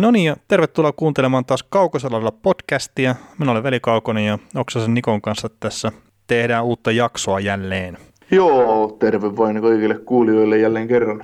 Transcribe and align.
No 0.00 0.10
niin, 0.10 0.24
ja 0.24 0.36
tervetuloa 0.48 0.92
kuuntelemaan 0.92 1.44
taas 1.44 1.62
Kaukosalalla 1.62 2.32
podcastia. 2.32 3.14
Minä 3.38 3.52
olen 3.52 3.62
Veli 3.62 3.80
Kaukonen 3.80 4.26
ja 4.26 4.38
Oksasen 4.54 4.94
Nikon 4.94 5.22
kanssa 5.22 5.48
tässä 5.60 5.92
tehdään 6.26 6.64
uutta 6.64 6.90
jaksoa 6.90 7.40
jälleen. 7.40 7.98
Joo, 8.30 8.96
terve 8.98 9.36
vain 9.36 9.62
kaikille 9.62 9.94
kuulijoille 9.94 10.58
jälleen 10.58 10.88
kerran. 10.88 11.20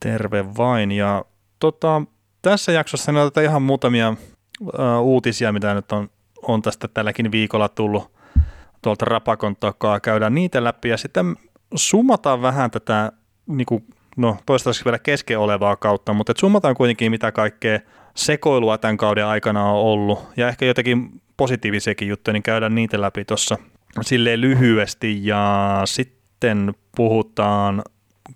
Terve 0.00 0.44
vain. 0.56 0.92
Ja 0.92 1.24
tota, 1.58 2.02
tässä 2.42 2.72
jaksossa 2.72 3.12
ne 3.12 3.20
otetaan 3.20 3.44
ihan 3.44 3.62
muutamia 3.62 4.14
uh, 4.60 4.68
uutisia, 5.02 5.52
mitä 5.52 5.74
nyt 5.74 5.92
on, 5.92 6.08
on 6.42 6.62
tästä 6.62 6.88
tälläkin 6.88 7.32
viikolla 7.32 7.68
tullut 7.68 8.12
tuolta 8.82 9.04
Rapakon 9.04 9.56
takaa. 9.60 10.00
Käydään 10.00 10.34
niitä 10.34 10.64
läpi 10.64 10.88
ja 10.88 10.96
sitten 10.96 11.36
summataan 11.74 12.42
vähän 12.42 12.70
tätä 12.70 13.12
niin 13.46 13.66
kuin 13.66 13.84
no 14.16 14.36
toistaiseksi 14.46 14.84
vielä 14.84 14.98
kesken 14.98 15.38
olevaa 15.38 15.76
kautta, 15.76 16.12
mutta 16.12 16.30
et 16.30 16.36
summataan 16.36 16.74
kuitenkin 16.74 17.10
mitä 17.10 17.32
kaikkea 17.32 17.80
sekoilua 18.14 18.78
tämän 18.78 18.96
kauden 18.96 19.26
aikana 19.26 19.64
on 19.70 19.76
ollut 19.76 20.18
ja 20.36 20.48
ehkä 20.48 20.66
jotenkin 20.66 21.22
positiivisiakin 21.36 22.08
juttuja, 22.08 22.32
niin 22.32 22.42
käydään 22.42 22.74
niitä 22.74 23.00
läpi 23.00 23.24
tuossa 23.24 23.58
silleen 24.00 24.40
lyhyesti 24.40 25.26
ja 25.26 25.82
sitten 25.84 26.74
puhutaan, 26.96 27.82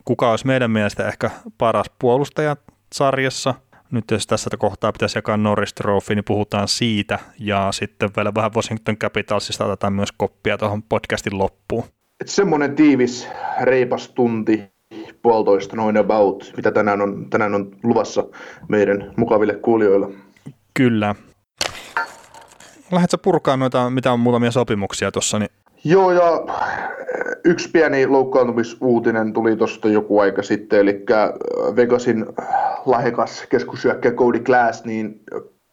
kuka 0.04 0.30
olisi 0.30 0.46
meidän 0.46 0.70
mielestä 0.70 1.08
ehkä 1.08 1.30
paras 1.58 1.90
puolustaja 1.98 2.56
sarjassa. 2.92 3.54
Nyt 3.90 4.10
jos 4.10 4.26
tässä 4.26 4.50
kohtaa 4.58 4.92
pitäisi 4.92 5.18
jakaa 5.18 5.36
Norris 5.36 5.74
Trophy, 5.74 6.14
niin 6.14 6.24
puhutaan 6.24 6.68
siitä 6.68 7.18
ja 7.38 7.68
sitten 7.72 8.10
vielä 8.16 8.34
vähän 8.34 8.54
Washington 8.54 8.96
Capitalsista 8.96 9.64
otetaan 9.64 9.92
myös 9.92 10.12
koppia 10.12 10.58
tuohon 10.58 10.82
podcastin 10.82 11.38
loppuun. 11.38 11.84
Et 12.20 12.28
semmoinen 12.28 12.76
tiivis, 12.76 13.28
reipas 13.60 14.08
tunti 14.08 14.77
puolitoista 15.22 15.76
noin 15.76 15.96
about, 15.96 16.52
mitä 16.56 16.70
tänään 16.70 17.00
on, 17.00 17.30
tänään 17.30 17.54
on 17.54 17.70
luvassa 17.82 18.24
meidän 18.68 19.12
mukaville 19.16 19.54
kuulijoille. 19.54 20.08
Kyllä. 20.74 21.14
Lähdetkö 22.92 23.18
purkaa 23.22 23.56
noita, 23.56 23.90
mitä 23.90 24.12
on 24.12 24.20
muutamia 24.20 24.50
sopimuksia 24.50 25.12
tuossa? 25.12 25.38
Niin... 25.38 25.50
Joo, 25.84 26.12
ja 26.12 26.44
yksi 27.44 27.70
pieni 27.70 28.06
loukkaantumisuutinen 28.06 29.32
tuli 29.32 29.56
tuosta 29.56 29.88
joku 29.88 30.18
aika 30.18 30.42
sitten, 30.42 30.80
eli 30.80 31.04
Vegasin 31.76 32.26
lahjakas 32.86 33.46
keskusyökkä 33.48 34.10
Cody 34.10 34.38
Glass, 34.40 34.84
niin 34.84 35.20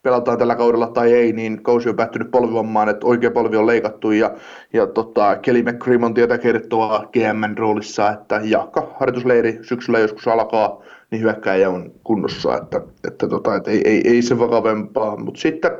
pelataan 0.05 0.37
tällä 0.37 0.55
kaudella 0.55 0.87
tai 0.87 1.13
ei, 1.13 1.33
niin 1.33 1.63
kausi 1.63 1.89
on 1.89 1.95
päättynyt 1.95 2.31
polvivammaan, 2.31 2.89
että 2.89 3.07
oikea 3.07 3.31
polvi 3.31 3.57
on 3.57 3.67
leikattu 3.67 4.11
ja, 4.11 4.31
ja 4.73 4.87
tota, 4.87 5.35
Kelly 5.35 5.63
McCrim 5.63 6.03
on 6.03 6.13
tietä 6.13 6.37
kertoa 6.37 7.09
GMn 7.13 7.57
roolissa, 7.57 8.09
että 8.09 8.41
jakka 8.43 8.93
harjoitusleiri 8.99 9.59
syksyllä 9.61 9.99
joskus 9.99 10.27
alkaa, 10.27 10.81
niin 11.11 11.21
hyökkäjä 11.21 11.69
on 11.69 11.91
kunnossa, 12.03 12.57
että, 12.57 12.81
että, 13.07 13.27
tota, 13.27 13.55
että 13.55 13.71
ei, 13.71 13.81
ei, 13.85 14.01
ei, 14.05 14.21
se 14.21 14.39
vakavempaa, 14.39 15.17
mutta 15.17 15.39
sitten... 15.39 15.71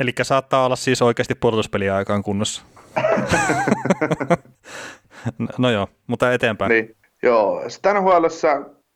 Eli 0.00 0.12
saattaa 0.22 0.66
olla 0.66 0.76
siis 0.76 1.02
oikeasti 1.02 1.34
pudotuspeliä 1.34 1.96
aikaan 1.96 2.22
kunnossa. 2.22 2.62
no 5.58 5.70
joo, 5.70 5.88
mutta 6.06 6.32
eteenpäin. 6.32 6.68
Niin, 6.68 6.96
joo. 7.22 7.64
Sitten 7.68 7.96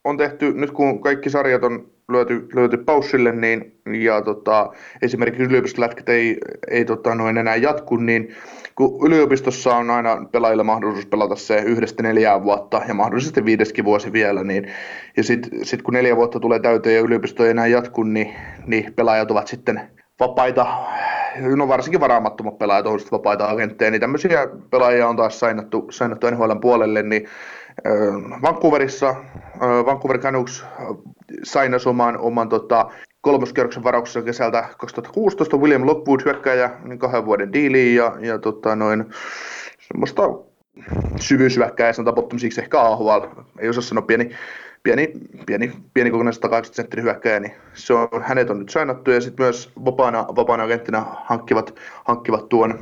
on 0.05 0.17
tehty, 0.17 0.52
nyt 0.52 0.70
kun 0.70 1.01
kaikki 1.01 1.30
sarjat 1.30 1.64
on 1.64 1.98
löyty, 2.08 2.48
löyty 2.55 2.77
paussille, 2.77 3.33
niin, 3.33 3.80
ja 3.86 4.23
tota, 4.23 4.70
esimerkiksi 5.02 5.42
yliopistolätkät 5.42 6.08
ei, 6.08 6.39
ei 6.70 6.85
tota, 6.85 7.14
noin 7.14 7.39
enää 7.39 7.57
jatku, 7.57 7.96
niin 7.96 8.35
kun 8.74 9.07
yliopistossa 9.07 9.77
on 9.77 9.91
aina 9.91 10.27
pelaajilla 10.33 10.64
mahdollisuus 10.64 11.07
pelata 11.07 11.36
se 11.36 11.63
yhdestä 11.67 12.02
neljään 12.02 12.45
vuotta 12.45 12.83
ja 12.89 12.95
mahdollisesti 12.95 13.45
viideskin 13.45 13.85
vuosi 13.85 14.13
vielä, 14.13 14.45
niin, 14.45 14.73
ja 15.17 15.24
sitten 15.24 15.64
sit 15.64 15.83
kun 15.83 15.95
neljä 15.95 16.17
vuotta 16.17 16.41
tulee 16.41 16.58
täyteen 16.58 16.95
ja 16.95 17.01
yliopisto 17.01 17.45
ei 17.45 17.51
enää 17.51 17.67
jatku, 17.67 18.02
niin, 18.02 18.35
niin 18.67 18.95
pelaajat 18.95 19.30
ovat 19.30 19.47
sitten 19.47 19.80
vapaita, 20.20 20.67
no 21.57 21.68
varsinkin 21.68 22.01
varaamattomat 22.01 22.58
pelaajat 22.58 22.86
on 22.86 23.01
vapaita 23.13 23.51
agentteja, 23.51 23.91
niin 23.91 24.01
tämmöisiä 24.01 24.48
pelaajia 24.70 25.08
on 25.08 25.17
taas 25.17 25.41
sainattu, 25.41 25.86
sainattu 25.91 26.30
NHL 26.30 26.52
puolelle, 26.61 27.02
niin 27.02 27.29
Vancouverissa 28.42 29.14
Vancouver 29.86 30.18
Canucks 30.18 30.64
sainasi 31.44 31.88
oman, 31.88 32.18
oman 32.18 32.48
tota, 32.48 32.90
kolmoskierroksen 33.20 33.84
varauksessa 33.84 34.22
kesältä 34.22 34.68
2016 34.78 35.56
William 35.56 35.86
Lockwood 35.86 36.20
hyökkäjä 36.24 36.70
niin 36.84 36.98
kahden 36.98 37.26
vuoden 37.26 37.52
diiliin 37.52 37.94
ja, 37.94 38.16
ja 38.20 38.38
tota, 38.38 38.76
noin 38.76 39.04
semmoista 39.80 40.22
syvyyshyökkäjä, 41.20 41.92
sanotaan 41.92 42.14
bottomisiksi 42.14 42.60
ehkä 42.60 42.80
AHL, 42.80 43.26
ei 43.58 43.68
osaa 43.68 43.82
sanoa 43.82 44.02
pieni, 44.02 44.30
pieni, 44.82 45.12
pieni, 45.46 45.72
pieni 45.94 46.10
kokonainen 46.10 46.32
180 46.32 46.76
senttin 46.76 47.02
hyökkäjä, 47.02 47.40
niin 47.40 47.52
se 47.74 47.94
on, 47.94 48.08
hänet 48.22 48.50
on 48.50 48.58
nyt 48.58 48.68
sainattu 48.68 49.10
ja 49.10 49.20
sitten 49.20 49.44
myös 49.44 49.72
vapaana, 49.84 50.26
vapaana 50.36 50.64
agenttina 50.64 51.06
hankkivat, 51.24 51.74
hankkivat 52.05 52.48
tuon 52.48 52.78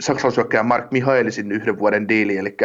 saksalaishyökkäjän 0.00 0.66
Mark 0.66 0.90
Mihailisin 0.90 1.52
yhden 1.52 1.78
vuoden 1.78 2.08
diili, 2.08 2.36
eli 2.36 2.56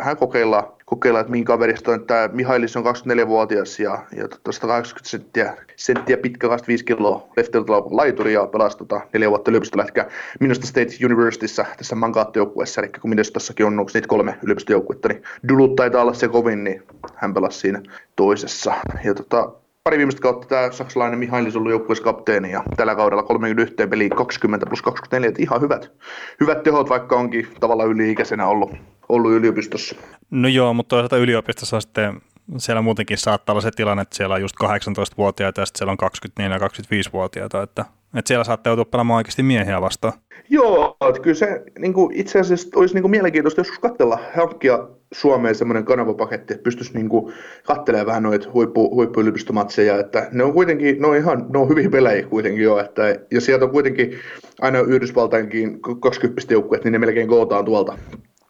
hän 0.00 0.16
kokeillaan 0.16 0.77
kokeilla, 0.88 1.20
että 1.20 1.30
minkä 1.30 1.46
kaverista 1.46 1.92
on. 1.92 2.06
Tämä 2.06 2.28
Mihailis 2.32 2.76
on 2.76 2.84
24-vuotias 2.84 3.80
ja, 3.80 3.98
ja 4.16 4.28
tota 4.28 4.52
180 4.52 5.10
senttiä, 5.10 5.56
senttiä 5.76 6.16
pitkä, 6.16 6.48
25 6.48 6.84
kiloa 6.84 7.28
leftiltä 7.36 7.72
laituri 7.72 8.32
ja 8.32 8.46
pelasi 8.46 8.78
tota, 8.78 9.00
neljä 9.12 9.30
vuotta 9.30 9.50
yliopistolätkää 9.50 10.10
Minusta 10.40 10.66
State 10.66 11.04
Universityssä 11.04 11.66
tässä 11.76 11.96
mankaattijoukkueessa, 11.96 12.80
eli 12.80 12.90
kun 13.00 13.10
Minnestassakin 13.10 13.66
on 13.66 13.78
onko 13.78 13.90
niitä 13.94 14.08
kolme 14.08 14.38
yliopistojoukkuetta, 14.42 15.08
niin 15.08 15.22
Dulut 15.48 15.76
taitaa 15.76 16.02
olla 16.02 16.14
se 16.14 16.28
kovin, 16.28 16.64
niin 16.64 16.82
hän 17.14 17.34
pelasi 17.34 17.58
siinä 17.58 17.82
toisessa. 18.16 18.74
Ja 19.04 19.14
tota, 19.14 19.52
pari 19.88 19.98
viimeistä 19.98 20.22
kautta 20.22 20.48
tämä 20.48 20.72
saksalainen 20.72 21.18
Mihailis 21.18 21.56
on 21.56 21.60
ollut 21.60 21.70
joukkueiskapteeni 21.70 22.50
ja 22.50 22.62
tällä 22.76 22.94
kaudella 22.94 23.22
31 23.22 23.74
peliä 23.90 24.08
20 24.08 24.66
plus 24.66 24.82
24, 24.82 25.28
että 25.28 25.42
ihan 25.42 25.60
hyvät, 25.60 25.92
hyvät 26.40 26.62
tehot, 26.62 26.88
vaikka 26.88 27.16
onkin 27.16 27.48
tavallaan 27.60 27.88
yli-ikäisenä 27.88 28.46
ollut, 28.46 28.72
ollut 29.08 29.32
yliopistossa. 29.32 29.96
No 30.30 30.48
joo, 30.48 30.74
mutta 30.74 30.88
toisaalta 30.88 31.16
yliopistossa 31.16 31.80
sitten 31.80 32.20
siellä 32.56 32.82
muutenkin 32.82 33.18
saattaa 33.18 33.52
olla 33.52 33.60
se 33.60 33.70
tilanne, 33.70 34.02
että 34.02 34.16
siellä 34.16 34.34
on 34.34 34.40
just 34.40 34.56
18-vuotiaita 34.64 35.60
ja 35.60 35.66
sitten 35.66 35.78
siellä 35.78 35.92
on 35.92 36.10
24- 36.50 36.52
ja 36.52 36.68
25-vuotiaita, 36.68 37.62
että, 37.62 37.84
että 38.14 38.28
siellä 38.28 38.44
saattaa 38.44 38.70
joutua 38.70 38.84
pelaamaan 38.84 39.16
oikeasti 39.16 39.42
miehiä 39.42 39.80
vastaan. 39.80 40.12
Joo, 40.50 40.96
että 41.08 41.22
kyllä 41.22 41.34
se 41.34 41.62
niin 41.78 41.94
kuin 41.94 42.16
itse 42.16 42.40
asiassa 42.40 42.68
olisi 42.76 42.94
niin 42.94 43.02
kuin 43.02 43.10
mielenkiintoista 43.10 43.60
joskus 43.60 43.78
katsella, 43.78 44.18
hankkia 44.36 44.88
Suomeen 45.12 45.54
semmoinen 45.54 45.84
kanavapaketti, 45.84 46.54
että 46.54 46.64
pystyisi 46.64 46.94
niin 46.94 47.08
kuin 47.08 47.34
katselemaan 47.66 48.06
vähän 48.06 48.22
noita 48.22 48.50
huippu, 48.52 48.94
huippuyliopistomatseja, 48.94 50.00
että 50.00 50.28
ne 50.32 50.44
on 50.44 50.52
kuitenkin, 50.52 51.00
ne 51.00 51.06
on 51.06 51.16
ihan, 51.16 51.46
ne 51.48 51.58
on 51.58 51.68
hyviä 51.68 51.90
pelejä 51.90 52.26
kuitenkin 52.26 52.62
jo, 52.62 52.78
että, 52.78 53.02
ja 53.30 53.40
sieltä 53.40 53.64
on 53.64 53.70
kuitenkin 53.70 54.18
aina 54.60 54.80
Yhdysvaltainkin 54.80 55.80
20 56.00 56.54
joukkueet, 56.54 56.84
niin 56.84 56.92
ne 56.92 56.98
melkein 56.98 57.28
kootaan 57.28 57.64
tuolta 57.64 57.98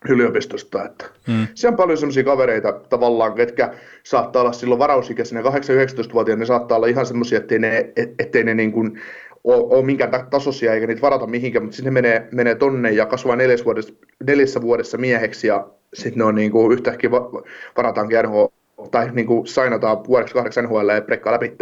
yliopistosta. 0.08 0.84
Että 0.84 1.04
mm. 1.28 1.46
Se 1.54 1.68
on 1.68 1.76
paljon 1.76 1.98
sellaisia 1.98 2.24
kavereita 2.24 2.72
tavallaan, 2.72 3.34
ketkä 3.34 3.74
saattaa 4.02 4.42
olla 4.42 4.52
silloin 4.52 4.78
varausikäisenä 4.78 5.40
8-19-vuotiaana, 5.40 6.40
ne 6.40 6.46
saattaa 6.46 6.76
olla 6.76 6.86
ihan 6.86 7.06
semmoisia, 7.06 7.38
ettei 7.38 7.58
ne, 7.58 7.92
ettei 8.18 8.44
ne 8.44 8.54
niin 8.54 8.72
kuin 8.72 9.00
ole, 9.44 9.76
ole 9.76 9.84
minkään 9.84 10.10
tasoisia 10.30 10.74
eikä 10.74 10.86
niitä 10.86 11.02
varata 11.02 11.26
mihinkään, 11.26 11.64
mutta 11.64 11.76
sitten 11.76 11.94
ne 11.94 12.00
menee, 12.00 12.28
menee 12.32 12.54
tonne 12.54 12.90
ja 12.90 13.06
kasvaa 13.06 13.36
neljässä 13.36 13.64
vuodessa, 13.64 13.94
neljässä 14.26 14.62
vuodessa 14.62 14.98
mieheksi 14.98 15.46
ja 15.46 15.68
sitten 15.94 16.18
ne 16.18 16.24
on 16.24 16.34
niin 16.34 16.50
kuin 16.50 16.72
yhtäkkiä 16.72 17.10
varataankin 17.76 18.18
NHL 18.24 18.44
tai 18.90 19.10
niin 19.12 19.26
kuin 19.26 19.46
sainataan 19.46 20.04
vuodeksi 20.04 20.34
kahdeksan 20.34 20.64
NHL 20.64 20.88
ja 20.88 21.00
brekkaa 21.00 21.32
läpi, 21.32 21.56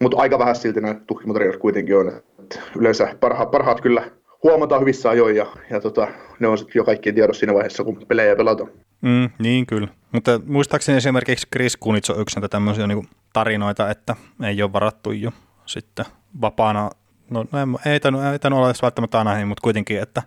mutta 0.00 0.16
aika 0.16 0.38
vähän 0.38 0.56
silti 0.56 0.80
näitä 0.80 1.00
tukkimateriaalit 1.06 1.60
kuitenkin 1.60 1.96
on. 1.96 2.08
Et 2.08 2.60
yleensä 2.78 3.16
parhaat, 3.20 3.50
parhaat 3.50 3.80
kyllä 3.80 4.10
huomataan 4.44 4.80
hyvissä 4.80 5.10
ajoin 5.10 5.36
ja, 5.36 5.46
ja 5.70 5.80
tota, 5.80 6.08
ne 6.38 6.48
on 6.48 6.58
sitten 6.58 6.80
jo 6.80 6.84
kaikkien 6.84 7.14
tiedossa 7.14 7.40
siinä 7.40 7.54
vaiheessa, 7.54 7.84
kun 7.84 8.06
pelejä 8.08 8.36
pelataan. 8.36 8.70
Mm, 9.00 9.30
niin 9.38 9.66
kyllä, 9.66 9.88
mutta 10.12 10.40
muistaakseni 10.46 10.98
esimerkiksi 10.98 11.46
Chris 11.52 11.76
Kunitz 11.76 12.10
on 12.10 12.20
yksi 12.20 12.36
näitä 12.36 12.48
tämmöisiä 12.48 12.86
niin 12.86 13.08
tarinoita, 13.32 13.90
että 13.90 14.16
ei 14.42 14.62
ole 14.62 14.72
varattu 14.72 15.12
jo 15.12 15.30
sitten 15.66 16.04
vapaana 16.40 16.90
no, 17.30 17.44
no 17.52 17.78
ei 17.86 18.00
tainnut, 18.00 18.24
ei 18.24 18.38
tainnut 18.38 18.58
olla 18.58 18.68
edes 18.68 18.82
välttämättä 18.82 19.18
aina, 19.18 19.46
mutta 19.46 19.62
kuitenkin, 19.62 20.02
että, 20.02 20.22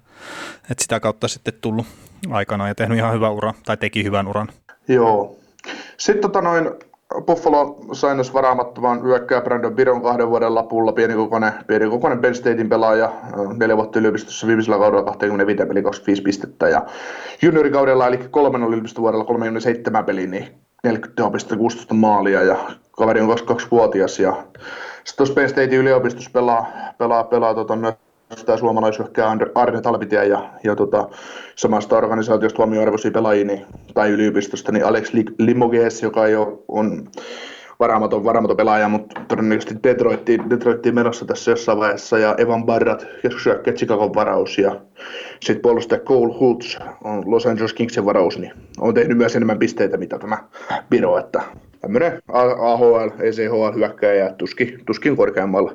että 0.72 0.84
sitä 0.84 1.00
kautta 1.00 1.28
sitten 1.28 1.54
tullut 1.62 1.86
aikana 2.32 2.68
ja 2.68 2.76
tehnyt 2.76 2.98
ihan 2.98 3.14
hyvän 3.14 3.34
uran, 3.34 3.54
tai 3.66 3.78
teki 3.78 4.04
hyvän 4.04 4.28
uran. 4.28 4.48
Joo. 4.88 5.40
Sitten 5.98 6.22
tota 6.22 6.42
noin, 6.42 6.70
Buffalo 7.26 7.78
sai 7.92 8.16
myös 8.16 8.34
varaamattoman 8.34 9.04
hyökkää 9.04 9.42
Brandon 9.42 9.76
Biron 9.76 10.02
kahden 10.02 10.30
vuoden 10.30 10.56
lapulla, 10.56 10.92
pienikokoinen, 10.92 11.54
pienikokoinen 11.68 12.22
Ben 12.22 12.36
Statein 12.36 12.70
pelaaja, 12.70 13.12
neljä 13.58 13.78
vuotta 13.78 14.00
yliopistossa 14.00 14.48
viimeisellä 14.48 14.78
kaudella 14.78 15.04
25 15.04 15.66
peli 15.66 15.84
25 15.84 16.22
pistettä. 16.22 16.70
Ja 16.70 16.86
juniorikaudella 17.42 18.08
eli 18.08 18.18
kolmen 18.18 18.64
yliopistovuodella 18.64 19.26
37 19.26 20.06
peliä, 20.06 20.28
niin 20.28 20.48
40 20.84 21.16
tehopista 21.16 21.58
16 21.58 21.94
maalia. 21.94 22.44
Ja 22.44 22.58
kaveri 22.92 23.22
on 23.22 23.30
22-vuotias 23.30 24.20
ja 24.20 24.32
sitten 24.32 25.18
tuossa 25.18 25.34
Penn 25.34 25.50
Statein 25.50 25.82
yliopistossa 25.82 26.32
pelaa, 26.34 26.68
pelaa, 26.98 27.24
pelaa 27.24 27.54
tota, 27.54 27.76
myös 27.76 27.96
tämä 28.46 28.58
suomalaisyhkää 28.58 29.38
Arne 29.56 29.82
Talvitie 29.82 30.26
ja, 30.26 30.50
ja 30.64 30.76
tota, 30.76 31.10
samasta 31.56 31.98
organisaatiosta 31.98 32.58
huomioarvoisia 32.58 33.12
pelaajia 33.12 33.46
niin, 33.46 33.66
tai 33.94 34.10
yliopistosta, 34.10 34.72
niin 34.72 34.86
Alex 34.86 35.14
Limoges, 35.40 36.04
joka 36.04 36.26
ei 36.26 36.36
ole, 36.36 36.58
on 36.68 37.08
varaamaton, 37.80 38.24
varaamaton 38.24 38.58
pelaaja, 38.58 38.90
mutta 38.90 39.22
todennäköisesti 39.28 39.76
Detroittiin, 39.84 40.50
Detroittiin 40.50 40.96
menossa 40.96 41.26
tässä 41.26 41.52
jossain 41.52 41.78
vaiheessa, 41.78 42.18
ja 42.18 42.36
Evan 42.38 42.66
Barrat, 42.66 43.08
keskusyökkä 43.22 43.72
Chicagon 43.72 44.14
varaus, 44.16 44.58
ja 44.58 44.82
sitten 45.40 45.62
puolustaja 45.62 46.02
Cole 46.02 46.34
Hultz 46.40 46.78
on 47.04 47.32
Los 47.32 47.46
Angeles 47.46 47.74
Kingsin 47.74 48.06
varaus, 48.06 48.38
niin 48.40 48.54
on 48.80 48.94
tehnyt 48.94 49.18
myös 49.18 49.36
enemmän 49.36 49.60
pisteitä, 49.60 49.98
mitä 49.98 50.20
tämä 50.20 50.38
Biro, 50.90 51.18
että 51.18 51.42
tämmöinen 51.82 52.22
AHL, 52.58 53.10
ECHL 53.20 53.76
hyökkäjä 53.76 54.34
tuskin, 54.38 54.80
tuskin 54.86 55.16
korkeammalla 55.16 55.74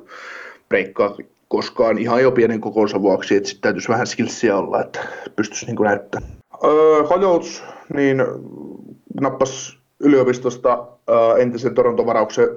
breikkaa 0.69 1.17
koskaan 1.53 1.99
ihan 1.99 2.23
jo 2.23 2.31
pienen 2.31 2.61
kokonsa 2.61 3.03
vuoksi, 3.03 3.37
että 3.37 3.49
sitten 3.49 3.63
täytyisi 3.63 3.89
vähän 3.89 4.07
skillsia 4.07 4.57
olla, 4.57 4.81
että 4.81 5.01
pystyisi 5.37 5.67
niin 5.67 5.77
näyttämään. 5.83 6.33
Öö, 6.65 7.03
Hojouts, 7.03 7.65
niin 7.95 8.25
nappas 9.21 9.79
yliopistosta 10.01 10.73
äh, 10.73 11.41
entisen 11.41 11.75
Toronto-varauksen 11.75 12.49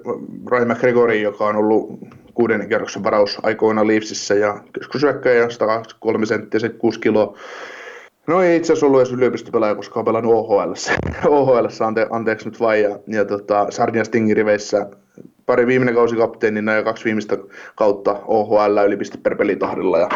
Ryan 0.51 0.67
McGregorin, 0.67 1.21
joka 1.21 1.45
on 1.45 1.55
ollut 1.55 1.99
kuudennen 2.33 2.69
kerroksen 2.69 3.03
varaus 3.03 3.37
aikoina 3.43 3.87
Leafsissä 3.87 4.33
ja 4.33 4.59
keskusyökkäjä 4.73 5.49
123 5.49 6.25
senttiä, 6.25 6.69
6 6.77 6.99
kiloa. 6.99 7.37
No 8.27 8.41
ei 8.41 8.57
itse 8.57 8.73
asiassa 8.73 8.85
ollut 8.85 8.99
edes 8.99 9.13
yliopistopelaaja, 9.13 9.75
koska 9.75 9.99
on 9.99 10.05
pelannut 10.05 10.33
OHL. 10.33 10.73
OHL 11.37 11.67
ante, 11.85 12.07
anteeksi 12.09 12.49
nyt 12.49 12.59
vain. 12.59 12.83
Ja, 12.83 12.99
ja 13.07 13.25
tota, 13.25 13.67
Sarnia 13.69 14.03
Stingin 14.03 14.37
riveissä 14.37 14.87
pari 15.45 15.67
viimeinen 15.67 15.95
kausi 15.95 16.15
kapteenina 16.15 16.73
ja 16.73 16.83
kaksi 16.83 17.05
viimeistä 17.05 17.37
kautta 17.75 18.19
OHL 18.25 18.77
ylipiste 18.87 19.17
per 19.17 19.35
pelitahdilla. 19.35 19.99
Ja 19.99 20.09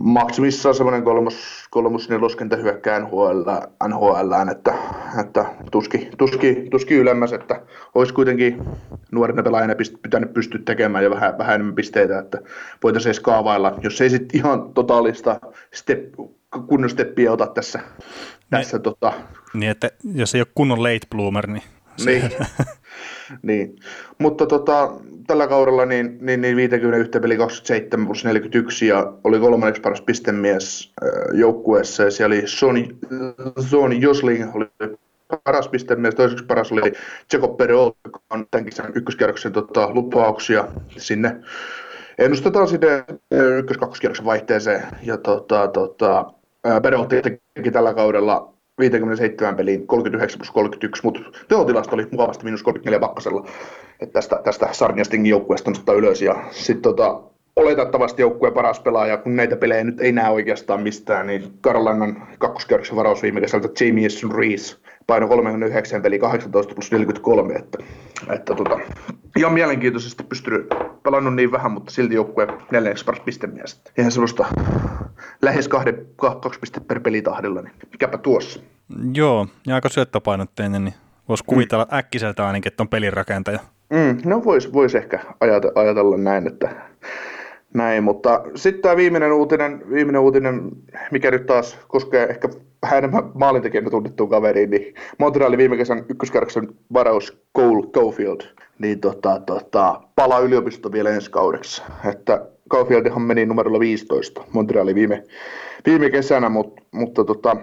maksimissaan 0.00 0.74
semmoinen 0.74 1.02
kolmos, 1.02 1.66
kolmos 1.70 2.08
neloskentä 2.08 2.56
hyökkää 2.56 3.00
NHL, 3.00 3.50
NHL 3.88 4.50
että, 4.50 4.74
että 5.20 5.44
tuski, 5.70 6.08
tuski, 6.18 6.66
tuski 6.70 6.94
ylemmäs, 6.94 7.32
että 7.32 7.62
olisi 7.94 8.14
kuitenkin 8.14 8.62
nuorena 9.10 9.42
pelaajana 9.42 9.74
pitänyt 10.02 10.34
pystyä 10.34 10.60
tekemään 10.64 11.04
jo 11.04 11.10
vähän, 11.10 11.38
vähän 11.38 11.54
enemmän 11.54 11.74
pisteitä, 11.74 12.18
että 12.18 12.38
voitaisiin 12.82 13.10
edes 13.10 13.20
kaavailla, 13.20 13.78
jos 13.82 14.00
ei 14.00 14.10
sitten 14.10 14.40
ihan 14.40 14.74
totaalista 14.74 15.40
step, 15.74 16.14
kunnon 16.66 16.90
steppiä 16.90 17.32
ota 17.32 17.46
tässä. 17.46 17.80
tässä 18.50 18.76
niin, 18.76 18.82
tota. 18.82 19.12
niin, 19.54 19.70
että 19.70 19.90
jos 20.14 20.34
ei 20.34 20.40
ole 20.40 20.48
kunnon 20.54 20.82
late 20.82 21.06
bloomer, 21.10 21.46
niin... 21.46 21.62
Niin. 22.06 22.30
niin. 23.42 23.76
Mutta 24.18 24.46
tota, 24.46 24.92
tällä 25.26 25.46
kaudella 25.46 25.86
niin, 25.86 26.18
niin, 26.20 26.40
niin 26.40 26.56
51 26.56 27.20
peli 27.20 27.36
27 27.36 28.06
plus 28.06 28.24
41 28.24 28.86
ja 28.86 29.12
oli 29.24 29.38
kolmanneksi 29.38 29.82
paras 29.82 30.00
pistemies 30.00 30.92
joukkueessa 31.32 32.02
ja 32.02 32.10
siellä 32.10 32.34
oli 32.34 32.42
Sony, 32.46 32.86
Sony 33.70 33.94
Josling 33.94 34.56
oli 34.56 34.68
paras 35.44 35.68
pistemies, 35.68 36.14
toiseksi 36.14 36.44
paras 36.44 36.72
oli 36.72 36.92
Jacob 37.32 37.56
Perot, 37.56 37.96
joka 38.04 38.20
on 38.30 38.46
tämän 38.50 38.64
kisän 38.64 38.92
ykköskierroksen 38.94 39.52
tota, 39.52 39.90
lupauksia 39.90 40.68
sinne. 40.96 41.36
Ennustetaan 42.18 42.68
sinne 42.68 43.04
ykkös-kakkoskierroksen 43.58 44.24
vaihteeseen 44.24 44.82
ja 45.02 45.18
tota, 45.18 45.68
tota, 45.68 46.32
Perot 46.82 47.08
teki 47.08 47.70
tällä 47.72 47.94
kaudella 47.94 48.51
57 48.90 49.56
peliin 49.56 49.86
39 49.86 50.38
plus 50.38 50.50
31, 50.50 51.02
mutta 51.04 51.20
tehotilasto 51.48 51.94
oli 51.94 52.06
mukavasti 52.10 52.44
minus 52.44 52.62
34 52.62 52.98
pakkasella. 52.98 53.46
Että 54.00 54.12
tästä, 54.12 54.40
tästä 54.44 54.68
Sarniastingin 54.72 55.30
joukkueesta 55.30 55.70
nostaa 55.70 55.94
ylös. 55.94 56.22
Ja 56.22 56.44
sitten 56.50 56.82
tota, 56.82 57.20
oletettavasti 57.56 58.22
joukkueen 58.22 58.54
paras 58.54 58.80
pelaaja, 58.80 59.16
kun 59.16 59.36
näitä 59.36 59.56
pelejä 59.56 59.84
nyt 59.84 60.00
ei 60.00 60.12
näe 60.12 60.30
oikeastaan 60.30 60.82
mistään, 60.82 61.26
niin 61.26 61.52
Karolainen 61.60 62.22
kakkoskerroksen 62.38 62.96
varaus 62.96 63.22
viime 63.22 63.40
kesältä 63.40 63.84
Jameson 63.84 64.34
Reese 64.34 64.76
paino 65.06 65.28
39 65.28 66.02
peli 66.02 66.18
18 66.18 66.74
plus 66.74 66.92
43, 66.92 67.54
että, 67.54 67.78
että 68.34 68.54
tota, 68.54 68.80
ihan 69.36 69.52
mielenkiintoisesti 69.52 70.22
pystynyt 70.22 70.66
pelannut 71.02 71.34
niin 71.34 71.52
vähän, 71.52 71.72
mutta 71.72 71.92
silti 71.92 72.14
joukkueen 72.14 72.48
neljänneksi 72.70 73.04
paras 73.04 73.20
pistemies. 73.20 73.82
Ihan 73.98 74.12
semmoista 74.12 74.46
lähes 75.42 75.68
kahden, 75.68 76.06
kaksi 76.16 76.60
pistettä 76.60 76.88
per 76.88 77.00
pelitahdilla, 77.00 77.62
niin 77.62 77.74
mikäpä 77.92 78.18
tuossa. 78.18 78.60
Joo, 79.14 79.46
ja 79.66 79.74
aika 79.74 79.88
syöttöpainotteinen, 79.88 80.84
niin 80.84 80.94
voisi 81.28 81.44
kuvitella 81.44 81.86
mm. 81.90 81.98
äkkiseltä 81.98 82.46
ainakin, 82.46 82.72
että 82.72 82.82
on 82.82 82.88
pelirakentaja. 82.88 83.58
Mm, 83.90 84.18
no 84.24 84.44
voisi 84.44 84.72
vois 84.72 84.94
ehkä 84.94 85.18
ajatella, 85.40 85.80
ajatella 85.80 86.16
näin, 86.16 86.46
että 86.46 86.76
näin, 87.74 88.04
mutta 88.04 88.42
sitten 88.54 88.82
tämä 88.82 88.96
viimeinen 88.96 89.32
uutinen, 89.32 89.82
viimeinen 89.90 90.20
uutinen, 90.20 90.70
mikä 91.10 91.30
nyt 91.30 91.46
taas 91.46 91.78
koskee 91.88 92.26
ehkä 92.26 92.48
enemmän 92.92 93.30
maalintekijänä 93.34 93.90
tunnettuun 93.90 94.30
kaveriin, 94.30 94.70
niin 94.70 94.94
Montrealin 95.18 95.58
viime 95.58 95.76
kesän 95.76 96.04
ykköskerroksen 96.08 96.68
varaus 96.92 97.42
Cole 97.56 97.86
Caulfield, 97.86 98.40
niin 98.78 99.00
tota, 99.00 99.40
tota, 99.46 100.00
palaa 100.16 100.40
yliopisto 100.40 100.92
vielä 100.92 101.10
ensi 101.10 101.30
kaudeksi. 101.30 101.82
Että 102.10 102.46
Caulfieldhan 102.70 103.22
meni 103.22 103.46
numerolla 103.46 103.80
15 103.80 104.44
Montrealin 104.52 104.94
viime, 104.94 105.24
viime 105.86 106.10
kesänä, 106.10 106.48
mutta, 106.48 106.82
mutta 106.90 107.24
tota, 107.24 107.56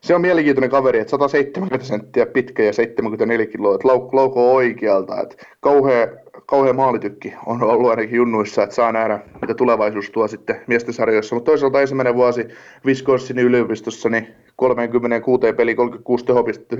se 0.00 0.14
on 0.14 0.20
mielenkiintoinen 0.20 0.70
kaveri, 0.70 0.98
että 0.98 1.10
170 1.10 1.86
senttiä 1.86 2.26
pitkä 2.26 2.62
ja 2.62 2.72
74 2.72 3.46
kiloa, 3.46 3.74
että 3.74 3.88
lauk- 3.88 4.38
oikealta, 4.38 5.20
että 5.20 5.46
kauhea, 5.60 6.06
kauhea 6.50 6.72
maalitykki 6.72 7.34
on 7.46 7.62
ollut 7.62 7.90
ainakin 7.90 8.16
junnuissa, 8.16 8.62
että 8.62 8.74
saa 8.74 8.92
nähdä, 8.92 9.18
mitä 9.40 9.54
tulevaisuus 9.54 10.10
tuo 10.10 10.28
sitten 10.28 10.60
miesten 10.66 10.94
sarjoissa. 10.94 11.34
Mutta 11.34 11.50
toisaalta 11.50 11.80
ensimmäinen 11.80 12.14
vuosi 12.14 12.48
Wisconsinin 12.86 13.44
yliopistossa, 13.44 14.08
niin 14.08 14.28
36 14.56 15.52
peli, 15.56 15.74
36 15.74 16.24
tehopistettä, 16.24 16.76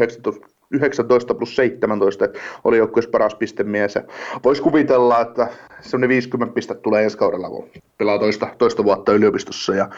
19 0.70 1.34
plus 1.34 1.56
17 1.56 2.28
oli 2.64 2.78
joukkueessa 2.78 3.10
paras 3.10 3.34
pistemies. 3.34 3.94
Voisi 4.44 4.62
kuvitella, 4.62 5.20
että 5.20 5.48
semmoinen 5.80 6.08
50 6.08 6.54
pistettä 6.54 6.82
tulee 6.82 7.04
ensi 7.04 7.18
kaudella, 7.18 7.48
kun 7.48 7.68
pelaa 7.98 8.18
toista, 8.18 8.48
toista 8.58 8.84
vuotta 8.84 9.12
yliopistossa. 9.12 9.74
Ja 9.74 9.88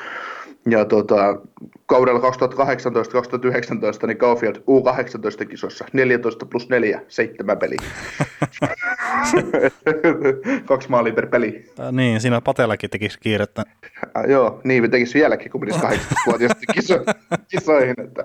ja 0.70 0.84
tota, 0.84 1.38
kaudella 1.86 2.20
2018-2019 2.20 4.06
niin 4.06 4.18
Caulfield 4.18 4.56
U18 4.56 5.46
kisossa 5.46 5.84
14 5.92 6.46
plus 6.46 6.68
4, 6.68 7.00
7 7.08 7.58
peliä. 7.58 7.80
Kaksi 10.66 10.88
maalia 10.88 11.12
per 11.12 11.26
peli. 11.26 11.64
Äh, 11.80 11.92
niin, 11.92 12.20
siinä 12.20 12.40
Patelakin 12.40 12.90
tekisi 12.90 13.20
kiirettä. 13.20 13.62
Äh, 14.16 14.30
joo, 14.30 14.60
niin 14.64 14.90
tekisi 14.90 15.18
vieläkin, 15.18 15.52
kun 15.52 15.60
menisi 15.60 15.80
18-vuotiaasti 15.80 16.66
kiso, 16.74 16.94
kisoihin. 17.48 17.94
Että. 18.04 18.24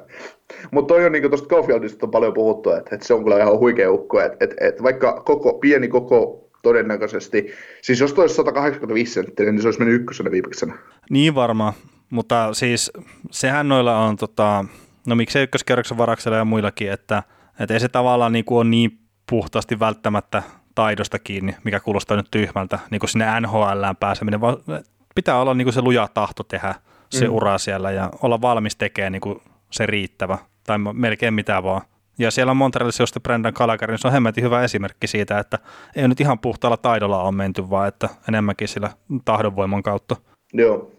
Mutta 0.72 0.94
toi 0.94 1.06
on 1.06 1.12
niin 1.12 1.30
tuosta 1.30 1.48
Caulfieldista 1.48 2.06
on 2.06 2.12
paljon 2.12 2.34
puhuttu, 2.34 2.72
että, 2.72 2.96
että 2.96 3.08
se 3.08 3.14
on 3.14 3.24
kyllä 3.24 3.38
ihan 3.38 3.60
huikea 3.60 3.92
ukko, 3.92 4.22
että, 4.22 4.38
että, 4.40 4.56
että 4.60 4.84
vaikka 4.84 5.22
koko, 5.26 5.54
pieni 5.54 5.88
koko 5.88 6.50
todennäköisesti, 6.64 7.52
siis 7.82 8.00
jos 8.00 8.14
toi 8.14 8.30
185 8.30 9.14
senttiä, 9.14 9.52
niin 9.52 9.62
se 9.62 9.68
olisi 9.68 9.80
mennyt 9.80 10.02
ykkösenä 10.02 10.32
viimeisenä. 10.32 10.74
Niin 11.10 11.36
varmaan, 11.36 11.74
mutta 12.10 12.54
siis 12.54 12.92
sehän 13.32 13.68
noilla 13.68 13.98
on, 13.98 14.16
tota, 14.16 14.66
no 15.08 15.16
miksei 15.16 15.44
ykköskerroksen 15.44 15.98
varaksella 15.98 16.38
ja 16.38 16.46
muillakin, 16.46 16.92
että, 16.92 17.24
että 17.60 17.74
ei 17.74 17.80
se 17.80 17.90
tavallaan 17.90 18.32
niin 18.32 18.46
kuin 18.46 18.58
ole 18.58 18.70
niin 18.70 19.00
puhtaasti 19.30 19.80
välttämättä 19.80 20.44
taidosta 20.76 21.20
kiinni, 21.20 21.56
mikä 21.64 21.80
kuulostaa 21.80 22.18
nyt 22.18 22.32
tyhmältä, 22.32 22.80
niin 22.92 23.00
kuin 23.00 23.10
sinne 23.10 23.40
NHLään 23.40 23.96
pääseminen, 23.96 24.42
vaan 24.42 24.58
pitää 25.16 25.40
olla 25.40 25.54
niin 25.54 25.66
kuin 25.66 25.74
se 25.74 25.82
luja 25.82 26.08
tahto 26.14 26.44
tehdä 26.44 26.76
se 27.10 27.28
mm. 27.28 27.34
ura 27.34 27.58
siellä 27.58 27.92
ja 27.92 28.10
olla 28.22 28.42
valmis 28.42 28.76
tekemään 28.76 29.12
niin 29.12 29.22
kuin 29.22 29.42
se 29.72 29.86
riittävä, 29.86 30.38
tai 30.64 30.78
melkein 30.94 31.34
mitä 31.34 31.64
vaan. 31.64 31.82
Ja 32.20 32.32
siellä 32.32 32.52
on 32.52 32.58
Montrealissa 32.58 33.04
just 33.04 33.18
Brendan 33.24 33.54
Kalakari, 33.54 33.92
niin 33.92 34.00
se 34.00 34.08
on 34.08 34.14
hemmetin 34.14 34.44
hyvä 34.44 34.64
esimerkki 34.64 35.08
siitä, 35.08 35.40
että 35.40 35.60
ei 35.96 36.08
nyt 36.08 36.22
ihan 36.22 36.40
puhtaalla 36.40 36.78
taidolla 36.78 37.24
ole 37.24 37.32
menty, 37.32 37.70
vaan 37.70 37.88
että 37.88 38.10
enemmänkin 38.30 38.68
sillä 38.68 38.90
tahdonvoiman 39.26 39.84
kautta. 39.84 40.16
Joo. 40.54 40.92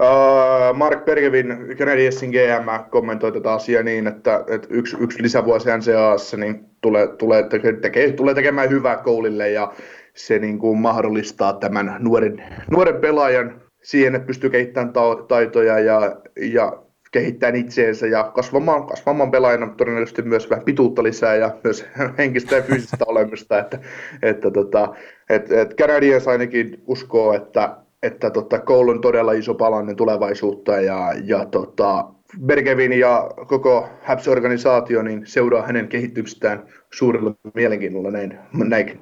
Uh, 0.00 0.76
Mark 0.76 1.04
Bergevin 1.04 1.76
Canadiensin 1.78 2.30
GM 2.30 2.90
kommentoi 2.90 3.32
tätä 3.32 3.52
asiaa 3.52 3.82
niin, 3.82 4.06
että, 4.06 4.44
että 4.48 4.68
yksi, 4.70 4.96
yksi 5.00 5.22
lisävuosi 5.22 5.68
NCAassa 5.76 6.36
niin 6.36 6.64
tulee, 6.80 7.06
tulee, 7.06 7.42
teke, 7.80 8.12
tulee 8.12 8.34
tekemään 8.34 8.70
hyvää 8.70 8.96
koulille 8.96 9.50
ja 9.50 9.72
se 10.14 10.38
niin 10.38 10.58
kuin 10.58 10.78
mahdollistaa 10.78 11.52
tämän 11.52 11.96
nuoren, 11.98 12.44
nuoren 12.70 13.00
pelaajan 13.00 13.62
siihen, 13.82 14.14
että 14.14 14.26
pystyy 14.26 14.50
kehittämään 14.50 14.92
taitoja 15.28 15.78
ja, 15.78 16.16
ja 16.36 16.82
kehittää 17.12 17.52
itseensä 17.54 18.06
ja 18.06 18.24
kasvamaan, 18.34 18.86
kasvamaan 18.86 19.30
pelaajana 19.30 19.74
todennäköisesti 19.76 20.22
myös 20.22 20.50
vähän 20.50 20.64
pituutta 20.64 21.02
lisää 21.02 21.34
ja 21.34 21.56
myös 21.64 21.86
henkistä 22.18 22.56
ja 22.56 22.62
fyysistä 22.62 23.04
olemista, 23.06 23.58
että, 23.58 23.78
että 24.22 24.50
tota, 24.50 24.94
et, 25.30 25.52
et 25.52 25.74
Canadiens 25.74 26.28
ainakin 26.28 26.82
uskoo, 26.86 27.32
että, 27.32 27.76
että 28.02 28.30
tota, 28.30 28.58
Cole 28.58 28.90
on 28.90 29.00
todella 29.00 29.32
iso 29.32 29.54
palanen 29.54 29.96
tulevaisuutta 29.96 30.80
ja, 30.80 31.14
ja 31.24 31.44
tota, 31.44 32.04
Bergevin 32.46 32.92
ja 32.92 33.30
koko 33.46 33.88
Habs-organisaatio 34.02 35.02
niin 35.02 35.26
seuraa 35.26 35.66
hänen 35.66 35.88
kehityksestään 35.88 36.66
suurella 36.92 37.34
mielenkiinnolla 37.54 38.10
näin, 38.10 38.38
näin 38.52 39.00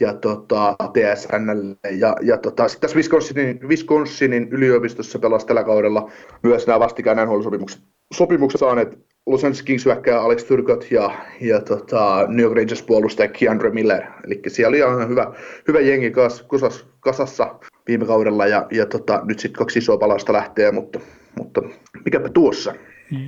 ja 0.00 0.14
tota, 0.14 0.76
TSNlle. 0.92 1.76
Ja, 1.98 2.16
ja 2.22 2.36
tota, 2.38 2.68
sitten 2.68 2.80
tässä 2.80 2.96
Wisconsinin, 2.96 3.68
Wisconsinin 3.68 4.48
yliopistossa 4.50 5.18
pelasi 5.18 5.46
tällä 5.46 5.64
kaudella 5.64 6.10
myös 6.42 6.66
nämä 6.66 6.80
vastikään 6.80 7.16
NHL-sopimukset 7.16 7.82
sopimukset 8.14 8.58
saaneet 8.58 8.98
Los 9.26 9.44
Angeles 9.44 9.62
Kings 9.62 9.84
hyökkää 9.84 10.20
Alex 10.20 10.44
Turcot 10.44 10.90
ja, 10.90 11.10
ja 11.40 11.60
tota, 11.60 12.26
New 12.28 12.40
York 12.40 12.56
Rangers 12.56 12.82
puolustaja 12.82 13.28
Keandre 13.28 13.70
Miller. 13.70 14.02
Eli 14.24 14.42
siellä 14.48 14.68
oli 14.68 14.78
ihan 14.78 15.08
hyvä, 15.08 15.32
hyvä 15.68 15.80
jengi 15.80 16.10
kas, 16.10 16.42
kusas, 16.42 16.86
kasassa 17.00 17.54
viime 17.88 18.06
kaudella 18.06 18.46
ja, 18.46 18.66
ja 18.72 18.86
tota, 18.86 19.20
nyt 19.24 19.38
sitten 19.38 19.58
kaksi 19.58 19.78
isoa 19.78 19.98
palasta 19.98 20.32
lähtee, 20.32 20.72
mutta, 20.72 21.00
mutta 21.38 21.62
mikäpä 22.04 22.28
tuossa. 22.28 22.74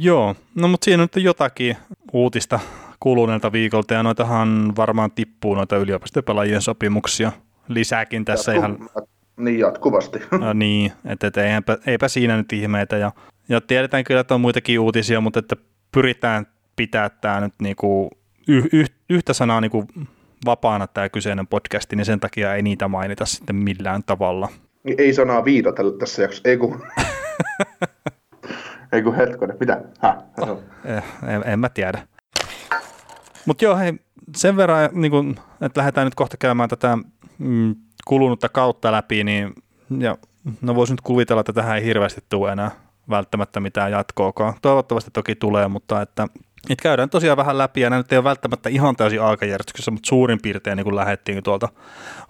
Joo, 0.00 0.34
no 0.54 0.68
mutta 0.68 0.84
siinä 0.84 1.02
nyt 1.02 1.16
jotakin 1.16 1.76
uutista 2.12 2.60
kuluneelta 3.00 3.52
viikolta 3.52 3.94
ja 3.94 4.02
noitahan 4.02 4.72
varmaan 4.76 5.10
tippuu 5.10 5.54
noita 5.54 5.76
yliopistopelaajien 5.76 6.62
sopimuksia 6.62 7.32
lisääkin 7.68 8.24
tässä 8.24 8.52
Jatku, 8.52 8.66
ihan. 8.66 8.88
Niin 9.36 9.58
jatkuvasti. 9.58 10.18
Ja 10.40 10.54
niin, 10.64 10.92
että 11.04 11.26
et 11.26 11.36
eipä, 11.36 11.78
eipä 11.86 12.08
siinä 12.08 12.36
nyt 12.36 12.52
ihmeitä 12.52 12.96
ja, 12.96 13.12
ja 13.48 13.60
tiedetään 13.60 14.04
kyllä, 14.04 14.20
että 14.20 14.34
on 14.34 14.40
muitakin 14.40 14.80
uutisia, 14.80 15.20
mutta 15.20 15.38
että 15.38 15.56
pyritään 15.92 16.46
pitää 16.76 17.10
tämä 17.10 17.40
nyt 17.40 17.54
niinku 17.62 18.10
yh, 18.48 18.68
yh, 18.72 18.90
yhtä 19.10 19.32
sanaa 19.32 19.60
niinku 19.60 19.84
vapaana 20.44 20.86
tämä 20.86 21.08
kyseinen 21.08 21.46
podcasti, 21.46 21.96
niin 21.96 22.04
sen 22.04 22.20
takia 22.20 22.54
ei 22.54 22.62
niitä 22.62 22.88
mainita 22.88 23.26
sitten 23.26 23.56
millään 23.56 24.02
tavalla. 24.06 24.48
Ei 24.98 25.14
sanaa 25.14 25.44
viitata 25.44 25.82
tässä 25.98 26.22
jaksossa, 26.22 26.48
ei 26.48 26.56
kun... 26.56 26.82
ei 28.92 29.02
kun 29.02 29.16
hetkonen, 29.16 29.56
mitä? 29.60 29.82
Häh? 30.00 30.16
Oh, 30.40 30.62
en, 31.28 31.42
en 31.52 31.58
mä 31.58 31.68
tiedä. 31.68 32.08
Mutta 33.46 33.64
joo, 33.64 33.76
hei, 33.76 33.92
sen 34.36 34.56
verran, 34.56 34.90
niin 34.92 35.10
kun, 35.10 35.36
että 35.60 35.78
lähdetään 35.80 36.06
nyt 36.06 36.14
kohta 36.14 36.36
käymään 36.36 36.68
tätä 36.68 36.98
mm, 37.38 37.74
kulunutta 38.06 38.48
kautta 38.48 38.92
läpi, 38.92 39.24
niin 39.24 39.52
ja, 39.98 40.16
no 40.62 40.74
voisi 40.74 40.92
nyt 40.92 41.00
kuvitella, 41.00 41.40
että 41.40 41.52
tähän 41.52 41.76
ei 41.76 41.84
hirveästi 41.84 42.20
tule 42.28 42.52
enää 42.52 42.70
välttämättä 43.10 43.60
mitään 43.60 43.92
jatkoakaan. 43.92 44.54
Toivottavasti 44.62 45.10
toki 45.12 45.34
tulee, 45.34 45.68
mutta 45.68 46.02
että, 46.02 46.26
että 46.70 46.82
käydään 46.82 47.10
tosiaan 47.10 47.36
vähän 47.36 47.58
läpi, 47.58 47.80
ja 47.80 47.90
nämä 47.90 48.00
nyt 48.00 48.12
ei 48.12 48.18
ole 48.18 48.24
välttämättä 48.24 48.68
ihan 48.68 48.96
täysin 48.96 49.22
aikajärjestyksessä, 49.22 49.90
mutta 49.90 50.08
suurin 50.08 50.38
piirtein 50.42 50.76
niin 50.76 50.84
kuin 50.84 50.96
lähdettiin 50.96 51.42
tuolta 51.42 51.68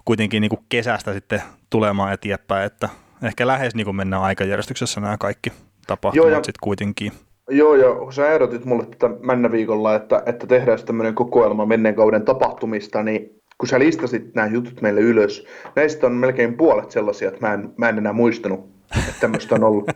kuitenkin 0.05 0.41
niin 0.41 0.49
kuin 0.49 0.65
kesästä 0.69 1.13
sitten 1.13 1.41
tulemaan 1.69 2.13
eteenpäin, 2.13 2.65
että 2.65 2.89
ehkä 3.23 3.47
lähes 3.47 3.75
niin 3.75 3.85
kuin 3.85 3.95
mennään 3.95 4.23
aikajärjestyksessä 4.23 5.01
nämä 5.01 5.17
kaikki 5.17 5.51
tapahtumat 5.87 6.45
sitten 6.45 6.59
kuitenkin. 6.61 7.11
Joo, 7.49 7.75
ja 7.75 8.11
sä 8.11 8.29
ehdotit 8.29 8.65
mulle 8.65 8.85
tätä 8.85 9.09
männä 9.21 9.51
viikolla, 9.51 9.95
että, 9.95 10.23
että 10.25 10.47
tehdään 10.47 10.79
tämmöinen 10.85 11.15
kokoelma 11.15 11.65
menneen 11.65 11.95
kauden 11.95 12.25
tapahtumista, 12.25 13.03
niin 13.03 13.41
kun 13.57 13.67
sä 13.67 13.79
listasit 13.79 14.35
nämä 14.35 14.47
jutut 14.47 14.81
meille 14.81 15.01
ylös, 15.01 15.47
näistä 15.75 16.07
on 16.07 16.13
melkein 16.13 16.57
puolet 16.57 16.91
sellaisia, 16.91 17.27
että 17.27 17.47
mä 17.47 17.53
en, 17.53 17.73
mä 17.77 17.89
en 17.89 17.97
enää 17.97 18.13
muistanut, 18.13 18.76
että 18.95 19.19
tämmöistä 19.19 19.55
on 19.55 19.63
ollut 19.63 19.89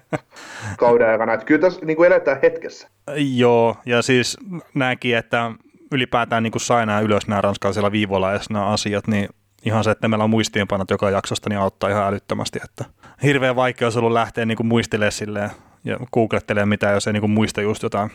kauden 0.78 1.10
aikana. 1.10 1.34
Että 1.34 1.46
kyllä 1.46 1.62
tässä 1.62 1.86
niin 1.86 1.98
kuin 1.98 2.08
eletään 2.08 2.40
hetkessä. 2.44 2.88
Joo, 3.16 3.76
ja 3.86 4.02
siis 4.02 4.38
näki, 4.74 5.14
että 5.14 5.52
ylipäätään 5.92 6.44
niin 6.44 6.52
kuin 6.52 6.62
sai 6.62 6.86
nämä 6.86 7.00
ylös 7.00 7.28
nämä 7.28 7.42
ranskalaisilla 7.42 7.92
viivoilla 7.92 8.32
edes 8.32 8.50
nämä 8.50 8.66
asiat, 8.66 9.08
niin 9.08 9.30
ihan 9.66 9.84
se, 9.84 9.92
että 9.92 10.08
meillä 10.08 10.24
on 10.24 10.30
muistiinpanot 10.30 10.90
joka 10.90 11.10
jaksosta, 11.10 11.50
niin 11.50 11.60
auttaa 11.60 11.90
ihan 11.90 12.08
älyttömästi. 12.08 12.60
Että 12.64 12.86
hirveän 13.24 13.56
vaikea 13.56 13.86
olisi 13.86 14.00
ollut 14.00 14.12
lähteä 14.12 14.46
niin 14.46 14.58
kuin 14.58 14.68
muistelemaan 14.68 15.12
silleen 15.12 15.50
ja 15.84 15.98
googlettelee 16.14 16.66
mitään, 16.66 16.94
jos 16.94 17.08
ei 17.08 17.14
niinku 17.14 17.28
muista 17.28 17.62
just 17.62 17.84
jotain 17.84 18.12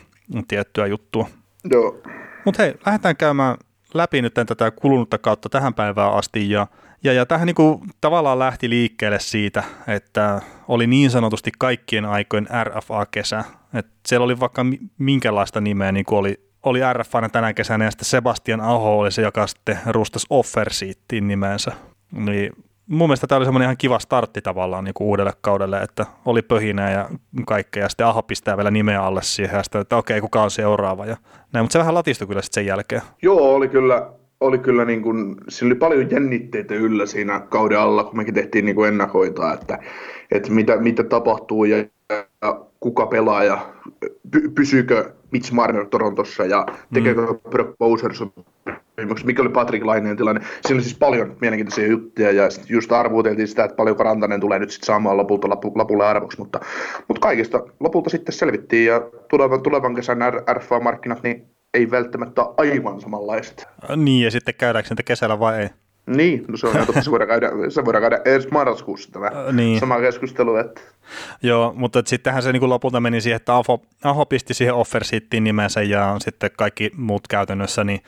tiettyä 0.47 0.87
juttua. 0.87 1.29
Joo. 1.71 2.01
Mutta 2.45 2.63
hei, 2.63 2.73
lähdetään 2.85 3.17
käymään 3.17 3.57
läpi 3.93 4.21
nyt 4.21 4.33
tätä 4.33 4.71
kulunutta 4.71 5.17
kautta 5.17 5.49
tähän 5.49 5.73
päivään 5.73 6.13
asti 6.13 6.49
ja 6.49 6.67
ja, 7.07 7.13
ja 7.13 7.25
tähän 7.25 7.45
niinku 7.45 7.81
tavallaan 8.01 8.39
lähti 8.39 8.69
liikkeelle 8.69 9.19
siitä, 9.19 9.63
että 9.87 10.41
oli 10.67 10.87
niin 10.87 11.11
sanotusti 11.11 11.51
kaikkien 11.59 12.05
aikojen 12.05 12.47
RFA-kesä. 12.63 13.43
Et 13.73 13.87
siellä 14.07 14.25
oli 14.25 14.39
vaikka 14.39 14.65
minkälaista 14.97 15.61
nimeä, 15.61 15.91
niin 15.91 16.05
kuin 16.05 16.19
oli, 16.19 16.39
oli 16.63 16.79
RFA 16.93 17.29
tänä 17.29 17.53
kesänä, 17.53 17.85
ja 17.85 17.91
sitten 17.91 18.05
Sebastian 18.05 18.61
Aho 18.61 18.99
oli 18.99 19.11
se, 19.11 19.21
joka 19.21 19.47
sitten 19.47 19.79
rustasi 19.85 20.27
Offerseatiin 20.29 21.27
nimensä. 21.27 21.71
Niin 22.11 22.51
mun 22.87 23.09
mielestä 23.09 23.27
tämä 23.27 23.37
oli 23.37 23.45
semmoinen 23.45 23.65
ihan 23.65 23.77
kiva 23.77 23.99
startti 23.99 24.41
tavallaan 24.41 24.83
niin 24.83 24.93
kuin 24.93 25.07
uudelle 25.07 25.33
kaudelle, 25.41 25.77
että 25.77 26.05
oli 26.25 26.41
pöhinää 26.41 26.91
ja 26.91 27.09
kaikkea, 27.45 27.83
ja 27.83 27.89
sitten 27.89 28.07
Aho 28.07 28.23
pistää 28.23 28.57
vielä 28.57 28.71
nimeä 28.71 29.03
alle 29.03 29.21
siihen, 29.23 29.57
ja 29.57 29.63
sitten, 29.63 29.81
että 29.81 29.97
okei, 29.97 30.21
kuka 30.21 30.43
on 30.43 30.51
seuraava, 30.51 31.05
ja 31.05 31.17
näin, 31.53 31.63
mutta 31.63 31.73
se 31.73 31.79
vähän 31.79 31.93
latistui 31.93 32.27
kyllä 32.27 32.41
sitten 32.41 32.61
sen 32.61 32.67
jälkeen. 32.67 33.01
Joo, 33.21 33.55
oli 33.55 33.67
kyllä, 33.67 34.09
oli 34.41 34.57
kyllä 34.57 34.85
niin 34.85 35.01
kuin, 35.01 35.35
sillä 35.49 35.69
oli 35.69 35.75
paljon 35.75 36.11
jännitteitä 36.11 36.75
yllä 36.75 37.05
siinä 37.05 37.39
kauden 37.39 37.79
alla, 37.79 38.03
kun 38.03 38.17
mekin 38.17 38.33
tehtiin 38.33 38.65
niin 38.65 38.75
kuin 38.75 38.87
ennakoita, 38.87 39.53
että, 39.53 39.79
että 40.31 40.51
mitä, 40.51 40.77
mitä 40.77 41.03
tapahtuu 41.03 41.65
ja, 41.65 41.77
ja 42.41 42.61
kuka 42.79 43.05
pelaa 43.05 43.43
ja 43.43 43.73
py, 44.31 44.49
pysyykö 44.55 45.13
Mitch 45.31 45.51
Marner 45.51 45.85
Torontossa 45.85 46.45
ja 46.45 46.65
tekeekö 46.93 47.21
mm. 47.21 47.49
Brock 47.49 47.77
Bowser 47.77 48.11
mikä 49.25 49.41
oli 49.41 49.49
Patrick 49.49 49.85
Laineen 49.85 50.17
tilanne. 50.17 50.41
Siinä 50.41 50.75
oli 50.75 50.83
siis 50.83 50.97
paljon 50.97 51.37
mielenkiintoisia 51.41 51.87
juttuja 51.87 52.31
ja 52.31 52.43
just 52.69 52.91
arvuuteltiin 52.91 53.47
sitä, 53.47 53.63
että 53.63 53.75
paljon 53.75 53.99
Rantanen 53.99 54.39
tulee 54.39 54.59
nyt 54.59 54.71
sitten 54.71 54.85
saamaan 54.85 55.17
lopulta 55.17 55.49
lapu, 55.49 55.71
lapulle 55.75 56.05
arvoksi, 56.05 56.37
mutta, 56.37 56.59
mutta 57.07 57.21
kaikista 57.21 57.63
lopulta 57.79 58.09
sitten 58.09 58.35
selvittiin 58.35 58.85
ja 58.85 59.01
tulevan, 59.29 59.61
tulevan 59.61 59.95
kesän 59.95 60.17
RFA-markkinat 60.53 61.23
niin 61.23 61.56
ei 61.73 61.91
välttämättä 61.91 62.41
aivan 62.57 63.01
samanlaiset. 63.01 63.67
Niin 63.95 64.23
ja 64.23 64.31
sitten 64.31 64.55
käydäänkö 64.55 64.89
niitä 64.89 65.03
kesällä 65.03 65.39
vai 65.39 65.61
ei? 65.61 65.69
Niin, 66.07 66.45
no 66.47 66.57
se 66.57 66.67
on 66.67 66.85
totta, 66.85 67.01
se 67.01 67.11
voidaan 67.11 67.27
käydä, 67.27 67.49
se 67.69 67.85
voidaan 67.85 68.01
käydä 68.01 68.19
edes 68.25 68.51
marraskuussa 68.51 69.11
tämä 69.11 69.31
niin. 69.51 69.79
sama 69.79 69.99
keskustelu. 69.99 70.55
Että... 70.55 70.81
Joo, 71.43 71.73
mutta 71.75 72.03
sittenhän 72.05 72.43
se 72.43 72.51
niin 72.51 72.69
lopulta 72.69 72.99
meni 72.99 73.21
siihen, 73.21 73.35
että 73.35 73.55
Aho, 73.55 73.81
Aho 74.03 74.25
pisti 74.25 74.53
siihen 74.53 74.75
Offersittiin 74.75 75.43
nimensä 75.43 75.81
ja 75.81 76.15
sitten 76.19 76.51
kaikki 76.57 76.91
muut 76.97 77.27
käytännössä, 77.27 77.83
niin 77.83 78.03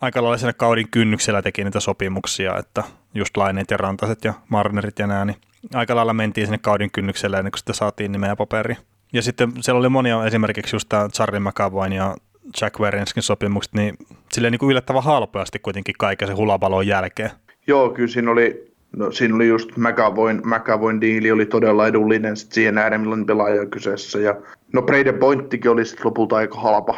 aika 0.00 0.22
lailla 0.22 0.38
siinä 0.38 0.52
kaudin 0.52 0.90
kynnyksellä 0.90 1.42
teki 1.42 1.64
niitä 1.64 1.80
sopimuksia, 1.80 2.58
että 2.58 2.84
just 3.14 3.36
Laineet 3.36 3.70
ja 3.70 3.76
Rantaset 3.76 4.24
ja 4.24 4.34
Marnerit 4.48 4.98
ja 4.98 5.06
nämä, 5.06 5.24
niin 5.24 5.36
aika 5.74 5.96
lailla 5.96 6.14
mentiin 6.14 6.46
sinne 6.46 6.58
kaudin 6.58 6.90
kynnyksellä 6.90 7.38
ennen 7.38 7.52
kuin 7.52 7.58
sitten 7.58 7.74
saatiin 7.74 8.12
nimeä 8.12 8.30
ja 8.30 8.36
paperi. 8.36 8.76
Ja 9.12 9.22
sitten 9.22 9.52
siellä 9.60 9.78
oli 9.78 9.88
monia 9.88 10.24
esimerkiksi 10.24 10.76
just 10.76 10.88
tämä 10.88 11.08
Charlie 11.08 11.40
McAvoyn 11.40 11.92
ja 11.92 12.16
Jack 12.60 12.80
Werenskin 12.80 13.22
sopimukset, 13.22 13.74
niin 13.74 13.96
silleen 14.32 14.52
niin 14.52 14.58
kuin 14.58 14.70
yllättävän 14.70 15.02
halpeasti 15.02 15.58
kuitenkin 15.58 15.94
kaiken 15.98 16.28
se 16.28 16.34
hulapalon 16.34 16.86
jälkeen. 16.86 17.30
Joo, 17.66 17.90
kyllä 17.90 18.08
siinä 18.08 18.30
oli, 18.30 18.72
no, 18.96 19.10
siinä 19.10 19.34
oli 19.34 19.48
just 19.48 19.76
McAvoyn, 19.76 20.42
McAvoyn 20.44 21.00
diili 21.00 21.30
oli 21.30 21.46
todella 21.46 21.86
edullinen 21.86 22.36
sit 22.36 22.52
siihen 22.52 22.74
nähden, 22.74 23.00
milloin 23.00 23.26
pelaaja 23.26 23.66
kyseessä. 23.66 24.18
Ja, 24.18 24.34
no 24.72 24.82
Braden 24.82 25.18
Pointtikin 25.18 25.70
oli 25.70 25.84
sitten 25.84 26.06
lopulta 26.06 26.36
aika 26.36 26.60
halpa. 26.60 26.96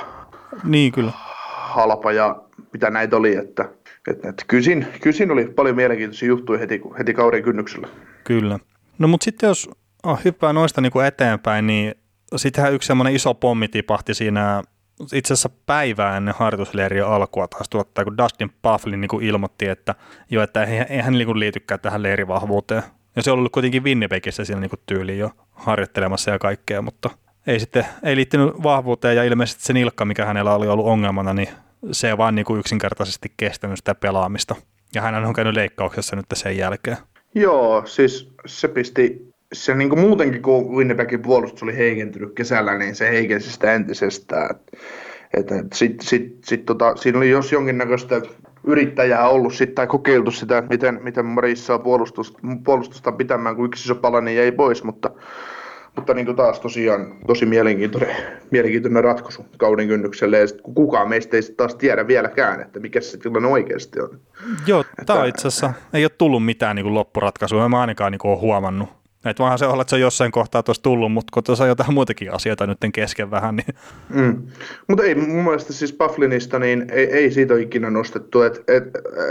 Niin 0.64 0.92
kyllä. 0.92 1.12
Halpa 1.46 2.12
ja 2.12 2.42
mitä 2.72 2.90
näitä 2.90 3.16
oli, 3.16 3.36
että, 3.36 3.68
että, 4.10 4.28
että 4.28 4.44
kyllä, 4.48 4.62
siinä, 4.62 4.86
kyllä 5.00 5.16
siinä 5.16 5.32
oli 5.32 5.46
paljon 5.46 5.76
mielenkiintoisia 5.76 6.28
juttuja 6.28 6.58
heti, 6.58 6.80
heti 6.98 7.14
kauden 7.14 7.42
kynnyksellä. 7.42 7.88
Kyllä. 8.24 8.58
No 8.98 9.08
mutta 9.08 9.24
sitten 9.24 9.46
jos 9.46 9.70
oh, 10.02 10.24
hyppää 10.24 10.52
noista 10.52 10.80
niin 10.80 10.92
kuin 10.92 11.06
eteenpäin, 11.06 11.66
niin 11.66 11.94
sittenhän 12.36 12.74
yksi 12.74 12.86
semmoinen 12.86 13.14
iso 13.14 13.34
pommi 13.34 13.68
tipahti 13.68 14.14
siinä 14.14 14.62
itse 15.00 15.34
asiassa 15.34 15.50
päivää 15.66 16.16
ennen 16.16 16.34
harjoitusleiriä 16.38 17.06
alkua 17.06 17.48
taas 17.48 17.68
tuottaa, 17.68 18.04
kun 18.04 18.18
Dustin 18.18 18.52
Pufflin 18.62 19.00
niin 19.00 19.22
ilmoitti, 19.22 19.68
että 19.68 19.94
jo, 20.30 20.42
että 20.42 20.64
ei, 20.64 20.78
ei 20.78 20.98
hän 20.98 21.12
niin 21.12 21.40
liitykään 21.40 21.80
tähän 21.80 22.02
leirivahvuuteen. 22.02 22.82
Ja 23.16 23.22
se 23.22 23.30
on 23.30 23.38
ollut 23.38 23.52
kuitenkin 23.52 23.84
Winnipegissä 23.84 24.44
siinä 24.44 24.60
niin 24.60 24.70
tyyliin 24.86 25.18
jo 25.18 25.30
harjoittelemassa 25.52 26.30
ja 26.30 26.38
kaikkea, 26.38 26.82
mutta 26.82 27.10
ei 27.46 27.60
sitten 27.60 27.86
ei 28.02 28.16
liittynyt 28.16 28.62
vahvuuteen 28.62 29.16
ja 29.16 29.24
ilmeisesti 29.24 29.64
se 29.64 29.72
nilkka, 29.72 30.04
mikä 30.04 30.24
hänellä 30.24 30.54
oli 30.54 30.68
ollut 30.68 30.86
ongelmana, 30.86 31.34
niin 31.34 31.48
se 31.92 32.08
ei 32.08 32.18
vaan 32.18 32.34
niin 32.34 32.44
kuin 32.44 32.60
yksinkertaisesti 32.60 33.32
kestänyt 33.36 33.78
sitä 33.78 33.94
pelaamista. 33.94 34.54
Ja 34.94 35.02
hän 35.02 35.24
on 35.24 35.34
käynyt 35.34 35.54
leikkauksessa 35.54 36.16
nyt 36.16 36.26
sen 36.32 36.56
jälkeen. 36.56 36.96
Joo, 37.34 37.82
siis 37.86 38.32
se 38.46 38.68
pisti 38.68 39.25
se 39.52 39.74
niin 39.74 39.88
kuin 39.88 40.00
muutenkin, 40.00 40.42
kun 40.42 40.76
Winnipegin 40.76 41.22
puolustus 41.22 41.62
oli 41.62 41.76
heikentynyt 41.76 42.34
kesällä, 42.34 42.78
niin 42.78 42.94
se 42.94 43.10
heikensi 43.10 43.52
sitä 43.52 43.74
entisestään. 43.74 44.56
Että 45.36 45.58
et, 45.58 45.72
sit, 45.72 46.00
sit, 46.00 46.44
sit, 46.44 46.64
tota, 46.64 46.96
siinä 46.96 47.18
oli 47.18 47.30
jos 47.30 47.52
jonkinnäköistä 47.52 48.22
yrittäjää 48.66 49.28
ollut 49.28 49.54
sit, 49.54 49.74
tai 49.74 49.86
kokeiltu 49.86 50.30
sitä, 50.30 50.62
miten, 50.70 51.00
miten 51.02 51.26
Maris 51.26 51.66
saa 51.66 51.78
puolustusta, 51.78 52.38
puolustusta 52.64 53.12
pitämään, 53.12 53.56
kun 53.56 53.64
yksi 53.64 53.84
iso 53.84 53.94
palanen 53.94 54.36
jäi 54.36 54.52
pois, 54.52 54.84
mutta, 54.84 55.10
mutta 55.96 56.14
niin 56.14 56.26
kuin 56.26 56.36
taas 56.36 56.60
tosiaan 56.60 57.16
tosi 57.26 57.46
mielenkiintoinen, 57.46 58.16
mielenkiintoinen 58.50 59.04
ratkaisu 59.04 59.46
kauden 59.58 59.88
kynnykselle, 59.88 60.38
ja 60.38 60.46
kun 60.62 60.74
kukaan 60.74 61.08
meistä 61.08 61.36
ei 61.36 61.42
taas 61.56 61.74
tiedä 61.74 62.06
vieläkään, 62.06 62.60
että 62.60 62.80
mikä 62.80 63.00
se 63.00 63.18
tilanne 63.18 63.48
oikeasti 63.48 64.00
on. 64.00 64.20
Joo, 64.66 64.84
tämä 65.06 65.24
itse 65.24 65.48
asiassa 65.48 65.72
ei 65.92 66.04
ole 66.04 66.10
tullut 66.18 66.44
mitään 66.44 66.76
niin 66.76 66.84
kuin 66.84 66.94
loppuratkaisua, 66.94 67.68
mä 67.68 67.80
ainakaan 67.80 68.12
niin 68.12 68.18
kuin 68.18 68.32
ole 68.32 68.40
huomannut. 68.40 68.95
Että 69.30 69.42
vaan 69.42 69.58
se 69.58 69.66
olla, 69.66 69.82
että 69.82 69.90
se 69.90 69.96
on 69.96 70.00
jossain 70.00 70.32
kohtaa 70.32 70.62
tuossa 70.62 70.82
tullut, 70.82 71.12
mutta 71.12 71.30
kun 71.34 71.44
tuossa 71.44 71.64
on 71.64 71.68
jotain 71.68 71.94
muitakin 71.94 72.34
asioita 72.34 72.66
nyt 72.66 72.78
kesken 72.92 73.30
vähän, 73.30 73.56
niin... 73.56 73.76
Mm. 74.08 74.46
Mutta 74.88 75.04
ei 75.04 75.14
mun 75.14 75.44
mielestä 75.44 75.72
siis 75.72 75.92
Bufflinista, 75.92 76.58
niin 76.58 76.86
ei, 76.90 77.06
ei 77.06 77.30
siitä 77.30 77.54
ole 77.54 77.62
ikinä 77.62 77.90
nostettu, 77.90 78.42
että 78.42 78.60
et, 78.68 78.84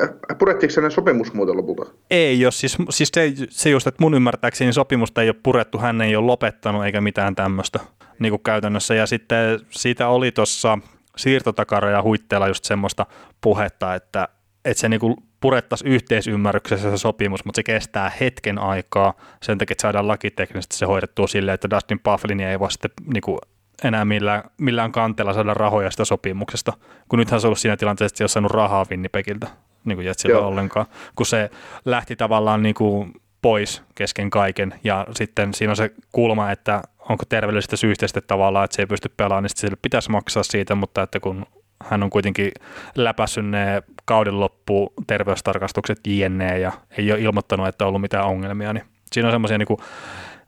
äh, 0.03 0.37
purettiinko 0.37 0.73
hänen 0.75 0.91
sopimus 0.91 1.33
muuten 1.33 1.57
lopulta? 1.57 1.85
Ei 2.11 2.39
jos 2.39 2.59
siis, 2.59 2.77
siis 2.89 3.09
se, 3.13 3.33
se 3.49 3.69
just, 3.69 3.87
että 3.87 4.03
mun 4.03 4.13
ymmärtääkseni 4.13 4.73
sopimusta 4.73 5.21
ei 5.21 5.29
ole 5.29 5.35
purettu, 5.43 5.77
hän 5.77 6.01
ei 6.01 6.15
ole 6.15 6.25
lopettanut 6.25 6.85
eikä 6.85 7.01
mitään 7.01 7.35
tämmöistä 7.35 7.79
niin 8.19 8.31
kuin 8.31 8.43
käytännössä, 8.43 8.95
ja 8.95 9.05
sitten 9.05 9.59
siitä 9.69 10.07
oli 10.07 10.31
tuossa 10.31 10.77
siirtotakara 11.17 11.89
ja 11.89 12.01
huitteella 12.01 12.47
just 12.47 12.63
semmoista 12.63 13.05
puhetta, 13.41 13.95
että, 13.95 14.27
että 14.65 14.81
se 14.81 14.89
niinku 14.89 15.15
purettaisiin 15.45 15.91
yhteisymmärryksessä 15.91 16.91
se 16.91 16.97
sopimus, 16.97 17.45
mutta 17.45 17.59
se 17.59 17.63
kestää 17.63 18.11
hetken 18.19 18.59
aikaa. 18.59 19.13
Sen 19.43 19.57
takia, 19.57 19.73
että 19.73 19.81
saadaan 19.81 20.07
lakiteknisesti 20.07 20.75
se 20.75 20.85
hoidettua 20.85 21.27
silleen, 21.27 21.53
että 21.53 21.69
Dustin 21.69 21.99
Bufflin 21.99 22.39
ei 22.39 22.59
voi 22.59 22.71
sitten 22.71 22.91
niin 23.13 23.21
kuin 23.21 23.37
enää 23.83 24.05
millään, 24.05 24.43
millään 24.57 24.91
kanteella 24.91 25.33
saada 25.33 25.53
rahoja 25.53 25.91
sitä 25.91 26.05
sopimuksesta, 26.05 26.73
kun 27.09 27.19
nythän 27.19 27.41
se 27.41 27.47
on 27.47 27.49
ollut 27.49 27.59
siinä 27.59 27.77
tilanteessa, 27.77 28.13
että 28.13 28.17
se 28.17 28.21
ei 28.21 28.25
ole 28.25 28.29
saanut 28.29 28.51
rahaa 28.51 28.85
Winnipegiltä 28.89 29.47
niin 29.85 29.97
kuin 29.97 30.05
Jetsiltä 30.05 30.39
ollenkaan, 30.39 30.85
kun 31.15 31.25
se 31.25 31.49
lähti 31.85 32.15
tavallaan 32.15 32.63
niin 32.63 32.75
kuin 32.75 33.13
pois 33.41 33.83
kesken 33.95 34.29
kaiken 34.29 34.73
ja 34.83 35.07
sitten 35.15 35.53
siinä 35.53 35.71
on 35.71 35.75
se 35.75 35.91
kulma, 36.11 36.51
että 36.51 36.81
onko 37.09 37.23
terveellisestä 37.29 37.75
syystä 37.75 38.07
sitten 38.07 38.23
tavallaan, 38.27 38.65
että 38.65 38.75
se 38.75 38.81
ei 38.81 38.85
pysty 38.87 39.09
pelaamaan, 39.17 39.43
niin 39.43 39.51
sille 39.55 39.77
pitäisi 39.81 40.11
maksaa 40.11 40.43
siitä, 40.43 40.75
mutta 40.75 41.01
että 41.01 41.19
kun 41.19 41.45
hän 41.83 42.03
on 42.03 42.09
kuitenkin 42.09 42.51
läpässyt 42.95 43.45
ne 43.45 43.83
kauden 44.05 44.39
loppu 44.39 44.93
terveystarkastukset 45.07 45.99
jne. 46.07 46.59
ja 46.59 46.71
ei 46.97 47.11
ole 47.11 47.21
ilmoittanut, 47.21 47.67
että 47.67 47.85
on 47.85 47.87
ollut 47.87 48.01
mitään 48.01 48.25
ongelmia, 48.25 48.73
niin 48.73 48.83
siinä 49.11 49.27
on 49.27 49.33
semmoisia 49.33 49.57
niin 49.57 49.77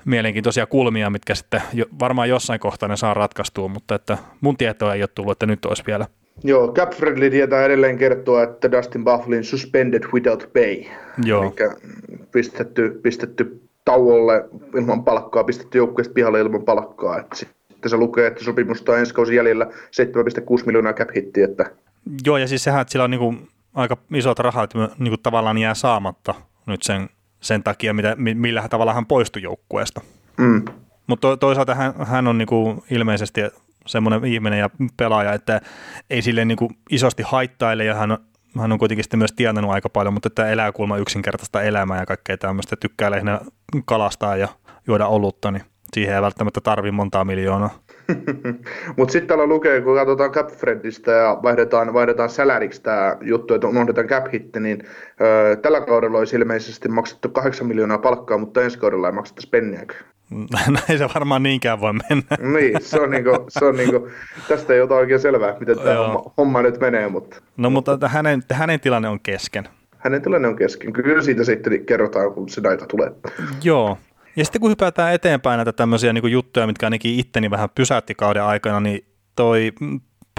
mielenkiintoisia 0.05 0.65
kulmia, 0.65 1.09
mitkä 1.09 1.35
sitten 1.35 1.61
jo, 1.73 1.85
varmaan 1.99 2.29
jossain 2.29 2.59
kohtaa 2.59 2.89
ne 2.89 2.97
saa 2.97 3.13
ratkaistua, 3.13 3.67
mutta 3.67 3.95
että 3.95 4.17
mun 4.41 4.57
tietoa 4.57 4.93
ei 4.93 5.01
ole 5.01 5.09
tullut, 5.15 5.31
että 5.31 5.45
nyt 5.45 5.65
olisi 5.65 5.83
vielä. 5.87 6.05
Joo, 6.43 6.73
Cap 6.73 6.91
Friendly 6.91 7.29
tietää 7.29 7.65
edelleen 7.65 7.97
kertoa, 7.97 8.43
että 8.43 8.71
Dustin 8.71 9.03
Bufflin 9.05 9.43
suspended 9.43 10.03
without 10.13 10.49
pay. 10.53 10.83
Joo. 11.23 11.43
Eli 11.43 11.69
pistetty, 12.31 12.99
pistetty 13.03 13.61
tauolle 13.85 14.45
ilman 14.75 15.03
palkkaa, 15.03 15.43
pistetty 15.43 15.77
joukkueesta 15.77 16.13
pihalle 16.13 16.39
ilman 16.39 16.63
palkkaa. 16.63 17.19
Että 17.19 17.35
se 17.85 17.97
lukee, 17.97 18.27
että 18.27 18.43
sopimusta 18.43 18.91
on 18.91 18.99
ensi 18.99 19.13
kausi 19.13 19.35
jäljellä 19.35 19.65
7,6 19.65 20.65
miljoonaa 20.65 20.93
cap 20.93 21.09
hitti. 21.15 21.41
Että... 21.41 21.71
Joo, 22.25 22.37
ja 22.37 22.47
siis 22.47 22.63
sehän, 22.63 22.81
että 22.81 22.91
sillä 22.91 23.03
on 23.03 23.11
niinku 23.11 23.35
aika 23.73 23.97
isot 24.13 24.39
rahat, 24.39 24.75
että 24.75 24.95
niinku 24.99 25.17
tavallaan 25.17 25.57
jää 25.57 25.73
saamatta 25.73 26.35
nyt 26.65 26.83
sen, 26.83 27.09
sen 27.39 27.63
takia, 27.63 27.93
mitä, 27.93 28.15
millä 28.15 28.67
tavalla 28.69 28.93
hän 28.93 29.05
poistui 29.05 29.41
joukkueesta. 29.41 30.01
Mm. 30.37 30.65
Mutta 31.07 31.37
toisaalta 31.37 31.75
hän, 31.75 31.93
hän 32.05 32.27
on 32.27 32.37
niinku 32.37 32.83
ilmeisesti 32.91 33.41
semmoinen 33.85 34.25
ihminen 34.25 34.59
ja 34.59 34.69
pelaaja, 34.97 35.33
että 35.33 35.61
ei 36.09 36.21
sille 36.21 36.45
niinku 36.45 36.71
isosti 36.89 37.23
haittaile 37.23 37.85
ja 37.85 37.95
hän, 37.95 38.17
hän 38.59 38.71
on 38.71 38.79
kuitenkin 38.79 39.03
sitten 39.03 39.19
myös 39.19 39.33
tienannut 39.35 39.71
aika 39.71 39.89
paljon, 39.89 40.13
mutta 40.13 40.27
että 40.27 40.49
elää 40.49 40.71
kulma 40.71 40.97
yksinkertaista 40.97 41.61
elämää 41.61 41.99
ja 41.99 42.05
kaikkea 42.05 42.37
tämmöistä, 42.37 42.75
tykkää 42.75 43.11
lähinnä 43.11 43.39
kalastaa 43.85 44.37
ja 44.37 44.47
juoda 44.87 45.07
olutta, 45.07 45.51
niin 45.51 45.63
siihen 45.93 46.15
ei 46.15 46.21
välttämättä 46.21 46.61
tarvi 46.61 46.91
montaa 46.91 47.25
miljoonaa. 47.25 47.79
Mutta 48.97 49.11
sitten 49.11 49.27
täällä 49.27 49.45
lukee, 49.45 49.81
kun 49.81 49.95
katsotaan 49.95 50.31
CapFriendistä 50.31 51.11
ja 51.11 51.39
vaihdetaan, 51.43 51.93
vaihdetaan 51.93 52.29
saläriksi 52.29 52.81
tämä 52.81 53.17
juttu, 53.21 53.53
että 53.53 53.67
unohdetaan 53.67 54.07
cap 54.07 54.25
hitti, 54.33 54.59
niin 54.59 54.83
öö, 55.21 55.55
tällä 55.55 55.81
kaudella 55.81 56.17
olisi 56.17 56.35
ilmeisesti 56.35 56.89
maksettu 56.89 57.29
8 57.29 57.67
miljoonaa 57.67 57.97
palkkaa, 57.97 58.37
mutta 58.37 58.63
ensi 58.63 58.79
kaudella 58.79 59.07
ei 59.07 59.13
makseta 59.13 59.41
penniäkään. 59.51 60.05
Näin 60.87 60.97
se 60.97 61.09
varmaan 61.15 61.43
niinkään 61.43 61.81
voi 61.81 61.93
mennä. 61.93 62.37
niin, 62.59 62.81
se 62.81 62.99
on, 62.99 63.09
niinku, 63.09 63.45
se 63.49 63.65
on 63.65 63.75
niinku, 63.75 64.07
tästä 64.47 64.73
ei 64.73 64.81
ole 64.81 64.93
oikein 64.93 65.19
selvää, 65.19 65.55
miten 65.59 65.79
tämä 65.79 65.97
homma, 65.97 66.31
homma, 66.37 66.61
nyt 66.61 66.79
menee. 66.79 67.07
Mutta, 67.07 67.37
no 67.57 67.69
mutta 67.69 68.07
hänen, 68.07 68.43
hänen 68.51 68.79
tilanne 68.79 69.09
on 69.09 69.19
kesken. 69.19 69.69
Hänen 69.97 70.21
tilanne 70.21 70.47
on 70.47 70.55
kesken. 70.55 70.93
Kyllä 70.93 71.21
siitä 71.21 71.43
sitten 71.43 71.85
kerrotaan, 71.85 72.33
kun 72.33 72.49
se 72.49 72.63
daita 72.63 72.85
tulee. 72.85 73.11
Joo, 73.63 73.97
ja 74.37 74.45
sitten 74.45 74.61
kun 74.61 74.71
hypätään 74.71 75.13
eteenpäin 75.13 75.57
näitä 75.57 75.73
tämmöisiä 75.73 76.13
niin 76.13 76.31
juttuja, 76.31 76.67
mitkä 76.67 76.85
ainakin 76.85 77.19
itteni 77.19 77.51
vähän 77.51 77.69
pysäytti 77.75 78.15
kauden 78.15 78.43
aikana, 78.43 78.79
niin 78.79 79.05
toi 79.35 79.71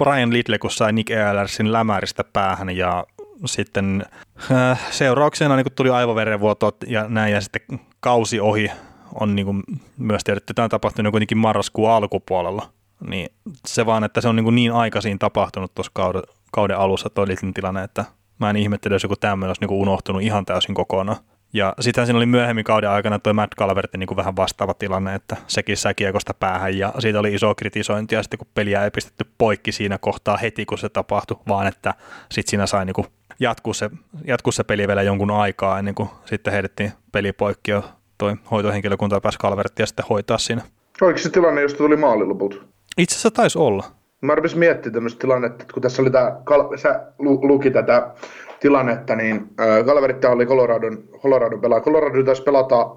Brian 0.03 0.33
Lidle, 0.33 0.57
kun 0.57 0.71
sai 0.71 0.93
Nick 0.93 1.11
Ealersin 1.11 1.71
lämäristä 1.71 2.23
päähän 2.23 2.77
ja 2.77 3.05
sitten 3.45 4.05
äh, 4.51 4.91
seurauksena 4.91 5.55
niin 5.55 5.65
tuli 5.75 5.89
aivoverenvuoto 5.89 6.77
ja 6.87 7.07
näin 7.07 7.33
ja 7.33 7.41
sitten 7.41 7.79
kausi 7.99 8.39
ohi 8.39 8.71
on 9.13 9.35
niin 9.35 9.63
myös 9.97 10.23
tiedetty, 10.23 10.53
tämä 10.53 10.63
on 10.63 10.69
tapahtunut 10.69 11.11
kuitenkin 11.11 11.37
marraskuun 11.37 11.91
alkupuolella. 11.91 12.69
Niin 13.09 13.29
se 13.65 13.85
vaan, 13.85 14.03
että 14.03 14.21
se 14.21 14.27
on 14.27 14.35
niin, 14.35 14.55
niin 14.55 14.73
aikaisin 14.73 15.19
tapahtunut 15.19 15.75
tuossa 15.75 15.91
kauden, 15.95 16.21
kauden 16.51 16.77
alussa 16.77 17.09
toi 17.09 17.25
tilanne, 17.53 17.83
että 17.83 18.05
mä 18.39 18.49
en 18.49 18.55
ihmettele, 18.55 18.95
jos 18.95 19.03
joku 19.03 19.15
tämmöinen 19.15 19.49
olisi 19.49 19.61
niin 19.61 19.81
unohtunut 19.81 20.21
ihan 20.21 20.45
täysin 20.45 20.75
kokonaan. 20.75 21.17
Ja 21.53 21.73
sitten 21.79 22.05
siinä 22.05 22.17
oli 22.17 22.25
myöhemmin 22.25 22.63
kauden 22.63 22.89
aikana 22.89 23.19
tuo 23.19 23.33
Matt 23.33 23.55
Calvertin 23.55 23.99
niin 23.99 24.07
kuin 24.07 24.15
vähän 24.15 24.35
vastaava 24.35 24.73
tilanne, 24.73 25.15
että 25.15 25.37
sekin 25.47 25.77
sai 25.77 25.93
kiekosta 25.95 26.33
päähän 26.33 26.77
ja 26.77 26.93
siitä 26.99 27.19
oli 27.19 27.33
iso 27.33 27.55
kritisointi 27.55 28.15
ja 28.15 28.23
sitten 28.23 28.37
kun 28.37 28.47
peliä 28.53 28.83
ei 28.83 28.91
pistetty 28.91 29.25
poikki 29.37 29.71
siinä 29.71 29.97
kohtaa 29.97 30.37
heti 30.37 30.65
kun 30.65 30.77
se 30.77 30.89
tapahtui, 30.89 31.37
vaan 31.47 31.67
että 31.67 31.93
sitten 32.31 32.49
siinä 32.49 32.65
sai 32.65 32.85
niin 32.85 32.93
kuin 32.93 33.07
jatkuu 33.39 33.73
se, 33.73 33.89
jatkuu 34.25 34.51
se 34.51 34.63
peli 34.63 34.87
vielä 34.87 35.01
jonkun 35.01 35.31
aikaa 35.31 35.79
ennen 35.79 35.95
kuin 35.95 36.09
sitten 36.25 36.53
heitettiin 36.53 36.91
peli 37.11 37.33
poikki 37.33 37.71
ja 37.71 37.83
toi 38.17 38.35
hoitohenkilökunta 38.51 39.21
pääsi 39.21 39.37
Calvertia 39.39 39.85
sitten 39.85 40.05
hoitaa 40.09 40.37
siinä. 40.37 40.61
Oliko 41.01 41.19
se 41.19 41.29
tilanne, 41.29 41.61
josta 41.61 41.77
tuli 41.77 41.95
maali 41.97 42.25
loput? 42.25 42.67
Itse 42.97 43.13
asiassa 43.13 43.31
taisi 43.31 43.59
olla. 43.59 43.83
Mä 44.21 44.35
rupesin 44.35 44.59
miettimään 44.59 44.93
tämmöistä 44.93 45.19
tilannetta, 45.19 45.63
että 45.63 45.73
kun 45.73 45.81
tässä 45.81 46.01
oli 46.01 46.11
tämä, 46.11 46.31
sä 46.75 47.03
luki 47.17 47.71
tätä 47.71 48.11
tilannetta, 48.59 49.15
niin 49.15 49.49
Calvertta 49.85 50.29
oli 50.29 50.45
Coloradon, 50.45 51.03
Coloradon 51.21 51.61
pelaaja. 51.61 51.81
Colorado 51.81 52.23
taisi 52.23 52.43
pelata 52.43 52.95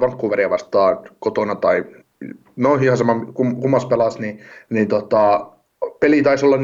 Vancouveria 0.00 0.50
vastaan 0.50 0.98
kotona 1.18 1.54
tai 1.54 1.84
no 2.56 2.74
ihan 2.74 2.96
sama 2.96 3.26
kummas 3.34 3.86
pelasi, 3.86 4.20
niin, 4.20 4.40
niin 4.70 4.88
tota, 4.88 5.46
peli 6.00 6.22
taisi 6.22 6.46
olla 6.46 6.56
4-2 6.56 6.60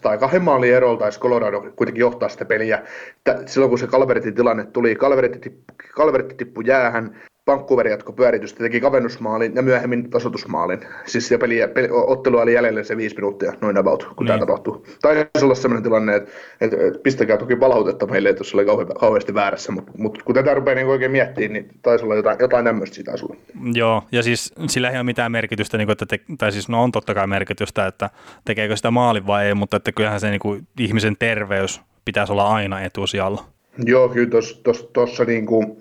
tai 0.00 0.18
kahden 0.18 0.42
maalin 0.42 0.74
erolla 0.74 0.98
taisi 0.98 1.20
Colorado 1.20 1.60
kuitenkin 1.76 2.00
johtaa 2.00 2.28
sitä 2.28 2.44
peliä. 2.44 2.82
Silloin 3.46 3.70
kun 3.70 3.78
se 3.78 3.86
Calvertin 3.86 4.34
tilanne 4.34 4.64
tuli, 4.64 4.94
Calvertti, 4.94 5.58
Calvertti 5.96 6.34
tippui 6.34 6.64
jäähän, 6.66 7.20
Vancouver 7.46 7.88
jatko 7.88 8.12
pyöritystä, 8.12 8.58
teki 8.58 8.80
kavennusmaalin 8.80 9.54
ja 9.54 9.62
myöhemmin 9.62 10.10
tasoitusmaalin. 10.10 10.80
Siis 11.04 11.28
se 11.28 11.38
peli, 11.38 11.58
peli, 11.74 11.88
ottelu 11.90 12.38
oli 12.38 12.54
jäljellä 12.54 12.82
se 12.82 12.96
viisi 12.96 13.16
minuuttia, 13.16 13.52
noin 13.60 13.78
about, 13.78 14.04
kun 14.04 14.14
niin. 14.18 14.26
tämä 14.26 14.38
tapahtuu. 14.38 14.86
Taisi 15.02 15.28
olla 15.42 15.54
sellainen 15.54 15.82
tilanne, 15.82 16.16
että, 16.16 16.30
että, 16.60 16.76
että 16.86 17.00
pistäkää 17.02 17.36
toki 17.36 17.56
palautetta 17.56 18.06
meille, 18.06 18.28
että 18.28 18.40
jos 18.40 18.54
oli 18.54 18.64
kauhe, 18.64 18.86
kauheasti 19.00 19.34
väärässä, 19.34 19.72
mutta, 19.72 19.92
mutta 19.98 20.20
kun 20.24 20.34
tätä 20.34 20.54
rupeaa 20.54 20.74
niin 20.74 20.86
oikein 20.86 21.10
miettimään, 21.10 21.52
niin 21.52 21.70
taisi 21.82 22.04
olla 22.04 22.14
jotain, 22.14 22.36
jotain 22.40 22.64
tämmöistä 22.64 22.94
siitä 22.94 23.12
asulla. 23.12 23.36
Joo, 23.74 24.02
ja 24.12 24.22
siis 24.22 24.54
sillä 24.66 24.90
ei 24.90 24.96
ole 24.96 25.04
mitään 25.04 25.32
merkitystä, 25.32 25.78
niin 25.78 25.86
kuin, 25.86 25.92
että 25.92 26.06
te, 26.06 26.20
tai 26.38 26.52
siis 26.52 26.68
no 26.68 26.82
on 26.82 26.92
totta 26.92 27.14
kai 27.14 27.26
merkitystä, 27.26 27.86
että 27.86 28.10
tekeekö 28.44 28.76
sitä 28.76 28.90
maalin 28.90 29.26
vai 29.26 29.46
ei, 29.46 29.54
mutta 29.54 29.76
että 29.76 29.92
kyllähän 29.92 30.20
se 30.20 30.30
niin 30.30 30.40
kuin, 30.40 30.66
ihmisen 30.80 31.16
terveys 31.18 31.80
pitäisi 32.04 32.32
olla 32.32 32.48
aina 32.48 32.80
etusijalla. 32.80 33.44
Joo, 33.84 34.08
kyllä 34.08 34.30
tuossa 34.92 35.24
niin 35.24 35.46
kuin, 35.46 35.76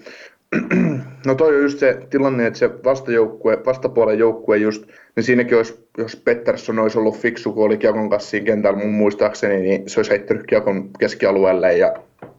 No 1.26 1.36
toi 1.36 1.56
on 1.56 1.62
just 1.62 1.80
se 1.80 1.98
tilanne, 2.10 2.48
että 2.48 2.60
se 2.60 2.70
vastajoukkue, 2.84 3.58
vastapuolen 3.66 4.20
joukkue 4.20 4.58
just, 4.58 4.84
niin 5.16 5.24
siinäkin 5.24 5.58
olisi, 5.58 5.88
jos 5.98 6.16
Pettersson 6.16 6.80
olisi 6.80 7.00
ollut 7.00 7.18
fiksu, 7.18 7.54
kun 7.54 7.66
oli 7.66 7.78
Kiakon 7.78 8.10
kanssa 8.10 8.30
siinä 8.30 8.46
kentällä 8.46 8.80
mun 8.80 8.94
muistaakseni, 8.94 9.62
niin 9.62 9.90
se 9.90 10.00
olisi 10.00 10.12
heittänyt 10.12 10.48
Kiakon 10.48 10.90
keskialueelle 11.00 11.78
ja 11.78 11.94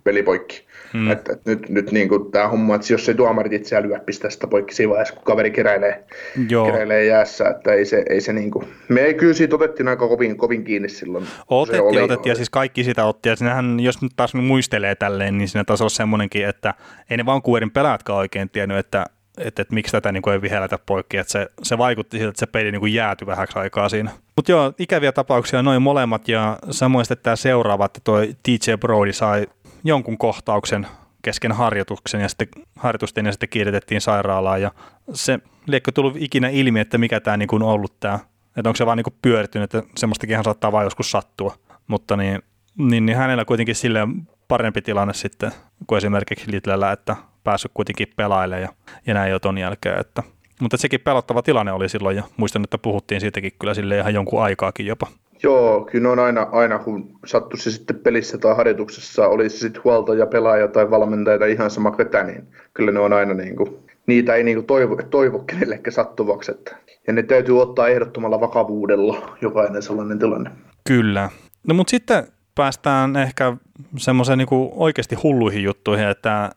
peli 0.05 0.23
poikki. 0.23 0.66
Hmm. 0.93 1.11
Et, 1.11 1.29
et 1.29 1.47
nyt 1.47 1.69
nyt 1.69 1.93
niin 1.93 2.09
tämä 2.33 2.49
homma, 2.49 2.75
että 2.75 2.93
jos 2.93 3.07
se 3.07 3.15
tuomarit 3.15 3.53
itseään 3.53 3.89
lyö 3.89 3.99
pistää 3.99 4.31
sitä 4.31 4.47
poikki 4.47 4.75
siinä 4.75 4.91
vaiheessa, 4.91 5.15
kun 5.15 5.25
kaveri 5.25 5.51
keräilee, 5.51 6.05
Joo. 6.49 6.67
keräilee 6.67 7.05
jäässä, 7.05 7.49
että 7.49 7.73
ei 7.73 7.85
se, 7.85 8.05
ei 8.11 8.21
se 8.21 8.33
niin 8.33 8.51
kuin, 8.51 8.67
me 8.89 9.01
ei 9.01 9.15
kyllä 9.15 9.35
siitä 9.35 9.57
otettiin 9.57 9.89
aika 9.89 10.09
kovin, 10.09 10.37
kovin 10.37 10.65
kiinni 10.65 10.89
silloin. 10.89 11.27
Otettiin, 11.49 11.83
oli, 11.83 12.01
otettiin 12.01 12.31
ja 12.31 12.35
siis 12.35 12.51
kaikki 12.51 12.85
sitä 12.85 13.05
otti, 13.05 13.29
ja 13.29 13.37
sinähän, 13.37 13.81
jos 13.81 14.03
nyt 14.03 14.13
taas 14.17 14.35
muistelee 14.35 14.95
tälleen, 14.95 15.39
niin 15.39 15.49
siinä 15.49 15.65
taisi 15.65 15.83
olla 15.83 15.91
semmoinenkin, 15.91 16.47
että 16.47 16.75
ei 17.11 17.17
ne 17.17 17.27
Vancouverin 17.27 17.71
pelaatkaan 17.71 18.19
oikein 18.19 18.51
tiennyt, 18.51 18.79
että 18.79 19.07
että, 19.39 19.63
että 19.63 19.75
miksi 19.75 19.93
tätä 19.93 20.13
niin 20.13 20.23
kuin 20.23 20.35
ei 20.35 20.43
vihelletä 20.43 20.79
poikki, 20.87 21.17
että 21.17 21.33
se, 21.33 21.49
se 21.63 21.79
vaikutti 21.79 22.17
siltä, 22.17 22.29
että 22.29 22.41
se 22.41 22.47
peli 22.47 22.73
niin 22.73 22.81
kuin 22.81 22.95
jäätyi 22.95 23.27
vähäksi 23.27 23.59
aikaa 23.59 23.89
siinä. 23.89 24.11
Mutta 24.37 24.53
joo, 24.53 24.73
ikäviä 24.79 25.13
tapauksia 25.13 25.63
noin 25.63 25.83
molemmat 25.83 26.29
ja 26.29 26.59
samoin 26.71 27.05
sitten 27.05 27.23
tämä 27.23 27.37
seuraava, 27.37 27.85
että 27.85 28.01
toi 28.05 28.37
TJ 28.43 28.73
Brody 28.81 29.13
sai 29.13 29.47
jonkun 29.89 30.19
kohtauksen 30.19 30.87
kesken 31.23 31.53
harjoituksen 31.53 32.21
ja 32.21 32.29
sitten 32.29 32.49
harjoitusten 32.77 33.27
ja 33.27 33.33
sitten 33.33 33.49
kiiretettiin 33.49 34.01
sairaalaan. 34.01 34.63
Ja 34.63 34.71
se 35.13 35.39
liekö 35.67 35.93
tullut 35.93 36.17
ikinä 36.17 36.49
ilmi, 36.49 36.81
että 36.81 36.99
mikä 36.99 37.21
tämä 37.21 37.37
niin 37.37 37.49
on 37.55 37.63
ollut 37.63 38.01
tämä, 38.01 38.19
että 38.57 38.69
onko 38.69 38.77
se 38.77 38.87
vaan 38.87 38.99
niin 38.99 39.17
pyörittynyt, 39.23 39.75
että 39.75 39.91
semmoistakin 39.97 40.45
saattaa 40.45 40.73
vaan 40.73 40.85
joskus 40.85 41.11
sattua, 41.11 41.55
mutta 41.87 42.17
niin, 42.17 42.43
niin, 42.79 43.07
niin 43.07 43.19
hänellä 43.19 43.45
kuitenkin 43.45 43.75
silleen 43.75 44.29
parempi 44.49 44.83
tilanne 44.83 45.15
sitten 45.15 45.53
kuin 45.87 45.97
esimerkiksi 45.97 46.53
Litlellä, 46.53 46.93
että 46.93 47.17
päässyt 47.45 47.71
kuitenkin 47.75 48.13
pelailemaan 48.17 48.63
ja, 48.63 48.69
ja 49.07 49.15
näin 49.15 49.31
jo 49.31 49.39
ton 49.39 49.59
jälkeen, 49.59 50.01
että. 50.01 50.23
Mutta 50.61 50.77
sekin 50.77 51.01
pelottava 51.01 51.43
tilanne 51.43 51.73
oli 51.73 51.89
silloin 51.89 52.17
ja 52.17 52.23
muistan, 52.37 52.65
että 52.65 52.79
puhuttiin 52.79 53.21
siitäkin 53.21 53.53
kyllä 53.59 53.75
sille 53.75 53.99
ihan 53.99 54.15
jonkun 54.15 54.43
aikaakin 54.43 54.87
jopa. 54.87 55.07
Joo, 55.47 55.89
kyllä 55.91 56.11
on 56.11 56.19
aina, 56.19 56.47
aina 56.53 56.79
kun 56.79 57.19
sattuisi 57.27 57.73
sitten 57.73 57.99
pelissä 57.99 58.39
tai 58.39 58.57
harjoituksessa, 58.57 59.29
olisi 59.29 59.59
sitten 59.59 59.85
huoltaja, 59.85 60.27
pelaaja 60.27 60.69
tai 60.69 60.91
valmentaja 60.91 61.47
ihan 61.47 61.71
sama 61.71 61.91
ketä, 61.91 62.23
niin 62.23 62.49
kyllä 62.75 62.93
ne 62.93 63.01
on 63.01 63.13
aina 63.13 63.35
niin 63.35 63.57
kuin, 63.57 63.79
niitä 64.07 64.35
ei 64.35 64.43
niin 64.43 64.57
kuin 64.57 64.67
toivo, 64.67 64.97
toivo 65.11 65.39
kenellekään 65.39 65.93
sattuvaksi. 65.93 66.51
Että, 66.51 66.77
ja 67.07 67.13
ne 67.13 67.23
täytyy 67.23 67.63
ottaa 67.63 67.89
ehdottomalla 67.89 68.41
vakavuudella 68.41 69.37
jokainen 69.41 69.83
sellainen 69.83 70.19
tilanne. 70.19 70.51
Kyllä. 70.87 71.31
No 71.69 71.75
mutta 71.75 71.91
sitten 71.91 72.27
päästään 72.55 73.17
ehkä 73.17 73.57
semmoiseen 73.97 74.39
niin 74.39 74.49
oikeasti 74.77 75.15
hulluihin 75.15 75.63
juttuihin, 75.63 76.09
että 76.09 76.51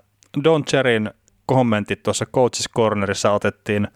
Don 0.44 0.66
Cherin 0.66 1.10
kommentit 1.46 2.04
tuossa 2.04 2.26
Coaches 2.26 2.70
Cornerissa 2.76 3.32
otettiin 3.32 3.88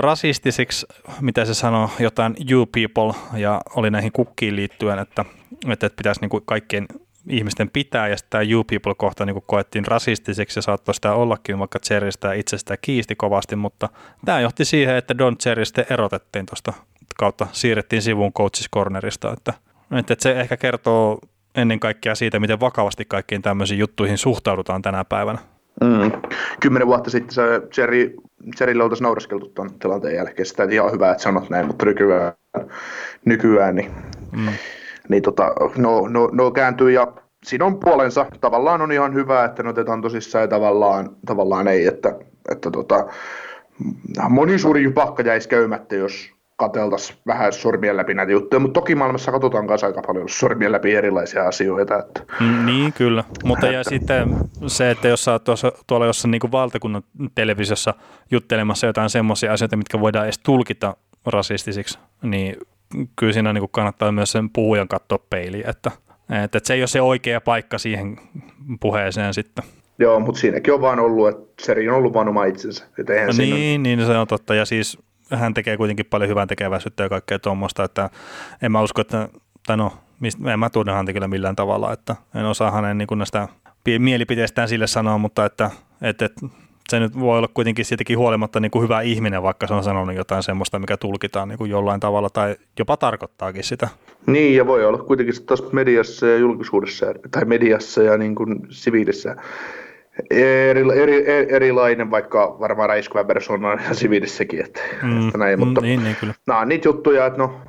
rasistisiksi, 0.00 0.86
mitä 1.20 1.44
se 1.44 1.54
sanoi, 1.54 1.88
jotain 1.98 2.34
you 2.50 2.66
people, 2.66 3.38
ja 3.40 3.60
oli 3.76 3.90
näihin 3.90 4.12
kukkiin 4.12 4.56
liittyen, 4.56 4.98
että, 4.98 5.24
että 5.68 5.90
pitäisi 5.96 6.20
niin 6.20 6.30
kuin 6.30 6.42
kaikkien 6.46 6.86
ihmisten 7.28 7.70
pitää, 7.70 8.08
ja 8.08 8.16
tämä 8.30 8.42
you 8.42 8.64
people 8.64 8.94
kohta 8.94 9.26
niin 9.26 9.42
koettiin 9.46 9.86
rasistiseksi, 9.86 10.58
ja 10.58 10.62
saattoi 10.62 10.94
sitä 10.94 11.12
ollakin, 11.12 11.58
vaikka 11.58 11.78
Cherry 11.78 12.12
sitä 12.12 12.32
itse 12.32 12.58
sitä 12.58 12.76
kiisti 12.76 13.16
kovasti, 13.16 13.56
mutta 13.56 13.88
tämä 14.24 14.40
johti 14.40 14.64
siihen, 14.64 14.96
että 14.96 15.18
Don 15.18 15.38
Cherry 15.38 15.64
sitten 15.64 15.86
erotettiin 15.90 16.46
tuosta 16.46 16.72
kautta, 17.18 17.46
siirrettiin 17.52 18.02
sivuun 18.02 18.32
Coaches 18.32 18.68
Cornerista, 18.74 19.32
että, 19.32 19.54
että 19.98 20.14
se 20.18 20.40
ehkä 20.40 20.56
kertoo 20.56 21.18
ennen 21.54 21.80
kaikkea 21.80 22.14
siitä, 22.14 22.40
miten 22.40 22.60
vakavasti 22.60 23.04
kaikkiin 23.04 23.42
tämmöisiin 23.42 23.78
juttuihin 23.78 24.18
suhtaudutaan 24.18 24.82
tänä 24.82 25.04
päivänä. 25.04 25.38
Mm. 25.80 26.12
Kymmenen 26.60 26.88
vuotta 26.88 27.10
sitten 27.10 27.34
se 27.34 27.42
Jerry, 27.76 28.14
Jerrylle 28.60 28.82
oltaisiin 28.82 29.04
nauraskeltu 29.04 29.48
tuon 29.48 29.70
tilanteen 29.78 30.14
jälkeen. 30.14 30.46
Sitä 30.46 30.68
ihan 30.70 30.92
hyvä, 30.92 31.10
että 31.10 31.22
sanot 31.22 31.50
näin, 31.50 31.66
mutta 31.66 31.86
nykyään, 31.86 32.32
nykyään 33.24 33.76
niin, 33.76 33.90
mm. 34.36 34.48
niin 35.08 35.22
tota, 35.22 35.52
no, 35.76 36.08
no, 36.08 36.28
no, 36.32 36.50
kääntyy 36.50 36.90
ja 36.90 37.12
siinä 37.44 37.64
on 37.64 37.80
puolensa. 37.80 38.26
Tavallaan 38.40 38.82
on 38.82 38.92
ihan 38.92 39.14
hyvä, 39.14 39.44
että 39.44 39.62
ne 39.62 39.68
otetaan 39.68 40.02
tosissaan 40.02 40.42
ja 40.42 40.48
tavallaan, 40.48 41.16
tavallaan 41.26 41.68
ei, 41.68 41.86
että, 41.86 42.18
että 42.50 42.70
tota, 42.70 43.06
moni 44.28 44.58
suuri 44.58 44.82
jupakka 44.82 45.22
jäisi 45.22 45.48
käymättä, 45.48 45.96
jos 45.96 46.30
kateltaisiin 46.60 47.18
vähän 47.26 47.52
sormien 47.52 47.96
läpi 47.96 48.14
näitä 48.14 48.32
juttuja, 48.32 48.60
mutta 48.60 48.80
toki 48.80 48.94
maailmassa 48.94 49.32
katsotaan 49.32 49.66
kanssa 49.66 49.86
aika 49.86 50.02
paljon 50.06 50.28
sormien 50.28 50.72
läpi 50.72 50.94
erilaisia 50.94 51.48
asioita. 51.48 51.98
Että. 51.98 52.22
Mm, 52.40 52.66
niin, 52.66 52.92
kyllä. 52.92 53.24
Mutta 53.44 53.66
ja 53.66 53.84
sitten 53.84 54.36
se, 54.66 54.90
että 54.90 55.08
jos 55.08 55.24
sä 55.24 55.32
oot 55.32 55.44
tuossa, 55.44 55.72
tuolla 55.86 56.06
jossain 56.06 56.30
niin 56.30 56.52
valtakunnan 56.52 57.02
televisiossa 57.34 57.94
juttelemassa 58.30 58.86
jotain 58.86 59.10
semmoisia 59.10 59.52
asioita, 59.52 59.76
mitkä 59.76 60.00
voidaan 60.00 60.24
edes 60.24 60.38
tulkita 60.38 60.96
rasistisiksi, 61.26 61.98
niin 62.22 62.56
kyllä 63.16 63.32
siinä 63.32 63.52
niin 63.52 63.68
kannattaa 63.70 64.12
myös 64.12 64.32
sen 64.32 64.50
puhujan 64.50 64.88
katsoa 64.88 65.18
peiliin, 65.30 65.70
että, 65.70 65.90
että, 66.44 66.60
se 66.62 66.74
ei 66.74 66.80
ole 66.80 66.86
se 66.86 67.00
oikea 67.00 67.40
paikka 67.40 67.78
siihen 67.78 68.16
puheeseen 68.80 69.34
sitten. 69.34 69.64
Joo, 69.98 70.20
mutta 70.20 70.40
siinäkin 70.40 70.74
on 70.74 70.80
vaan 70.80 71.00
ollut, 71.00 71.28
että 71.28 71.64
Seri 71.66 71.88
on 71.88 71.96
ollut 71.96 72.14
vaan 72.14 72.28
oma 72.28 72.44
itsensä. 72.44 72.84
Että 72.98 73.12
no 73.12 73.32
niin, 73.38 73.82
niin, 73.82 74.06
se 74.06 74.18
on 74.18 74.26
totta. 74.26 74.54
Ja 74.54 74.64
siis 74.64 74.98
hän 75.30 75.54
tekee 75.54 75.76
kuitenkin 75.76 76.06
paljon 76.06 76.30
hyvän 76.30 76.48
tekeväisyyttä 76.48 77.02
ja 77.02 77.08
kaikkea 77.08 77.38
tuommoista, 77.38 77.84
että 77.84 78.10
en 78.62 78.72
mä 78.72 78.82
usko, 78.82 79.00
että, 79.00 79.28
tai 79.66 79.76
no, 79.76 79.92
mistä, 80.20 80.52
en 80.52 80.58
mä 80.58 80.70
tunne 80.70 80.92
häntä 80.92 81.12
kyllä 81.12 81.28
millään 81.28 81.56
tavalla, 81.56 81.92
että 81.92 82.16
en 82.34 82.44
osaa 82.44 82.70
hänen 82.70 82.98
niin 82.98 83.18
näistä 83.18 83.48
mielipiteistään 83.98 84.68
sille 84.68 84.86
sanoa, 84.86 85.18
mutta 85.18 85.44
että, 85.44 85.70
että, 86.02 86.24
että 86.24 86.46
se 86.90 87.00
nyt 87.00 87.20
voi 87.20 87.38
olla 87.38 87.48
kuitenkin 87.54 87.84
siitäkin 87.84 88.18
huolimatta 88.18 88.60
niin 88.60 88.70
kuin 88.70 88.82
hyvä 88.82 89.00
ihminen, 89.00 89.42
vaikka 89.42 89.66
se 89.66 89.74
on 89.74 89.84
sanonut 89.84 90.16
jotain 90.16 90.42
semmoista, 90.42 90.78
mikä 90.78 90.96
tulkitaan 90.96 91.48
niin 91.48 91.58
kuin 91.58 91.70
jollain 91.70 92.00
tavalla 92.00 92.30
tai 92.30 92.56
jopa 92.78 92.96
tarkoittaakin 92.96 93.64
sitä. 93.64 93.88
Niin, 94.26 94.56
ja 94.56 94.66
voi 94.66 94.84
olla 94.84 94.98
kuitenkin 94.98 95.46
taas 95.46 95.72
mediassa 95.72 96.26
ja 96.26 96.38
julkisuudessa, 96.38 97.06
tai 97.30 97.44
mediassa 97.44 98.02
ja 98.02 98.18
niin 98.18 98.34
kuin 98.34 98.60
siviilissä 98.70 99.36
eri, 100.30 100.82
eri, 100.94 101.24
erilainen, 101.48 102.10
vaikka 102.10 102.56
varmaan 102.60 102.88
räiskyvä 102.88 103.24
persona 103.24 103.68
on 103.70 103.80
ihan 103.80 103.94
siviilissäkin, 103.94 104.64
että, 104.64 104.80
mm, 105.02 105.26
että 105.26 105.38
näin, 105.38 105.58
mutta 105.58 105.80
niin, 105.80 106.04
niin, 106.04 106.16
kyllä. 106.20 106.34
nämä 106.46 106.60
on 106.60 106.68
niitä 106.68 106.88
juttuja, 106.88 107.26
että 107.26 107.38
no, 107.38 107.60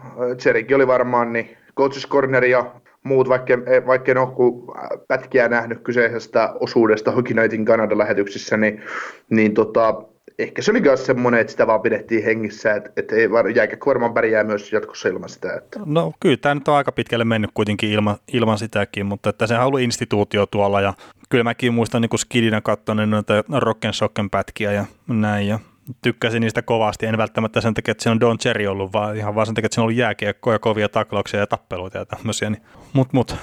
Jerikin 0.45 0.75
oli 0.75 0.87
varmaan 0.87 1.33
niin 1.33 1.57
Coaches 1.77 2.07
Corner 2.07 2.45
ja 2.45 2.71
muut, 3.03 3.29
vaikka, 3.29 3.53
vaikka 3.87 4.11
en 4.11 4.17
ole 4.17 4.77
pätkiä 5.07 5.47
nähnyt 5.47 5.79
kyseisestä 5.83 6.53
osuudesta 6.59 7.11
Hockey 7.11 7.35
Nightin 7.35 7.65
Kanadan 7.65 7.97
lähetyksissä, 7.97 8.57
niin, 8.57 8.81
niin 9.29 9.53
tota, 9.53 10.03
ehkä 10.43 10.61
se 10.61 10.71
oli 10.71 10.81
myös 10.81 11.05
semmoinen, 11.05 11.41
että 11.41 11.51
sitä 11.51 11.67
vaan 11.67 11.81
pidettiin 11.81 12.23
hengissä, 12.23 12.73
että, 12.73 12.91
että 12.97 13.15
ei, 13.15 13.31
varmaan 13.31 14.13
pärjää 14.13 14.43
myös 14.43 14.73
jatkossa 14.73 15.09
ilman 15.09 15.29
sitä. 15.29 15.53
Että. 15.53 15.79
No 15.85 16.13
kyllä 16.19 16.37
tämä 16.37 16.55
nyt 16.55 16.67
on 16.67 16.75
aika 16.75 16.91
pitkälle 16.91 17.25
mennyt 17.25 17.51
kuitenkin 17.53 17.91
ilman, 17.91 18.17
ilman 18.33 18.57
sitäkin, 18.57 19.05
mutta 19.05 19.29
että 19.29 19.47
se 19.47 19.57
on 19.57 19.65
ollut 19.65 19.79
instituutio 19.79 20.45
tuolla 20.45 20.81
ja 20.81 20.93
kyllä 21.29 21.43
mäkin 21.43 21.73
muistan 21.73 22.01
niin 22.01 22.19
skidinä 22.19 22.61
katsoin 22.61 23.09
noita 23.09 23.41
Rock'n'Socken 23.41 24.29
pätkiä 24.31 24.71
ja 24.71 24.85
näin 25.07 25.47
ja 25.47 25.59
tykkäsin 26.01 26.41
niistä 26.41 26.61
kovasti, 26.61 27.05
en 27.05 27.17
välttämättä 27.17 27.61
sen 27.61 27.73
takia, 27.73 27.91
että 27.91 28.03
siinä 28.03 28.11
on 28.11 28.19
Don 28.19 28.37
Cherry 28.37 28.67
ollut, 28.67 28.93
vaan 28.93 29.17
ihan 29.17 29.35
vaan 29.35 29.47
sen 29.47 29.55
takia, 29.55 29.65
että 29.65 29.75
siinä 29.75 29.83
on 29.83 29.85
ollut 29.85 29.97
jääkiekkoja, 29.97 30.59
kovia 30.59 30.89
taklauksia 30.89 31.39
ja 31.39 31.47
tappeluita 31.47 31.97
ja 31.97 32.05
tämmöisiä. 32.05 32.49
Niin. 32.49 32.61
Mut, 32.93 33.13
mut. 33.13 33.35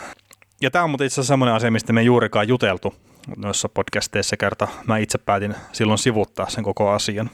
Ja 0.60 0.70
tämä 0.70 0.84
on 0.84 0.90
mutta 0.90 1.04
itse 1.04 1.14
asiassa 1.14 1.32
semmoinen 1.32 1.54
asia, 1.54 1.70
mistä 1.70 1.92
me 1.92 2.00
ei 2.00 2.06
juurikaan 2.06 2.48
juteltu 2.48 2.94
noissa 3.36 3.68
podcasteissa 3.68 4.36
kerta. 4.36 4.68
Mä 4.86 4.98
itse 4.98 5.18
päätin 5.18 5.54
silloin 5.72 5.98
sivuttaa 5.98 6.48
sen 6.48 6.64
koko 6.64 6.90
asian. 6.90 7.30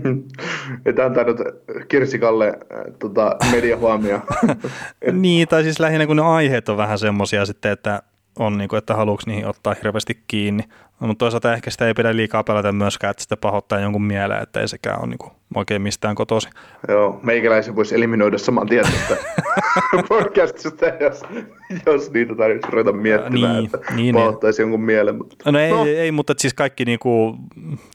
Että 0.86 1.04
antaa 1.04 1.24
nyt 1.24 1.36
Kirsikalle 1.88 2.48
äh, 2.48 2.80
tota, 2.98 3.36
mediahuomio. 3.52 4.20
niin, 5.12 5.48
tai 5.48 5.62
siis 5.62 5.80
lähinnä 5.80 6.06
kun 6.06 6.16
ne 6.16 6.22
aiheet 6.22 6.68
on 6.68 6.76
vähän 6.76 6.98
semmoisia 6.98 7.46
sitten, 7.46 7.72
että 7.72 8.02
on, 8.38 8.58
niin 8.58 8.68
kuin, 8.68 8.78
että 8.78 8.94
haluuks 8.94 9.26
niihin 9.26 9.46
ottaa 9.46 9.74
hirveästi 9.82 10.22
kiinni. 10.26 10.62
No, 11.00 11.06
mutta 11.06 11.24
toisaalta 11.24 11.54
ehkä 11.54 11.70
sitä 11.70 11.86
ei 11.86 11.94
pidä 11.94 12.16
liikaa 12.16 12.44
pelata 12.44 12.72
myöskään, 12.72 13.10
että 13.10 13.22
sitä 13.22 13.36
pahoittaa 13.36 13.80
jonkun 13.80 14.02
mieleen, 14.02 14.42
että 14.42 14.60
ei 14.60 14.68
sekään 14.68 15.00
ole 15.00 15.06
niin 15.06 15.18
kuin, 15.18 15.32
oikein 15.54 15.82
mistään 15.82 16.14
kotosi. 16.14 16.48
Joo, 16.88 17.20
meikäläisen 17.22 17.76
voisi 17.76 17.94
eliminoida 17.94 18.38
saman 18.38 18.66
tien 18.66 18.84
tästä 18.84 19.16
podcastista, 20.08 20.86
jos, 20.86 21.22
jos 21.86 22.10
niitä 22.10 22.34
tarvitsisi 22.34 22.72
ruveta 22.72 22.92
miettimään, 22.92 23.54
niin, 23.54 23.64
että 23.64 23.94
niin, 23.94 24.14
pahoittaisi 24.14 24.62
niin. 24.62 24.64
jonkun 24.64 24.86
mielen. 24.86 25.16
Mutta, 25.16 25.52
no, 25.52 25.58
ei, 25.58 25.70
no. 25.70 25.84
ei, 25.84 26.12
mutta 26.12 26.34
siis 26.38 26.54
kaikki 26.54 26.84
niinku, 26.84 27.36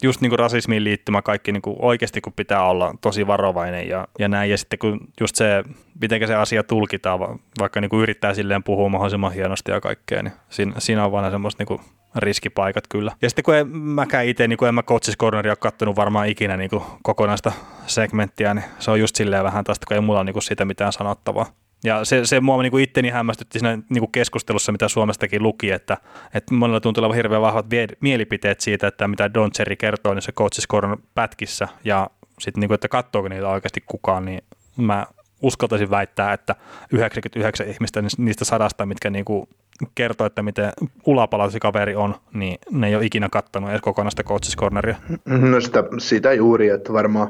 just 0.03 0.21
niinku 0.21 0.37
rasismiin 0.37 0.83
liittymä, 0.83 1.21
kaikki 1.21 1.51
niinku 1.51 1.75
oikeasti 1.79 2.21
kun 2.21 2.33
pitää 2.33 2.65
olla 2.65 2.93
tosi 3.01 3.27
varovainen 3.27 3.87
ja, 3.87 4.07
ja 4.19 4.27
näin. 4.27 4.51
Ja 4.51 4.57
sitten 4.57 4.79
kun 4.79 4.99
just 5.19 5.35
se, 5.35 5.63
miten 6.01 6.27
se 6.27 6.35
asia 6.35 6.63
tulkitaan, 6.63 7.19
vaikka 7.59 7.81
niinku 7.81 8.01
yrittää 8.01 8.33
silleen 8.33 8.63
puhua 8.63 8.89
mahdollisimman 8.89 9.33
hienosti 9.33 9.71
ja 9.71 9.81
kaikkea, 9.81 10.23
niin 10.23 10.33
siinä, 10.49 10.73
siinä 10.77 11.05
on 11.05 11.11
vaan 11.11 11.31
semmoista 11.31 11.61
niinku 11.61 11.81
riskipaikat 12.15 12.87
kyllä. 12.87 13.11
Ja 13.21 13.29
sitten 13.29 13.43
kun 13.43 13.55
en, 13.55 13.67
mäkään 13.77 14.25
itse, 14.25 14.47
niin 14.47 14.57
kun 14.57 14.67
en 14.67 14.75
mä 14.75 14.83
Coaches 14.83 15.17
Corneria 15.17 15.51
ole 15.51 15.57
kattonut 15.57 15.95
varmaan 15.95 16.27
ikinä 16.27 16.57
niin 16.57 16.69
kokonaista 17.03 17.51
segmenttiä, 17.87 18.53
niin 18.53 18.65
se 18.79 18.91
on 18.91 18.99
just 18.99 19.15
silleen 19.15 19.43
vähän 19.43 19.63
tästä, 19.63 19.85
kun 19.87 19.95
ei 19.95 20.01
mulla 20.01 20.19
ole 20.19 20.31
niin 20.31 20.41
siitä 20.41 20.65
mitään 20.65 20.93
sanottavaa. 20.93 21.45
Ja 21.83 22.05
se, 22.05 22.25
se 22.25 22.39
mua 22.39 22.61
niin 22.61 22.79
itteni 22.79 23.09
hämmästytti 23.09 23.59
siinä 23.59 23.77
niin 23.89 24.11
keskustelussa, 24.11 24.71
mitä 24.71 24.87
Suomestakin 24.87 25.43
luki, 25.43 25.71
että, 25.71 25.97
että 26.33 26.53
monella 26.53 26.79
tuntuu 26.79 27.01
olevan 27.01 27.15
hirveän 27.15 27.41
vahvat 27.41 27.69
vie, 27.69 27.87
mielipiteet 27.99 28.61
siitä, 28.61 28.87
että 28.87 29.07
mitä 29.07 29.33
Don 29.33 29.51
Cherry 29.51 29.75
kertoo 29.75 30.13
niissä 30.13 30.31
Coaches 30.31 30.67
Corner 30.67 30.97
pätkissä, 31.15 31.67
ja 31.83 32.09
sitten, 32.39 32.61
niin 32.61 32.73
että 32.73 32.87
katsoako 32.87 33.27
niitä 33.27 33.49
oikeasti 33.49 33.83
kukaan, 33.85 34.25
niin 34.25 34.41
mä 34.77 35.05
uskaltaisin 35.41 35.89
väittää, 35.89 36.33
että 36.33 36.55
99 36.91 37.67
ihmistä 37.67 38.03
niistä 38.17 38.45
sadasta, 38.45 38.85
mitkä 38.85 39.09
niin 39.09 39.25
kuin 39.25 39.47
kertoo, 39.95 40.27
että 40.27 40.43
miten 40.43 40.71
ulapala 41.05 41.49
se 41.49 41.59
kaveri 41.59 41.95
on, 41.95 42.15
niin 42.33 42.57
ne 42.71 42.87
ei 42.87 42.95
ole 42.95 43.05
ikinä 43.05 43.29
kattanut 43.29 43.69
edes 43.69 43.81
kokonaista 43.81 44.23
Coaches 44.23 44.57
Corneria. 44.57 44.95
No 45.25 45.61
sitä, 45.61 45.83
sitä 45.97 46.33
juuri, 46.33 46.69
että 46.69 46.93
varmaan 46.93 47.29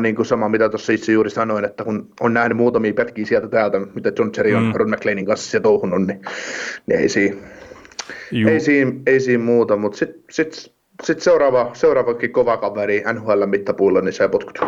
niin 0.00 0.16
kuin 0.16 0.26
sama, 0.26 0.48
mitä 0.48 0.68
tuossa 0.68 0.92
itse 0.92 1.12
juuri 1.12 1.30
sanoin, 1.30 1.64
että 1.64 1.84
kun 1.84 2.08
on 2.20 2.34
nähnyt 2.34 2.56
muutamia 2.56 2.94
pätkiä 2.94 3.26
sieltä 3.26 3.48
täältä, 3.48 3.80
mitä 3.94 4.12
John 4.18 4.32
Cherry 4.32 4.54
on 4.54 4.62
mm. 4.62 4.72
Ron 4.74 4.90
McLeanin 4.90 5.26
kanssa 5.26 5.50
siellä 5.50 5.62
touhunut, 5.62 6.06
niin, 6.06 6.22
niin 6.86 7.00
ei, 7.00 7.08
siinä, 7.08 7.36
ei, 8.48 8.60
siinä, 8.60 8.92
ei 9.06 9.20
siinä 9.20 9.44
muuta, 9.44 9.76
mutta 9.76 9.98
sitten 9.98 10.24
sit, 10.30 10.74
sit 11.02 11.20
seuraava, 11.20 11.70
seuraavakin 11.72 12.32
kova 12.32 12.56
kaveri 12.56 13.02
NHL 13.12 13.46
mittapuulla, 13.46 14.00
niin 14.00 14.12
sai 14.12 14.28
potkut. 14.28 14.58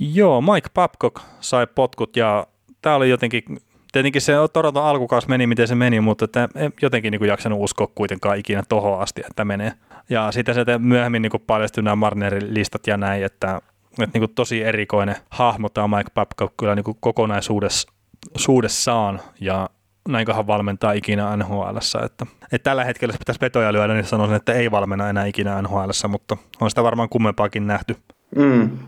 Joo, 0.00 0.40
Mike 0.40 0.68
Babcock 0.74 1.16
sai 1.40 1.66
potkut 1.74 2.16
ja 2.16 2.46
tämä 2.82 2.96
oli 2.96 3.10
jotenkin 3.10 3.44
tietenkin 3.92 4.22
se 4.22 4.32
Toronton 4.52 4.84
alkukaus 4.84 5.28
meni, 5.28 5.46
miten 5.46 5.68
se 5.68 5.74
meni, 5.74 6.00
mutta 6.00 6.24
että 6.24 6.48
en 6.54 6.72
jotenkin 6.82 7.10
niin 7.10 7.18
kuin 7.18 7.28
jaksanut 7.28 7.58
uskoa 7.62 7.86
kuitenkaan 7.94 8.38
ikinä 8.38 8.62
tohon 8.68 9.00
asti, 9.00 9.22
että 9.30 9.44
menee. 9.44 9.72
Ja 10.10 10.32
sitten 10.32 10.54
se 10.54 10.64
myöhemmin 10.78 11.22
niin 11.22 11.30
kuin 11.30 11.42
paljastui 11.46 11.84
nämä 11.84 11.96
Marnerin 11.96 12.54
listat 12.54 12.86
ja 12.86 12.96
näin, 12.96 13.24
että 13.24 13.60
että 13.92 14.18
niin 14.18 14.20
kuin 14.20 14.34
tosi 14.34 14.62
erikoinen 14.62 15.16
hahmo 15.30 15.68
tämä 15.68 15.96
Mike 15.96 16.10
Babcock 16.14 16.56
kyllä 16.56 16.74
niin 16.74 16.84
kuin 16.84 16.96
kokonaisuudessaan 17.00 19.20
ja 19.40 19.70
näinköhän 20.08 20.46
valmentaa 20.46 20.92
ikinä 20.92 21.36
NHL. 21.36 21.76
Että, 22.04 22.26
että 22.42 22.70
tällä 22.70 22.84
hetkellä, 22.84 23.12
jos 23.12 23.18
pitäisi 23.18 23.40
vetoja 23.40 23.72
lyödä, 23.72 23.94
niin 23.94 24.04
sanoisin, 24.04 24.36
että 24.36 24.52
ei 24.52 24.70
valmenna 24.70 25.08
enää 25.08 25.26
ikinä 25.26 25.62
NHL, 25.62 25.90
mutta 26.08 26.36
on 26.60 26.70
sitä 26.70 26.82
varmaan 26.82 27.08
kummempaakin 27.08 27.66
nähty. 27.66 27.96
Mm. 28.36 28.78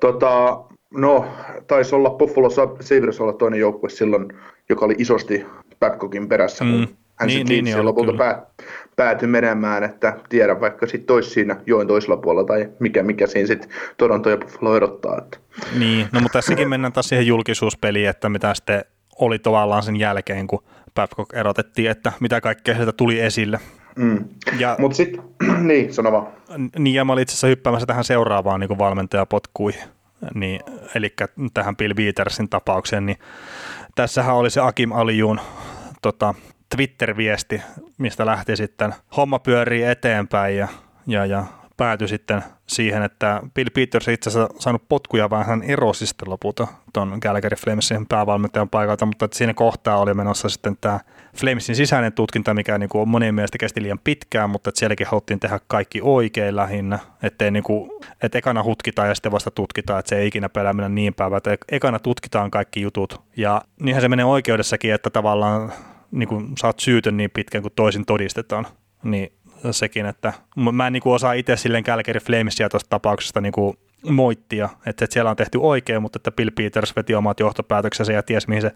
Tota, 0.00 0.60
no, 0.90 1.26
taisi 1.66 1.94
olla 1.94 2.10
Buffalo 2.10 2.50
Sabres 2.50 3.20
olla 3.20 3.32
toinen 3.32 3.60
joukkue 3.60 3.90
silloin, 3.90 4.28
joka 4.68 4.84
oli 4.84 4.94
isosti 4.98 5.46
Babcockin 5.80 6.28
perässä, 6.28 6.64
mm. 6.64 6.70
kun 6.70 6.96
hän 7.16 7.26
niin, 7.26 7.46
niin, 7.46 7.64
niin 7.64 7.84
lopulta 7.84 8.12
pää, 8.12 8.46
päätyi 8.96 9.28
menemään, 9.28 9.84
että 9.84 10.16
tiedä 10.28 10.60
vaikka 10.60 10.86
sitten 10.86 11.06
toisi 11.06 11.30
siinä 11.30 11.56
joen 11.66 11.86
toisella 11.86 12.16
puolella 12.16 12.46
tai 12.46 12.68
mikä, 12.78 13.02
mikä 13.02 13.26
siinä 13.26 13.46
sitten 13.46 13.70
Toronto 13.96 14.30
ja 14.30 14.36
Buffalo 14.36 14.76
erottaa. 14.76 15.18
Että. 15.18 15.38
Niin, 15.78 16.06
no 16.12 16.20
mutta 16.20 16.38
tässäkin 16.38 16.68
mennään 16.68 16.92
taas 16.92 17.08
siihen 17.08 17.26
julkisuuspeliin, 17.26 18.08
että 18.08 18.28
mitä 18.28 18.54
sitten 18.54 18.84
oli 19.18 19.38
tavallaan 19.38 19.82
sen 19.82 19.96
jälkeen, 19.96 20.46
kun 20.46 20.62
Babcock 20.94 21.34
erotettiin, 21.34 21.90
että 21.90 22.12
mitä 22.20 22.40
kaikkea 22.40 22.74
sieltä 22.74 22.92
tuli 22.92 23.20
esille. 23.20 23.60
Mm. 23.96 24.24
Ja, 24.58 24.76
Mutta 24.78 24.96
sitten, 24.96 25.22
niin, 25.68 25.94
sano 25.94 26.12
vaan. 26.12 26.26
Niin, 26.78 26.94
ja 26.94 27.04
mä 27.04 27.12
olin 27.12 27.22
itse 27.22 27.32
asiassa 27.32 27.46
hyppäämässä 27.46 27.86
tähän 27.86 28.04
seuraavaan 28.04 28.60
niin 28.60 28.78
valmentajapotkuihin, 28.78 29.82
niin, 30.34 30.60
eli 30.94 31.14
tähän 31.54 31.76
Bill 31.76 31.94
Beatersin 31.94 32.48
tapaukseen, 32.48 33.06
niin 33.06 33.18
tässähän 33.94 34.34
oli 34.34 34.50
se 34.50 34.60
Akim 34.60 34.92
Alijun 34.92 35.40
tota, 36.02 36.34
Twitter-viesti, 36.76 37.62
mistä 37.98 38.26
lähti 38.26 38.56
sitten 38.56 38.94
homma 39.16 39.38
pyörii 39.38 39.82
eteenpäin 39.82 40.56
ja, 40.56 40.68
ja, 41.06 41.26
ja 41.26 41.44
päätyi 41.76 42.08
sitten 42.08 42.44
siihen, 42.66 43.02
että 43.02 43.40
Bill 43.54 43.70
Peters 43.74 44.08
itse 44.08 44.30
asiassa 44.30 44.54
saanut 44.58 44.88
potkuja, 44.88 45.30
vaan 45.30 45.46
hän 45.46 45.62
erosi 45.62 46.06
sitten 46.06 46.30
lopulta 46.30 46.66
tuon 46.92 47.20
Calgary 47.20 47.56
Flamesin 47.56 48.06
päävalmentajan 48.06 48.68
paikalta, 48.68 49.06
mutta 49.06 49.28
siinä 49.32 49.54
kohtaa 49.54 49.98
oli 49.98 50.14
menossa 50.14 50.48
sitten 50.48 50.76
tämä 50.80 51.00
Flamesin 51.36 51.76
sisäinen 51.76 52.12
tutkinta, 52.12 52.54
mikä 52.54 52.78
niin 52.78 52.88
kuin 52.88 53.08
monien 53.08 53.34
mielestä 53.34 53.58
kesti 53.58 53.82
liian 53.82 53.98
pitkään, 54.04 54.50
mutta 54.50 54.70
että 54.70 54.78
sielläkin 54.78 55.06
haluttiin 55.06 55.40
tehdä 55.40 55.60
kaikki 55.66 56.00
oikein 56.02 56.56
lähinnä, 56.56 56.98
ettei 57.22 57.50
niin 57.50 57.62
kuin, 57.62 57.90
että 58.22 58.38
ekana 58.38 58.62
hutkitaan 58.62 59.08
ja 59.08 59.14
sitten 59.14 59.32
vasta 59.32 59.50
tutkitaan, 59.50 59.98
että 59.98 60.08
se 60.08 60.18
ei 60.18 60.26
ikinä 60.26 60.48
pelää 60.48 60.72
mennä 60.72 60.88
niin 60.88 61.14
päivä, 61.14 61.36
että 61.36 61.56
ekana 61.72 61.98
tutkitaan 61.98 62.50
kaikki 62.50 62.80
jutut. 62.80 63.20
Ja 63.36 63.62
niinhän 63.80 64.02
se 64.02 64.08
menee 64.08 64.24
oikeudessakin, 64.24 64.94
että 64.94 65.10
tavallaan 65.10 65.72
niin 66.10 66.28
kuin, 66.28 66.52
sä 66.60 66.66
oot 66.66 66.80
syytön 66.80 67.16
niin 67.16 67.30
pitkään 67.30 67.62
kuin 67.62 67.74
toisin 67.76 68.06
todistetaan, 68.06 68.66
niin 69.02 69.32
sekin, 69.70 70.06
että 70.06 70.32
mä 70.72 70.86
en 70.86 70.92
niin 70.92 71.02
kuin 71.02 71.14
osaa 71.14 71.32
itse 71.32 71.56
silleen 71.56 71.84
Calgary 71.84 72.20
Flamesia 72.20 72.68
tuosta 72.68 72.90
tapauksesta 72.90 73.40
niin 73.40 73.52
kuin 73.52 73.76
moittia, 74.10 74.64
että, 74.86 75.04
että 75.04 75.14
siellä 75.14 75.30
on 75.30 75.36
tehty 75.36 75.58
oikein, 75.62 76.02
mutta 76.02 76.16
että 76.16 76.30
Bill 76.30 76.50
Peters 76.54 76.96
veti 76.96 77.14
omat 77.14 77.40
johtopäätöksensä 77.40 78.12
ja 78.12 78.22
ties 78.22 78.48
mihin 78.48 78.62
se 78.62 78.72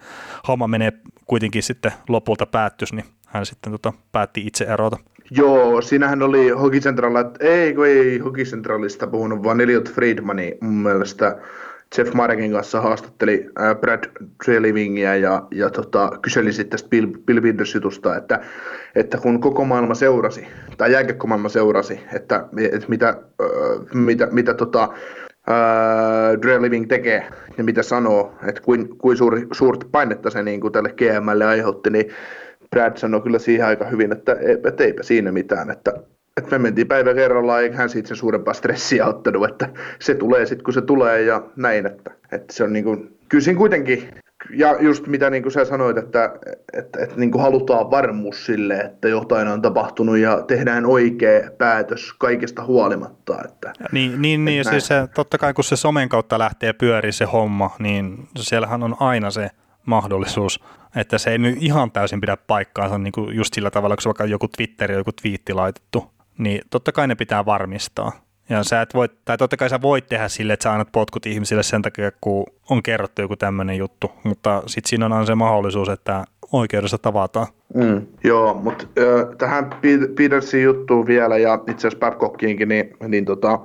homma 0.49 0.69
menee 0.69 0.93
kuitenkin 1.27 1.63
sitten 1.63 1.93
lopulta 2.09 2.47
päättys, 2.47 2.93
niin 2.93 3.05
hän 3.27 3.47
sitten 3.47 3.73
tota, 3.73 3.93
päätti 4.13 4.47
itse 4.47 4.65
erota. 4.65 4.97
Joo, 5.31 5.83
siinähän 5.83 6.23
oli 6.23 6.49
Hockey 6.49 6.81
Central, 6.81 7.13
ei 7.41 7.75
kun 7.75 7.87
ei 7.87 8.19
Hockey 8.19 8.45
Centralista 8.45 9.07
puhunut, 9.07 9.43
vaan 9.43 9.61
Elliot 9.61 9.93
Friedmani 9.93 10.59
mun 10.61 10.75
mielestä 10.75 11.39
Jeff 11.99 12.15
Marekin 12.15 12.53
kanssa 12.53 12.81
haastatteli 12.81 13.47
Brad 13.81 14.05
Trelivingia 14.45 15.17
ja, 15.17 15.47
ja 15.51 15.71
tota, 15.71 16.11
kyseli 16.23 16.53
sitten 16.53 16.71
tästä 16.71 16.89
Bill, 16.89 17.07
Bill 17.27 17.41
jutusta, 17.75 18.17
että, 18.17 18.41
että 18.95 19.19
kun 19.19 19.41
koko 19.41 19.65
maailma 19.65 19.95
seurasi, 19.95 20.47
tai 20.77 20.93
jääkiekkomaailma 20.93 21.49
seurasi, 21.49 22.01
että, 22.15 22.49
että 22.73 22.89
mitä, 22.89 23.09
äh, 23.09 23.95
mitä, 23.95 24.29
mitä 24.31 24.55
tota, 24.55 24.83
äh, 25.51 26.41
Dre 26.43 26.63
Living 26.63 26.89
tekee 26.89 27.29
ja 27.59 27.65
mitä 27.65 27.83
sanoo, 27.83 28.35
että 28.49 28.63
kuin, 28.63 28.99
kuin 28.99 29.17
suuri, 29.17 29.47
suurta 29.53 29.87
painetta 29.93 30.31
se 30.31 30.43
niin 30.43 30.61
kuin 30.61 30.73
tälle 30.73 30.95
GMlle 30.97 31.45
aiheutti, 31.45 31.91
niin 31.91 32.07
Brad 32.71 32.97
sanoi 32.97 33.21
kyllä 33.21 33.39
siihen 33.39 33.67
aika 33.67 33.85
hyvin, 33.85 34.13
että, 34.13 34.37
että 34.67 34.85
eipä 34.85 35.03
siinä 35.03 35.33
mitään, 35.33 35.71
että, 35.71 35.93
että 36.37 36.51
me 36.51 36.59
mentiin 36.59 36.89
päivä 36.89 37.15
kerrallaan, 37.15 37.63
eikä 37.63 37.77
hän 37.77 37.89
siitä 37.89 38.09
sen 38.09 38.17
suurempaa 38.17 38.55
stressiä 38.55 39.07
ottanut, 39.07 39.51
että 39.51 39.69
se 39.99 40.15
tulee 40.15 40.47
sitten 40.47 40.65
kun 40.65 40.75
se 40.75 40.83
tulee 40.83 41.23
ja 41.23 41.43
näin, 41.57 41.87
että, 41.87 42.11
että 42.33 42.55
se 42.55 42.65
on 42.65 42.73
niin 42.73 42.85
kuin, 42.85 43.19
kyllä 43.29 43.45
siinä 43.45 43.59
kuitenkin, 43.59 44.09
ja 44.51 44.77
just 44.81 45.07
mitä 45.07 45.31
niin 45.31 45.43
kuin 45.43 45.53
sä 45.53 45.65
sanoit, 45.65 45.97
että, 45.99 46.33
että, 46.73 47.03
että, 47.03 47.17
niin 47.17 47.31
kuin 47.31 47.43
halutaan 47.43 47.91
varmuus 47.91 48.47
sille, 48.47 48.75
että 48.75 49.09
jotain 49.09 49.49
on 49.49 49.63
tapahtunut 49.63 50.19
ja 50.19 50.43
tehdään 50.43 50.87
oikea 50.87 51.51
päätös 51.59 52.13
kaikesta 52.19 52.65
huolimatta. 52.65 53.45
Että, 53.45 53.73
niin, 53.93 54.23
niin, 54.23 54.45
niin 54.45 54.61
että 54.61 54.71
siis 54.71 54.87
se, 54.87 55.09
totta 55.15 55.39
kai 55.39 55.55
kun 55.55 55.65
se 55.65 55.77
somen 55.77 56.09
kautta 56.09 56.39
lähtee 56.39 56.73
pyöri 56.73 57.13
se 57.13 57.25
homma, 57.25 57.71
niin 57.79 58.29
siellähän 58.39 58.83
on 58.83 58.97
aina 59.01 59.31
se 59.31 59.49
mahdollisuus, 59.87 60.65
että 60.97 61.19
se 61.19 61.31
ei 61.31 61.39
nyt 61.39 61.57
ihan 61.61 61.91
täysin 61.91 62.21
pidä 62.21 62.37
paikkaansa 62.37 62.99
niin 62.99 63.13
kuin 63.13 63.37
just 63.37 63.55
sillä 63.55 63.71
tavalla, 63.71 63.97
kun 63.97 64.03
se 64.03 64.09
vaikka 64.09 64.25
joku 64.25 64.49
Twitteri 64.49 64.95
joku 64.95 65.13
twiitti 65.13 65.53
laitettu, 65.53 66.11
niin 66.41 66.61
totta 66.71 66.93
kai 66.93 67.09
ne 67.09 67.15
pitää 67.15 67.47
varmistaa. 67.47 68.13
Ja 68.49 68.65
sä 68.65 68.83
et 68.83 68.95
voi, 68.95 69.09
tai 69.25 69.39
totta 69.39 69.57
kai 69.57 69.71
sä 69.71 69.83
voit 69.83 70.07
tehdä 70.07 70.29
sille, 70.29 70.53
että 70.53 70.63
sä 70.63 70.73
annat 70.73 70.93
potkut 70.93 71.27
ihmisille 71.27 71.63
sen 71.63 71.83
takia, 71.83 72.11
kun 72.21 72.47
on 72.71 72.83
kerrottu 72.83 73.23
joku 73.23 73.37
tämmöinen 73.37 73.77
juttu, 73.77 74.13
mutta 74.25 74.63
sitten 74.67 74.89
siinä 74.89 75.07
on 75.07 75.13
aina 75.13 75.27
se 75.27 75.35
mahdollisuus, 75.35 75.89
että 75.89 76.25
oikeudessa 76.53 76.99
tavataan. 76.99 77.47
Mm, 77.75 78.07
joo, 78.25 78.55
mutta 78.55 78.87
äh, 78.99 79.37
tähän 79.39 79.71
Petersin 80.17 80.63
juttuun 80.63 81.07
vielä 81.07 81.39
ja 81.39 81.55
itse 81.55 81.89
asiassa 81.89 81.99
Babcockiinkin, 81.99 82.69
niin, 82.69 82.97
niin 83.09 83.25
tota, 83.25 83.53
äh, 83.53 83.61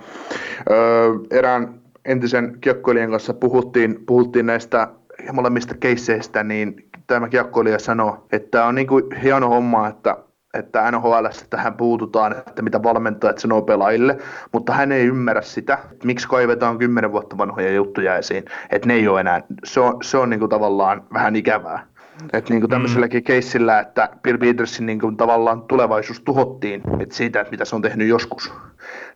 erään 1.31 1.79
entisen 2.05 2.57
kiekkoilijan 2.61 3.11
kanssa 3.11 3.33
puhuttiin, 3.33 4.03
puhuttiin 4.05 4.45
näistä 4.45 4.87
molemmista 5.33 5.75
keisseistä, 5.75 6.43
niin 6.43 6.89
tämä 7.07 7.29
kiekkoilija 7.29 7.79
sanoi, 7.79 8.17
että 8.31 8.65
on 8.65 8.75
niin 8.75 8.87
kuin 8.87 9.03
hieno 9.23 9.49
homma, 9.49 9.87
että 9.87 10.17
että 10.55 10.91
NHL 10.91 11.25
tähän 11.49 11.73
puututaan, 11.73 12.31
että 12.31 12.61
mitä 12.61 12.83
valmentajat 12.83 13.37
sanoo 13.37 13.61
pelaajille, 13.61 14.17
mutta 14.51 14.73
hän 14.73 14.91
ei 14.91 15.05
ymmärrä 15.05 15.41
sitä, 15.41 15.77
että 15.91 16.07
miksi 16.07 16.27
kaivetaan 16.27 16.77
kymmenen 16.77 17.11
vuotta 17.11 17.37
vanhoja 17.37 17.71
juttuja 17.71 18.17
esiin, 18.17 18.45
että 18.69 18.87
ne 18.87 18.93
ei 18.93 19.07
ole 19.07 19.19
enää, 19.19 19.41
se 19.63 19.79
on, 19.79 19.97
se 20.03 20.17
on 20.17 20.29
niin 20.29 20.39
kuin 20.39 20.49
tavallaan 20.49 21.03
vähän 21.13 21.35
ikävää. 21.35 21.87
Että 22.33 22.53
niin 22.53 22.61
kuin 22.61 22.69
tämmöiselläkin 22.69 23.21
mm. 23.21 23.23
keissillä, 23.23 23.79
että 23.79 24.09
Bill 24.23 24.37
Petersin 24.37 24.85
niin 24.85 24.99
kuin 24.99 25.17
tavallaan 25.17 25.61
tulevaisuus 25.61 26.21
tuhottiin 26.21 26.81
että 26.99 27.15
siitä, 27.15 27.41
että 27.41 27.51
mitä 27.51 27.65
se 27.65 27.75
on 27.75 27.81
tehnyt 27.81 28.07
joskus. 28.07 28.53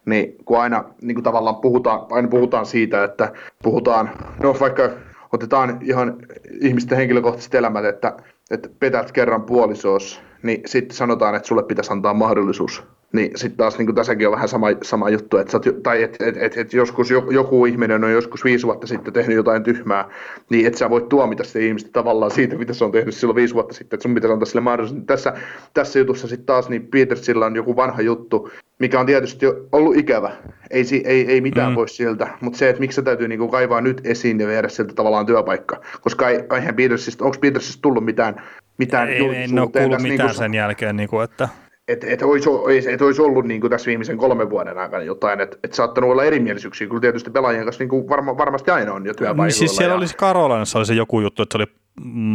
Niin 0.06 0.36
kun 0.46 0.62
aina 0.62 0.84
niin 1.02 1.16
kuin 1.16 1.24
tavallaan 1.24 1.56
puhutaan, 1.56 2.00
aina 2.10 2.28
puhutaan 2.28 2.66
siitä, 2.66 3.04
että 3.04 3.32
puhutaan, 3.64 4.10
no 4.44 4.56
vaikka 4.60 4.90
otetaan 5.34 5.80
ihan 5.82 6.18
ihmisten 6.62 6.98
henkilökohtaiset 6.98 7.56
elämät, 7.56 7.86
että, 7.86 8.18
että 8.52 8.70
petät 8.80 9.12
kerran 9.12 9.44
puolisoos, 9.44 10.22
niin 10.44 10.62
sitten 10.66 10.98
sanotaan, 10.98 11.36
että 11.36 11.48
sulle 11.48 11.64
pitäisi 11.64 11.94
antaa 11.94 12.14
mahdollisuus. 12.14 12.84
Niin 13.14 13.32
sitten 13.36 13.58
taas 13.58 13.78
niin 13.78 13.96
tässäkin 13.96 14.28
on 14.28 14.34
vähän 14.34 14.48
sama, 14.48 14.68
sama 14.84 15.10
juttu, 15.10 15.38
että 15.38 15.58
oot, 15.58 15.84
tai 15.84 16.04
että 16.04 16.26
et, 16.26 16.38
et, 16.38 16.58
et 16.58 16.74
joskus 16.74 17.12
joku 17.12 17.66
ihminen 17.66 18.04
on 18.04 18.12
joskus 18.12 18.44
viisi 18.44 18.66
vuotta 18.66 18.88
sitten 18.88 19.14
tehnyt 19.14 19.36
jotain 19.36 19.64
tyhmää, 19.64 20.10
niin 20.50 20.68
et 20.68 20.76
sä 20.76 20.90
voit 20.90 21.10
tuomita 21.10 21.44
sitä 21.44 21.60
ihmistä 21.60 21.90
tavallaan 21.94 22.32
siitä, 22.32 22.58
mitä 22.58 22.74
se 22.74 22.86
on 22.86 22.92
tehnyt 22.92 23.16
silloin 23.16 23.36
viisi 23.36 23.54
vuotta 23.54 23.74
sitten, 23.74 23.98
että 23.98 24.04
sun 24.04 24.16
pitäisi 24.16 24.34
antaa 24.34 24.46
sille 24.46 24.62
mahdollisuus. 24.62 25.02
Tässä, 25.06 25.34
tässä 25.74 26.00
jutussa 26.00 26.28
sitten 26.28 26.46
taas 26.46 26.70
niin 26.70 26.88
Petersillä 26.88 27.46
on 27.46 27.56
joku 27.56 27.76
vanha 27.76 28.02
juttu, 28.02 28.50
mikä 28.80 29.00
on 29.00 29.06
tietysti 29.06 29.46
ollut 29.72 29.98
ikävä. 29.98 30.32
Ei, 30.70 30.84
ei, 31.04 31.32
ei 31.32 31.42
mitään 31.42 31.72
mm. 31.72 31.76
pois 31.76 31.98
sieltä, 31.98 32.28
mutta 32.42 32.60
se, 32.60 32.70
että 32.70 32.80
miksi 32.80 32.96
se 32.96 33.02
täytyy 33.02 33.28
niinku 33.28 33.48
kaivaa 33.48 33.82
nyt 33.82 34.02
esiin 34.04 34.40
ja 34.40 34.48
viedä 34.48 34.70
sieltä 34.70 34.94
tavallaan 34.94 35.26
työpaikka. 35.26 35.82
Koska 36.02 36.30
ei, 36.30 36.44
eihän 36.56 36.76
Petersistä, 36.76 37.26
onko 37.26 37.38
Petersistä 37.42 37.82
tullut 37.82 38.06
mitään, 38.06 38.42
mitään 38.80 39.10
ei, 39.10 39.44
en 39.44 39.60
ole 39.60 39.70
kuullut 39.72 40.02
mitään 40.02 40.28
niinku, 40.28 40.34
sen 40.34 40.54
jälkeen, 40.54 40.96
niinku, 40.96 41.20
että 41.20 41.50
että 41.90 42.08
et 42.08 42.22
olisi, 42.22 42.50
et 42.92 43.02
olisi 43.02 43.22
ollut 43.22 43.46
niin 43.46 43.62
kuin 43.62 43.72
tässä 43.72 43.88
viimeisen 43.88 44.18
kolmen 44.18 44.50
vuoden 44.50 44.78
aikana 44.78 45.04
jotain, 45.04 45.42
että 45.42 45.58
et 45.64 45.74
saattanut 45.74 46.12
olla 46.12 46.24
erimielisyyksiä, 46.24 46.88
kyllä 46.88 47.02
tietysti 47.02 47.32
pelaajien 47.32 47.64
kanssa 47.64 47.82
niin 47.82 47.90
kuin 47.90 48.10
varma, 48.10 48.38
varmasti 48.38 48.72
aina 48.72 48.94
on 48.94 49.06
jo 49.06 49.14
työpaikoilla. 49.14 49.46
Niin 49.46 49.54
siis 49.54 49.76
siellä 49.76 49.94
ja... 49.94 49.98
olisi 49.98 50.18
Karolanassa 50.18 50.80
oli 50.80 50.86
se 50.86 50.94
joku 50.94 51.22
juttu, 51.22 51.44
että 51.44 51.54
se 51.54 51.58
oli 51.58 51.72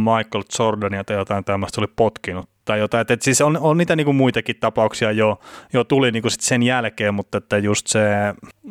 Michael 0.03 0.43
Jordania 0.59 1.03
tai 1.03 1.17
jotain 1.17 1.43
tämmöistä, 1.43 1.75
se 1.75 1.81
oli 1.81 1.93
potkinut 1.95 2.49
tai 2.65 2.79
jotain. 2.79 3.01
että 3.01 3.13
et 3.13 3.21
siis 3.21 3.41
on, 3.41 3.57
on 3.61 3.77
niitä 3.77 3.95
niin 3.95 4.05
kuin 4.05 4.15
muitakin 4.15 4.55
tapauksia 4.59 5.11
jo, 5.11 5.39
jo 5.73 5.83
tuli 5.83 6.11
niin 6.11 6.21
kuin 6.21 6.31
sit 6.31 6.41
sen 6.41 6.63
jälkeen, 6.63 7.13
mutta 7.13 7.37
että 7.37 7.57
just 7.57 7.87
se, 7.87 8.09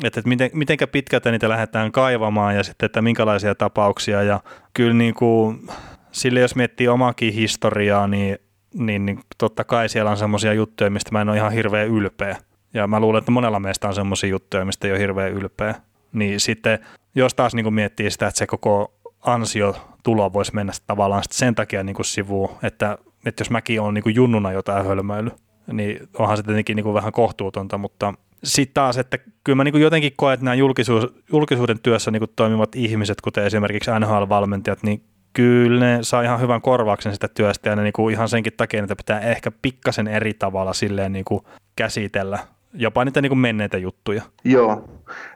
että, 0.04 0.20
että 0.20 0.28
miten, 0.28 0.50
mitenkä 0.52 0.87
pitkältä 0.87 1.30
niitä 1.30 1.48
lähdetään 1.48 1.92
kaivamaan 1.92 2.56
ja 2.56 2.62
sitten, 2.62 2.87
että 2.87 3.02
minkälaisia 3.02 3.54
tapauksia 3.54 4.22
ja 4.22 4.40
kyllä 4.74 4.94
niin 4.94 5.14
kuin, 5.14 5.68
sille 6.14 6.40
jos 6.40 6.57
miettii 6.57 6.88
omakin 6.88 7.35
historiaa, 7.35 8.07
niin 8.07 8.38
niin, 8.74 9.07
niin 9.07 9.20
totta 9.38 9.64
kai 9.64 9.88
siellä 9.88 10.11
on 10.11 10.16
semmoisia 10.16 10.53
juttuja, 10.53 10.90
mistä 10.90 11.12
mä 11.12 11.20
en 11.20 11.29
ole 11.29 11.37
ihan 11.37 11.53
hirveän 11.53 11.88
ylpeä. 11.88 12.37
Ja 12.74 12.87
mä 12.87 13.00
luulen, 13.00 13.18
että 13.18 13.31
monella 13.31 13.61
meistä 13.61 13.88
on 13.88 13.94
semmoisia 13.94 14.31
juttuja, 14.31 14.64
mistä 14.64 14.87
ei 14.87 14.92
ole 14.92 15.00
hirveän 15.00 15.33
ylpeä. 15.33 15.74
Niin 16.12 16.40
sitten, 16.40 16.79
jos 17.14 17.35
taas 17.35 17.55
niin 17.55 17.64
kuin 17.64 17.74
miettii 17.74 18.11
sitä, 18.11 18.27
että 18.27 18.38
se 18.38 18.46
koko 18.46 18.94
ansiotulo 19.20 20.33
voisi 20.33 20.55
mennä 20.55 20.72
tavallaan 20.87 21.22
sen 21.31 21.55
takia 21.55 21.83
niin 21.83 21.96
kuin 21.96 22.07
sivuun, 22.07 22.50
että, 22.62 22.98
että 23.27 23.40
jos 23.40 23.50
mäkin 23.50 23.81
olen 23.81 23.94
niin 23.94 24.03
kuin 24.03 24.14
junnuna 24.14 24.53
jotain 24.53 24.87
hölmöily, 24.87 25.31
niin 25.72 26.09
onhan 26.18 26.37
se 26.37 26.42
tietenkin 26.42 26.77
niin 26.77 26.85
kuin 26.85 26.94
vähän 26.94 27.12
kohtuutonta, 27.12 27.79
mutta 27.79 28.14
sitten 28.44 28.74
taas, 28.74 28.98
että 28.98 29.18
kyllä 29.44 29.57
mä 29.57 29.64
niin 29.64 29.72
kuin 29.72 29.83
jotenkin 29.83 30.12
koen, 30.16 30.35
että 30.35 30.44
nämä 30.44 30.55
julkisuus, 30.55 31.07
julkisuuden 31.33 31.81
työssä 31.81 32.11
niin 32.11 32.20
kuin 32.20 32.31
toimivat 32.37 32.74
ihmiset, 32.74 33.20
kuten 33.20 33.44
esimerkiksi 33.44 33.90
NHL-valmentajat, 33.90 34.83
niin 34.83 35.03
kyllä 35.35 35.81
ne 35.87 35.99
saa 36.03 36.23
ihan 36.23 36.40
hyvän 36.40 36.62
korvauksen 36.62 37.12
sitä 37.12 37.29
työstä 37.29 37.70
ja 37.70 37.77
ne 37.77 37.83
niin 37.83 37.92
kuin 37.92 38.12
ihan 38.12 38.29
senkin 38.29 38.53
takia, 38.57 38.83
että 38.83 38.97
pitää 38.97 39.20
ehkä 39.20 39.53
pikkasen 39.62 40.09
eri 40.09 40.35
tavalla 40.35 40.73
silleen 40.73 41.12
niin 41.12 41.25
kuin 41.25 41.40
käsitellä 41.77 42.38
jopa 42.75 43.05
niitä 43.05 43.23
niin 43.23 43.31
kuin 43.31 43.38
menneitä 43.38 43.79
juttuja. 43.79 44.23
Joo, 44.44 44.88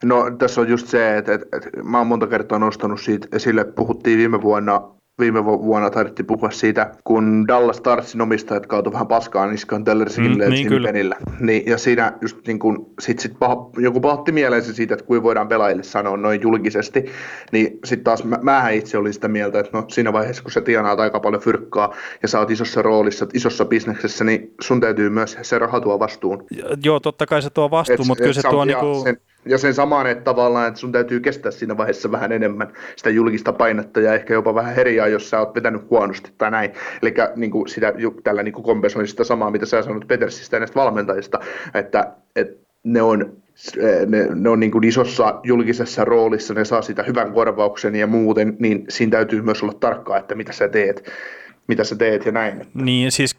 no 0.05 0.31
tässä 0.39 0.61
on 0.61 0.69
just 0.69 0.87
se, 0.87 1.17
että, 1.17 1.35
että, 1.35 1.57
että 1.57 1.83
mä 1.83 1.99
oon 1.99 2.07
monta 2.07 2.27
kertaa 2.27 2.59
nostanut 2.59 3.01
siitä 3.01 3.29
esille, 3.33 3.65
puhuttiin 3.65 4.19
viime 4.19 4.43
vuonna 4.43 4.98
viime 5.19 5.45
vuonna 5.45 5.91
taidettiin 5.91 6.27
puhua 6.27 6.51
siitä, 6.51 6.91
kun 7.05 7.45
Dallas 7.49 7.77
Starsin 7.77 8.21
omistajat 8.21 8.67
kautui 8.67 8.93
vähän 8.93 9.07
paskaa 9.07 9.47
niskaan 9.47 9.85
Tellersin 9.85 10.25
mm, 10.25 10.51
niin, 10.51 10.83
Penillä. 10.83 11.17
Niin, 11.41 11.63
ja 11.67 11.79
siinä 11.79 12.13
just 12.21 12.47
niin 12.47 12.59
kun, 12.59 12.91
sit, 13.01 13.19
sit 13.19 13.39
paha, 13.39 13.71
joku 13.79 14.01
pahotti 14.01 14.33
mieleensä 14.33 14.73
siitä, 14.73 14.95
että 14.95 15.07
kuinka 15.07 15.23
voidaan 15.23 15.49
pelaajille 15.49 15.83
sanoa 15.83 16.17
noin 16.17 16.43
julkisesti, 16.43 17.05
niin 17.53 17.79
sitten 17.85 18.05
taas 18.05 18.25
mä, 18.25 18.39
mähän 18.43 18.75
itse 18.75 18.99
olin 18.99 19.15
sitä 19.15 19.29
mieltä, 19.29 19.61
että 19.61 19.79
no 19.79 19.85
siinä 19.89 20.13
vaiheessa, 20.13 20.43
kun 20.43 20.53
sä 20.53 20.61
tienaat 20.61 21.01
aika 21.01 21.21
paljon 21.21 21.43
fyrkkaa 21.43 21.95
ja 22.23 22.29
sä 22.29 22.39
oot 22.39 22.51
isossa 22.51 22.83
roolissa, 22.83 23.27
isossa 23.35 23.65
bisneksessä, 23.65 24.25
niin 24.25 24.55
sun 24.61 24.81
täytyy 24.81 25.11
myös 25.11 25.39
se 25.43 25.59
raha 25.59 25.81
tuo 25.81 25.99
vastuun. 25.99 26.45
Joo, 26.85 27.01
totta 27.01 27.27
kai 27.27 27.43
se 27.43 27.51
tuo 27.51 27.71
vastuun, 27.71 28.07
mutta 28.07 28.23
kyllä 28.23 28.35
se 28.35 28.43
tuo 28.51 28.65
niinku... 28.65 29.01
Sen, 29.05 29.17
ja 29.45 29.59
sen 29.59 29.75
samaan, 29.75 30.07
että 30.07 30.25
tavallaan, 30.25 30.69
että 30.69 30.81
sun 30.81 30.93
täytyy 30.93 31.21
kestää 31.21 31.53
siinä 31.53 31.77
vaiheessa 31.77 32.13
vähän 32.13 32.33
enemmän 32.33 32.73
sitä 32.97 33.11
julkista 33.11 33.53
painetta 33.53 34.01
ja 34.01 34.15
ehkä 34.15 34.35
jopa 34.35 34.55
vähän 34.55 34.75
herjaa, 34.75 35.09
jos 35.09 35.31
sä 35.31 35.39
oot 35.39 35.55
vetänyt 35.55 35.91
huonosti 35.91 36.33
tai 36.39 36.51
näin. 36.51 36.71
Eli 37.03 37.15
niin 37.37 37.51
kuin 37.51 37.69
sitä, 37.69 37.93
tällä 38.25 38.43
niin 38.43 38.53
kompensoin 38.53 39.09
sitä 39.09 39.25
samaa, 39.25 39.51
mitä 39.51 39.67
sä 39.67 39.83
sanot 39.83 40.09
Petersistä 40.09 40.57
ja 40.57 40.61
näistä 40.61 40.81
valmentajista, 40.81 41.41
että, 41.75 42.13
että 42.37 42.69
ne 42.85 43.03
on 43.03 43.37
ne, 44.07 44.29
ne 44.35 44.49
on 44.49 44.61
niin 44.61 44.71
kuin 44.71 44.85
isossa 44.85 45.41
julkisessa 45.43 46.05
roolissa, 46.05 46.55
ne 46.55 46.65
saa 46.65 46.83
sitä 46.83 47.03
hyvän 47.03 47.33
korvauksen 47.33 47.95
ja 47.95 48.07
muuten, 48.07 48.57
niin 48.59 48.85
siinä 48.89 49.11
täytyy 49.11 49.43
myös 49.43 49.63
olla 49.63 49.73
tarkkaa, 49.73 50.19
että 50.19 50.35
mitä 50.35 50.53
sä 50.53 50.69
teet, 50.69 51.11
mitä 51.67 51.85
sä 51.85 51.97
teet 51.97 52.27
ja 52.27 52.33
näin. 52.33 52.67
Niin 52.75 53.13
siis, 53.13 53.37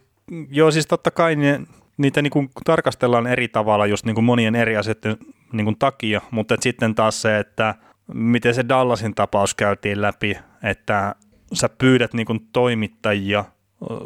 joo 0.51 0.71
siis 0.71 0.87
totta 0.87 1.11
kai 1.11 1.35
ne, 1.35 1.59
niitä 1.99 2.21
niin 2.21 2.31
kuin 2.31 2.49
tarkastellaan 2.65 3.27
eri 3.27 3.47
tavalla 3.47 3.85
just 3.85 4.05
niin 4.05 4.15
kuin 4.15 4.25
monien 4.25 4.55
eri 4.55 4.77
asioiden 4.77 5.17
niin 5.53 5.65
kuin 5.65 5.75
takia, 5.79 6.21
mutta 6.31 6.55
sitten 6.59 6.95
taas 6.95 7.21
se, 7.21 7.39
että 7.39 7.75
miten 8.13 8.53
se 8.53 8.65
Dallasin 8.69 9.15
tapaus 9.15 9.53
käytiin 9.53 10.01
läpi, 10.01 10.37
että 10.63 11.15
sä 11.53 11.69
pyydät 11.69 12.13
niin 12.13 12.25
kuin 12.25 12.39
toimittajia 12.53 13.45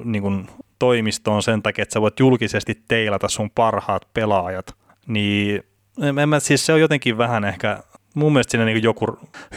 niin 0.03 0.21
kuin 0.21 0.47
toimistoon 0.79 1.43
sen 1.43 1.63
takia, 1.63 1.84
että 1.84 1.93
sä 1.93 2.01
voit 2.01 2.19
julkisesti 2.19 2.84
teilata 2.88 3.27
sun 3.27 3.49
parhaat 3.56 4.08
pelaajat, 4.13 4.75
niin 5.08 5.63
en 6.19 6.29
mä, 6.29 6.39
siis 6.39 6.65
se 6.65 6.73
on 6.73 6.82
jotenkin 6.82 7.17
vähän 7.17 7.45
ehkä, 7.45 7.84
mun 8.15 8.34
mielestä 8.34 8.51
siinä 8.51 8.65
niin 8.65 8.84
joku 8.84 9.06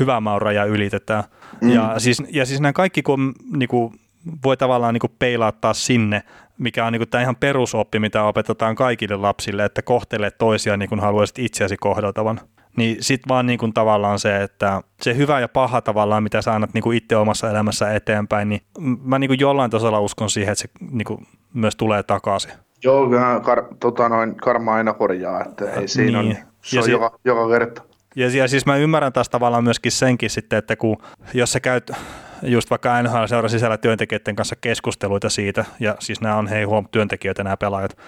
hyvä 0.00 0.20
mauraja 0.20 0.64
ylitetään. 0.64 1.24
Mm. 1.60 1.70
Ja, 1.70 1.94
siis, 1.98 2.22
ja 2.30 2.46
siis 2.46 2.60
nämä 2.60 2.72
kaikki, 2.72 3.02
kun 3.02 3.34
niin 3.56 3.68
kuin, 3.68 4.00
voi 4.44 4.56
tavallaan 4.56 4.94
niin 4.94 5.00
kuin 5.00 5.12
peilaattaa 5.18 5.74
sinne, 5.74 6.22
mikä 6.58 6.86
on 6.86 6.92
niin 6.92 7.08
tämä 7.08 7.22
ihan 7.22 7.36
perusoppi, 7.36 7.98
mitä 7.98 8.24
opetetaan 8.24 8.74
kaikille 8.74 9.16
lapsille, 9.16 9.64
että 9.64 9.82
kohtelee 9.82 10.30
toisia 10.30 10.76
niin 10.76 10.88
kuin 10.88 11.00
haluaisit 11.00 11.38
itseäsi 11.38 11.76
kohdeltavan. 11.76 12.40
Niin 12.76 12.96
sitten 13.00 13.28
vaan 13.28 13.46
niin 13.46 13.58
kuin 13.58 13.72
tavallaan 13.72 14.18
se, 14.18 14.42
että 14.42 14.82
se 15.02 15.16
hyvä 15.16 15.40
ja 15.40 15.48
paha 15.48 15.80
tavallaan, 15.80 16.22
mitä 16.22 16.42
sä 16.42 16.54
annat 16.54 16.74
niin 16.74 16.82
kuin 16.82 16.96
itse 16.96 17.16
omassa 17.16 17.50
elämässä 17.50 17.94
eteenpäin, 17.94 18.48
niin 18.48 18.62
mä 19.02 19.18
niin 19.18 19.28
kuin 19.28 19.40
jollain 19.40 19.70
tasolla 19.70 20.00
uskon 20.00 20.30
siihen, 20.30 20.52
että 20.52 20.62
se 20.62 20.68
niin 20.90 21.04
kuin 21.04 21.26
myös 21.54 21.76
tulee 21.76 22.02
takaisin. 22.02 22.52
Joo, 22.84 23.10
kar, 23.44 23.64
tota 23.80 24.08
noin, 24.08 24.34
karma 24.34 24.74
aina 24.74 24.92
korjaa, 24.92 25.44
että 25.44 25.70
ei 25.70 25.88
siinä 25.88 26.22
niin. 26.22 26.36
on, 26.36 26.42
se 26.62 26.76
ja 26.76 26.80
on 26.80 26.84
si- 26.84 26.90
joka, 26.90 27.18
joka 27.24 27.48
kerta. 27.48 27.82
Ja, 28.16 28.28
ja 28.28 28.48
siis 28.48 28.66
mä 28.66 28.76
ymmärrän 28.76 29.12
taas 29.12 29.28
tavallaan 29.28 29.64
myöskin 29.64 29.92
senkin 29.92 30.30
sitten, 30.30 30.58
että 30.58 30.76
kun, 30.76 30.96
jos 31.34 31.52
sä 31.52 31.60
käyt 31.60 31.92
just 32.42 32.70
vaikka 32.70 33.02
NHL-seuran 33.02 33.50
sisällä 33.50 33.76
työntekijöiden 33.76 34.36
kanssa 34.36 34.56
keskusteluita 34.60 35.30
siitä, 35.30 35.64
ja 35.80 35.96
siis 35.98 36.20
nämä 36.20 36.36
on 36.36 36.46
hei 36.46 36.64
huom 36.64 36.88
työntekijöitä 36.90 37.44
nämä 37.44 37.56
pelaajat, 37.56 37.98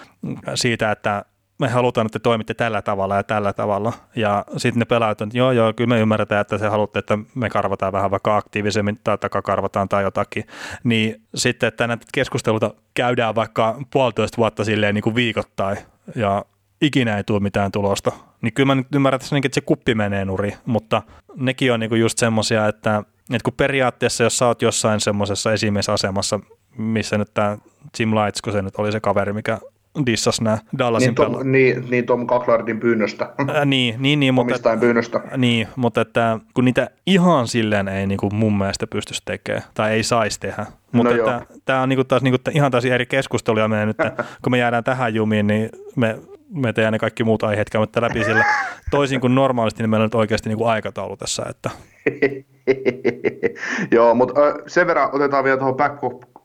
siitä, 0.55 0.91
että 0.91 1.25
me 1.59 1.67
halutaan, 1.67 2.05
että 2.05 2.19
te 2.19 2.23
toimitte 2.23 2.53
tällä 2.53 2.81
tavalla 2.81 3.15
ja 3.15 3.23
tällä 3.23 3.53
tavalla. 3.53 3.93
Ja 4.15 4.45
sitten 4.57 4.79
ne 4.79 4.85
pelaajat 4.85 5.21
on, 5.21 5.27
että 5.27 5.37
joo, 5.37 5.51
joo, 5.51 5.73
kyllä 5.73 5.87
me 5.87 5.99
ymmärretään, 5.99 6.41
että 6.41 6.57
se 6.57 6.67
haluatte, 6.67 6.99
että 6.99 7.17
me 7.35 7.49
karvataan 7.49 7.93
vähän 7.93 8.11
vaikka 8.11 8.37
aktiivisemmin 8.37 8.99
tai 9.03 9.17
takakarvataan 9.17 9.89
tai 9.89 10.03
jotakin. 10.03 10.43
Niin 10.83 11.21
sitten, 11.35 11.67
että 11.67 11.87
näitä 11.87 12.05
keskusteluita 12.13 12.73
käydään 12.93 13.35
vaikka 13.35 13.81
puolitoista 13.93 14.37
vuotta 14.37 14.63
silleen 14.63 14.95
niin 14.95 15.03
kuin 15.03 15.15
viikoittain 15.15 15.77
ja 16.15 16.45
ikinä 16.81 17.17
ei 17.17 17.23
tule 17.23 17.39
mitään 17.39 17.71
tulosta. 17.71 18.11
Niin 18.41 18.53
kyllä 18.53 18.67
mä 18.67 18.75
nyt 18.75 18.95
ymmärrän, 18.95 19.19
että 19.45 19.49
se 19.51 19.61
kuppi 19.61 19.95
menee 19.95 20.25
nuri, 20.25 20.53
mutta 20.65 21.01
nekin 21.35 21.73
on 21.73 21.79
niin 21.79 21.89
kuin 21.89 22.01
just 22.01 22.17
semmoisia, 22.17 22.67
että 22.67 23.03
et 23.35 23.41
kun 23.41 23.53
periaatteessa, 23.57 24.23
jos 24.23 24.37
sä 24.37 24.47
oot 24.47 24.61
jossain 24.61 24.99
semmoisessa 24.99 25.53
esimiesasemassa, 25.53 26.39
missä 26.77 27.17
nyt 27.17 27.33
tämä 27.33 27.57
Jim 27.99 28.15
Lights, 28.15 28.41
kun 28.41 28.53
se 28.53 28.61
nyt 28.61 28.75
oli 28.77 28.91
se 28.91 28.99
kaveri, 28.99 29.33
mikä 29.33 29.59
dissas 30.05 30.41
nämä 30.41 30.57
Dallasin 30.77 31.07
niin, 31.07 31.15
Tom, 31.15 31.33
pela- 31.33 31.43
niin, 31.43 31.85
niin 31.89 32.05
Tom 32.05 32.27
Kaklardin 32.27 32.79
pyynnöstä. 32.79 33.33
Ää, 33.47 33.65
niin, 33.65 33.95
niin, 33.97 34.19
niin, 34.19 34.33
mutta, 34.33 34.77
pyynnöstä. 34.79 35.21
Niin, 35.37 35.67
mutta 35.75 36.01
että 36.01 36.39
kun 36.53 36.65
niitä 36.65 36.89
ihan 37.05 37.47
silleen 37.47 37.87
ei 37.87 38.07
niin 38.07 38.17
kuin 38.17 38.35
mun 38.35 38.57
mielestä 38.57 38.87
pystyisi 38.87 39.21
tekemään 39.25 39.63
tai 39.73 39.91
ei 39.91 40.03
saisi 40.03 40.39
tehdä. 40.39 40.65
Mutta 40.91 41.13
no 41.13 41.19
että, 41.19 41.41
tämä 41.65 41.81
on 41.81 41.89
niin 41.89 41.97
kuin 41.97 42.07
taas 42.07 42.21
niin 42.21 42.31
kuin, 42.43 42.55
ihan 42.55 42.71
taas 42.71 42.85
eri 42.85 43.05
keskusteluja 43.05 43.67
meidän 43.67 43.87
nyt, 43.87 43.97
kun 44.43 44.51
me 44.51 44.57
jäädään 44.57 44.83
tähän 44.83 45.15
jumiin, 45.15 45.47
niin 45.47 45.69
me 45.95 46.19
me 46.53 46.73
tehdään 46.73 46.93
ne 46.93 46.99
kaikki 46.99 47.23
muut 47.23 47.43
aiheet 47.43 47.69
käymättä 47.69 48.01
läpi 48.01 48.23
sillä 48.23 48.45
toisin 48.91 49.21
kuin 49.21 49.35
normaalisti, 49.35 49.83
niin 49.83 49.89
meillä 49.89 50.03
on 50.03 50.07
nyt 50.07 50.15
oikeasti 50.15 50.49
niin 50.49 50.57
kuin 50.57 50.69
aikataulu 50.69 51.17
tässä. 51.17 51.43
Että. 51.49 51.69
Joo, 53.95 54.15
mutta 54.15 54.33
sen 54.67 54.87
verran 54.87 55.09
otetaan 55.13 55.43
vielä 55.43 55.57
tuohon 55.57 55.77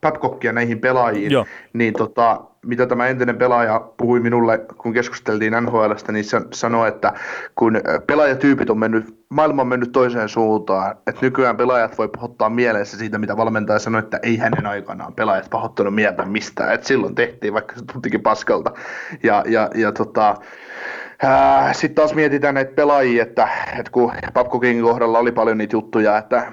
Babcockia 0.00 0.52
näihin 0.52 0.78
pelaajiin, 0.78 1.32
Joo. 1.32 1.46
niin 1.72 1.94
tota, 1.94 2.40
mitä 2.66 2.86
tämä 2.86 3.08
entinen 3.08 3.38
pelaaja 3.38 3.80
puhui 3.96 4.20
minulle, 4.20 4.58
kun 4.58 4.92
keskusteltiin 4.92 5.52
NHLstä, 5.52 6.12
niin 6.12 6.24
se 6.24 6.40
sanoi, 6.52 6.88
että 6.88 7.12
kun 7.54 7.80
pelaajatyypit 8.06 8.70
on 8.70 8.78
mennyt, 8.78 9.16
maailma 9.28 9.62
on 9.62 9.68
mennyt 9.68 9.92
toiseen 9.92 10.28
suuntaan, 10.28 10.96
että 11.06 11.20
nykyään 11.20 11.56
pelaajat 11.56 11.98
voi 11.98 12.08
pahoittaa 12.08 12.50
mielessä 12.50 12.96
siitä, 12.98 13.18
mitä 13.18 13.36
valmentaja 13.36 13.78
sanoi, 13.78 13.98
että 13.98 14.20
ei 14.22 14.36
hänen 14.36 14.66
aikanaan 14.66 15.14
pelaajat 15.14 15.50
pahoittanut 15.50 15.94
mieltä 15.94 16.24
mistään, 16.24 16.74
että 16.74 16.86
silloin 16.86 17.14
tehtiin, 17.14 17.54
vaikka 17.54 17.74
se 17.76 17.84
tuntikin 17.92 18.22
paskalta. 18.22 18.72
Ja, 19.22 19.44
ja, 19.46 19.70
ja 19.74 19.92
tota, 19.92 20.34
sitten 21.72 21.94
taas 21.94 22.14
mietitään 22.14 22.54
näitä 22.54 22.74
pelaajia, 22.74 23.22
että, 23.22 23.48
että 23.78 23.92
kun 23.92 24.12
Babcockin 24.32 24.82
kohdalla 24.82 25.18
oli 25.18 25.32
paljon 25.32 25.58
niitä 25.58 25.76
juttuja, 25.76 26.18
että 26.18 26.52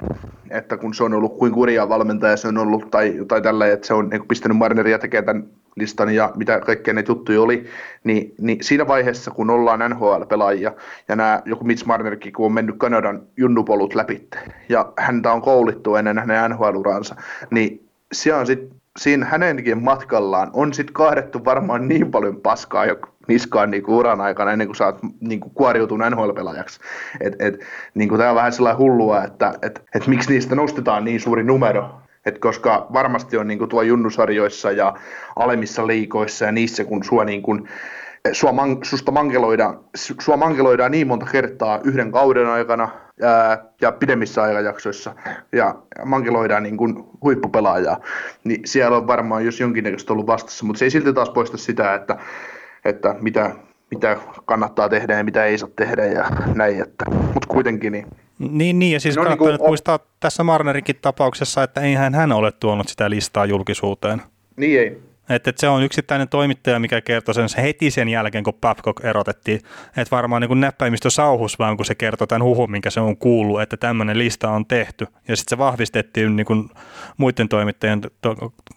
että 0.51 0.77
kun 0.77 0.93
se 0.93 1.03
on 1.03 1.13
ollut 1.13 1.37
kuin 1.37 1.51
kurja 1.51 1.89
valmentaja 1.89 2.37
se 2.37 2.47
on 2.47 2.57
ollut, 2.57 2.91
tai, 2.91 3.13
tai 3.27 3.41
tällä, 3.41 3.67
että 3.67 3.87
se 3.87 3.93
on 3.93 4.09
niin 4.09 4.27
pistänyt 4.27 4.57
Marneria 4.57 4.99
tekemään 4.99 5.25
tämän 5.25 5.43
listan 5.75 6.15
ja 6.15 6.31
mitä 6.35 6.59
kaikkea 6.59 6.93
ne 6.93 7.03
juttuja 7.07 7.41
oli, 7.41 7.65
niin, 8.03 8.33
niin 8.41 8.57
siinä 8.61 8.87
vaiheessa, 8.87 9.31
kun 9.31 9.49
ollaan 9.49 9.91
NHL-pelaajia, 9.91 10.73
ja 11.07 11.15
nämä, 11.15 11.41
joku 11.45 11.65
Mitch 11.65 11.85
Marnerkin, 11.85 12.33
kun 12.33 12.45
on 12.45 12.51
mennyt 12.51 12.75
Kanadan 12.77 13.21
junnupolut 13.37 13.95
läpi, 13.95 14.27
ja 14.69 14.93
häntä 14.97 15.31
on 15.31 15.41
koulittu 15.41 15.95
ennen 15.95 16.19
hänen 16.19 16.51
NHL-uransa, 16.51 17.15
niin 17.51 17.89
se 18.11 18.33
on 18.33 18.47
sit, 18.47 18.80
siinä 18.99 19.25
hänenkin 19.25 19.83
matkallaan 19.83 20.49
on 20.53 20.73
sitten 20.73 20.93
kaadettu 20.93 21.45
varmaan 21.45 21.87
niin 21.87 22.11
paljon 22.11 22.41
paskaa 22.41 22.85
jo 22.85 22.95
niskaan 23.27 23.71
niin 23.71 23.83
kuin 23.83 23.95
uran 23.95 24.21
aikana 24.21 24.51
ennen 24.51 24.67
kuin 24.67 24.75
sä 24.75 24.85
oot 24.85 24.99
niin 25.19 25.39
kuin 25.39 25.53
kuoriutunut 25.53 26.09
NHL-pelaajaksi. 26.09 26.79
Et, 27.19 27.35
et, 27.39 27.59
niin 27.93 28.09
kuin 28.09 28.19
tämä 28.19 28.29
on 28.29 28.35
vähän 28.35 28.53
sellainen 28.53 28.79
hullua, 28.79 29.23
että 29.23 29.53
et, 29.61 29.83
et 29.95 30.07
miksi 30.07 30.31
niistä 30.31 30.55
nostetaan 30.55 31.05
niin 31.05 31.19
suuri 31.19 31.43
numero, 31.43 32.01
et 32.25 32.39
koska 32.39 32.87
varmasti 32.93 33.37
on 33.37 33.47
niin 33.47 33.57
kuin 33.57 33.69
tuo 33.69 33.81
junnusarjoissa 33.81 34.71
ja 34.71 34.93
alemmissa 35.35 35.87
liikoissa 35.87 36.45
ja 36.45 36.51
niissä, 36.51 36.83
kun 36.83 37.03
sua, 37.03 37.25
niin 37.25 37.41
kuin, 37.41 37.69
sua, 38.31 38.51
man, 38.51 38.77
susta 38.83 39.11
mankeloidaan, 39.11 39.79
sua 39.95 40.37
mankeloidaan 40.37 40.91
niin 40.91 41.07
monta 41.07 41.25
kertaa 41.31 41.79
yhden 41.83 42.11
kauden 42.11 42.47
aikana 42.47 42.89
ää, 43.21 43.65
ja 43.81 43.91
pidemmissä 43.91 44.43
ajanjaksoissa 44.43 45.15
ja 45.51 45.75
mankeloidaan 46.05 46.63
niin 46.63 46.77
kuin 46.77 47.03
huippupelaajaa, 47.23 47.99
niin 48.43 48.61
siellä 48.65 48.97
on 48.97 49.07
varmaan 49.07 49.45
jos 49.45 49.59
jonkinnäköistä 49.59 50.13
ollut 50.13 50.27
vastassa, 50.27 50.65
mutta 50.65 50.79
se 50.79 50.85
ei 50.85 50.91
silti 50.91 51.13
taas 51.13 51.29
poista 51.29 51.57
sitä, 51.57 51.93
että 51.93 52.17
että 52.85 53.15
mitä, 53.21 53.51
mitä 53.91 54.17
kannattaa 54.45 54.89
tehdä 54.89 55.17
ja 55.17 55.23
mitä 55.23 55.45
ei 55.45 55.57
saa 55.57 55.69
tehdä 55.75 56.05
ja 56.05 56.29
näin, 56.55 56.81
että, 56.81 57.05
mutta 57.09 57.47
kuitenkin 57.47 57.91
niin. 57.91 58.05
Niin, 58.39 58.79
niin 58.79 58.93
ja 58.93 58.99
siis 58.99 59.15
no, 59.15 59.23
kannattaa 59.23 59.47
niin 59.47 59.57
kuin, 59.57 59.69
muistaa 59.69 59.99
tässä 60.19 60.43
Marnerikin 60.43 60.95
tapauksessa, 61.01 61.63
että 61.63 61.81
eihän 61.81 62.15
hän 62.15 62.31
ole 62.31 62.51
tuonut 62.51 62.87
sitä 62.87 63.09
listaa 63.09 63.45
julkisuuteen. 63.45 64.21
Niin 64.55 64.79
ei. 64.79 65.10
Että, 65.31 65.49
että 65.49 65.59
se 65.59 65.69
on 65.69 65.83
yksittäinen 65.83 66.29
toimittaja, 66.29 66.79
mikä 66.79 67.01
kertoi 67.01 67.35
sen 67.35 67.63
heti 67.63 67.91
sen 67.91 68.09
jälkeen, 68.09 68.43
kun 68.43 68.53
Babcock 68.61 69.05
erotettiin. 69.05 69.61
Että 69.97 70.15
varmaan 70.15 70.41
niin 70.41 70.59
näppäimistö 70.59 71.09
sauhus 71.09 71.59
vaan, 71.59 71.77
kun 71.77 71.85
se 71.85 71.95
kertoi 71.95 72.27
tämän 72.27 72.43
huhun, 72.43 72.71
minkä 72.71 72.89
se 72.89 72.99
on 72.99 73.17
kuullut, 73.17 73.61
että 73.61 73.77
tämmöinen 73.77 74.17
lista 74.17 74.49
on 74.49 74.65
tehty. 74.65 75.07
Ja 75.27 75.35
sitten 75.35 75.49
se 75.49 75.57
vahvistettiin 75.57 76.35
niin 76.35 76.45
kuin 76.45 76.69
muiden 77.17 77.49
toimittajien 77.49 78.01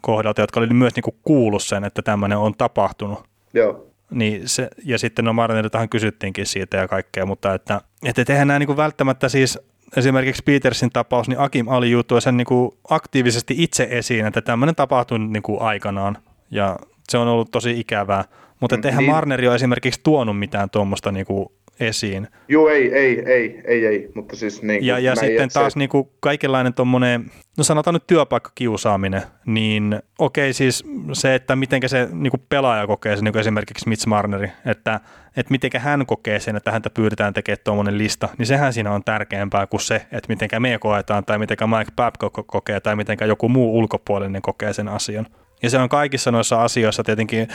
kohdalta, 0.01 0.41
jotka 0.41 0.61
oli 0.61 0.67
myös 0.67 0.97
niin 0.97 1.03
kuin 1.03 1.17
kuullut 1.23 1.63
sen, 1.63 1.85
että 1.85 2.03
tämmöinen 2.03 2.39
on 2.39 2.55
tapahtunut. 2.59 3.25
Joo. 3.55 3.87
Niin 4.11 4.49
se, 4.49 4.69
ja 4.85 4.99
sitten 4.99 5.25
no 5.25 5.33
Marneriltahan 5.33 5.89
kysyttiinkin 5.89 6.47
siitä 6.47 6.77
ja 6.77 6.89
kaikkea, 6.89 7.27
mutta 7.27 7.55
että, 7.55 7.81
että 8.05 8.33
eihän 8.33 8.49
nämä 8.49 8.59
niin 8.59 8.67
kuin 8.67 8.77
välttämättä 8.77 9.29
siis 9.29 9.59
esimerkiksi 9.97 10.43
Petersin 10.43 10.91
tapaus, 10.91 11.29
niin 11.29 11.41
Akim 11.41 11.69
Ali 11.69 11.91
juuttui 11.91 12.23
sen 12.23 12.37
niin 12.37 12.47
kuin 12.47 12.71
aktiivisesti 12.91 13.55
itse 13.59 13.89
esiin, 13.91 14.27
että 14.27 14.41
tämmöinen 14.43 14.75
tapahtui 14.75 15.19
niin 15.19 15.43
kuin 15.43 15.63
aikanaan 15.63 16.19
ja 16.55 16.77
se 17.09 17.19
on 17.19 17.29
ollut 17.29 17.51
tosi 17.51 17.81
ikävää. 17.81 18.25
Mutta 18.61 18.79
eihän 18.85 18.99
niin. 18.99 19.11
Marneri 19.11 19.49
ole 19.49 19.55
esimerkiksi 19.55 20.01
tuonut 20.03 20.39
mitään 20.39 20.71
tuommoista 20.71 21.13
niin 21.13 21.27
kuin 21.27 21.49
esiin. 21.81 22.29
Joo, 22.49 22.69
ei, 22.69 22.95
ei, 22.95 23.23
ei, 23.27 23.63
ei, 23.65 23.87
ei, 23.87 24.09
mutta 24.15 24.37
siis 24.37 24.63
niin 24.63 24.85
Ja, 24.85 24.99
ja 24.99 25.17
sitten 25.17 25.49
taas 25.49 25.73
se... 25.73 25.79
niin 25.79 25.89
kuin 25.89 26.09
kaikenlainen 26.21 26.75
tuommoinen, 26.75 27.31
no 27.59 27.65
sanotaan 27.65 27.95
nyt 27.95 28.07
työpaikkakiusaaminen, 28.07 29.23
niin 29.47 30.03
okei 30.19 30.53
siis 30.53 30.85
se, 31.13 31.35
että 31.35 31.57
miten 31.57 31.81
se 31.87 32.09
niin 32.13 32.31
kuin 32.31 32.43
pelaaja 32.49 32.87
kokee 32.87 33.17
sen, 33.17 33.25
niin 33.25 33.33
kuin 33.33 33.41
esimerkiksi 33.41 33.89
Mitch 33.89 34.07
Marneri, 34.07 34.51
että, 34.67 35.01
että 35.37 35.51
miten 35.51 35.71
hän 35.79 36.07
kokee 36.07 36.41
sen, 36.41 36.57
että 36.57 36.73
häntä 36.73 36.91
pyydetään 36.91 37.35
tekemään 37.35 37.65
tuommoinen 37.65 37.99
lista, 37.99 38.29
niin 38.39 38.47
sehän 38.47 38.73
siinä 38.73 38.93
on 38.93 39.05
tärkeämpää 39.05 39.67
kuin 39.67 39.81
se, 39.81 39.95
että 39.95 40.29
miten 40.29 40.63
me 40.63 40.79
koetaan 40.81 41.25
tai 41.25 41.39
miten 41.39 41.57
Mike 41.79 41.93
Babcock 41.97 42.47
kokee 42.47 42.81
tai 42.81 42.97
miten 42.97 43.19
joku 43.27 43.49
muu 43.49 43.79
ulkopuolinen 43.79 44.43
kokee 44.43 44.73
sen 44.73 44.89
asian. 44.89 45.27
Ja 45.65 45.71
se 45.71 45.79
on 45.79 45.89
kaikissa 45.89 46.31
noissa 46.31 46.63
asioissa 46.63 47.05
tietenkin, 47.05 47.49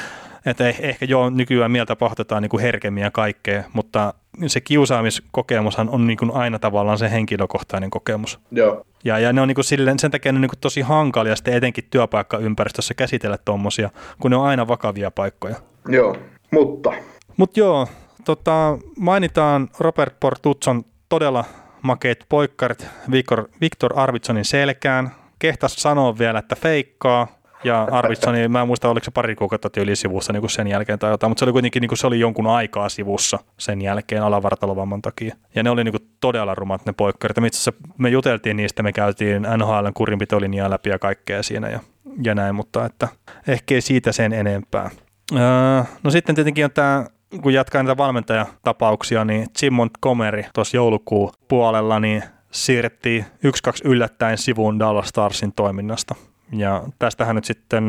että 0.46 0.68
ehkä 0.68 1.06
joo, 1.06 1.30
nykyään 1.30 1.72
mieltä 1.72 1.96
pohtataan 1.96 2.42
niin 2.42 2.50
kuin 2.50 2.62
herkemmin 2.62 3.04
ja 3.04 3.12
kaikkea, 3.12 3.64
mutta 3.74 4.14
se 4.48 4.62
kiusaamiskokemushan 4.62 5.90
on 5.90 6.08
niin 6.08 6.18
kuin 6.18 6.32
aina 6.34 6.60
tavallaan 6.60 6.98
se 6.98 7.12
henkilökohtainen 7.12 7.90
kokemus. 7.90 8.40
Joo. 8.52 8.86
Ja, 9.04 9.20
ja 9.20 9.34
ne 9.34 9.42
on 9.42 9.48
niin 9.48 9.56
kuin 9.56 9.66
silleen, 9.66 10.00
sen 10.00 10.12
takia 10.12 10.32
ne 10.32 10.38
on 10.38 10.42
niin 10.42 10.50
kuin 10.50 10.60
tosi 10.60 10.82
hankalia 10.82 11.36
sitten 11.36 11.54
etenkin 11.54 11.88
työpaikkaympäristössä 11.90 12.94
käsitellä 12.94 13.38
tuommoisia, 13.46 13.90
kun 14.22 14.32
ne 14.32 14.38
on 14.38 14.46
aina 14.46 14.68
vakavia 14.68 15.12
paikkoja. 15.12 15.56
Joo, 15.88 16.16
mutta... 16.52 16.94
Mutta 17.38 17.60
joo, 17.60 17.88
tota, 18.26 18.78
mainitaan 18.98 19.70
Robert 19.80 20.20
Portutson 20.20 20.84
todella 21.10 21.46
makeet 21.82 22.26
poikkarit 22.30 22.88
Victor, 23.12 23.48
Victor 23.62 24.00
Arvidsonin 24.00 24.46
selkään. 24.46 25.12
Kehtas 25.40 25.76
sanoa 25.76 26.18
vielä, 26.18 26.40
että 26.40 26.56
feikkaa, 26.56 27.28
ja 27.64 27.88
Arvitsoni, 27.92 28.48
mä 28.48 28.62
en 28.62 28.68
muista, 28.68 28.90
oliko 28.90 29.04
se 29.04 29.12
pari 29.12 29.36
kuukautta 29.36 29.82
yli 29.82 29.96
sivussa 29.96 30.34
niin 30.34 30.42
kuin 30.42 30.50
sen 30.50 30.68
jälkeen 30.68 31.00
tai 31.00 31.12
jotain, 31.12 31.32
mutta 31.32 31.40
se 31.40 31.46
oli 31.46 31.52
kuitenkin 31.52 31.82
niin 31.82 31.90
kuin 31.90 31.98
se 31.98 32.08
oli 32.08 32.20
jonkun 32.20 32.48
aikaa 32.48 32.90
sivussa 32.90 33.40
sen 33.58 33.82
jälkeen 33.82 34.24
alavartalovamman 34.24 35.02
takia. 35.02 35.36
Ja 35.56 35.64
ne 35.64 35.70
oli 35.70 35.84
niin 35.84 35.94
kuin 35.94 36.10
todella 36.20 36.56
rumat 36.56 36.86
ne 36.86 36.94
poikkarit. 36.98 37.38
Itse 37.38 37.48
asiassa 37.48 37.74
me 37.98 38.10
juteltiin 38.10 38.58
niistä, 38.58 38.84
me 38.84 38.94
käytiin 38.94 39.42
NHLn 39.42 39.94
kurinpitolinjaa 39.94 40.70
läpi 40.70 40.90
ja 40.90 41.00
kaikkea 41.00 41.44
siinä 41.44 41.70
ja, 41.70 41.80
ja 42.24 42.36
näin, 42.36 42.56
mutta 42.56 42.86
että 42.86 43.08
ehkä 43.48 43.76
ei 43.76 43.82
siitä 43.82 44.12
sen 44.12 44.34
enempää. 44.34 44.90
Öö, 45.34 45.84
no 46.04 46.12
sitten 46.12 46.36
tietenkin 46.36 46.66
on 46.66 46.72
tämä 46.72 47.06
kun 47.42 47.54
jatkaa 47.54 47.84
näitä 47.84 47.98
valmentajatapauksia, 47.98 49.26
niin 49.26 49.48
Jim 49.62 49.74
Montgomery 49.74 50.44
tuossa 50.54 50.78
joulukuun 50.78 51.32
puolella 51.48 52.00
niin 52.00 52.24
siirrettiin 52.52 53.26
1-2 53.46 53.50
yllättäen 53.84 54.38
sivuun 54.38 54.80
Dallas 54.80 55.08
Starsin 55.08 55.54
toiminnasta. 55.54 56.16
Ja 56.52 56.84
tästähän 57.00 57.36
nyt 57.36 57.46
sitten 57.46 57.84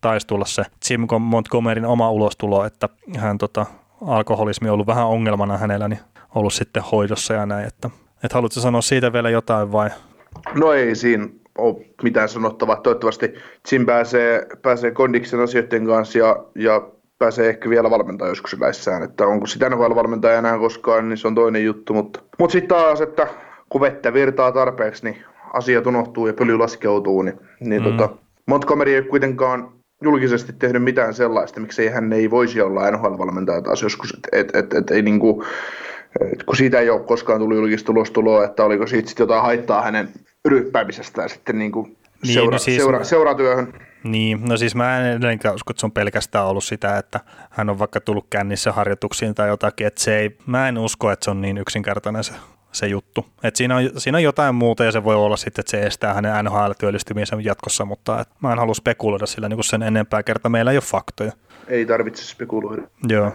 taisi 0.00 0.26
tulla 0.26 0.44
se 0.44 0.62
Jim 0.90 1.06
Montgomeryn 1.20 1.84
oma 1.84 2.10
ulostulo, 2.10 2.64
että 2.64 2.88
hän 3.18 3.38
tota, 3.38 3.66
alkoholismi 4.06 4.68
on 4.68 4.74
ollut 4.74 4.86
vähän 4.86 5.06
ongelmana 5.06 5.58
hänellä, 5.58 5.88
niin 5.88 6.00
ollut 6.34 6.52
sitten 6.52 6.82
hoidossa 6.92 7.34
ja 7.34 7.46
näin. 7.46 7.66
Että, 7.66 7.90
että 8.24 8.34
haluatko 8.34 8.60
sanoa 8.60 8.82
siitä 8.82 9.12
vielä 9.12 9.30
jotain 9.30 9.72
vai? 9.72 9.90
No 10.54 10.72
ei 10.72 10.94
siinä 10.94 11.28
ole 11.58 11.86
mitään 12.02 12.28
sanottavaa. 12.28 12.76
Toivottavasti 12.76 13.34
Jim 13.72 13.86
pääsee, 13.86 14.46
pääsee 14.62 14.90
kondiksen 14.90 15.40
asioiden 15.40 15.86
kanssa 15.86 16.18
ja, 16.18 16.36
ja 16.54 16.88
pääsee 17.18 17.48
ehkä 17.48 17.70
vielä 17.70 17.90
valmentaa 17.90 18.28
joskus 18.28 18.52
yleissään. 18.52 19.02
Että 19.02 19.26
onko 19.26 19.46
sitä 19.46 19.70
valmentaja 19.70 20.38
enää 20.38 20.58
koskaan, 20.58 21.08
niin 21.08 21.16
se 21.16 21.28
on 21.28 21.34
toinen 21.34 21.64
juttu. 21.64 21.94
Mutta, 21.94 22.20
mutta 22.38 22.52
sitten 22.52 22.78
taas, 22.78 23.00
että 23.00 23.26
kun 23.68 23.80
vettä 23.80 24.12
virtaa 24.12 24.52
tarpeeksi, 24.52 25.04
niin 25.04 25.24
asiat 25.52 25.86
unohtuu 25.86 26.26
ja 26.26 26.32
pöly 26.32 26.58
laskeutuu, 26.58 27.22
niin, 27.22 27.38
niin 27.60 27.82
mm. 27.82 27.88
tota, 27.96 28.16
Montgomery 28.46 28.94
ei 28.94 29.02
kuitenkaan 29.02 29.72
julkisesti 30.02 30.52
tehnyt 30.52 30.82
mitään 30.82 31.14
sellaista, 31.14 31.60
miksei 31.60 31.88
hän 31.88 32.12
ei 32.12 32.30
voisi 32.30 32.60
olla 32.60 32.90
NHL-valmentaja 32.90 33.62
taas 33.62 33.82
joskus, 33.82 34.14
että 34.14 34.28
et, 34.32 34.56
et, 34.56 34.74
et, 34.74 34.90
ei 34.90 35.02
niinku, 35.02 35.44
et, 36.32 36.42
kun 36.42 36.56
siitä 36.56 36.80
ei 36.80 36.90
ole 36.90 37.00
koskaan 37.00 37.40
tullut 37.40 37.56
julkista 37.56 37.86
tulostuloa, 37.86 38.44
että 38.44 38.64
oliko 38.64 38.86
siitä 38.86 39.08
sitten 39.08 39.24
jotain 39.24 39.42
haittaa 39.42 39.82
hänen 39.82 40.08
ryppäämisestään 40.48 41.28
sitten 41.28 41.58
niinku 41.58 41.82
niin, 42.22 42.34
seura, 42.34 42.50
no 42.50 42.58
siis 42.58 42.76
seura, 42.76 43.04
seuratyöhön. 43.04 43.72
Niin, 44.04 44.40
no 44.48 44.56
siis 44.56 44.74
mä 44.74 45.00
en 45.00 45.06
edelleenkään 45.06 45.54
usko, 45.54 45.70
että 45.70 45.80
se 45.80 45.86
on 45.86 45.92
pelkästään 45.92 46.46
ollut 46.46 46.64
sitä, 46.64 46.98
että 46.98 47.20
hän 47.50 47.70
on 47.70 47.78
vaikka 47.78 48.00
tullut 48.00 48.26
kännissä 48.30 48.72
harjoituksiin 48.72 49.34
tai 49.34 49.48
jotakin, 49.48 49.86
että 49.86 50.02
se 50.02 50.18
ei, 50.18 50.36
mä 50.46 50.68
en 50.68 50.78
usko, 50.78 51.10
että 51.10 51.24
se 51.24 51.30
on 51.30 51.40
niin 51.40 51.58
yksinkertainen 51.58 52.24
se 52.24 52.32
se 52.76 52.86
juttu. 52.86 53.26
Et 53.42 53.56
siinä, 53.56 53.76
on, 53.76 53.90
siinä 53.96 54.18
on 54.18 54.22
jotain 54.22 54.54
muuta 54.54 54.84
ja 54.84 54.92
se 54.92 55.04
voi 55.04 55.14
olla 55.14 55.36
sitten, 55.36 55.62
että 55.62 55.70
se 55.70 55.86
estää 55.86 56.14
hänen 56.14 56.44
NHL-työllistymisen 56.44 57.44
jatkossa, 57.44 57.84
mutta 57.84 58.20
et 58.20 58.28
mä 58.42 58.52
en 58.52 58.58
halua 58.58 58.74
spekuloida 58.74 59.26
sillä 59.26 59.48
niin 59.48 59.64
sen 59.64 59.82
enempää 59.82 60.22
kertaa. 60.22 60.50
Meillä 60.50 60.70
ei 60.70 60.76
ole 60.76 60.82
faktoja. 60.82 61.32
Ei 61.68 61.86
tarvitse 61.86 62.24
spekuloida. 62.24 62.82
Joo. 63.08 63.32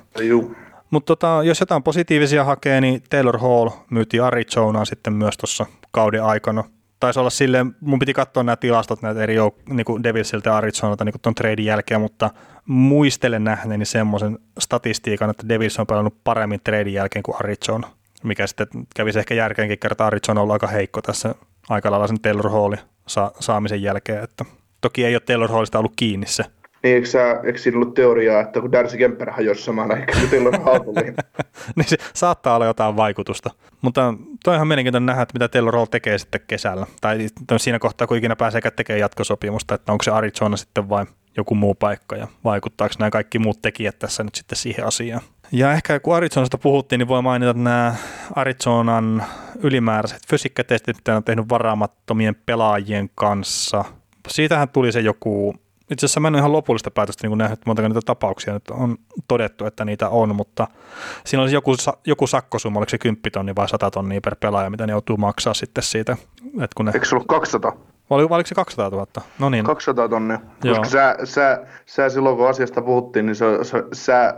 Mutta 0.90 1.08
tota, 1.08 1.44
jos 1.44 1.60
jotain 1.60 1.84
positiivisia 1.84 2.44
hakee, 2.44 2.82
niin 2.82 3.04
Taylor 3.10 3.38
Hall 3.38 3.70
myyti 3.90 4.20
Arizonaan 4.20 4.86
sitten 4.86 5.14
myös 5.14 5.38
tuossa 5.38 5.66
kauden 5.92 6.24
aikana. 6.24 6.64
Taisi 7.00 7.20
olla 7.20 7.30
silleen, 7.30 7.76
mun 7.82 8.00
piti 8.00 8.14
katsoa 8.14 8.44
nämä 8.44 8.56
tilastot 8.56 9.02
näitä 9.02 9.24
eri 9.24 9.36
jouk- 9.38 9.74
niin 9.74 9.86
kuin 9.86 10.04
Devilsiltä 10.04 10.50
ja 10.50 10.58
Arizonalta 10.58 11.06
niin 11.06 11.14
tuon 11.22 11.36
treidin 11.36 11.66
jälkeen, 11.66 12.02
mutta 12.02 12.30
muistelen 12.66 13.44
nähneeni 13.44 13.86
semmoisen 13.86 14.40
statistiikan, 14.60 15.30
että 15.30 15.50
Devils 15.50 15.80
on 15.80 15.88
pelannut 15.88 16.16
paremmin 16.24 16.60
treidin 16.64 16.94
jälkeen 16.94 17.24
kuin 17.24 17.36
Arizona 17.36 17.88
mikä 18.24 18.48
sitten 18.48 18.68
kävisi 18.96 19.20
ehkä 19.20 19.34
järkeenkin 19.34 19.80
kertaa 19.80 20.08
Arizona 20.08 20.40
on 20.40 20.44
ollut 20.44 20.54
aika 20.54 20.68
heikko 20.68 21.02
tässä 21.02 21.36
aika 21.70 21.92
lailla 21.92 22.08
sen 22.08 22.22
Taylor 22.22 22.50
Hallin 22.50 22.80
sa- 23.08 23.32
saamisen 23.40 23.82
jälkeen, 23.82 24.24
että 24.24 24.46
toki 24.82 25.06
ei 25.06 25.16
ole 25.16 25.22
Taylor 25.26 25.52
Hallista 25.52 25.80
ollut 25.80 25.94
kiinni 25.96 26.28
se. 26.28 26.44
Niin, 26.84 26.96
eikö, 26.96 27.08
sä, 27.08 27.40
eikö 27.44 27.60
siinä 27.60 27.78
ollut 27.78 27.94
teoriaa, 27.94 28.42
että 28.42 28.62
kun 28.62 28.72
Darcy 28.72 28.98
Kemper 28.98 29.32
hajosi 29.32 29.64
samaan 29.64 29.92
aikaan 29.92 30.20
kuin 30.20 30.30
Taylor 30.30 30.60
Hall 30.60 30.80
tuli? 30.94 31.14
niin 31.76 31.88
se 31.88 31.98
saattaa 32.14 32.56
olla 32.56 32.66
jotain 32.66 32.96
vaikutusta. 32.96 33.50
Mutta 33.82 34.14
toi 34.44 34.52
on 34.52 34.56
ihan 34.56 34.68
mielenkiintoinen 34.68 35.06
nähdä, 35.06 35.22
että 35.22 35.34
mitä 35.34 35.48
Taylor 35.48 35.76
Hall 35.76 35.86
tekee 35.86 36.18
sitten 36.18 36.42
kesällä. 36.48 36.88
Tai 37.02 37.18
siinä 37.58 37.80
kohtaa, 37.80 38.08
kun 38.08 38.18
ikinä 38.18 38.36
pääsee 38.36 38.62
tekemään 38.76 39.00
jatkosopimusta, 39.00 39.76
että 39.76 39.92
onko 39.92 40.04
se 40.04 40.12
Arizona 40.12 40.58
sitten 40.58 40.90
vai 40.90 41.06
joku 41.38 41.56
muu 41.56 41.76
paikka 41.76 42.16
ja 42.16 42.28
vaikuttaako 42.44 42.96
nämä 43.00 43.10
kaikki 43.10 43.40
muut 43.40 43.62
tekijät 43.62 44.00
tässä 44.00 44.24
nyt 44.24 44.36
sitten 44.36 44.58
siihen 44.58 44.86
asiaan. 44.86 45.22
Ja 45.52 45.72
ehkä 45.74 46.00
kun 46.00 46.16
Arizonasta 46.16 46.58
puhuttiin, 46.58 47.00
niin 47.00 47.08
voi 47.08 47.22
mainita 47.22 47.54
nämä 47.54 47.96
Arizonan 48.36 49.24
ylimääräiset 49.60 50.28
fysiikkatestit, 50.28 50.98
mitä 50.98 51.16
on 51.16 51.24
tehnyt 51.24 51.50
varaamattomien 51.50 52.36
pelaajien 52.46 53.10
kanssa. 53.16 53.86
Siitähän 54.28 54.70
tuli 54.70 54.92
se 54.92 55.00
joku, 55.00 55.56
itse 55.92 56.06
asiassa 56.06 56.20
mä 56.20 56.28
en 56.28 56.34
ole 56.34 56.40
ihan 56.40 56.52
lopullista 56.52 56.92
päätöstä 56.92 57.28
niin 57.28 57.38
nähnyt, 57.38 57.60
montako 57.66 57.88
niitä 57.88 58.02
tapauksia 58.06 58.54
nyt 58.54 58.70
on 58.70 58.98
todettu, 59.28 59.66
että 59.66 59.86
niitä 59.86 60.10
on, 60.10 60.36
mutta 60.36 60.68
siinä 61.26 61.42
olisi 61.42 61.56
joku, 61.56 61.76
joku 62.06 62.28
sakkosumma, 62.28 62.80
oliko 62.80 62.90
se 62.90 62.98
10 62.98 63.22
tonni 63.32 63.56
vai 63.56 63.70
100 63.70 63.92
tonnia 63.92 64.22
per 64.22 64.36
pelaaja, 64.36 64.70
mitä 64.70 64.88
ne 64.88 64.92
joutuu 64.92 65.18
maksaa 65.18 65.54
sitten 65.54 65.84
siitä. 65.84 66.18
Että 66.46 66.74
kun 66.76 66.86
ne... 66.86 66.92
Eikö 66.96 67.06
se 67.06 67.16
ollut 67.16 67.28
200? 67.28 67.91
Vai 68.12 68.24
oliko 68.30 68.48
se 68.48 68.56
200 68.56 68.90
000? 68.90 69.08
No 69.40 69.50
niin. 69.50 69.66
200 69.66 70.10
tonnia. 70.10 70.40
Joo. 70.64 70.76
Koska 70.76 70.92
sä, 70.92 71.16
sä, 71.24 71.66
sä, 71.86 72.10
silloin 72.10 72.38
kun 72.38 72.50
asiasta 72.50 72.82
puhuttiin, 72.82 73.26
niin 73.26 73.36
sä, 73.36 73.46
sä, 73.64 73.84
sä 73.94 74.34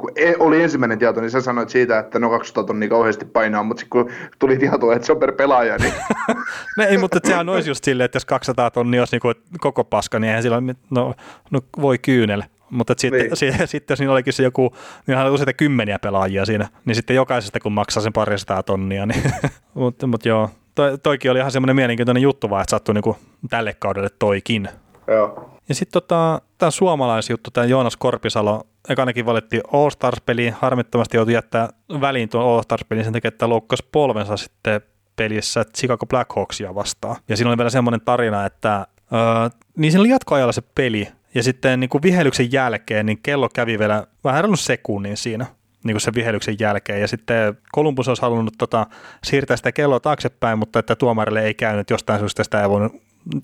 kun 0.00 0.10
e, 0.16 0.34
oli 0.38 0.62
ensimmäinen 0.62 0.98
tieto, 0.98 1.20
niin 1.20 1.30
sä 1.30 1.40
sanoit 1.40 1.68
siitä, 1.68 1.98
että 1.98 2.18
no 2.18 2.30
200 2.30 2.64
tonnia 2.64 2.88
kauheasti 2.88 3.24
painaa, 3.24 3.62
mutta 3.62 3.80
sitten 3.80 4.02
kun 4.02 4.10
tuli 4.38 4.58
tieto, 4.58 4.92
että 4.92 5.06
se 5.06 5.12
on 5.12 5.18
per 5.18 5.32
pelaaja, 5.32 5.76
niin... 5.76 5.94
no 6.76 6.84
ei, 6.84 6.98
mutta 6.98 7.18
sehän 7.24 7.48
olisi 7.48 7.70
just 7.70 7.84
silleen, 7.84 8.04
että 8.04 8.16
jos 8.16 8.24
200 8.24 8.70
tonnia 8.70 9.00
olisi 9.00 9.18
niin 9.22 9.34
koko 9.60 9.84
paska, 9.84 10.18
niin 10.18 10.28
eihän 10.28 10.42
sillä 10.42 10.62
no, 10.90 11.14
no 11.50 11.60
voi 11.80 11.98
kyynellä. 11.98 12.44
Mutta 12.70 12.94
sitten, 12.96 13.20
niin. 13.20 13.36
sitten, 13.36 13.68
sitten 13.68 13.92
jos 13.92 14.00
niin 14.00 14.10
olikin 14.10 14.32
se 14.32 14.42
joku, 14.42 14.72
niin 15.06 15.18
oli 15.18 15.30
useita 15.30 15.52
kymmeniä 15.52 15.98
pelaajia 15.98 16.44
siinä, 16.44 16.68
niin 16.84 16.94
sitten 16.94 17.16
jokaisesta 17.16 17.60
kun 17.60 17.72
maksaa 17.72 18.02
sen 18.02 18.12
parista 18.12 18.62
tonnia, 18.62 19.06
niin 19.06 19.22
mutta, 19.74 20.06
mutta 20.06 20.28
joo, 20.28 20.50
toi, 20.78 20.98
toikin 20.98 21.30
oli 21.30 21.38
ihan 21.38 21.50
semmoinen 21.50 21.76
mielenkiintoinen 21.76 22.22
juttu 22.22 22.50
vaan, 22.50 22.62
että 22.62 22.70
sattui 22.70 22.94
niinku 22.94 23.16
tälle 23.50 23.74
kaudelle 23.78 24.08
toikin. 24.18 24.68
Joo. 25.06 25.50
Ja 25.68 25.74
sitten 25.74 25.92
tota, 25.92 26.42
tämä 26.58 26.70
suomalaisjuttu, 26.70 27.50
tämä 27.50 27.64
Joonas 27.64 27.96
Korpisalo, 27.96 28.62
ekanakin 28.88 29.26
valittiin 29.26 29.62
All 29.72 29.90
Stars-peliin, 29.90 30.54
harmittomasti 30.60 31.16
joutui 31.16 31.34
jättää 31.34 31.68
väliin 32.00 32.28
tuon 32.28 32.44
All 32.44 32.62
Stars-peliin 32.62 33.04
sen 33.04 33.12
takia, 33.12 33.28
että 33.28 33.48
loukkasi 33.48 33.84
polvensa 33.92 34.36
sitten 34.36 34.80
pelissä 35.16 35.64
Chicago 35.76 36.06
Blackhawksia 36.06 36.74
vastaan. 36.74 37.16
Ja 37.28 37.36
siinä 37.36 37.50
oli 37.50 37.58
vielä 37.58 37.70
semmoinen 37.70 38.00
tarina, 38.00 38.46
että 38.46 38.86
öö, 39.12 39.58
niin 39.76 39.92
siinä 39.92 40.00
oli 40.00 40.08
jatkoajalla 40.08 40.52
se 40.52 40.62
peli, 40.74 41.08
ja 41.34 41.42
sitten 41.42 41.80
niin 41.80 41.90
kuin 41.90 42.02
vihelyksen 42.02 42.52
jälkeen 42.52 43.06
niin 43.06 43.18
kello 43.22 43.48
kävi 43.54 43.78
vielä 43.78 44.06
vähän 44.24 44.44
reilun 44.44 44.58
sekunnin 44.58 45.16
siinä 45.16 45.46
niin 45.84 45.94
kuin 45.94 46.00
sen 46.00 46.14
vihelyksen 46.14 46.56
jälkeen. 46.60 47.00
Ja 47.00 47.08
sitten 47.08 47.58
Kolumbus 47.72 48.08
olisi 48.08 48.22
halunnut 48.22 48.54
tota, 48.58 48.86
siirtää 49.24 49.56
sitä 49.56 49.72
kelloa 49.72 50.00
taaksepäin, 50.00 50.58
mutta 50.58 50.78
että 50.78 50.96
tuomarille 50.96 51.44
ei 51.44 51.54
käynyt 51.54 51.90
jostain 51.90 52.20
syystä 52.20 52.44
sitä 52.44 52.62
ei 52.62 52.68
voinut 52.68 52.92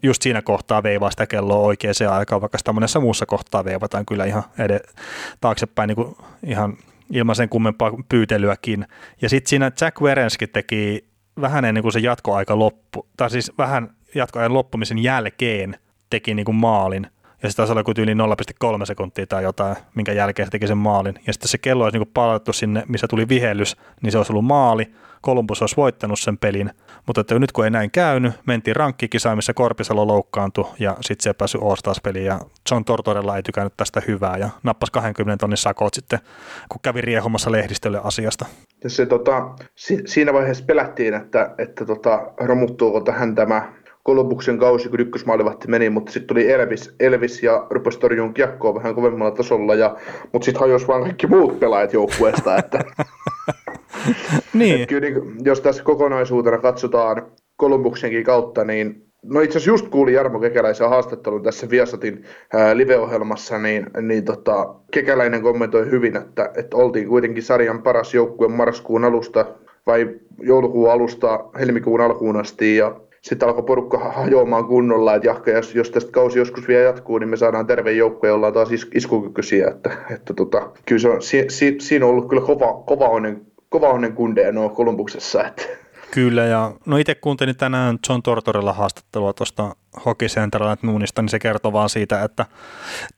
just 0.02 0.22
siinä 0.22 0.42
kohtaa 0.42 0.82
veivaa 0.82 1.10
sitä 1.10 1.26
kelloa 1.26 1.58
oikeaan 1.58 1.94
aikaan, 2.10 2.40
vaikka 2.40 2.58
sitä 2.58 2.72
monessa 2.72 3.00
muussa 3.00 3.26
kohtaa 3.26 3.64
veivataan 3.64 4.06
kyllä 4.06 4.24
ihan 4.24 4.42
ed- 4.58 4.92
taaksepäin 5.40 5.88
niin 5.88 5.96
kuin 5.96 6.16
ihan 6.46 6.76
ilman 7.10 7.36
sen 7.36 7.48
kummempaa 7.48 7.92
pyytelyäkin. 8.08 8.86
Ja 9.22 9.28
sitten 9.28 9.48
siinä 9.48 9.72
Jack 9.80 10.00
Werenski 10.00 10.46
teki 10.46 11.04
vähän 11.40 11.64
ennen 11.64 11.82
kuin 11.82 11.92
se 11.92 11.98
jatkoaika 11.98 12.58
loppu, 12.58 13.06
tai 13.16 13.30
siis 13.30 13.52
vähän 13.58 13.90
jatkoajan 14.14 14.54
loppumisen 14.54 14.98
jälkeen 14.98 15.76
teki 16.10 16.34
niin 16.34 16.44
kuin 16.44 16.56
maalin, 16.56 17.06
ja 17.44 17.50
sitten 17.50 17.66
taisi 17.66 17.72
olla 17.72 18.02
yli 18.02 18.76
0,3 18.78 18.86
sekuntia 18.86 19.26
tai 19.26 19.42
jotain, 19.42 19.76
minkä 19.94 20.12
jälkeen 20.12 20.46
se 20.46 20.50
teki 20.50 20.66
sen 20.66 20.78
maalin. 20.78 21.14
Ja 21.26 21.32
sitten 21.32 21.48
se 21.48 21.58
kello 21.58 21.84
olisi 21.84 21.98
niin 21.98 22.10
palautettu 22.14 22.52
sinne, 22.52 22.82
missä 22.88 23.08
tuli 23.08 23.28
vihellys, 23.28 23.76
niin 24.02 24.12
se 24.12 24.18
olisi 24.18 24.32
ollut 24.32 24.44
maali. 24.44 24.94
Kolumbus 25.20 25.62
olisi 25.62 25.76
voittanut 25.76 26.20
sen 26.20 26.38
pelin, 26.38 26.70
mutta 27.06 27.20
että 27.20 27.38
nyt 27.38 27.52
kun 27.52 27.64
ei 27.64 27.70
näin 27.70 27.90
käynyt, 27.90 28.32
mentiin 28.46 28.76
rankkikisaan, 28.76 29.38
missä 29.38 29.54
Korpisalo 29.54 30.06
loukkaantui 30.06 30.66
ja 30.78 30.96
sitten 31.00 31.22
se 31.22 31.30
ei 31.30 31.34
päässyt 31.34 31.60
peliin 32.02 32.24
ja 32.24 32.40
John 32.70 32.84
Tortorella 32.84 33.36
ei 33.36 33.42
tykännyt 33.42 33.72
tästä 33.76 34.02
hyvää 34.06 34.36
ja 34.36 34.48
nappasi 34.62 34.92
20 34.92 35.40
tonnin 35.40 35.56
sakot 35.56 35.94
sitten, 35.94 36.18
kun 36.68 36.80
kävi 36.82 37.00
riehumassa 37.00 37.52
lehdistölle 37.52 38.00
asiasta. 38.04 38.46
Se, 38.86 39.06
tota, 39.06 39.50
si- 39.74 40.02
siinä 40.06 40.32
vaiheessa 40.32 40.64
pelättiin, 40.64 41.14
että, 41.14 41.54
että 41.58 41.84
tota, 41.84 42.32
romuttuuko 42.40 43.00
tähän 43.00 43.34
tämä 43.34 43.72
Kolumbuksen 44.04 44.58
kausi, 44.58 44.88
kun 44.88 45.00
ykkösmaalivahti 45.00 45.68
meni, 45.68 45.90
mutta 45.90 46.12
sitten 46.12 46.26
tuli 46.26 46.52
Elvis, 46.52 46.94
Elvis 47.00 47.42
ja 47.42 47.66
rupesi 47.70 47.98
torjumaan 47.98 48.34
kiekkoa 48.34 48.74
vähän 48.74 48.94
kovemmalla 48.94 49.30
tasolla, 49.30 49.74
ja, 49.74 49.96
mutta 50.32 50.44
sitten 50.44 50.60
hajosi 50.60 50.88
vaan 50.88 51.02
kaikki 51.02 51.26
muut 51.26 51.60
pelaajat 51.60 51.92
joukkueesta. 51.92 52.56
Että, 52.56 52.78
niin. 54.54 54.74
että 54.74 54.86
kyllä, 54.86 55.08
niin, 55.08 55.36
jos 55.44 55.60
tässä 55.60 55.82
kokonaisuutena 55.82 56.58
katsotaan 56.58 57.26
Kolumbuksenkin 57.56 58.24
kautta, 58.24 58.64
niin 58.64 59.04
No 59.24 59.40
itse 59.40 59.58
asiassa 59.58 59.70
just 59.70 59.88
kuulin 59.88 60.14
Jarmo 60.14 60.40
Kekäläisen 60.40 60.88
haastattelun 60.88 61.42
tässä 61.42 61.70
Viasatin 61.70 62.24
ää, 62.52 62.76
live-ohjelmassa, 62.76 63.58
niin, 63.58 63.86
niin 64.00 64.24
tota, 64.24 64.74
Kekäläinen 64.90 65.42
kommentoi 65.42 65.90
hyvin, 65.90 66.16
että, 66.16 66.50
että 66.56 66.76
oltiin 66.76 67.08
kuitenkin 67.08 67.42
sarjan 67.42 67.82
paras 67.82 68.14
joukkue 68.14 68.48
marraskuun 68.48 69.04
alusta 69.04 69.46
vai 69.86 70.08
joulukuun 70.38 70.90
alusta 70.90 71.44
helmikuun 71.58 72.00
alkuun 72.00 72.36
asti 72.36 72.76
ja 72.76 73.00
sitten 73.24 73.48
alkoi 73.48 73.64
porukka 73.64 73.98
hajoamaan 73.98 74.64
kunnolla, 74.64 75.14
että 75.14 75.28
jahka, 75.28 75.50
jos, 75.50 75.74
jos 75.74 75.90
tästä 75.90 76.12
kausi 76.12 76.38
joskus 76.38 76.68
vielä 76.68 76.82
jatkuu, 76.82 77.18
niin 77.18 77.28
me 77.28 77.36
saadaan 77.36 77.66
terve 77.66 77.92
joukko 77.92 78.26
ja 78.26 78.34
ollaan 78.34 78.52
taas 78.52 78.72
is, 78.72 78.88
iskukykyisiä. 78.94 79.68
Että, 79.68 79.90
että 80.10 80.34
tota, 80.34 80.70
kyllä 80.86 81.00
se 81.00 81.08
on, 81.08 81.22
si, 81.22 81.44
si, 81.48 81.76
siinä 81.80 82.06
on 82.06 82.10
ollut 82.10 82.28
kyllä 82.28 82.42
kova, 82.42 82.82
kova 82.86 83.08
onnen, 83.08 83.46
kova 83.68 83.88
onnen 83.88 84.12
kundeja 84.12 84.52
nuo 84.52 84.68
Kolumbuksessa. 84.68 85.44
Että. 85.44 85.62
Kyllä, 86.10 86.44
ja 86.44 86.72
no 86.86 86.96
itse 86.96 87.14
kuuntelin 87.14 87.56
tänään 87.56 87.98
John 88.08 88.22
Tortorella 88.22 88.72
haastattelua 88.72 89.32
tuosta 89.32 89.76
Hockey 90.06 90.28
Central 90.28 90.76
Nuunista, 90.82 91.22
niin 91.22 91.28
se 91.28 91.38
kertoo 91.38 91.72
vaan 91.72 91.88
siitä, 91.88 92.22
että 92.22 92.46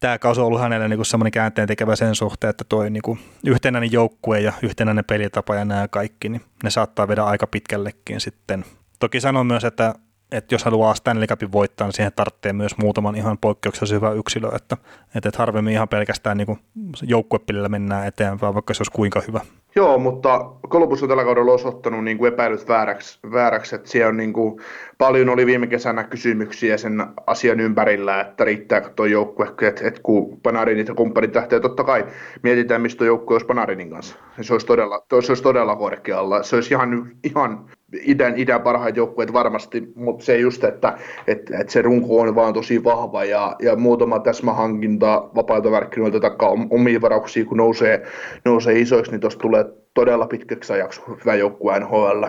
tämä 0.00 0.18
kausi 0.18 0.40
on 0.40 0.46
ollut 0.46 0.60
hänelle 0.60 0.88
niin 0.88 1.04
semmoinen 1.04 1.32
käänteen 1.32 1.68
tekevä 1.68 1.96
sen 1.96 2.14
suhteen, 2.14 2.50
että 2.50 2.64
tuo 2.68 2.88
niin 2.88 3.18
yhtenäinen 3.46 3.92
joukkue 3.92 4.40
ja 4.40 4.52
yhtenäinen 4.62 5.04
pelitapa 5.04 5.54
ja 5.54 5.64
nämä 5.64 5.88
kaikki, 5.88 6.28
niin 6.28 6.42
ne 6.64 6.70
saattaa 6.70 7.08
vedä 7.08 7.24
aika 7.24 7.46
pitkällekin 7.46 8.20
sitten 8.20 8.64
Toki 8.98 9.20
sanon 9.20 9.46
myös, 9.46 9.64
että, 9.64 9.94
että 10.32 10.54
jos 10.54 10.64
haluaa 10.64 10.94
Stanley 10.94 11.26
Cupin 11.26 11.52
voittaa, 11.52 11.86
niin 11.86 11.92
siihen 11.92 12.12
tarvitsee 12.16 12.52
myös 12.52 12.78
muutaman 12.78 13.16
ihan 13.16 13.38
poikkeuksellisen 13.38 13.96
hyvä 13.96 14.12
yksilö, 14.12 14.48
että, 14.56 14.76
että, 15.14 15.30
harvemmin 15.38 15.72
ihan 15.72 15.88
pelkästään 15.88 16.36
niin 16.36 16.58
joukkuepilillä 17.02 17.68
mennään 17.68 18.06
eteenpäin, 18.06 18.54
vaikka 18.54 18.74
se 18.74 18.80
olisi 18.80 18.92
kuinka 18.92 19.22
hyvä. 19.28 19.40
Joo, 19.76 19.98
mutta 19.98 20.50
Columbus 20.68 21.02
on 21.02 21.08
tällä 21.08 21.24
kaudella 21.24 21.52
osoittanut 21.52 22.04
niin 22.04 22.18
kuin 22.18 22.32
epäilyt 22.32 22.68
vääräksi, 22.68 23.18
vääräksi 23.32 23.74
että 23.74 23.88
siellä 23.88 24.08
on 24.08 24.16
niin 24.16 24.32
kuin, 24.32 24.60
paljon 24.98 25.28
oli 25.28 25.46
viime 25.46 25.66
kesänä 25.66 26.04
kysymyksiä 26.04 26.76
sen 26.76 27.06
asian 27.26 27.60
ympärillä, 27.60 28.20
että 28.20 28.44
riittääkö 28.44 28.90
tuo 28.96 29.06
joukkue, 29.06 29.46
että, 29.46 29.88
että 29.88 30.00
kun 30.02 30.40
Panarinit 30.42 30.88
ja 30.88 30.94
kumppanit 30.94 31.34
lähtee, 31.34 31.60
totta 31.60 31.84
kai 31.84 32.06
mietitään, 32.42 32.82
mistä 32.82 33.04
joukkue 33.04 33.34
olisi 33.34 33.46
Panarinin 33.46 33.90
kanssa. 33.90 34.16
Se 34.40 34.52
olisi 34.54 34.66
todella, 34.66 35.06
se 35.10 35.32
olisi 35.32 35.42
todella 35.42 35.76
korkealla. 35.76 36.42
Se 36.42 36.56
olisi 36.56 36.74
ihan, 36.74 37.10
ihan 37.24 37.70
idän, 38.02 38.38
idän 38.38 38.62
parhaat 38.62 38.96
joukkueet 38.96 39.32
varmasti, 39.32 39.92
mutta 39.94 40.24
se 40.24 40.38
just, 40.38 40.64
että, 40.64 40.98
että, 41.26 41.58
että 41.58 41.72
se 41.72 41.82
runko 41.82 42.20
on 42.20 42.34
vaan 42.34 42.54
tosi 42.54 42.84
vahva 42.84 43.24
ja, 43.24 43.56
ja 43.62 43.76
muutama 43.76 44.18
täsmähankinta 44.18 45.30
vapailta 45.34 45.70
markkinoilta 45.70 46.20
takaa 46.20 46.50
omia 46.70 47.00
varauksia, 47.00 47.44
kun 47.44 47.56
nousee, 47.56 48.06
nousee 48.44 48.78
isoiksi, 48.78 49.10
niin 49.12 49.20
tuosta 49.20 49.40
tulee 49.40 49.64
todella 49.94 50.26
pitkäksi 50.26 50.72
ajaksi 50.72 51.00
hyvä 51.24 51.34
joukkue 51.34 51.80
NHL. 51.80 52.24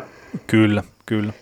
Kyllä, 0.47 0.83
kyllä. 1.05 1.33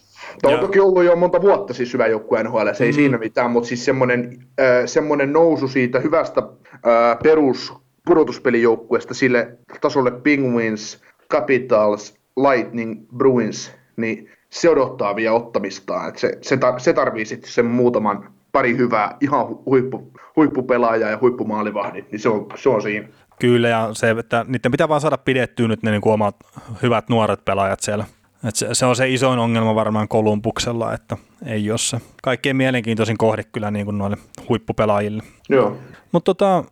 Tämä 0.41 0.53
on 0.53 0.61
ja... 0.61 0.67
toki 0.67 0.79
ollut 0.79 1.03
jo 1.03 1.15
monta 1.15 1.41
vuotta 1.41 1.73
siis 1.73 1.93
hyvä 1.93 2.07
joukkue 2.07 2.43
NHL, 2.43 2.67
se 2.73 2.83
ei 2.83 2.91
mm. 2.91 2.95
siinä 2.95 3.17
mitään, 3.17 3.51
mutta 3.51 3.67
siis 3.67 3.85
semmoinen, 3.85 4.37
äh, 4.59 4.67
semmoinen 4.85 5.33
nousu 5.33 5.67
siitä 5.67 5.99
hyvästä 5.99 6.41
äh, 6.41 7.17
perus 7.23 7.73
pudotuspelijoukkueesta 8.05 9.13
sille 9.13 9.57
tasolle 9.81 10.11
Penguins, 10.11 11.01
Capitals, 11.29 12.15
Lightning, 12.37 13.07
Bruins, 13.17 13.71
niin 13.97 14.29
se 14.49 14.69
odottaa 14.69 15.15
vielä 15.15 15.35
ottamistaan. 15.35 16.09
Et 16.09 16.17
se, 16.17 16.37
se, 16.41 16.57
tar, 16.57 16.79
se 16.79 16.93
tarvii 16.93 17.25
sitten 17.25 17.51
sen 17.51 17.65
muutaman 17.65 18.33
pari 18.51 18.77
hyvää, 18.77 19.17
ihan 19.21 19.47
huippu, 19.65 20.11
huippupelaajaa 20.35 21.09
ja 21.09 21.17
huippumaalivahdit, 21.21 22.11
niin 22.11 22.19
se 22.19 22.29
on, 22.29 22.47
se 22.55 22.69
on 22.69 22.81
siinä. 22.81 23.07
Kyllä, 23.39 23.69
ja 23.69 23.89
se, 23.93 24.09
että 24.09 24.45
niiden 24.47 24.71
pitää 24.71 24.89
vaan 24.89 25.01
saada 25.01 25.17
pidettyä 25.17 25.67
nyt 25.67 25.83
ne 25.83 25.91
niin 25.91 26.01
kuin 26.01 26.13
omat 26.13 26.35
hyvät 26.83 27.09
nuoret 27.09 27.45
pelaajat 27.45 27.79
siellä. 27.79 28.05
Et 28.47 28.55
se, 28.55 28.67
se, 28.73 28.85
on 28.85 28.95
se 28.95 29.09
isoin 29.09 29.39
ongelma 29.39 29.75
varmaan 29.75 30.07
Kolumbuksella, 30.07 30.93
että 30.93 31.17
ei 31.45 31.71
ole 31.71 31.77
se 31.77 31.97
kaikkein 32.23 32.55
mielenkiintoisin 32.55 33.17
kohde 33.17 33.43
kyllä 33.43 33.71
niin 33.71 33.85
kuin 33.85 33.97
noille 33.97 34.17
huippupelaajille. 34.49 35.23
Joo. 35.49 35.77
Mutta 36.11 36.33
tota, 36.33 36.63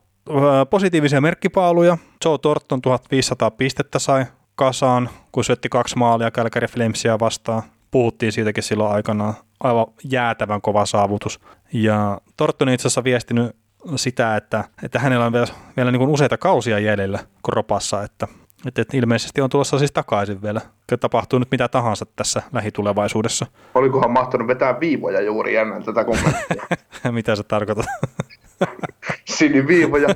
positiivisia 0.69 1.21
merkkipaaluja. 1.21 1.97
Joe 2.25 2.37
Torton 2.37 2.81
1500 2.81 3.51
pistettä 3.51 3.99
sai 3.99 4.25
kasaan, 4.55 5.09
kun 5.31 5.43
syötti 5.43 5.69
kaksi 5.69 5.97
maalia 5.97 6.31
Calgary 6.31 6.67
Flamesia 6.67 7.19
vastaan. 7.19 7.63
Puhuttiin 7.91 8.31
siitäkin 8.31 8.63
silloin 8.63 8.95
aikanaan. 8.95 9.33
Aivan 9.59 9.85
jäätävän 10.03 10.61
kova 10.61 10.85
saavutus. 10.85 11.39
Ja 11.73 12.21
Torton 12.37 12.69
itse 12.69 12.87
asiassa 12.87 13.03
viestinyt 13.03 13.55
sitä, 13.95 14.35
että, 14.35 14.63
että 14.83 14.99
hänellä 14.99 15.25
on 15.25 15.33
vielä, 15.33 15.47
vielä 15.77 15.91
niin 15.91 15.99
kuin 15.99 16.11
useita 16.11 16.37
kausia 16.37 16.79
jäljellä 16.79 17.19
kropassa, 17.45 18.03
että, 18.03 18.27
että, 18.67 18.81
että 18.81 18.97
ilmeisesti 18.97 19.41
on 19.41 19.49
tulossa 19.49 19.79
siis 19.79 19.91
takaisin 19.91 20.41
vielä. 20.41 20.61
Tapahtuu 20.99 21.39
nyt 21.39 21.51
mitä 21.51 21.67
tahansa 21.67 22.05
tässä 22.15 22.41
lähitulevaisuudessa. 22.53 23.45
Olikohan 23.75 24.11
mahtanut 24.11 24.47
vetää 24.47 24.79
viivoja 24.79 25.21
juuri 25.21 25.55
ennen 25.55 25.83
tätä 25.83 26.03
kommenttia? 26.03 26.63
mitä 27.11 27.35
se 27.35 27.43
tarkoittaa? 27.43 27.85
Siniviivoja. 29.25 30.07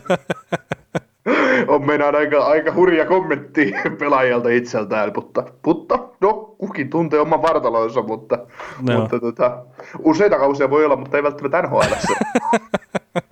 on 1.68 1.86
meinaan 1.86 2.16
aika, 2.16 2.46
aika 2.46 2.74
hurja 2.74 3.06
kommentti 3.06 3.74
pelaajalta 4.00 4.50
itseltään, 4.50 5.12
mutta, 5.16 5.44
mutta 5.66 6.00
no, 6.22 6.34
kukin 6.34 6.90
tuntee 6.90 7.20
oman 7.20 7.42
vartalonsa, 7.42 8.02
mutta, 8.02 8.38
no. 8.82 9.00
mutta 9.00 9.20
tota, 9.20 9.64
useita 10.00 10.38
kausia 10.38 10.70
voi 10.70 10.86
olla, 10.86 10.96
mutta 10.96 11.18
ei 11.18 11.24
välttämättä 11.24 11.62
NHL. 11.62 11.94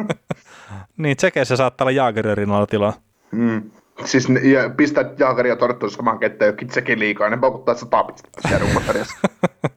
niin, 0.98 1.18
tsekeissä 1.18 1.56
saattaa 1.56 1.86
olla 1.86 1.92
Jaagerin 1.92 2.50
tilaa. 2.70 2.94
Mm. 3.32 3.72
Siis 4.06 4.28
ja 4.44 4.70
pistää 4.70 5.04
Jaageri 5.20 5.50
ja 5.50 5.56
Torttu 5.56 5.90
saman 5.90 6.20
ketteen 6.20 6.48
jokin 6.48 6.68
tsekin 6.68 7.00
liikaa, 7.00 7.30
ne 7.30 7.38
paukuttaa 7.38 7.76
sata 7.76 8.04
pistettä 8.04 8.48
siellä 8.48 8.66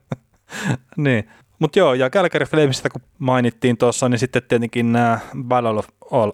niin. 0.97 1.29
Mutta 1.59 1.79
joo, 1.79 1.95
ja 1.95 2.11
Calgary 2.11 2.47
Flamesista 2.47 2.91
kun 2.91 3.03
mainittiin 3.19 3.77
tuossa, 3.77 4.09
niin 4.09 4.19
sitten 4.19 4.43
tietenkin 4.43 4.93
nämä 4.93 5.19
Battle 5.43 5.71
of 5.71 5.89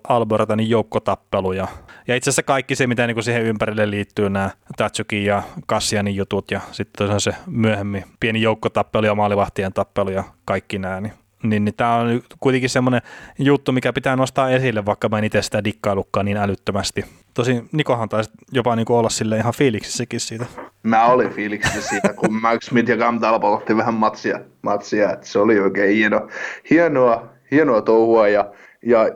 Albertanin 0.09 0.71
joukkotappelu 0.71 1.53
ja, 1.53 1.69
ja 2.09 2.17
itse 2.17 2.31
asiassa 2.31 2.43
kaikki 2.43 2.77
se, 2.77 2.87
mitä 2.87 3.07
niin 3.07 3.15
kuin 3.15 3.25
siihen 3.25 3.43
ympärille 3.43 3.91
liittyy, 3.91 4.31
nämä 4.31 4.51
Tatsukin 4.77 5.25
ja 5.25 5.43
Kassianin 5.67 6.17
jutut 6.17 6.51
ja 6.51 6.61
sitten 6.73 7.21
se 7.21 7.35
myöhemmin 7.47 8.05
pieni 8.21 8.43
joukkotappelu 8.43 9.07
ja 9.07 9.15
maalivahtien 9.15 9.73
tappelu 9.73 10.11
ja 10.11 10.25
kaikki 10.45 10.79
nämä, 10.79 11.01
niin 11.01 11.13
niin, 11.43 11.65
niin 11.65 11.75
tämä 11.75 11.95
on 11.95 12.23
kuitenkin 12.41 12.71
semmoinen 12.71 13.03
juttu, 13.39 13.73
mikä 13.73 13.93
pitää 13.93 14.17
nostaa 14.17 14.51
esille, 14.51 14.87
vaikka 14.87 15.09
mä 15.09 15.19
en 15.19 15.25
itse 15.25 15.43
sitä 15.43 15.65
dikkailukkaan 15.65 16.27
niin 16.27 16.37
älyttömästi. 16.37 17.05
Tosi 17.35 17.65
Nikohan 17.73 18.09
taisi 18.09 18.31
jopa 18.53 18.77
niin 18.77 18.87
kuin 18.87 18.97
olla 18.97 19.09
sille 19.09 19.37
ihan 19.37 19.55
fiiliksissäkin 19.57 20.21
siitä. 20.21 20.47
Mä 20.83 21.07
olin 21.07 21.31
fiiliksissä 21.31 21.81
siitä, 21.81 22.13
kun 22.13 22.41
Max 22.43 22.65
Smith 22.65 22.91
ja 22.91 22.97
Cam 22.97 23.21
Talbot 23.21 23.77
vähän 23.77 23.95
matsia, 23.95 24.41
matsia 24.63 25.13
että 25.13 25.27
se 25.27 25.39
oli 25.39 25.61
oikein 25.61 25.97
hieno, 25.97 26.29
hienoa, 26.71 27.29
hienoa 27.51 27.83
touhua 27.83 28.29
ja, 28.29 28.51
ja, 28.87 29.09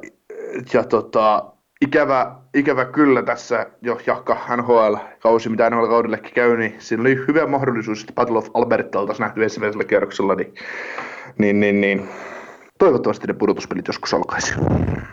ja 0.73 0.85
tota, 0.85 1.45
ikävä, 1.81 2.35
ikävä 2.55 2.85
kyllä 2.85 3.23
tässä 3.23 3.66
jo 3.83 4.01
jahka 4.07 4.39
NHL-kausi, 4.57 5.49
mitä 5.49 5.71
NHL-kaudellekin 5.71 6.35
käy, 6.35 6.57
niin 6.57 6.75
siinä 6.79 7.01
oli 7.01 7.16
hyvä 7.29 7.47
mahdollisuus, 7.47 8.01
että 8.01 8.12
Battle 8.12 8.39
of 8.39 8.49
Alberta 8.55 9.01
oltaisiin 9.01 9.25
nähty 9.25 9.43
ensimmäisellä 9.43 9.85
kierroksella, 9.85 10.35
niin, 10.35 10.55
niin, 11.39 11.61
niin, 11.61 11.81
niin 11.81 12.09
toivottavasti 12.79 13.26
ne 13.26 13.35
pudotuspelit 13.35 13.87
joskus 13.87 14.14
alkaisi. 14.14 14.55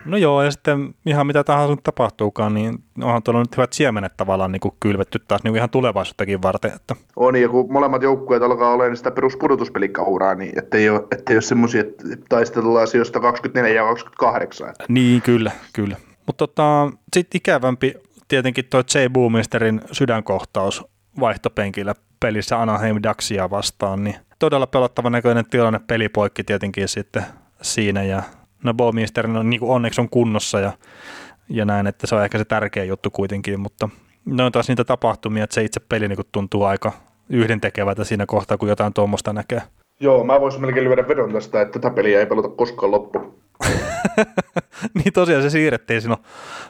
No 0.06 0.18
joo, 0.18 0.44
ja 0.44 0.52
sitten 0.52 0.96
ihan 1.06 1.28
mitä 1.28 1.44
tahansa 1.44 1.74
nyt 1.74 1.84
tapahtuukaan, 1.84 2.54
niin 2.54 2.84
onhan 3.02 3.24
tuolla 3.24 3.40
nyt 3.40 3.58
hyvät 3.58 3.74
siemenet 3.74 4.18
tavallaan 4.18 4.52
niin 4.52 4.60
kuin 4.60 4.76
kylvetty 4.80 5.20
taas 5.28 5.44
niin 5.44 5.52
kuin 5.52 5.58
ihan 5.58 5.70
tulevaisuuttakin 5.70 6.42
varten. 6.42 6.72
Että. 6.76 6.96
On, 7.16 7.36
ja 7.36 7.50
kun 7.50 7.74
molemmat 7.74 8.02
joukkueet 8.02 8.44
alkaa 8.44 8.74
olemaan 8.74 8.98
sitä 8.98 9.12
peruspudotuspelikahuraa, 9.12 10.36
niin 10.36 10.60
ettei 10.60 10.90
ole, 10.90 11.04
ettei 11.12 11.36
ole 11.36 11.42
semmoisia, 11.42 11.82
että 11.82 12.04
taistellaan 12.30 12.84
asioista 12.84 13.20
24 13.20 13.82
ja 13.82 13.88
28. 13.88 14.74
Niin, 14.88 15.22
kyllä, 15.22 15.52
kyllä. 15.74 15.98
Mutta 16.26 16.48
tota, 16.48 16.92
sitten 17.16 17.38
ikävämpi 17.38 17.94
tietenkin 18.28 18.66
tuo 18.70 18.80
J. 18.80 19.10
Boomisterin 19.14 19.82
sydänkohtaus 19.92 20.86
vaihtopenkillä 21.20 21.96
pelissä 22.20 22.62
Anaheim 22.62 22.98
Ducksia 23.08 23.50
vastaan, 23.50 24.04
niin 24.04 24.16
todella 24.40 24.68
pelottava 24.68 25.10
näköinen 25.10 25.46
tilanne 25.50 25.80
pelipoikki 25.88 26.44
tietenkin 26.44 26.88
sitten 26.88 27.26
siinä 27.66 28.04
ja 28.04 28.24
no 28.64 28.74
Bowmeisterin 28.74 29.36
on 29.36 29.50
niin 29.50 29.64
onneksi 29.64 30.02
on 30.02 30.10
kunnossa 30.10 30.60
ja, 30.60 30.72
ja 31.50 31.66
näin, 31.66 31.88
että 31.88 32.08
se 32.08 32.16
on 32.16 32.24
ehkä 32.24 32.38
se 32.38 32.46
tärkeä 32.46 32.84
juttu 32.84 33.12
kuitenkin, 33.12 33.60
mutta 33.60 33.90
ne 34.26 34.44
on 34.44 34.52
taas 34.52 34.68
niitä 34.68 34.84
tapahtumia, 34.84 35.44
että 35.44 35.54
se 35.54 35.64
itse 35.64 35.80
peli 35.80 36.08
niin 36.08 36.20
tuntuu 36.32 36.64
aika 36.64 36.92
yhdentekevältä 37.30 38.04
siinä 38.04 38.26
kohtaa, 38.26 38.58
kun 38.58 38.70
jotain 38.70 38.94
tuommoista 38.94 39.34
näkee. 39.34 39.62
Joo, 40.00 40.24
mä 40.24 40.42
voisin 40.42 40.62
melkein 40.62 40.84
lyödä 40.84 41.08
vedon 41.08 41.34
tästä, 41.34 41.62
että 41.62 41.80
tätä 41.80 41.96
peliä 41.96 42.20
ei 42.20 42.26
pelata 42.26 42.50
koskaan 42.50 42.92
loppu. 42.92 43.40
niin 44.96 45.14
tosiaan 45.14 45.44
se 45.44 45.50
siirrettiin 45.50 46.02
sinun 46.02 46.18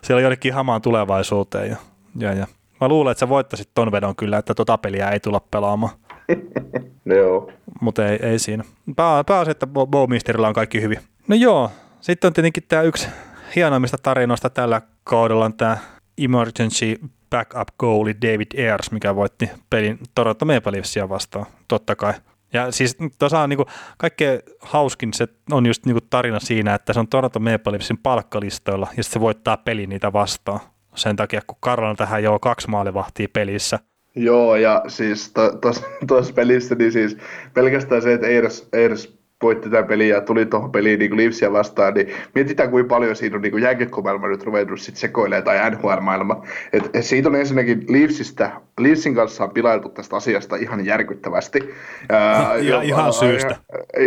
siellä 0.04 0.22
jonnekin 0.22 0.54
hamaan 0.54 0.82
tulevaisuuteen 0.82 1.70
ja, 1.70 1.78
ja, 2.20 2.34
ja. 2.34 2.48
Mä 2.82 2.88
luulen, 2.88 3.12
että 3.12 3.20
sä 3.20 3.30
voittaisit 3.30 3.70
ton 3.74 3.92
vedon 3.92 4.16
kyllä, 4.16 4.38
että 4.38 4.54
tota 4.54 4.78
peliä 4.78 5.10
ei 5.10 5.20
tulla 5.20 5.40
pelaamaan. 5.52 5.94
joo. 7.18 7.52
Mutta 7.82 8.08
ei, 8.08 8.20
ei 8.22 8.40
siinä. 8.40 8.64
Pää, 8.96 9.24
pääasia, 9.24 9.52
että 9.52 9.68
Bowmisterilla 9.68 10.48
on 10.48 10.54
kaikki 10.54 10.82
hyvin. 10.82 11.00
No 11.28 11.36
joo, 11.36 11.72
sitten 12.02 12.28
on 12.28 12.34
tietenkin 12.34 12.64
tämä 12.68 12.82
yksi 12.82 13.08
hienoimmista 13.56 13.98
tarinoista 13.98 14.50
tällä 14.50 14.82
kaudella 15.04 15.46
on 15.46 15.54
tämä 15.54 15.78
emergency 16.18 17.00
backup 17.30 17.68
goalie 17.80 18.16
David 18.22 18.60
Ayers, 18.60 18.92
mikä 18.92 19.16
voitti 19.16 19.50
pelin 19.70 20.00
Toronto 20.16 20.46
Maple 20.46 20.72
Leafsia 20.72 21.10
vastaan, 21.10 21.46
totta 21.68 21.96
kai. 21.96 22.14
Ja 22.54 22.72
siis 22.72 22.98
tuossa 23.20 23.40
on 23.40 23.50
niinku, 23.50 23.66
kaikkein 23.98 24.40
hauskin 24.62 25.14
se 25.14 25.28
on 25.52 25.66
just 25.66 25.86
niinku 25.86 26.02
tarina 26.10 26.40
siinä, 26.40 26.76
että 26.76 26.94
se 26.94 27.00
on 27.00 27.08
Toronto 27.08 27.40
Maple 27.40 27.72
Leafsin 27.72 27.98
palkkalistoilla 27.98 28.88
ja 28.98 29.04
se 29.04 29.20
voittaa 29.20 29.58
peli 29.58 29.88
niitä 29.88 30.14
vastaan. 30.14 30.60
Sen 30.96 31.16
takia, 31.16 31.42
kun 31.48 31.58
Karlan 31.60 31.96
tähän 31.96 32.24
jo 32.24 32.40
kaksi 32.40 32.70
maalivahtia 32.70 33.28
pelissä. 33.34 33.80
Joo, 34.16 34.56
ja 34.56 34.84
siis 34.88 35.34
tuossa 35.62 35.86
to, 36.08 36.24
pelissä, 36.36 36.76
niin 36.76 36.92
siis 36.92 37.18
pelkästään 37.54 38.02
se, 38.02 38.14
että 38.14 38.28
Eiras, 38.28 38.68
Eiras 38.74 39.16
voitti 39.44 39.70
tämän 39.70 39.86
pelin 39.86 40.10
ja 40.10 40.22
tuli 40.22 40.46
tuohon 40.46 40.72
peliin 40.72 41.00
niin 41.00 41.18
Leafsia 41.18 41.52
vastaan, 41.52 41.94
niin 41.94 42.08
mietitään 42.36 42.70
kuinka 42.70 42.96
paljon 42.96 43.16
siinä 43.16 43.36
on 43.36 43.42
niin 43.42 43.62
jääkiekkomaailma 43.62 44.28
nyt 44.28 44.44
ruvennut 44.44 44.80
sitten 44.80 45.00
sekoilemaan 45.00 45.44
tai 45.44 45.72
NHL-maailma. 45.72 46.44
Et, 46.74 46.90
et 46.94 47.06
siitä 47.06 47.30
on 47.30 47.36
ensinnäkin 47.36 47.86
Leafsistä, 47.90 48.52
Leafsin 48.80 49.16
kanssa 49.16 49.44
on 49.44 49.52
pilailtu 49.52 49.90
tästä 49.90 50.16
asiasta 50.16 50.56
ihan 50.56 50.86
järkyttävästi. 50.86 51.60
Ja, 52.10 52.58
ja, 52.70 52.82
ihan 52.82 53.14
syystä. 53.14 53.56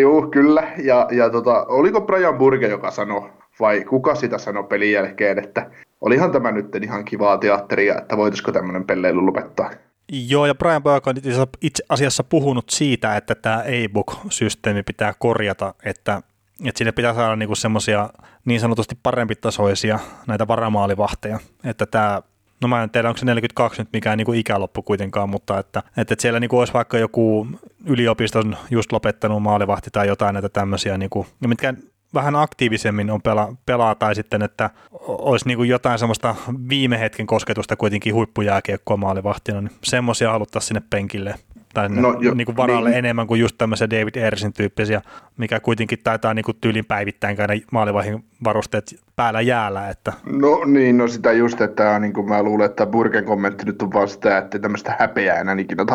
Joo, 0.00 0.22
kyllä. 0.22 0.72
Ja, 0.78 1.08
ja 1.10 1.30
tota, 1.30 1.64
oliko 1.64 2.00
Brian 2.00 2.38
Burge, 2.38 2.68
joka 2.68 2.90
sanoi, 2.90 3.30
vai 3.60 3.84
kuka 3.84 4.14
sitä 4.14 4.38
sanoi 4.38 4.64
pelin 4.64 4.92
jälkeen, 4.92 5.38
että 5.38 5.70
olihan 6.00 6.32
tämä 6.32 6.52
nyt 6.52 6.74
ihan 6.82 7.04
kivaa 7.04 7.38
teatteria, 7.38 7.98
että 7.98 8.16
voitaisiko 8.16 8.52
tämmöinen 8.52 8.84
pelleily 8.84 9.20
lopettaa. 9.20 9.70
Joo, 10.12 10.46
ja 10.46 10.54
Brian 10.54 10.82
Burke 10.82 11.10
on 11.10 11.16
itse 11.60 11.82
asiassa 11.88 12.24
puhunut 12.24 12.70
siitä, 12.70 13.16
että 13.16 13.34
tämä 13.34 13.62
e-book-systeemi 13.62 14.82
pitää 14.82 15.14
korjata, 15.18 15.74
että, 15.84 16.22
että 16.64 16.78
sinne 16.78 16.92
pitää 16.92 17.14
saada 17.14 17.36
niinku 17.36 17.54
semmoisia 17.54 18.10
niin 18.44 18.60
sanotusti 18.60 18.98
parempitasoisia 19.02 19.98
näitä 20.26 20.48
varamaalivahteja, 20.48 21.38
että 21.64 21.86
tämä 21.86 22.22
No 22.62 22.68
mä 22.68 22.82
en 22.82 22.90
tiedä, 22.90 23.08
onko 23.08 23.18
se 23.18 23.24
42 23.24 23.82
nyt 23.82 23.92
mikään 23.92 24.18
niin 24.18 24.34
ikäloppu 24.34 24.82
kuitenkaan, 24.82 25.28
mutta 25.28 25.58
että, 25.58 25.82
että 25.96 26.14
siellä 26.18 26.40
niin 26.40 26.54
olisi 26.54 26.72
vaikka 26.72 26.98
joku 26.98 27.46
yliopiston 27.86 28.56
just 28.70 28.92
lopettanut 28.92 29.42
maalivahti 29.42 29.90
tai 29.90 30.06
jotain 30.06 30.34
näitä 30.34 30.48
tämmöisiä, 30.48 30.98
niin 30.98 31.10
kuin, 31.10 31.26
mitkä 31.46 31.74
vähän 32.14 32.36
aktiivisemmin 32.36 33.10
on 33.10 33.22
pela, 33.22 33.54
pelaa 33.66 33.94
tai 33.94 34.14
sitten, 34.14 34.42
että 34.42 34.70
olisi 35.08 35.46
niin 35.46 35.56
kuin 35.56 35.68
jotain 35.68 35.98
semmoista 35.98 36.34
viime 36.68 37.00
hetken 37.00 37.26
kosketusta 37.26 37.76
kuitenkin 37.76 38.14
huippujääkiekkoa 38.14 38.96
maalivahtina, 38.96 39.60
niin 39.60 39.72
semmoisia 39.84 40.32
haluttaisiin 40.32 40.68
sinne 40.68 40.82
penkille 40.90 41.34
tai 41.74 41.88
no, 41.88 42.16
jo, 42.20 42.34
niin 42.34 42.46
kuin 42.46 42.56
varalle 42.56 42.88
niin. 42.88 42.98
enemmän 42.98 43.26
kuin 43.26 43.40
just 43.40 43.58
tämmöisiä 43.58 43.90
David 43.90 44.16
Ayersin 44.16 44.52
tyyppisiä, 44.52 45.02
mikä 45.36 45.60
kuitenkin 45.60 45.98
taitaa 46.04 46.34
niin 46.34 46.44
kuin 46.44 46.56
tyylin 46.60 46.84
päivittäin 46.84 47.36
käydä 47.36 47.54
maalivahin 47.72 48.24
varusteet 48.44 48.84
päällä 49.16 49.40
jäällä. 49.40 49.88
Että. 49.88 50.12
No 50.26 50.64
niin, 50.64 50.98
no 50.98 51.08
sitä 51.08 51.32
just, 51.32 51.60
että 51.60 51.98
niin 51.98 52.12
kuin 52.12 52.28
mä 52.28 52.42
luulen, 52.42 52.66
että 52.66 52.86
Burgen 52.86 53.24
kommentti 53.24 53.64
nyt 53.64 53.82
on 53.82 53.92
vaan 53.92 54.08
sitä, 54.08 54.38
että 54.38 54.58
tämmöistä 54.58 54.96
häpeää 54.98 55.40
enää 55.40 55.56
ikinä 55.58 55.84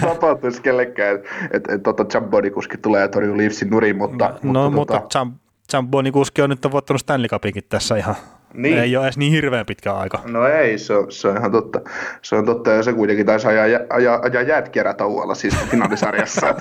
tapahtuisi 0.00 0.62
kellekään, 0.62 1.14
että 1.16 1.28
et, 1.50 1.70
et, 1.70 1.82
tota 1.82 2.06
Jumbody-kuski 2.14 2.78
tulee 2.82 3.00
ja 3.00 3.08
torjuu 3.08 3.38
Leafsin 3.38 3.70
nurin, 3.70 3.96
mutta... 3.96 4.34
No, 4.42 4.52
no 4.52 4.70
mutta, 4.70 5.00
tota... 5.00 5.26
mutta 5.80 5.96
Jamboni-kuski 5.96 6.42
on 6.42 6.50
nyt 6.50 6.72
voittanut 6.72 7.00
Stanley 7.00 7.28
Cupinkin 7.28 7.64
tässä 7.68 7.96
ihan 7.96 8.16
niin. 8.54 8.78
Ei 8.78 8.96
ole 8.96 9.06
edes 9.06 9.18
niin 9.18 9.32
hirveän 9.32 9.66
pitkä 9.66 9.94
aika. 9.94 10.22
No 10.24 10.46
ei, 10.46 10.78
se 10.78 10.94
on, 10.94 11.12
se 11.12 11.28
on 11.28 11.36
ihan 11.36 11.52
totta. 11.52 11.80
Se 12.22 12.36
on 12.36 12.46
totta, 12.46 12.70
ja 12.70 12.82
se 12.82 12.92
kuitenkin 12.92 13.26
taisi 13.26 13.48
ajaa, 13.48 13.80
ajaa, 13.90 14.20
ajaa 14.22 14.42
jäät 14.42 14.68
kerätauolla 14.68 15.34
siis 15.34 15.56
finaalisarjassa. 15.70 16.54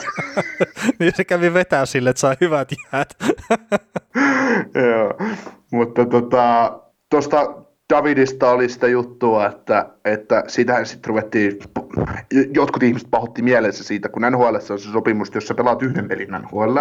niin 0.99 1.15
se 1.15 1.23
kävi 1.23 1.53
vetää 1.53 1.85
sille, 1.85 2.09
että 2.09 2.19
sai 2.19 2.35
hyvät 2.41 2.69
jäät. 2.93 3.17
Joo, 4.89 5.13
mutta 5.71 6.05
tota, 6.05 6.79
tuosta 7.09 7.55
Davidista 7.93 8.51
oli 8.51 8.69
sitä 8.69 8.87
juttua, 8.87 9.45
että, 9.45 9.89
että 10.05 10.43
sitähän 10.47 10.85
sitten 10.85 11.09
ruvettiin, 11.09 11.59
jotkut 12.53 12.83
ihmiset 12.83 13.07
pahoitti 13.11 13.41
mielessä 13.41 13.83
siitä, 13.83 14.09
kun 14.09 14.21
NHL 14.21 14.55
on 14.55 14.79
se 14.79 14.91
sopimus, 14.91 15.31
jossa 15.35 15.53
pelaat 15.53 15.81
yhden 15.81 16.07
pelin 16.07 16.31
NHL, 16.31 16.77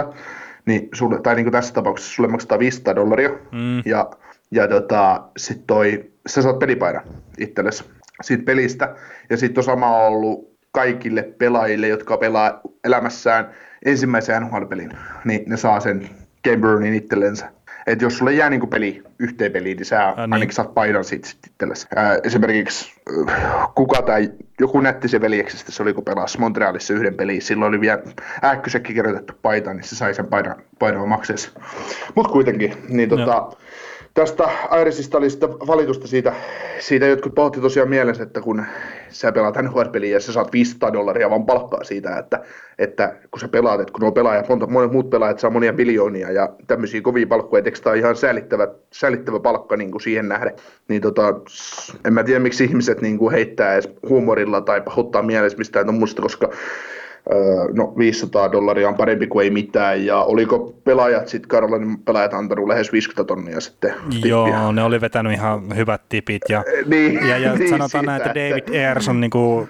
niin 0.66 0.88
sulle, 0.94 1.20
tai 1.20 1.34
niin 1.34 1.44
kuin 1.44 1.52
tässä 1.52 1.74
tapauksessa 1.74 2.14
sulle 2.14 2.28
maksetaan 2.28 2.58
500 2.58 2.96
dollaria, 2.96 3.28
mm. 3.28 3.82
ja, 3.84 4.10
ja 4.50 4.68
tota, 4.68 5.22
sitten 5.36 5.66
toi, 5.66 6.10
sä 6.26 6.42
saat 6.42 6.58
pelipaidan 6.58 7.02
itsellesi 7.38 7.84
siitä 8.22 8.44
pelistä, 8.44 8.94
ja 9.30 9.36
sitten 9.36 9.60
on 9.60 9.64
sama 9.64 9.96
ollut 9.96 10.50
kaikille 10.72 11.22
pelaajille, 11.22 11.88
jotka 11.88 12.16
pelaa 12.16 12.60
elämässään 12.84 13.50
ensimmäisen 13.84 14.42
NHL-pelin, 14.42 14.92
niin 15.24 15.42
ne 15.46 15.56
saa 15.56 15.80
sen 15.80 16.08
Game 16.44 16.56
Burnin 16.56 16.94
itsellensä. 16.94 17.52
Että 17.92 18.04
jos 18.04 18.18
sulle 18.18 18.32
jää 18.32 18.50
niinku 18.50 18.66
peli 18.66 19.02
yhteen 19.18 19.52
peliin, 19.52 19.76
niin 19.76 19.86
sä 19.86 20.14
niin. 20.16 20.32
ainakin 20.32 20.54
saat 20.54 20.74
paidan 20.74 21.04
siitä 21.04 21.28
sit 21.28 21.46
itsellesi. 21.46 21.86
Ää, 21.96 22.18
esimerkiksi 22.24 22.92
kuka 23.74 24.02
tai 24.02 24.30
joku 24.60 24.80
nätti 24.80 25.08
se 25.08 25.20
veljeksestä, 25.20 25.72
se 25.72 25.82
oli 25.82 25.94
kun 25.94 26.04
pelasi 26.04 26.40
Montrealissa 26.40 26.94
yhden 26.94 27.14
pelin, 27.14 27.42
silloin 27.42 27.68
oli 27.68 27.80
vielä 27.80 28.02
ääkkysekki 28.42 28.94
kirjoitettu 28.94 29.32
paita, 29.42 29.74
niin 29.74 29.84
se 29.84 29.96
sai 29.96 30.14
sen 30.14 30.26
paidan, 30.26 30.56
paidan 30.78 31.00
omakseen. 31.00 31.38
Mutta 32.14 32.32
kuitenkin, 32.32 32.72
niin 32.88 33.08
tota, 33.08 33.50
tästä 34.14 34.48
Irisista 34.80 35.18
oli 35.18 35.30
sitä 35.30 35.48
valitusta 35.48 36.06
siitä, 36.06 36.32
siitä 36.78 37.06
jotkut 37.06 37.34
pohti 37.34 37.60
tosiaan 37.60 37.88
mielessä, 37.88 38.22
että 38.22 38.40
kun 38.40 38.64
sä 39.08 39.32
pelaat 39.32 39.56
NHL-peliä 39.62 40.16
ja 40.16 40.20
sä 40.20 40.32
saat 40.32 40.52
500 40.52 40.92
dollaria 40.92 41.30
vaan 41.30 41.46
palkkaa 41.46 41.84
siitä, 41.84 42.18
että, 42.18 42.40
että 42.78 43.16
kun 43.30 43.40
sä 43.40 43.48
pelaat, 43.48 43.80
että 43.80 43.92
kun 43.92 44.00
nuo 44.00 44.12
pelaajat, 44.12 44.48
monta, 44.48 44.66
monet 44.66 44.92
muut 44.92 45.10
pelaajat 45.10 45.38
saa 45.38 45.50
monia 45.50 45.72
miljoonia 45.72 46.32
ja 46.32 46.48
tämmöisiä 46.66 47.00
kovia 47.00 47.26
palkkoja, 47.26 47.62
että 47.66 47.80
tämä 47.82 47.92
on 47.92 47.98
ihan 47.98 48.16
säällittävä, 48.16 48.68
säällittävä 48.92 49.40
palkka 49.40 49.76
niin 49.76 49.90
kuin 49.90 50.00
siihen 50.00 50.28
nähden, 50.28 50.52
niin 50.88 51.02
tota, 51.02 51.34
en 52.04 52.12
mä 52.12 52.24
tiedä 52.24 52.40
miksi 52.40 52.64
ihmiset 52.64 53.00
niin 53.00 53.18
kuin 53.18 53.32
heittää 53.32 53.74
edes 53.74 53.88
huumorilla 54.08 54.60
tai 54.60 54.80
pahoittaa 54.80 55.22
mielessä 55.22 55.58
mistään 55.58 55.86
tuommoista, 55.86 56.22
koska 56.22 56.50
no 57.72 57.94
500 57.98 58.52
dollaria 58.52 58.88
on 58.88 58.94
parempi 58.94 59.26
kuin 59.26 59.44
ei 59.44 59.50
mitään, 59.50 60.06
ja 60.06 60.22
oliko 60.22 60.74
pelaajat 60.84 61.28
sitten, 61.28 61.48
Karolainen 61.48 61.98
pelaajat 61.98 62.34
antanut 62.34 62.68
lähes 62.68 62.92
50 62.92 63.24
tonnia 63.24 63.60
sitten? 63.60 63.94
Joo, 64.24 64.44
tippiä. 64.44 64.72
ne 64.72 64.82
oli 64.82 65.00
vetänyt 65.00 65.32
ihan 65.32 65.76
hyvät 65.76 66.02
tipit, 66.08 66.42
ja, 66.48 66.64
niin, 66.86 67.28
ja, 67.28 67.38
ja 67.38 67.54
niin 67.56 67.70
sanotaan 67.70 68.04
näin, 68.04 68.22
että 68.22 68.34
David 68.34 68.68
Ayers 68.68 69.08
on 69.08 69.20
niinku 69.20 69.68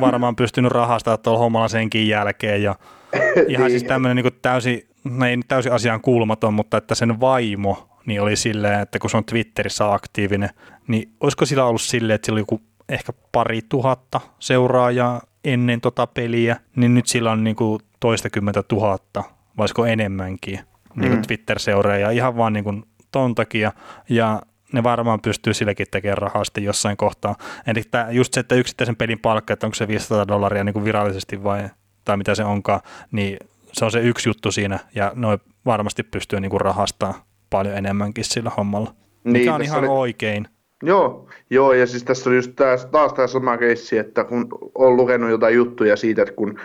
varmaan 0.00 0.36
pystynyt 0.36 0.72
rahastaa 0.72 1.16
tuolla 1.16 1.38
hommalla 1.38 1.68
senkin 1.68 2.08
jälkeen, 2.08 2.62
ja 2.62 2.74
ihan 3.48 3.62
niin. 3.62 3.70
siis 3.70 3.84
tämmöinen 3.84 4.24
täysin, 4.42 4.82
no 5.04 5.26
ei 5.26 5.38
täysin 5.48 5.72
asiaan 5.72 6.00
kuulumaton, 6.00 6.54
mutta 6.54 6.76
että 6.76 6.94
sen 6.94 7.20
vaimo 7.20 7.86
niin 8.06 8.20
oli 8.20 8.36
silleen, 8.36 8.80
että 8.80 8.98
kun 8.98 9.10
se 9.10 9.16
on 9.16 9.24
Twitterissä 9.24 9.92
aktiivinen, 9.92 10.50
niin 10.88 11.12
olisiko 11.20 11.46
sillä 11.46 11.64
ollut 11.64 11.80
silleen, 11.80 12.14
että 12.14 12.26
sillä 12.26 12.34
oli 12.36 12.40
joku 12.40 12.60
ehkä 12.88 13.12
pari 13.32 13.60
tuhatta 13.68 14.20
seuraajaa 14.38 15.20
ennen 15.44 15.80
tota 15.80 16.06
peliä, 16.06 16.56
niin 16.76 16.94
nyt 16.94 17.06
sillä 17.06 17.30
on 17.32 17.44
niinku 17.44 17.80
toistakymmentä 18.00 18.62
tuhatta, 18.62 19.24
vaisiko 19.58 19.86
enemmänkin, 19.86 20.58
niin 20.96 21.12
mm. 21.12 21.22
Twitter-seuraajia 21.22 22.10
ihan 22.10 22.36
vaan 22.36 22.52
niinku 22.52 22.82
ton 23.12 23.34
takia. 23.34 23.72
Ja 24.08 24.42
ne 24.72 24.82
varmaan 24.82 25.20
pystyy 25.20 25.54
silläkin 25.54 25.86
tekemään 25.90 26.18
rahaa 26.18 26.44
sitten 26.44 26.64
jossain 26.64 26.96
kohtaa. 26.96 27.34
Eli 27.66 27.82
tää, 27.90 28.10
just 28.10 28.34
se, 28.34 28.40
että 28.40 28.54
yksittäisen 28.54 28.96
pelin 28.96 29.18
palkka, 29.18 29.52
että 29.52 29.66
onko 29.66 29.74
se 29.74 29.88
500 29.88 30.28
dollaria 30.28 30.64
niin 30.64 30.72
kuin 30.72 30.84
virallisesti 30.84 31.42
vai 31.44 31.68
tai 32.04 32.16
mitä 32.16 32.34
se 32.34 32.44
onkaan, 32.44 32.80
niin 33.12 33.36
se 33.72 33.84
on 33.84 33.90
se 33.90 34.00
yksi 34.00 34.28
juttu 34.28 34.52
siinä, 34.52 34.78
ja 34.94 35.12
noin 35.14 35.38
varmasti 35.66 36.02
pystyy 36.02 36.40
niin 36.40 36.50
kuin 36.50 36.60
rahastaa 36.60 37.24
paljon 37.50 37.76
enemmänkin 37.76 38.24
sillä 38.24 38.50
hommalla. 38.56 38.94
Mikä 39.24 39.38
Niin, 39.38 39.52
on 39.52 39.60
tässä 39.60 39.72
ihan 39.78 39.90
oli- 39.90 39.98
oikein. 40.00 40.48
Joo, 40.82 41.28
joo, 41.50 41.72
ja 41.72 41.86
siis 41.86 42.04
tässä 42.04 42.30
on 42.30 42.36
just 42.36 42.52
tää, 42.56 42.76
taas 42.90 43.12
tämä 43.12 43.26
sama 43.26 43.56
keissi, 43.56 43.98
että 43.98 44.24
kun 44.24 44.48
olen 44.74 44.96
lukenut 44.96 45.30
jotain 45.30 45.54
juttuja 45.54 45.96
siitä, 45.96 46.22
että 46.22 46.34
kun 46.34 46.58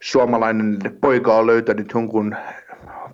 suomalainen 0.00 0.78
poika 1.00 1.34
on 1.34 1.46
löytänyt 1.46 1.90
jonkun 1.94 2.36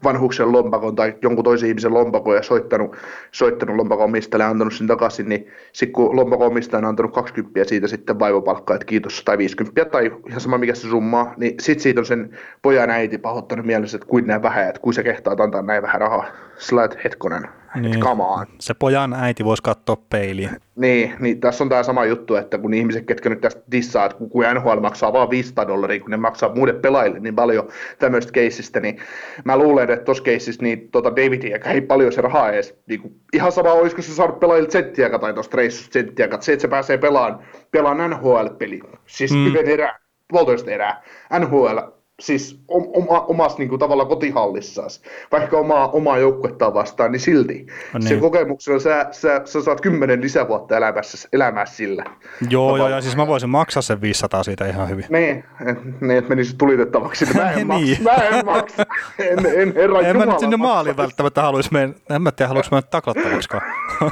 vanhuksen 0.05 0.53
lompakon 0.53 0.97
tai 0.97 1.17
jonkun 1.23 1.45
toisen 1.45 1.69
ihmisen 1.69 1.95
lompakon 1.95 2.37
ja 2.37 2.43
soittanut, 2.43 2.97
soittanut 3.33 3.77
lompakon 3.77 4.05
omistajalle 4.05 4.45
ja 4.45 4.51
antanut 4.51 4.75
sen 4.75 4.87
takaisin, 4.87 5.29
niin 5.29 5.47
sitten 5.73 5.93
kun 5.93 6.17
lompakon 6.17 6.47
omistaja 6.47 6.79
on 6.79 6.85
antanut 6.85 7.15
20 7.15 7.65
siitä 7.65 7.89
sitten 7.89 8.19
vaivopalkkaa, 8.19 8.77
että 8.77 8.87
kiitos, 8.87 9.23
tai 9.25 9.39
50 9.39 9.85
tai 9.85 10.13
ihan 10.29 10.41
sama 10.41 10.59
mikä 10.59 10.75
se 10.75 10.89
summa, 10.89 11.35
niin 11.37 11.55
sitten 11.61 11.83
siitä 11.83 12.01
on 12.01 12.07
sen 12.07 12.39
pojan 12.63 12.91
äiti 12.91 13.19
pahoittanut 13.19 13.67
mielessä, 13.67 13.97
että 13.97 14.09
kuin 14.09 14.27
näin 14.27 14.43
vähän, 14.43 14.69
että 14.69 14.81
kuin 14.81 14.95
sä 14.95 15.03
kehtaat 15.03 15.41
antaa 15.41 15.63
näin 15.63 15.83
vähän 15.83 16.01
rahaa. 16.01 16.25
Sillä 16.59 16.89
hetkonen, 17.05 17.49
niin. 17.75 18.01
come 18.01 18.23
on. 18.23 18.47
Se 18.61 18.75
pojan 18.75 19.12
äiti 19.12 19.45
voisi 19.45 19.62
katsoa 19.62 19.97
peiliin. 20.11 20.51
Niin, 20.77 21.14
niin 21.21 21.41
tässä 21.41 21.64
on 21.64 21.69
tämä 21.69 21.83
sama 21.83 22.05
juttu, 22.05 22.35
että 22.35 22.59
kun 22.59 22.75
ihmiset, 22.75 23.07
ketkä 23.07 23.29
nyt 23.29 23.41
tästä 23.41 23.62
dissaa, 23.71 24.07
että 24.07 24.19
kun 24.19 24.45
NHL 24.55 24.81
maksaa 24.81 25.12
vain 25.12 25.31
500 25.31 25.69
dollaria, 25.69 26.01
kun 26.01 26.11
ne 26.11 26.17
maksaa 26.17 26.55
muille 26.55 26.75
pelaajille 26.75 27.21
niin 27.21 27.35
paljon 27.35 27.69
tämmöistä 27.99 28.33
keissistä, 28.33 28.81
niin 28.81 28.99
mä 29.45 29.57
luulen, 29.57 29.91
että 29.91 30.05
tuossa 30.05 30.23
keississä 30.23 30.62
niin 30.62 30.91
tota 30.91 31.11
Davidia 31.11 31.59
ei 31.64 31.81
paljon 31.81 32.12
se 32.12 32.21
rahaa 32.21 32.51
edes. 32.51 32.79
Niin 32.87 33.01
kuin, 33.01 33.14
ihan 33.33 33.53
sama, 33.53 33.73
olisiko 33.73 34.03
se 34.03 34.14
saanut 34.14 34.41
pelaajille 34.41 34.71
senttiä 34.71 35.19
tai 35.19 35.35
tuosta 35.35 35.57
reissusta 35.57 35.93
senttiä, 35.93 36.29
se, 36.41 36.53
että 36.53 36.62
se 36.62 36.69
pääsee 36.69 36.99
pelaamaan, 36.99 37.45
pelaan 37.71 38.11
NHL-peli, 38.11 38.81
siis 39.07 39.33
mm. 39.33 39.47
yhden 39.47 39.67
erää, 39.67 39.99
puolitoista 40.29 40.71
erää, 40.71 41.03
NHL, 41.39 41.79
siis 42.21 42.61
oma, 42.69 43.21
omassa 43.21 43.59
niin 43.59 43.69
kuin, 43.69 43.79
tavallaan 43.79 44.09
kotihallissaan, 44.09 44.91
vaikka 45.33 45.57
omaa, 45.59 45.89
omaa 45.89 46.19
joukkuettaan 46.19 46.75
vastaan, 46.75 47.12
niin 47.12 47.21
silti 47.21 47.67
No 47.93 48.01
se 48.01 48.09
niin. 48.09 48.21
kokemuksella 48.21 48.81
sä, 48.81 49.07
sä, 49.12 49.41
sä 49.45 49.62
saat 49.62 49.81
kymmenen 49.81 50.21
lisävuotta 50.21 50.77
elämässä, 50.77 51.29
elämää 51.33 51.67
sillä. 51.67 52.05
Joo, 52.51 52.77
joo, 52.77 52.89
ja 52.89 53.01
siis 53.01 53.17
mä 53.17 53.27
voisin 53.27 53.51
maksaa 53.51 53.83
sen 53.83 54.01
500 54.01 54.43
siitä 54.43 54.67
ihan 54.67 54.89
hyvin. 54.89 55.05
Niin, 55.09 55.45
et- 55.67 56.01
niin 56.01 56.19
että 56.19 56.29
menisi 56.29 56.57
tulitettavaksi. 56.57 57.25
Mä 57.35 57.51
en 57.53 57.67
maksa, 57.67 57.85
Niin. 57.85 58.03
mä 58.03 58.12
en 58.14 58.47
maksa, 58.55 58.87
en, 59.19 59.39
en 59.61 59.75
herra 59.75 60.01
En 60.01 60.07
mä 60.07 60.09
Jumala 60.23 60.33
nyt 60.33 60.41
sinne 60.41 60.57
maksa. 60.57 60.73
maaliin 60.75 60.97
välttämättä 60.97 61.43
haluaisi 61.43 61.73
mennä, 61.73 61.95
en 62.11 62.23
mä 62.23 62.33
tiedä 62.33 62.49
haluaisi 62.49 62.71
mennä 62.71 62.83
taklattavaksikaan. 62.91 63.62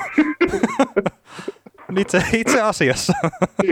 itse, 1.99 2.23
itse 2.33 2.63
asiassa. 2.63 3.13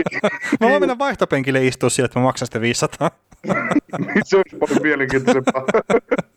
mä 0.61 0.69
voin 0.69 0.81
mennä 0.81 0.97
vaihtopenkille 0.97 1.65
istua 1.65 1.89
sillä, 1.89 2.05
että 2.05 2.19
mä 2.19 2.23
maksan 2.23 2.45
sitten 2.45 2.61
500. 2.61 3.11
Se 4.25 4.37
olisi 4.37 4.57
paljon 4.59 4.81
mielenkiintoisempaa. 4.81 5.63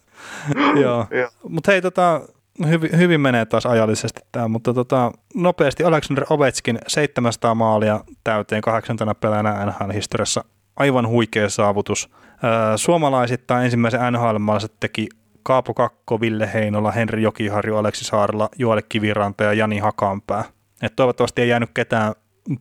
Joo. 0.82 1.06
Mutta 1.48 1.72
hei, 1.72 1.82
tota, 1.82 2.20
hyvin, 2.68 2.98
hyvin 2.98 3.20
menee 3.20 3.44
taas 3.44 3.66
ajallisesti 3.66 4.20
tämä, 4.32 4.48
mutta 4.48 4.74
tota, 4.74 5.12
nopeasti 5.34 5.84
Alexander 5.84 6.24
Ovechkin 6.30 6.78
700 6.88 7.54
maalia 7.54 8.00
täyteen 8.24 8.62
kahdeksantena 8.62 9.14
pelaajana 9.14 9.66
NHL-historiassa. 9.66 10.44
Aivan 10.76 11.08
huikea 11.08 11.48
saavutus. 11.48 12.10
Öö, 12.44 12.76
suomalaisittain 12.76 13.64
ensimmäisen 13.64 14.00
nhl 14.12 14.36
teki 14.80 15.08
Kaapo 15.42 15.74
Kakko, 15.74 16.20
Ville 16.20 16.50
Heinola, 16.54 16.90
Henri 16.90 17.22
Jokiharju, 17.22 17.76
Aleksi 17.76 18.04
Saarla, 18.04 18.48
Joel 18.58 18.82
Kiviranta 18.88 19.44
ja 19.44 19.52
Jani 19.52 19.78
Hakanpää. 19.78 20.44
Et 20.82 20.96
toivottavasti 20.96 21.42
ei 21.42 21.48
jäänyt 21.48 21.70
ketään 21.74 22.14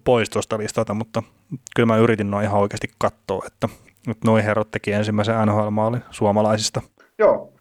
pois 0.04 0.30
tuosta 0.30 0.58
listalta, 0.58 0.94
mutta 0.94 1.24
kyllä 1.76 1.88
mä 1.88 1.98
yritin 1.98 2.32
noin 2.32 2.46
ihan 2.46 2.60
oikeasti 2.60 2.88
katsoa, 2.98 3.44
että 3.48 3.70
nyt 4.08 4.24
noin 4.24 4.44
herrat 4.44 4.72
teki 4.72 4.92
ensimmäisen 4.92 5.36
NHL-maalin 5.46 6.02
suomalaisista. 6.12 6.82
Joo. 7.20 7.54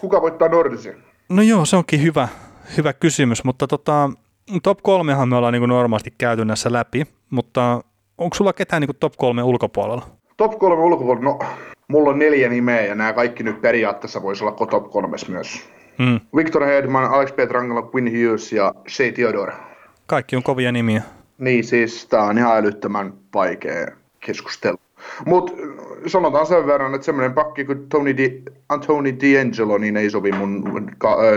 Kuka 0.00 0.22
voittaa 0.22 0.48
Nordisin? 0.48 1.04
No 1.28 1.42
joo, 1.42 1.64
se 1.64 1.76
onkin 1.76 2.02
hyvä, 2.02 2.28
hyvä 2.76 2.92
kysymys, 2.92 3.44
mutta 3.44 3.66
tota, 3.66 4.10
top 4.62 4.78
kolmehan 4.82 5.28
me 5.28 5.36
ollaan 5.36 5.52
niin 5.52 5.68
normaalisti 5.68 6.14
käyty 6.18 6.44
näissä 6.44 6.72
läpi, 6.72 7.06
mutta 7.30 7.80
onko 8.18 8.36
sulla 8.36 8.52
ketään 8.52 8.82
niin 8.82 8.96
top 9.00 9.12
kolme 9.16 9.42
ulkopuolella? 9.42 10.06
Top 10.36 10.58
kolme 10.58 10.82
ulkopuolella, 10.82 11.30
no 11.30 11.38
mulla 11.88 12.10
on 12.10 12.18
neljä 12.18 12.48
nimeä 12.48 12.80
ja 12.80 12.94
nämä 12.94 13.12
kaikki 13.12 13.42
nyt 13.42 13.60
periaatteessa 13.60 14.22
voisi 14.22 14.44
olla 14.44 14.66
top 14.66 14.90
kolmes 14.90 15.28
myös. 15.28 15.68
Mm. 15.98 16.20
Victor 16.36 16.64
Hedman, 16.64 17.10
Alex 17.10 17.34
Pietrangelo, 17.36 17.90
Quinn 17.94 18.08
Hughes 18.08 18.52
ja 18.52 18.74
Shea 18.88 19.12
Theodore. 19.12 19.52
Kaikki 20.06 20.36
on 20.36 20.42
kovia 20.42 20.72
nimiä. 20.72 21.02
Niin 21.38 21.64
siis 21.64 22.06
tää 22.06 22.22
on 22.22 22.38
ihan 22.38 22.56
älyttömän 22.56 23.12
vaikea 23.34 23.86
keskustelu. 24.20 24.76
Mutta 25.26 25.52
sanotaan 26.06 26.46
sen 26.46 26.66
verran, 26.66 26.94
että 26.94 27.04
semmoinen 27.04 27.32
pakki 27.32 27.64
kuin 27.64 27.88
Tony 27.88 28.16
Di, 28.16 28.42
Anthony 28.68 29.10
D'Angelo 29.10 29.78
niin 29.78 29.96
ei 29.96 30.10
sovi 30.10 30.32
mun 30.32 30.64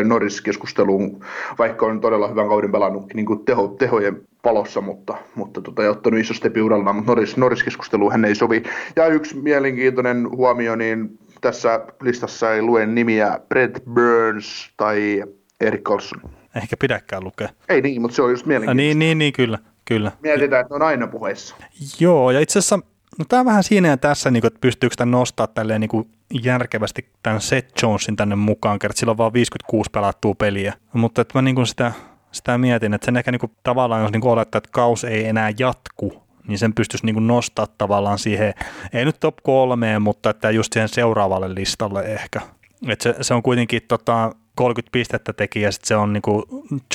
Norris-keskusteluun, 0.03 1.25
vaikka 1.59 1.85
on 1.85 2.01
todella 2.01 2.27
hyvän 2.27 2.47
kauden 2.47 2.71
pelannut 2.71 3.13
niin 3.13 3.25
kuin 3.25 3.45
teho, 3.45 3.67
tehojen 3.67 4.21
palossa, 4.43 4.81
mutta, 4.81 5.17
mutta 5.35 5.61
tota, 5.61 5.83
ei 5.83 5.89
ottanut 5.89 6.19
iso 6.19 6.33
stepi 6.33 6.61
urallaan, 6.61 6.95
mutta 6.95 7.11
Norris, 7.11 7.37
Norris-keskusteluun 7.37 8.11
hän 8.11 8.25
ei 8.25 8.35
sovi. 8.35 8.63
Ja 8.95 9.07
yksi 9.07 9.35
mielenkiintoinen 9.37 10.29
huomio, 10.29 10.75
niin 10.75 11.19
tässä 11.41 11.85
listassa 12.01 12.53
ei 12.53 12.61
lue 12.61 12.85
nimiä 12.85 13.39
Brett 13.49 13.77
Burns 13.93 14.69
tai 14.77 15.23
Erik 15.61 15.83
Karlsson. 15.83 16.21
Ehkä 16.55 16.75
pidäkään 16.79 17.23
lukea. 17.23 17.49
Ei 17.69 17.81
niin, 17.81 18.01
mutta 18.01 18.15
se 18.15 18.21
on 18.21 18.31
just 18.31 18.43
Ah, 18.43 18.47
mielenkiintoista. 18.47 18.77
niin, 18.77 18.99
niin, 18.99 19.17
niin, 19.17 19.33
kyllä, 19.33 19.57
kyllä. 19.85 20.11
Mietitään, 20.21 20.61
että 20.61 20.73
ne 20.73 20.75
on 20.75 20.81
aina 20.81 21.07
puheissa. 21.07 21.55
Joo, 21.99 22.31
ja 22.31 22.39
itse 22.39 22.59
asiassa 22.59 22.79
no 23.19 23.25
tämä 23.29 23.39
on 23.39 23.45
vähän 23.45 23.63
siinä 23.63 23.87
ja 23.87 23.97
tässä, 23.97 24.31
niin 24.31 24.41
kuin, 24.41 24.47
että 24.47 24.61
pystyykö 24.61 24.95
tämän 24.95 25.11
nostaa 25.11 25.47
tälleen 25.47 25.81
niin 25.81 25.89
kuin 25.89 26.11
järkevästi 26.43 27.09
tämän 27.23 27.41
Seth 27.41 27.83
Jonesin 27.83 28.15
tänne 28.15 28.35
mukaan, 28.35 28.79
kerran 28.79 28.97
sillä 28.97 29.11
on 29.11 29.17
vaan 29.17 29.33
56 29.33 29.89
pelattua 29.91 30.35
peliä. 30.35 30.73
Mutta 30.93 31.21
että 31.21 31.37
mä 31.37 31.41
niin 31.41 31.55
kuin 31.55 31.67
sitä, 31.67 31.91
sitä 32.31 32.57
mietin, 32.57 32.93
että 32.93 33.05
sen 33.05 33.17
ehkä 33.17 33.31
niin 33.31 33.39
kuin, 33.39 33.51
tavallaan, 33.63 34.01
jos 34.01 34.11
niin 34.11 34.21
kuin 34.21 34.31
olettaa, 34.31 34.57
että 34.57 34.69
kaus 34.73 35.03
ei 35.03 35.25
enää 35.25 35.51
jatku, 35.59 36.23
niin 36.47 36.59
sen 36.59 36.73
pystyisi 36.73 37.05
niin 37.05 37.13
kuin 37.13 37.27
nostaa 37.27 37.67
tavallaan 37.77 38.19
siihen, 38.19 38.53
ei 38.93 39.05
nyt 39.05 39.19
top 39.19 39.35
kolmeen, 39.43 40.01
mutta 40.01 40.29
että 40.29 40.51
just 40.51 40.73
siihen 40.73 40.89
seuraavalle 40.89 41.55
listalle 41.55 42.01
ehkä. 42.01 42.41
Et 42.87 43.01
se, 43.01 43.15
se 43.21 43.33
on 43.33 43.43
kuitenkin 43.43 43.81
tota, 43.87 44.31
30 44.55 44.91
pistettä 44.91 45.33
teki 45.33 45.61
ja 45.61 45.71
sitten 45.71 45.87
se 45.87 45.95
on 45.95 46.13
niinku, 46.13 46.43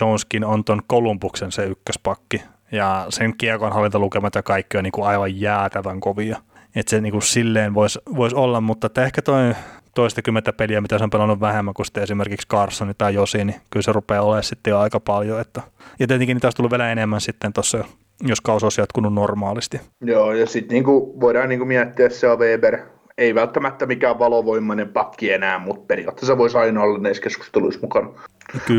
Joneskin 0.01 0.45
on 0.45 0.65
ton 0.65 0.83
Kolumbuksen 0.87 1.53
se 1.53 1.65
ykköspakki 1.65 2.43
ja 2.73 3.07
sen 3.09 3.35
kiekonhallintalukemat 3.39 4.35
ja 4.35 4.43
kaikki 4.43 4.79
on 4.79 4.85
niinku 4.85 5.03
aivan 5.03 5.41
jäätävän 5.41 6.01
kovia. 6.01 6.39
Että 6.77 6.91
se 6.91 7.01
niinku 7.01 7.21
silleen 7.21 7.75
voisi 7.75 7.99
vois 8.17 8.35
olla, 8.35 8.61
mutta 8.61 8.87
että 8.87 9.05
ehkä 9.05 9.23
toi 9.23 9.55
toistakymmentä 9.95 10.53
peliä, 10.53 10.81
mitä 10.81 10.99
se 10.99 11.05
on 11.05 11.11
pelannut 11.11 11.41
vähemmän 11.41 11.75
kuin 11.75 11.87
sitten 11.87 12.03
esimerkiksi 12.03 12.49
Carson 12.49 12.95
tai 12.99 13.15
Josi, 13.15 13.45
niin 13.45 13.61
kyllä 13.71 13.83
se 13.83 13.93
rupeaa 13.93 14.23
olemaan 14.23 14.43
sitten 14.43 14.71
jo 14.71 14.79
aika 14.79 15.01
paljon. 15.01 15.41
Että, 15.41 15.63
ja 15.99 16.07
tietenkin 16.07 16.35
niitä 16.35 16.47
olisi 16.47 16.57
tullut 16.57 16.71
vielä 16.71 16.93
enemmän 16.93 17.21
sitten 17.21 17.53
tuossa, 17.53 17.85
jos 18.23 18.41
kausi 18.41 18.67
olisi 18.67 18.81
jatkunut 18.81 19.15
normaalisti. 19.15 19.81
Joo, 20.01 20.33
ja 20.33 20.47
sitten 20.47 20.75
niinku, 20.75 21.21
voidaan 21.21 21.49
niinku 21.49 21.65
miettiä, 21.65 22.07
että 22.07 22.19
se 22.19 22.29
on 22.29 22.39
Weber. 22.39 22.79
Ei 23.19 23.35
välttämättä 23.35 23.87
mikään 23.87 24.19
valovoimainen 24.19 24.89
pakki 24.89 25.33
enää, 25.33 25.59
mutta 25.59 25.85
periaatteessa 25.87 26.39
voisi 26.39 26.59
aina 26.59 26.83
olla 26.83 26.99
näissä 26.99 27.23
keskusteluissa 27.23 27.81
mukana. 27.81 28.11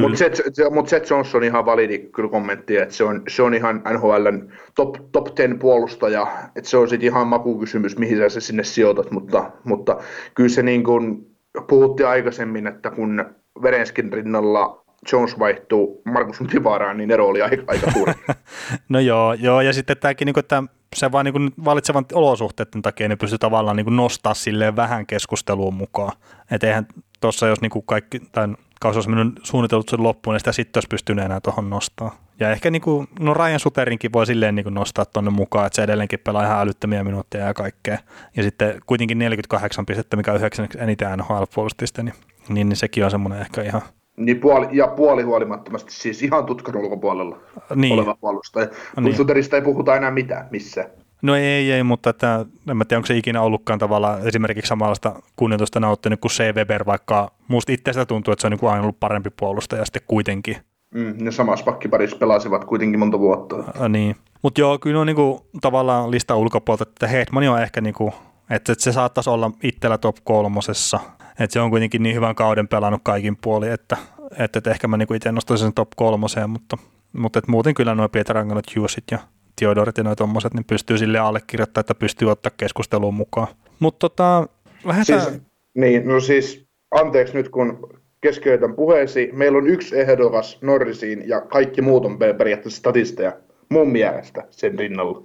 Mutta 0.01 0.17
Seth, 0.17 0.41
mut 0.71 0.89
Seth 0.89 1.11
Jones 1.11 1.35
on 1.35 1.43
ihan 1.43 1.65
validi 1.65 1.99
kyllä 1.99 2.29
kommentti, 2.29 2.77
että 2.77 2.95
se 2.95 3.03
on, 3.03 3.21
se 3.27 3.41
on 3.41 3.53
ihan 3.53 3.81
NHLn 3.93 4.51
top, 4.75 4.95
top 5.11 5.35
10 5.35 5.59
puolustaja, 5.59 6.27
että 6.55 6.69
se 6.69 6.77
on 6.77 6.89
sitten 6.89 7.09
ihan 7.09 7.27
makukysymys, 7.27 7.97
mihin 7.97 8.17
sä 8.17 8.29
se 8.29 8.41
sinne 8.41 8.63
sijoitat, 8.63 9.11
mutta, 9.11 9.51
mutta 9.63 9.97
kyllä 10.33 10.49
se 10.49 10.63
niin 10.63 10.83
kuin 10.83 11.25
puhuttiin 11.67 12.09
aikaisemmin, 12.09 12.67
että 12.67 12.91
kun 12.91 13.25
Verenskin 13.63 14.13
rinnalla 14.13 14.83
Jones 15.11 15.39
vaihtuu 15.39 16.01
Markus 16.05 16.37
Tivaraan, 16.51 16.97
niin 16.97 17.11
ero 17.11 17.27
oli 17.27 17.41
aika, 17.41 17.63
aika 17.67 17.91
suuri. 17.91 18.13
No 18.89 18.99
joo, 18.99 19.33
joo, 19.33 19.61
ja 19.61 19.73
sitten 19.73 19.97
tämäkin, 19.97 20.25
niin 20.25 20.33
kuin, 20.33 20.43
että 20.43 20.63
se 20.95 21.11
vaan 21.11 21.25
niin 21.25 21.51
valitsevan 21.65 22.05
olosuhteiden 22.13 22.81
takia 22.81 23.07
niin 23.07 23.17
pystyy 23.17 23.37
tavallaan 23.37 23.77
niin 23.77 23.95
nostaa 23.95 24.33
silleen 24.33 24.75
vähän 24.75 25.05
keskusteluun 25.05 25.73
mukaan. 25.73 26.11
Että 26.51 26.67
eihän 26.67 26.87
tuossa, 27.21 27.47
jos 27.47 27.61
niin 27.61 27.71
kaikki, 27.85 28.19
tai 28.31 28.47
kausi 28.79 28.97
olisi 28.97 29.09
mennyt 29.09 29.39
suunnitellut 29.43 29.89
sen 29.89 30.03
loppuun, 30.03 30.33
niin 30.33 30.39
sitä 30.39 30.51
sitten 30.51 30.77
olisi 30.77 30.87
pystynyt 30.87 31.25
enää 31.25 31.41
tuohon 31.41 31.69
nostaa. 31.69 32.15
Ja 32.39 32.51
ehkä 32.51 32.71
niin 32.71 32.81
kuin, 32.81 33.07
no 33.19 33.33
Ryan 33.33 33.59
Suterinkin 33.59 34.13
voi 34.13 34.25
silleen 34.25 34.55
niin 34.55 34.73
nostaa 34.73 35.05
tuonne 35.05 35.31
mukaan, 35.31 35.67
että 35.67 35.75
se 35.75 35.83
edelleenkin 35.83 36.19
pelaa 36.19 36.43
ihan 36.43 36.59
älyttömiä 36.59 37.03
minuutteja 37.03 37.45
ja 37.45 37.53
kaikkea. 37.53 37.97
Ja 38.35 38.43
sitten 38.43 38.81
kuitenkin 38.85 39.19
48 39.19 39.85
pistettä, 39.85 40.17
mikä 40.17 40.31
on 40.31 40.37
yhdeksänneksi 40.37 40.77
eniten 40.81 41.19
NHL-puolustista, 41.19 42.03
niin, 42.03 42.13
niin, 42.49 42.69
niin 42.69 42.77
sekin 42.77 43.05
on 43.05 43.11
semmoinen 43.11 43.41
ehkä 43.41 43.61
ihan, 43.61 43.81
niin 44.17 44.39
puoli, 44.39 44.67
ja 44.71 44.87
puoli 44.87 45.23
huolimattomasti, 45.23 45.93
siis 45.93 46.23
ihan 46.23 46.45
tutkan 46.45 46.75
ulkopuolella 46.75 47.37
Niin. 47.75 47.93
oleva 47.93 48.15
puolustaja. 48.21 48.65
Niin. 48.65 49.03
Mutta 49.03 49.17
Suterista 49.17 49.55
ei 49.55 49.61
puhuta 49.61 49.95
enää 49.95 50.11
mitään, 50.11 50.47
missä. 50.51 50.89
No 51.21 51.35
ei, 51.35 51.71
ei, 51.71 51.83
mutta 51.83 52.09
että, 52.09 52.45
en 52.69 52.77
mä 52.77 52.85
tiedä, 52.85 52.97
onko 52.97 53.05
se 53.07 53.17
ikinä 53.17 53.41
ollutkaan 53.41 53.79
tavallaan 53.79 54.27
esimerkiksi 54.27 54.69
samanlaista 54.69 55.21
kunnioitusta 55.35 55.79
nauttinut 55.79 56.19
kuin 56.19 56.31
C. 56.31 56.55
Weber, 56.55 56.85
vaikka 56.85 57.31
musta 57.47 57.71
itsestä 57.71 58.05
tuntuu, 58.05 58.31
että 58.31 58.41
se 58.41 58.47
on 58.47 58.51
niin 58.51 58.59
kuin 58.59 58.69
aina 58.69 58.81
ollut 58.81 58.99
parempi 58.99 59.29
puolustaja 59.39 59.85
sitten 59.85 60.01
kuitenkin. 60.07 60.55
Mm, 60.93 61.13
ne 61.21 61.31
samassa 61.31 61.65
pakkiparissa 61.65 62.17
pelasivat 62.17 62.65
kuitenkin 62.65 62.99
monta 62.99 63.19
vuotta. 63.19 63.55
Ä, 63.81 63.89
niin. 63.89 64.15
Mutta 64.41 64.61
joo, 64.61 64.79
kyllä 64.79 65.01
on 65.01 65.07
niin 65.07 65.15
kuin, 65.15 65.39
tavallaan 65.61 66.11
lista 66.11 66.35
ulkopuolelta, 66.35 66.83
että 66.89 67.07
Hetman 67.07 67.47
on 67.47 67.61
ehkä 67.61 67.81
niin 67.81 67.93
kuin, 67.95 68.13
Että 68.49 68.71
et 68.71 68.79
se 68.79 68.91
saattaisi 68.91 69.29
olla 69.29 69.51
itsellä 69.63 69.97
top 69.97 70.15
kolmosessa. 70.23 70.99
Että 71.39 71.53
se 71.53 71.59
on 71.59 71.69
kuitenkin 71.69 72.03
niin 72.03 72.15
hyvän 72.15 72.35
kauden 72.35 72.67
pelannut 72.67 73.01
kaikin 73.03 73.37
puoli, 73.41 73.69
että, 73.69 73.97
että, 74.37 74.59
että 74.59 74.71
ehkä 74.71 74.87
mä 74.87 74.97
niinku 74.97 75.13
itse 75.13 75.31
nostaisin 75.31 75.65
sen 75.65 75.73
top 75.73 75.89
kolmoseen, 75.95 76.49
mutta, 76.49 76.77
mutta 77.13 77.39
et 77.39 77.47
muuten 77.47 77.73
kyllä 77.73 77.95
nuo 77.95 78.09
Pietaranganot, 78.09 78.65
Juusit 78.75 79.03
ja 79.11 79.19
Theodorit 79.59 79.97
ja 79.97 80.03
noin 80.03 80.17
tommoset, 80.17 80.53
niin 80.53 80.65
pystyy 80.65 80.97
sille 80.97 81.19
allekirjoittamaan, 81.19 81.81
että 81.81 81.95
pystyy 81.95 82.31
ottaa 82.31 82.51
keskusteluun 82.57 83.13
mukaan. 83.13 83.47
Mutta 83.79 84.09
tota, 84.09 84.47
lähdetään... 84.83 85.21
Siis, 85.21 85.41
niin, 85.75 86.07
no 86.07 86.19
siis 86.19 86.67
anteeksi 86.91 87.33
nyt 87.33 87.49
kun 87.49 87.89
keskeytän 88.21 88.75
puheesi. 88.75 89.29
Meillä 89.33 89.57
on 89.57 89.67
yksi 89.67 89.99
ehdokas 89.99 90.57
Norrisiin 90.61 91.29
ja 91.29 91.41
kaikki 91.41 91.81
muut 91.81 92.05
on 92.05 92.17
periaatteessa 92.17 92.79
statisteja 92.79 93.33
mun 93.69 93.91
mielestä 93.91 94.43
sen 94.49 94.79
rinnalla. 94.79 95.23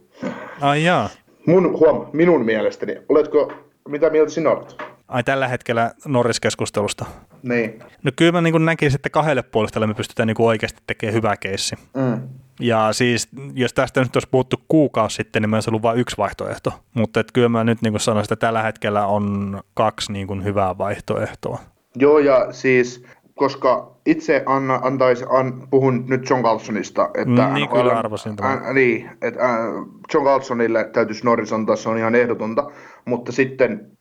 Ai 0.61 0.85
jaa. 0.85 1.09
Mun, 1.47 1.79
huom, 1.79 2.07
minun 2.13 2.45
mielestäni. 2.45 2.97
Oletko, 3.09 3.53
mitä 3.89 4.11
mieltä 4.11 4.33
sinä 4.33 4.51
olet? 4.51 4.77
Ai 5.13 5.25
tällä 5.25 5.49
hetkellä 5.49 5.91
Norris-keskustelusta. 6.07 7.05
Niin. 7.43 7.83
No 8.03 8.11
kyllä 8.17 8.33
mä 8.33 8.41
niin 8.41 8.65
näkisin, 8.65 8.97
että 8.97 9.11
kahdelle 9.11 9.43
puolestalle 9.43 9.87
me 9.87 9.95
pystytään 9.95 10.27
niin 10.27 10.37
oikeasti 10.39 10.83
tekemään 10.87 11.15
hyvä 11.15 11.37
keissi. 11.37 11.77
Mm. 11.97 12.29
Ja 12.61 12.93
siis, 12.93 13.29
jos 13.55 13.75
tästä 13.75 14.01
nyt 14.01 14.17
olisi 14.17 14.29
puhuttu 14.31 14.57
kuukausi 14.69 15.17
sitten, 15.17 15.43
niin 15.43 15.51
mä 15.51 15.57
olisi 15.57 15.71
ollut 15.71 15.83
vain 15.83 15.99
yksi 15.99 16.17
vaihtoehto. 16.17 16.73
Mutta 16.95 17.21
et 17.21 17.33
kyllä 17.33 17.49
mä 17.49 17.65
nyt 17.65 17.83
niin 17.83 18.01
sanoisin, 18.01 18.33
että 18.33 18.47
tällä 18.47 18.63
hetkellä 18.63 19.07
on 19.07 19.61
kaksi 19.75 20.13
niin 20.13 20.27
kuin 20.27 20.45
hyvää 20.45 20.79
vaihtoehtoa. 20.79 21.59
Joo, 21.97 22.19
ja 22.19 22.53
siis 22.53 23.05
koska 23.35 23.97
itse 24.07 24.43
anna, 24.47 24.81
antais, 24.83 25.25
an, 25.31 25.69
puhun 25.71 26.05
nyt 26.09 26.31
John 26.31 26.43
Carlsonista. 26.43 27.11
Että 27.15 27.49
niin 27.49 27.69
kyllä 27.69 27.99
arvasin 27.99 28.37
tämän. 28.37 28.65
Ä, 28.65 28.73
niin, 28.73 29.11
että 29.23 29.45
ä, 29.45 29.57
John 30.15 30.27
Carlsonille 30.27 30.91
täytyisi 30.93 31.25
Norris 31.25 31.53
antaa, 31.53 31.77
se 31.77 31.89
on 31.89 31.99
ihan 31.99 32.15
ehdotonta, 32.15 32.71
mutta 33.05 33.33
sitten 33.33 33.93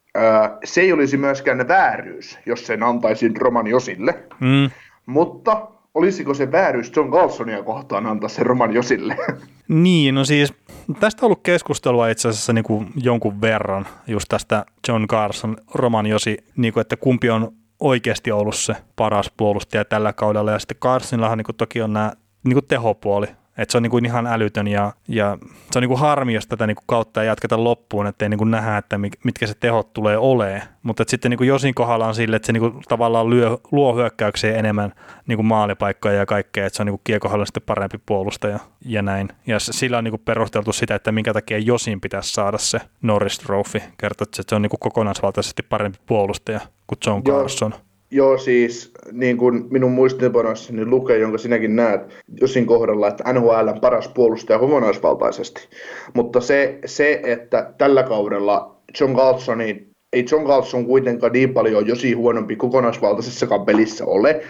se 0.64 0.82
ei 0.82 0.94
olisi 0.94 1.18
myöskään 1.18 1.68
vääryys, 1.68 2.40
jos 2.46 2.68
sen 2.68 2.84
antaisin 2.84 3.38
Roman 3.38 3.68
Josille. 3.68 4.24
Mm. 4.40 4.70
Mutta 5.06 5.68
olisiko 5.94 6.34
se 6.34 6.52
vääryys 6.52 6.92
John 6.96 7.12
Carlsonia 7.12 7.64
kohtaan 7.64 8.06
antaa 8.06 8.30
se 8.30 8.44
Roman 8.44 8.74
Josille? 8.74 9.18
Niin, 9.68 10.16
no 10.16 10.26
siis 10.26 10.54
tästä 11.00 11.26
on 11.26 11.28
ollut 11.28 11.44
keskustelua 11.44 12.10
itse 12.10 12.28
asiassa 12.28 12.54
niin 12.54 12.64
kuin 12.64 12.88
jonkun 12.96 13.42
verran, 13.42 13.88
just 14.08 14.26
tästä 14.30 14.66
John 14.88 15.08
Carson, 15.08 15.58
Roman 15.74 16.06
Josi, 16.06 16.38
niin 16.56 16.74
kuin, 16.74 16.82
että 16.82 16.98
kumpi 16.98 17.30
on 17.30 17.54
oikeasti 17.80 18.32
ollut 18.32 18.56
se 18.56 18.76
paras 18.96 19.32
puolustaja 19.38 19.86
tällä 19.86 20.14
kaudella. 20.14 20.52
Ja 20.52 20.60
sitten 20.60 20.78
Carsonillahan 20.78 21.38
niin 21.38 21.58
toki 21.58 21.82
on 21.82 21.94
nämä 21.94 22.14
niin 22.44 22.66
tehopuoli, 22.68 23.28
että 23.58 23.72
se 23.72 23.78
on 23.78 23.84
niin 23.84 23.92
kuin 23.92 24.06
ihan 24.06 24.28
älytön 24.28 24.68
ja, 24.68 24.94
ja 25.08 25.38
se 25.72 25.80
on 25.80 25.82
niin 25.82 25.90
kuin 25.90 26.00
harmi, 26.00 26.34
jos 26.34 26.48
tätä 26.48 26.68
niin 26.68 26.76
kuin 26.76 26.84
kautta 26.88 27.22
ei 27.22 27.28
jatketa 27.28 27.64
loppuun, 27.64 28.08
ettei 28.08 28.30
niin 28.30 28.38
kuin 28.38 28.52
nähdä, 28.52 28.78
että 28.78 28.98
mitkä 28.98 29.48
se 29.48 29.54
tehot 29.60 29.94
tulee 29.94 30.18
olemaan. 30.18 30.62
Mutta 30.84 31.04
sitten 31.08 31.30
niin 31.32 31.38
kuin 31.38 31.48
Josin 31.48 31.74
kohdalla 31.74 32.08
on 32.08 32.16
sille, 32.16 32.36
että 32.36 32.46
se 32.46 32.54
niin 32.54 32.62
kuin 32.62 32.84
tavallaan 32.90 33.30
lyö, 33.30 33.58
luo 33.72 33.96
hyökkäyksiä 33.96 34.56
enemmän 34.56 34.94
niin 35.28 35.38
kuin 35.38 35.46
maalipaikkoja 35.46 36.16
ja 36.16 36.26
kaikkea, 36.26 36.66
että 36.66 36.78
se 36.78 36.84
on 36.84 36.86
niin 36.86 36.94
kuin 36.94 37.02
kiekohdalla 37.04 37.46
sitten 37.46 37.64
parempi 37.66 37.98
puolustaja 38.06 38.60
ja 38.86 39.02
näin. 39.02 39.30
Ja 39.48 39.60
sillä 39.60 39.98
on 39.98 40.04
niin 40.04 40.12
kuin 40.12 40.22
perusteltu 40.26 40.74
sitä, 40.74 40.96
että 40.96 41.12
minkä 41.12 41.34
takia 41.34 41.58
Josin 41.58 42.02
pitäisi 42.02 42.34
saada 42.34 42.58
se 42.58 42.82
Norris 43.02 43.40
Trophy. 43.40 43.82
Kertoo, 43.98 44.24
että 44.24 44.44
se 44.50 44.56
on 44.56 44.62
niin 44.62 44.70
kuin 44.70 44.80
kokonaisvaltaisesti 44.80 45.64
parempi 45.64 45.98
puolustaja 46.06 46.60
kuin 46.88 47.00
John 47.06 47.24
Carson. 47.24 47.72
Joo 47.72 47.91
Joo, 48.12 48.38
siis 48.38 48.92
niin 49.12 49.38
kuin 49.38 49.68
minun 49.70 49.92
muistinpanoissani 49.92 50.86
lukee, 50.86 51.18
jonka 51.18 51.38
sinäkin 51.38 51.76
näet 51.76 52.02
Josin 52.42 52.66
kohdalla, 52.66 53.08
että 53.08 53.34
NHL 53.34 53.68
on 53.68 53.82
paras 53.82 54.08
puolustaja 54.08 54.60
kokonaisvaltaisesti. 54.60 55.68
Mutta 56.14 56.42
se, 56.42 56.80
se, 56.86 57.22
että 57.24 57.74
tällä 57.78 58.04
kaudella 58.04 58.76
John 59.00 59.16
Carlsonin 59.16 59.92
ei 60.14 60.26
John 60.32 60.48
Carlson 60.48 60.86
kuitenkaan 60.86 61.34
niin 61.34 61.54
paljon 61.54 61.88
Josi 61.88 62.14
huonompi 62.14 62.56
kokonaisvaltaisessakaan 62.56 63.66
pelissä 63.66 64.06
ole, 64.06 64.44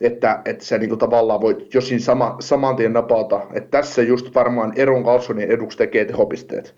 että, 0.00 0.42
että 0.44 0.64
se 0.64 0.78
niin 0.78 0.98
tavallaan 0.98 1.40
voit 1.40 1.74
Josin 1.74 2.00
sama, 2.00 2.36
saman 2.40 2.76
tien 2.76 2.92
napata. 2.92 3.40
Että 3.54 3.70
tässä 3.70 4.02
just 4.02 4.34
varmaan 4.34 4.72
eron 4.76 5.04
Carlsonin 5.04 5.50
eduksi 5.50 5.78
tekee 5.78 6.04
tehopisteet. 6.04 6.74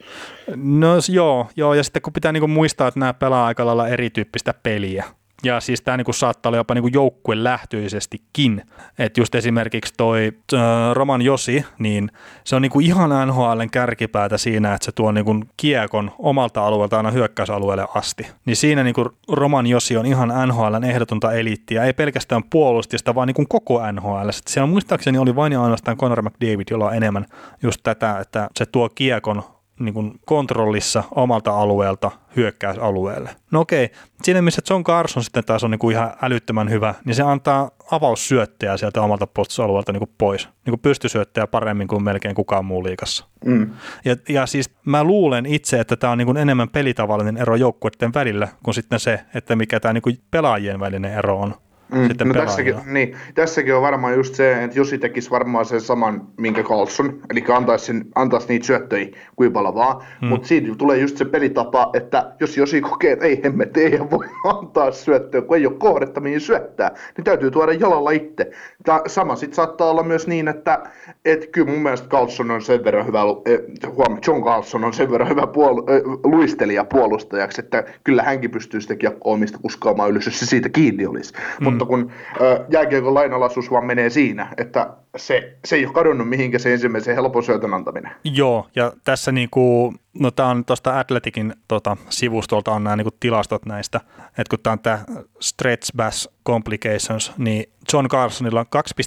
No 0.56 0.88
joo, 1.12 1.46
joo, 1.56 1.74
ja 1.74 1.82
sitten 1.82 2.02
kun 2.02 2.12
pitää 2.12 2.32
niin 2.32 2.50
muistaa, 2.50 2.88
että 2.88 3.00
nämä 3.00 3.14
pelaa 3.14 3.46
aika 3.46 3.66
lailla 3.66 3.88
erityyppistä 3.88 4.54
peliä, 4.62 5.04
ja 5.44 5.60
siis 5.60 5.82
tämä 5.82 5.96
niinku 5.96 6.12
saattaa 6.12 6.50
olla 6.50 6.56
jopa 6.56 6.74
niinku 6.74 6.88
joukkue 6.92 7.44
lähtöisestikin. 7.44 8.62
Että 8.98 9.20
just 9.20 9.34
esimerkiksi 9.34 9.94
toi 9.96 10.32
äh, 10.54 10.60
Roman 10.92 11.22
Josi, 11.22 11.64
niin 11.78 12.10
se 12.44 12.56
on 12.56 12.62
niinku 12.62 12.80
ihan 12.80 13.10
NHLn 13.28 13.70
kärkipäätä 13.72 14.38
siinä, 14.38 14.74
että 14.74 14.84
se 14.84 14.92
tuo 14.92 15.12
niinku 15.12 15.44
kiekon 15.56 16.10
omalta 16.18 16.66
alueelta 16.66 16.96
aina 16.96 17.10
hyökkäysalueelle 17.10 17.86
asti. 17.94 18.26
Niin 18.44 18.56
siinä 18.56 18.84
niinku 18.84 19.10
Roman 19.28 19.66
Josi 19.66 19.96
on 19.96 20.06
ihan 20.06 20.32
NHLn 20.46 20.84
ehdotonta 20.84 21.32
eliittiä, 21.32 21.84
ei 21.84 21.92
pelkästään 21.92 22.42
puolustista, 22.50 23.14
vaan 23.14 23.26
niinku 23.26 23.44
koko 23.48 23.92
NHL. 23.92 24.30
Sitten 24.30 24.52
siellä 24.52 24.66
muistaakseni 24.66 25.18
oli 25.18 25.36
vain 25.36 25.52
ja 25.52 25.62
ainoastaan 25.62 25.96
Conor 25.96 26.22
McDavid, 26.22 26.66
jolla 26.70 26.86
on 26.86 26.94
enemmän 26.94 27.26
just 27.62 27.80
tätä, 27.82 28.18
että 28.18 28.48
se 28.56 28.66
tuo 28.66 28.88
kiekon 28.88 29.42
niin 29.80 29.94
kuin 29.94 30.20
kontrollissa 30.26 31.04
omalta 31.14 31.58
alueelta 31.58 32.10
hyökkäysalueelle. 32.36 33.30
No 33.50 33.60
okei, 33.60 33.90
siinä 34.22 34.42
missä 34.42 34.62
John 34.70 34.84
Carson 34.84 35.24
sitten 35.24 35.44
taas 35.44 35.64
on 35.64 35.70
niin 35.70 35.78
kuin 35.78 35.96
ihan 35.96 36.12
älyttömän 36.22 36.70
hyvä, 36.70 36.94
niin 37.04 37.14
se 37.14 37.22
antaa 37.22 37.70
avaussyöttejä 37.90 38.76
sieltä 38.76 39.02
omalta 39.02 39.26
puolustusalueelta 39.26 39.92
niin 39.92 40.00
kuin 40.00 40.14
pois. 40.18 40.44
Niin 40.46 40.70
kuin 40.70 40.80
pystysyöttejä 40.80 41.46
paremmin 41.46 41.88
kuin 41.88 42.02
melkein 42.02 42.34
kukaan 42.34 42.64
muu 42.64 42.84
liikassa. 42.84 43.26
Mm. 43.44 43.70
Ja, 44.04 44.16
ja 44.28 44.46
siis 44.46 44.70
mä 44.84 45.04
luulen 45.04 45.46
itse, 45.46 45.80
että 45.80 45.96
tämä 45.96 46.10
on 46.10 46.18
niin 46.18 46.26
kuin 46.26 46.36
enemmän 46.36 46.68
pelitavallinen 46.68 47.36
ero 47.36 47.56
joukkueiden 47.56 48.14
välillä 48.14 48.48
kuin 48.62 48.74
sitten 48.74 49.00
se, 49.00 49.20
että 49.34 49.56
mikä 49.56 49.80
tämä 49.80 49.92
niin 49.92 50.02
kuin 50.02 50.18
pelaajien 50.30 50.80
välinen 50.80 51.12
ero 51.12 51.40
on 51.40 51.54
mm, 51.94 52.08
sitten 52.08 52.28
no 52.28 52.34
tässäkin, 52.34 52.74
niin, 52.86 53.16
tässäkin 53.34 53.74
on 53.74 53.82
varmaan 53.82 54.14
just 54.14 54.34
se, 54.34 54.64
että 54.64 54.78
Josi 54.78 54.98
tekisi 54.98 55.30
varmaan 55.30 55.64
sen 55.64 55.80
saman, 55.80 56.26
minkä 56.36 56.62
Carlson, 56.62 57.20
eli 57.30 57.44
antaisi, 57.48 57.84
sen, 57.84 58.04
antaisi 58.14 58.48
niitä 58.48 58.66
syöttöjä 58.66 59.06
kuin 59.36 59.52
paljon 59.52 59.74
vaan, 59.74 60.02
mm. 60.22 60.28
mutta 60.28 60.48
siitä 60.48 60.74
tulee 60.78 60.98
just 60.98 61.16
se 61.16 61.24
pelitapa, 61.24 61.90
että 61.92 62.32
jos 62.40 62.56
Josi 62.56 62.80
kokee, 62.80 63.12
että 63.12 63.24
ei 63.24 63.40
emme 63.42 63.66
tee 63.66 64.10
voi 64.10 64.26
antaa 64.58 64.92
syöttöä, 64.92 65.42
kun 65.42 65.56
ei 65.56 65.66
ole 65.66 65.74
kohdetta 65.78 66.20
mihin 66.20 66.40
syöttää, 66.40 66.90
niin 67.16 67.24
täytyy 67.24 67.50
tuoda 67.50 67.72
jalalla 67.72 68.10
itse. 68.10 68.50
Tämä 68.84 69.00
sama 69.06 69.36
sitten 69.36 69.56
saattaa 69.56 69.90
olla 69.90 70.02
myös 70.02 70.26
niin, 70.26 70.48
että 70.48 70.82
et 71.24 71.46
kyllä 71.52 71.70
mun 71.70 71.82
mielestä 71.82 72.08
Carlson 72.08 72.50
on 72.50 72.62
sen 72.62 72.84
verran 72.84 73.06
hyvä, 73.06 73.20
eh, 73.46 73.60
huom, 73.86 74.18
John 74.26 74.44
Carlson 74.44 74.84
on 74.84 74.92
sen 74.92 75.10
verran 75.10 75.28
hyvä 75.28 75.42
puol- 75.42 75.92
eh, 75.92 76.02
luistelija 76.24 76.84
puolustajaksi, 76.84 77.60
että 77.60 77.84
kyllä 78.04 78.22
hänkin 78.22 78.50
pystyy 78.50 78.80
sitä 78.80 78.96
kiekkoa 78.96 79.32
omista 79.32 79.58
kuskaamaan 79.58 80.10
ylös, 80.10 80.26
jos 80.26 80.40
se 80.40 80.46
siitä 80.46 80.68
kiinni 80.68 81.06
olisi. 81.06 81.34
Mm. 81.34 81.64
Mutta 81.64 81.79
kun 81.86 82.10
äh, 82.28 82.66
jääkiekon 82.68 83.14
lainalaisuus 83.14 83.70
vaan 83.70 83.84
menee 83.84 84.10
siinä, 84.10 84.48
että 84.56 84.90
se, 85.16 85.56
se 85.64 85.76
ei 85.76 85.86
ole 85.86 85.94
kadonnut 85.94 86.28
mihinkään 86.28 86.60
se 86.60 86.72
ensimmäisen 86.72 87.14
helpon 87.14 87.42
syötön 87.42 87.74
antaminen. 87.74 88.12
Joo, 88.24 88.66
ja 88.76 88.92
tässä 89.04 89.32
niinku, 89.32 89.94
no 90.18 90.30
tämä 90.30 90.48
on 90.48 90.64
tuosta 90.64 90.98
Athletikin 90.98 91.54
tota, 91.68 91.96
sivustolta 92.08 92.72
on 92.72 92.84
nämä 92.84 92.96
niinku 92.96 93.16
tilastot 93.20 93.66
näistä, 93.66 94.00
että 94.26 94.50
kun 94.50 94.58
tämä 94.62 94.72
on 94.72 94.78
tämä 94.78 94.98
Stretch 95.40 95.96
Bass 95.96 96.28
Complications, 96.46 97.32
niin 97.38 97.72
John 97.92 98.08
Carsonilla 98.08 98.60
on 98.60 98.66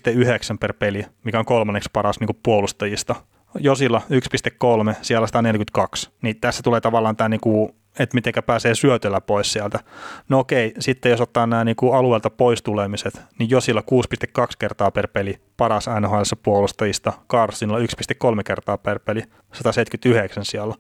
2,9 0.10 0.58
per 0.60 0.74
peli, 0.74 1.06
mikä 1.24 1.40
on 1.40 1.46
kolmanneksi 1.46 1.90
paras 1.94 2.20
niinku 2.20 2.38
puolustajista. 2.44 3.16
Josilla 3.60 4.02
1,3, 4.90 4.96
siellä 5.02 5.28
142. 5.28 6.10
Niin 6.22 6.40
tässä 6.40 6.64
tulee 6.64 6.82
tavallaan 6.82 7.16
tämä 7.16 7.30
niinku 7.30 7.76
että 8.00 8.16
miten 8.16 8.34
pääsee 8.46 8.76
syötellä 8.76 9.22
pois 9.22 9.54
sieltä. 9.54 9.80
No 10.30 10.40
okei, 10.40 10.74
sitten 10.80 11.10
jos 11.10 11.22
ottaa 11.22 11.48
nämä 11.48 11.64
niin 11.64 11.76
kuin 11.76 11.96
alueelta 11.96 12.30
pois 12.30 12.62
tulemiset, 12.62 13.22
niin 13.40 13.50
Josilla 13.50 13.82
6,2 13.82 14.48
kertaa 14.60 14.92
per 14.92 15.08
peli 15.08 15.42
paras 15.58 15.90
NHL 16.00 16.22
puolustajista, 16.44 17.14
Carsonilla 17.30 17.80
1,3 17.80 18.44
kertaa 18.46 18.78
per 18.78 19.00
peli, 19.00 19.24
179 19.54 20.46
siellä. 20.46 20.76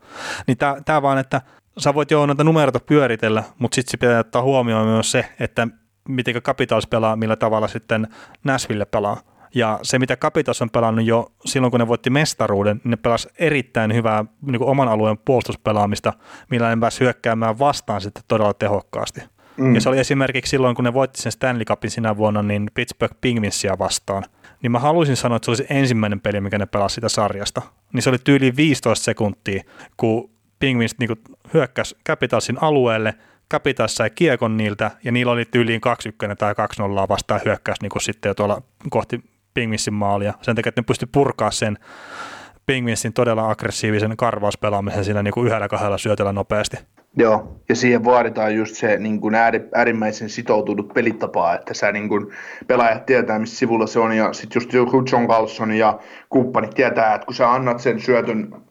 Niin 0.47 0.57
tämä 0.85 1.01
vaan, 1.01 1.17
että 1.17 1.41
sä 1.77 1.93
voit 1.93 2.11
jo 2.11 2.25
noita 2.25 2.43
numeroita 2.43 2.79
pyöritellä, 2.79 3.43
mutta 3.59 3.75
sitten 3.75 3.99
pitää 3.99 4.19
ottaa 4.19 4.41
huomioon 4.41 4.87
myös 4.87 5.11
se, 5.11 5.25
että 5.39 5.67
miten 6.09 6.41
Capitals 6.41 6.87
pelaa, 6.87 7.15
millä 7.15 7.35
tavalla 7.35 7.67
sitten 7.67 8.07
Nashville 8.43 8.85
pelaa. 8.85 9.32
Ja 9.55 9.79
se, 9.81 9.99
mitä 9.99 10.17
Capitals 10.17 10.61
on 10.61 10.69
pelannut 10.69 11.05
jo 11.05 11.31
silloin, 11.45 11.71
kun 11.71 11.79
ne 11.79 11.87
voitti 11.87 12.09
mestaruuden, 12.09 12.81
niin 12.83 12.91
ne 12.91 12.97
pelasi 12.97 13.29
erittäin 13.39 13.93
hyvää 13.93 14.25
niin 14.41 14.59
kuin 14.59 14.69
oman 14.69 14.87
alueen 14.87 15.17
puolustuspelaamista, 15.17 16.13
millä 16.49 16.69
ne 16.69 16.81
pääsi 16.81 16.99
hyökkäämään 16.99 17.59
vastaan 17.59 18.01
sitten 18.01 18.23
todella 18.27 18.53
tehokkaasti. 18.53 19.21
Mm. 19.57 19.75
Ja 19.75 19.81
se 19.81 19.89
oli 19.89 19.99
esimerkiksi 19.99 20.49
silloin, 20.49 20.75
kun 20.75 20.85
ne 20.85 20.93
voitti 20.93 21.21
sen 21.21 21.31
Stanley 21.31 21.65
Cupin 21.65 21.91
sinä 21.91 22.17
vuonna, 22.17 22.43
niin 22.43 22.71
Pittsburgh 22.73 23.15
Penguinsia 23.21 23.79
vastaan. 23.79 24.23
Niin 24.61 24.71
mä 24.71 24.79
haluaisin 24.79 25.15
sanoa, 25.15 25.35
että 25.35 25.45
se 25.45 25.51
olisi 25.51 25.65
ensimmäinen 25.69 26.21
peli, 26.21 26.41
mikä 26.41 26.57
ne 26.57 26.65
pelasi 26.65 26.95
sitä 26.95 27.09
sarjasta. 27.09 27.61
Niin 27.93 28.01
se 28.01 28.09
oli 28.09 28.17
tyyli 28.23 28.55
15 28.55 29.05
sekuntia, 29.05 29.63
kun 29.97 30.29
Penguins 30.59 30.95
niin 30.99 31.09
hyökkäsi 31.53 31.95
Capitalsin 32.07 32.57
alueelle, 32.61 33.13
Capitals 33.51 33.95
sai 33.95 34.09
kiekon 34.09 34.57
niiltä, 34.57 34.91
ja 35.03 35.11
niillä 35.11 35.31
oli 35.31 35.45
tyyliin 35.45 35.81
2-1 36.31 36.35
tai 36.35 36.53
2-0 36.53 36.55
vastaan 37.09 37.41
hyökkäys 37.45 37.81
niin 37.81 37.89
kuin 37.89 38.01
sitten 38.01 38.29
jo 38.29 38.33
tuolla 38.33 38.61
kohti 38.89 39.23
Pingvinsin 39.53 39.93
maalia. 39.93 40.33
Sen 40.41 40.55
takia, 40.55 40.69
että 40.69 40.81
ne 40.81 40.85
pystyi 40.85 41.07
purkaa 41.11 41.51
sen 41.51 41.77
Pingvinsin 42.65 43.13
todella 43.13 43.49
aggressiivisen 43.49 44.17
karvauspelaamisen 44.17 45.05
siinä 45.05 45.23
niin 45.23 45.33
kuin 45.33 45.47
yhdellä 45.47 45.67
kahdella 45.67 45.97
syötellä 45.97 46.33
nopeasti. 46.33 46.77
Joo, 47.17 47.61
ja 47.69 47.75
siihen 47.75 48.05
vaaditaan 48.05 48.55
just 48.55 48.75
se 48.75 48.97
niin 48.97 49.21
kuin 49.21 49.35
äärimmäisen 49.75 50.29
sitoutunut 50.29 50.93
pelitapa, 50.93 51.53
että 51.53 51.73
sä 51.73 51.91
niin 51.91 52.09
kuin, 52.09 52.27
pelaajat 52.67 53.05
tietää, 53.05 53.39
missä 53.39 53.57
sivulla 53.57 53.87
se 53.87 53.99
on, 53.99 54.17
ja 54.17 54.33
sitten 54.33 54.59
just 54.59 54.73
joku 54.73 55.03
John 55.11 55.27
Carlson 55.27 55.71
ja 55.71 55.99
kumppanit 56.29 56.71
tietää, 56.71 57.15
että 57.15 57.25
kun 57.25 57.35
sä 57.35 57.51
annat 57.51 57.79
sen 57.79 57.99
syötön 57.99 58.63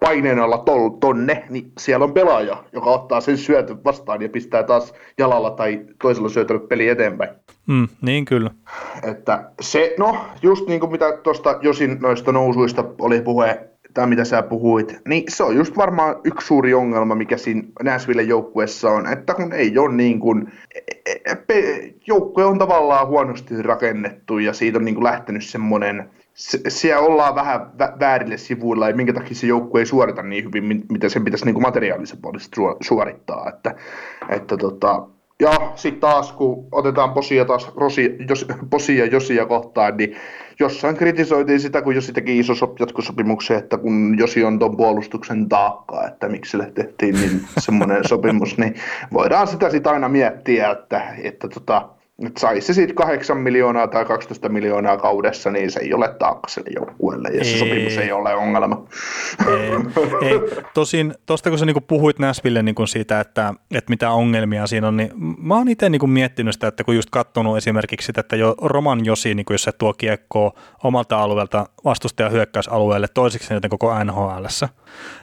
paineen 0.00 0.38
alla 0.38 0.58
tol, 0.58 0.88
tonne, 0.88 1.44
niin 1.50 1.72
siellä 1.78 2.04
on 2.04 2.12
pelaaja, 2.12 2.64
joka 2.72 2.90
ottaa 2.90 3.20
sen 3.20 3.38
syötön 3.38 3.84
vastaan 3.84 4.22
ja 4.22 4.28
pistää 4.28 4.62
taas 4.62 4.94
jalalla 5.18 5.50
tai 5.50 5.86
toisella 6.02 6.28
syötöllä 6.28 6.66
peli 6.68 6.88
eteenpäin. 6.88 7.30
Mm, 7.66 7.88
niin 8.02 8.24
kyllä. 8.24 8.50
Että 9.02 9.50
se, 9.60 9.94
no 9.98 10.16
just 10.42 10.66
niin 10.66 10.80
kuin 10.80 10.92
mitä 10.92 11.16
tuosta 11.22 11.58
Josin 11.62 11.98
noista 12.00 12.32
nousuista 12.32 12.84
oli 13.00 13.20
puhe, 13.20 13.70
tai 13.94 14.06
mitä 14.06 14.24
sä 14.24 14.42
puhuit, 14.42 14.98
niin 15.08 15.24
se 15.28 15.44
on 15.44 15.56
just 15.56 15.76
varmaan 15.76 16.16
yksi 16.24 16.46
suuri 16.46 16.74
ongelma, 16.74 17.14
mikä 17.14 17.36
siinä 17.36 17.62
Nashville 17.82 18.22
joukkueessa 18.22 18.90
on, 18.90 19.12
että 19.12 19.34
kun 19.34 19.52
ei 19.52 19.78
ole 19.78 19.94
niin 19.94 20.20
kuin, 20.20 20.52
e, 20.74 21.32
e, 21.48 21.94
joukkue 22.06 22.44
on 22.44 22.58
tavallaan 22.58 23.06
huonosti 23.06 23.62
rakennettu 23.62 24.38
ja 24.38 24.52
siitä 24.52 24.78
on 24.78 24.84
niin 24.84 24.94
kuin 24.94 25.04
lähtenyt 25.04 25.44
semmoinen, 25.44 26.10
se, 26.34 26.58
siellä 26.68 27.06
ollaan 27.06 27.34
vähän 27.34 27.60
vä- 27.60 28.00
väärille 28.00 28.36
sivuilla 28.36 28.88
ja 28.88 28.96
minkä 28.96 29.12
takia 29.12 29.34
se 29.34 29.46
joukkue 29.46 29.80
ei 29.80 29.86
suorita 29.86 30.22
niin 30.22 30.44
hyvin, 30.44 30.84
mitä 30.90 31.08
sen 31.08 31.24
pitäisi 31.24 31.44
niin 31.44 31.54
kuin 31.54 31.62
materiaalisen 31.62 32.18
puolesta 32.22 32.60
suorittaa, 32.80 33.48
että, 33.48 33.74
että 34.28 34.56
tota, 34.56 35.06
ja 35.40 35.72
sitten 35.74 36.00
taas, 36.00 36.32
kun 36.32 36.66
otetaan 36.72 37.12
Posia 37.12 37.44
taas 37.44 37.72
Rosi, 37.76 38.16
jos, 38.28 38.46
Posia 38.70 39.06
Josia 39.06 39.46
kohtaan, 39.46 39.96
niin 39.96 40.16
jossain 40.60 40.96
kritisoitiin 40.96 41.60
sitä, 41.60 41.82
kun 41.82 41.94
Josi 41.94 42.12
teki 42.12 42.38
iso 42.38 42.54
sop, 42.54 42.80
jatkosopimuksen, 42.80 43.58
että 43.58 43.78
kun 43.78 44.18
Josi 44.18 44.44
on 44.44 44.58
tuon 44.58 44.76
puolustuksen 44.76 45.48
taakka, 45.48 46.06
että 46.06 46.28
miksi 46.28 46.50
sille 46.50 46.72
tehtiin 46.74 47.14
niin 47.14 47.40
semmoinen 47.58 48.08
sopimus, 48.08 48.58
niin 48.58 48.74
voidaan 49.12 49.46
sitä 49.46 49.70
sitten 49.70 49.92
aina 49.92 50.08
miettiä, 50.08 50.70
että, 50.70 51.14
että 51.22 51.48
tota, 51.48 51.88
että 52.26 52.40
saisi 52.40 52.66
se 52.66 52.72
siitä 52.72 52.94
8 52.94 53.36
miljoonaa 53.36 53.86
tai 53.86 54.04
12 54.04 54.48
miljoonaa 54.48 54.96
kaudessa, 54.96 55.50
niin 55.50 55.70
se 55.70 55.80
ei 55.80 55.94
ole 55.94 56.14
taakka 56.18 56.48
sille 56.48 56.70
joukkueelle, 56.76 57.28
ja 57.28 57.44
se 57.44 57.50
ei. 57.50 57.58
sopimus 57.58 57.98
ei 57.98 58.12
ole 58.12 58.34
ongelma. 58.34 58.86
Ei, 59.48 60.28
ei. 60.28 60.40
Tosin 60.74 61.14
tuosta 61.26 61.50
kun 61.50 61.58
sä 61.58 61.66
niinku 61.66 61.80
puhuit 61.80 62.18
Näsville 62.18 62.62
niinku 62.62 62.86
siitä, 62.86 63.20
että, 63.20 63.54
että 63.70 63.90
mitä 63.90 64.10
ongelmia 64.10 64.66
siinä 64.66 64.88
on, 64.88 64.96
niin 64.96 65.10
mä 65.42 65.56
oon 65.56 65.68
itse 65.68 65.88
niinku 65.88 66.06
miettinyt 66.06 66.54
sitä, 66.54 66.66
että 66.66 66.84
kun 66.84 66.94
just 66.94 67.10
katsonut 67.10 67.56
esimerkiksi 67.56 68.06
sitä, 68.06 68.20
että 68.20 68.36
jo 68.36 68.54
Roman 68.62 69.04
Josi, 69.04 69.34
niinku 69.34 69.52
jos 69.52 69.62
se 69.62 69.72
tuo 69.72 69.92
kiekkoa 69.92 70.52
omalta 70.84 71.22
alueelta 71.22 71.66
vastustajan 71.84 72.32
hyökkäysalueelle 72.32 73.06
toiseksi 73.14 73.54
joten 73.54 73.70
koko 73.70 74.04
nhl 74.04 74.44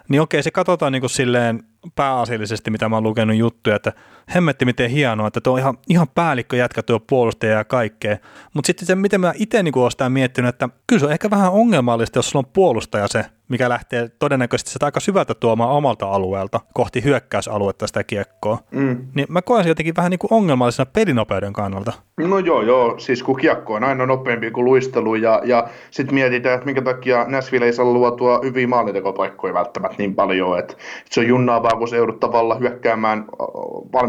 niin 0.10 0.22
okei, 0.22 0.44
se 0.44 0.52
katsotaan 0.52 0.92
niinku 0.92 1.10
silleen 1.10 1.64
pääasiallisesti, 1.96 2.72
mitä 2.72 2.90
mä 2.90 2.96
oon 2.96 3.04
lukenut 3.04 3.36
juttuja, 3.36 3.76
että 3.76 3.94
hemmetti 4.36 4.66
miten 4.66 4.90
hienoa, 4.90 5.28
että 5.28 5.42
tuo 5.42 5.54
on 5.54 5.60
ihan, 5.60 5.78
ihan 5.90 6.08
päällikkö 6.16 6.58
jätkä 6.58 6.84
tuo 6.84 7.00
puolustaja 7.00 7.58
ja 7.58 7.64
kaikkea. 7.64 8.18
Mutta 8.54 8.68
sitten 8.68 8.86
se, 8.86 8.96
miten 8.96 9.22
mä 9.22 9.34
itse 9.36 9.64
niin 9.64 9.78
oon 9.78 9.92
sitä 9.92 10.10
miettinyt, 10.10 10.50
että 10.50 10.70
kyllä 10.88 11.00
se 11.00 11.06
on 11.06 11.12
ehkä 11.12 11.30
vähän 11.30 11.52
ongelmallista, 11.52 12.20
jos 12.20 12.30
sulla 12.30 12.46
on 12.48 12.52
puolustaja 12.54 13.08
se, 13.08 13.26
mikä 13.50 13.70
lähtee 13.70 14.10
todennäköisesti 14.20 14.72
sitä 14.72 14.86
aika 14.86 15.00
syvältä 15.00 15.34
tuomaan 15.34 15.70
omalta 15.70 16.06
alueelta 16.12 16.60
kohti 16.74 17.04
hyökkäysaluetta 17.04 17.88
sitä 17.88 18.04
kiekkoa. 18.04 18.58
Mm. 18.72 18.98
Niin 19.16 19.28
mä 19.30 19.42
koen 19.42 19.64
sen 19.64 19.72
jotenkin 19.72 19.96
vähän 19.98 20.12
niin 20.12 20.20
kuin 20.20 20.34
ongelmallisena 20.34 20.86
pelinopeuden 20.94 21.54
kannalta. 21.54 21.94
No 22.18 22.40
joo, 22.40 22.62
joo, 22.62 23.00
siis 23.00 23.24
kun 23.24 23.38
kiekko 23.38 23.74
on 23.74 23.84
aina 23.84 24.06
nopeampi 24.06 24.52
kuin 24.52 24.66
luistelu 24.66 25.16
ja, 25.16 25.42
ja 25.46 25.68
sitten 25.92 26.16
mietitään, 26.16 26.56
että 26.56 26.66
minkä 26.66 26.82
takia 26.82 27.26
Nashville 27.28 27.66
ei 27.66 27.74
saa 27.74 27.86
luotua 27.86 28.40
hyviä 28.44 28.68
maalintekopaikkoja 28.68 29.54
välttämättä 29.54 29.96
niin 29.98 30.16
paljon, 30.16 30.60
että 30.60 30.74
se 31.10 31.20
on 31.20 31.28
junnaavaa, 31.28 31.72
kun 31.72 31.88
se 31.88 31.98
joudut 31.98 32.20
tavallaan 32.20 32.60
hyökkäämään 32.60 33.26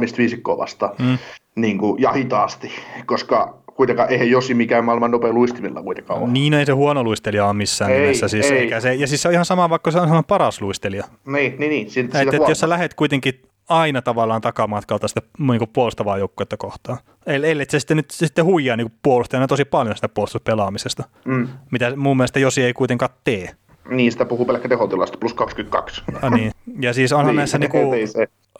valmista 0.08 0.18
viisikkoa 0.18 0.58
vastaan 0.58 0.94
mm. 0.98 1.18
niin 1.54 1.78
kuin, 1.78 2.02
ja 2.02 2.12
hitaasti, 2.12 2.70
koska 3.06 3.58
kuitenkaan 3.74 4.10
eihän 4.10 4.30
Josi 4.30 4.54
mikään 4.54 4.84
maailman 4.84 5.10
nopea 5.10 5.32
luistimilla 5.32 5.82
kuitenkaan 5.82 6.20
ole. 6.20 6.28
Niin, 6.28 6.54
ei 6.54 6.66
se 6.66 6.72
huono 6.72 7.02
luistelija 7.02 7.46
ole 7.46 7.52
missään 7.52 7.90
ei, 7.90 8.00
nimessä. 8.00 8.28
Siis 8.28 8.50
ei. 8.50 8.58
Eikä 8.58 8.80
se, 8.80 8.94
ja 8.94 9.06
siis 9.06 9.22
se 9.22 9.28
on 9.28 9.34
ihan 9.34 9.44
sama, 9.44 9.70
vaikka 9.70 9.90
se 9.90 10.00
on 10.00 10.24
paras 10.24 10.60
luistelija. 10.60 11.04
Niin, 11.26 11.56
niin, 11.58 11.70
niin. 11.70 11.90
Siitä, 11.90 12.20
et, 12.20 12.34
et, 12.34 12.48
jos 12.48 12.60
sä 12.60 12.68
lähet 12.68 12.94
kuitenkin 12.94 13.42
aina 13.68 14.02
tavallaan 14.02 14.40
takamatkalta 14.40 15.08
sitä 15.08 15.20
niin 15.38 15.68
puolustavaa 15.72 16.18
joukkuetta 16.18 16.56
kohtaan. 16.56 16.98
Eli 17.26 17.64
se 17.68 17.80
sitten 17.80 17.96
nyt 17.96 18.10
sitten 18.10 18.44
huijaa 18.44 18.76
niin 18.76 18.92
puolustajana 19.02 19.46
tosi 19.46 19.64
paljon 19.64 19.96
sitä 19.96 20.08
puolustuspelaamisesta, 20.08 21.04
mm. 21.24 21.48
mitä 21.70 21.96
mun 21.96 22.16
mielestä 22.16 22.38
Josi 22.38 22.62
ei 22.62 22.72
kuitenkaan 22.72 23.10
tee. 23.24 23.50
Niin, 23.88 24.12
sitä 24.12 24.24
puhuu 24.24 24.46
pelkkä 24.46 24.68
tehotilasta, 24.68 25.18
plus 25.18 25.34
22. 25.34 26.02
Ah, 26.22 26.32
niin. 26.32 26.52
Ja 26.80 26.92
siis 26.92 27.12
onhan 27.12 27.26
niin, 27.26 27.36
näissä 27.36 27.58
niinku, 27.58 27.78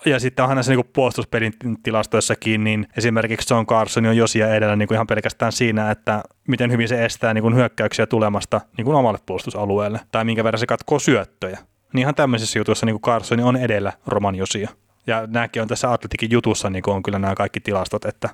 ja 0.06 0.20
sitten 0.20 0.42
onhan 0.42 0.56
näissä 0.56 0.72
niinku 0.72 0.90
puolustuspelin 0.92 1.52
tilastoissakin, 1.82 2.64
niin 2.64 2.86
esimerkiksi 2.96 3.54
John 3.54 3.66
Carson 3.66 4.06
on 4.06 4.16
Josia 4.16 4.54
edellä 4.54 4.76
niinku 4.76 4.94
ihan 4.94 5.06
pelkästään 5.06 5.52
siinä, 5.52 5.90
että 5.90 6.22
miten 6.48 6.72
hyvin 6.72 6.88
se 6.88 7.04
estää 7.04 7.34
niinku 7.34 7.50
hyökkäyksiä 7.50 8.06
tulemasta 8.06 8.60
niinku 8.76 8.92
omalle 8.92 9.18
puolustusalueelle, 9.26 10.00
tai 10.12 10.24
minkä 10.24 10.44
verran 10.44 10.58
se 10.58 10.66
katkoo 10.66 10.98
syöttöjä. 10.98 11.58
Niin 11.92 12.00
ihan 12.00 12.14
tämmöisissä 12.14 12.58
jutuissa 12.58 12.86
niinku 12.86 13.00
Carson 13.00 13.40
on 13.40 13.56
edellä 13.56 13.92
Roman 14.06 14.34
Josia. 14.34 14.68
Ja 15.06 15.26
nämäkin 15.26 15.62
on 15.62 15.68
tässä 15.68 15.92
Atletikin 15.92 16.30
jutussa, 16.30 16.70
niin 16.70 16.82
on 16.86 17.02
kyllä 17.02 17.18
nämä 17.18 17.34
kaikki 17.34 17.60
tilastot, 17.60 18.04
että, 18.04 18.28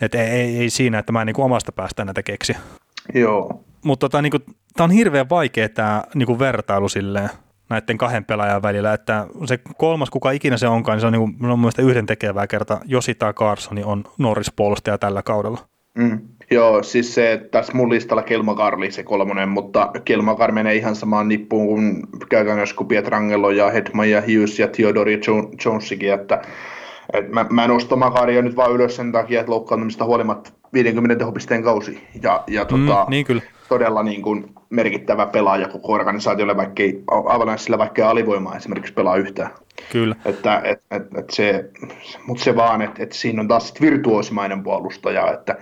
että 0.00 0.22
ei, 0.22 0.28
ei, 0.30 0.56
ei 0.56 0.70
siinä, 0.70 0.98
että 0.98 1.12
mä 1.12 1.20
en 1.20 1.26
niin 1.26 1.40
omasta 1.40 1.72
päästä 1.72 2.04
näitä 2.04 2.22
keksi. 2.22 2.56
Joo. 3.14 3.64
Mutta 3.84 4.04
tota, 4.08 4.22
niin 4.22 4.32
tämä 4.76 4.84
on 4.84 4.90
hirveän 4.90 5.30
vaikea 5.30 5.68
tämä 5.68 6.02
niin 6.14 6.38
vertailu 6.38 6.88
silleen 6.88 7.30
näiden 7.72 7.98
kahden 7.98 8.24
pelaajan 8.24 8.62
välillä, 8.62 8.92
että 8.92 9.26
se 9.44 9.58
kolmas, 9.76 10.10
kuka 10.10 10.30
ikinä 10.30 10.56
se 10.56 10.68
onkaan, 10.68 10.96
niin 10.96 11.00
se 11.00 11.06
on, 11.06 11.12
niin 11.12 11.38
kuin, 11.38 11.50
on 11.50 11.58
mielestäni 11.58 11.90
yhden 11.90 12.06
tekevää 12.06 12.46
kerta. 12.46 12.80
Josi 12.84 13.14
tai 13.14 13.32
Carson 13.32 13.84
on 13.84 14.04
Norris-puolustaja 14.18 14.98
tällä 14.98 15.22
kaudella. 15.22 15.58
Mm. 15.94 16.20
Joo, 16.50 16.82
siis 16.82 17.14
se, 17.14 17.32
että 17.32 17.48
tässä 17.48 17.72
mun 17.72 17.90
listalla 17.90 18.22
Kelmakar 18.22 18.74
oli 18.74 18.90
se 18.90 19.02
kolmonen, 19.02 19.48
mutta 19.48 19.90
Kelmakar 20.04 20.52
menee 20.52 20.74
ihan 20.74 20.96
samaan 20.96 21.28
nippuun 21.28 21.66
kuin 21.66 22.02
käytännössä 22.28 22.76
kuin 22.76 22.88
Pietrangelo 22.88 23.50
ja 23.50 23.70
Hedman 23.70 24.10
ja 24.10 24.20
Hughes 24.20 24.58
ja 24.58 24.68
Theodori 24.68 25.20
Jonesikin, 25.64 26.12
että 26.12 26.42
et 27.12 27.28
mä, 27.28 27.46
mä 27.50 27.68
nostan 27.68 27.98
Makaria 27.98 28.42
nyt 28.42 28.56
vaan 28.56 28.72
ylös 28.72 28.96
sen 28.96 29.12
takia, 29.12 29.40
että 29.40 29.52
loukkaantumista 29.52 30.04
huolimatta 30.04 30.50
50 30.72 31.16
tehopisteen 31.16 31.62
kausi. 31.62 32.08
Ja, 32.22 32.44
ja 32.46 32.64
tota, 32.64 33.04
mm, 33.04 33.10
niin 33.10 33.26
kyllä. 33.26 33.42
Todella 33.72 34.02
niin 34.02 34.22
kuin 34.22 34.54
merkittävä 34.70 35.26
pelaaja 35.26 35.68
koko 35.68 35.92
organisaatiolle, 35.92 36.56
vaikka 36.56 36.82
ei 36.82 37.02
Avalanssilla 37.10 37.78
vaikka 37.78 38.10
alivoimaa 38.10 38.56
esimerkiksi 38.56 38.92
pelaa 38.92 39.16
yhtään. 39.16 39.50
Kyllä. 39.92 40.16
Että, 40.24 40.60
et, 40.64 40.82
et, 40.90 41.02
et 41.18 41.30
se, 41.30 41.70
mutta 42.26 42.44
se 42.44 42.56
vaan, 42.56 42.82
että 42.82 43.02
et 43.02 43.12
siinä 43.12 43.40
on 43.40 43.48
taas 43.48 43.74
virtuosimainen 43.80 44.62
puolustaja, 44.62 45.32
että 45.32 45.56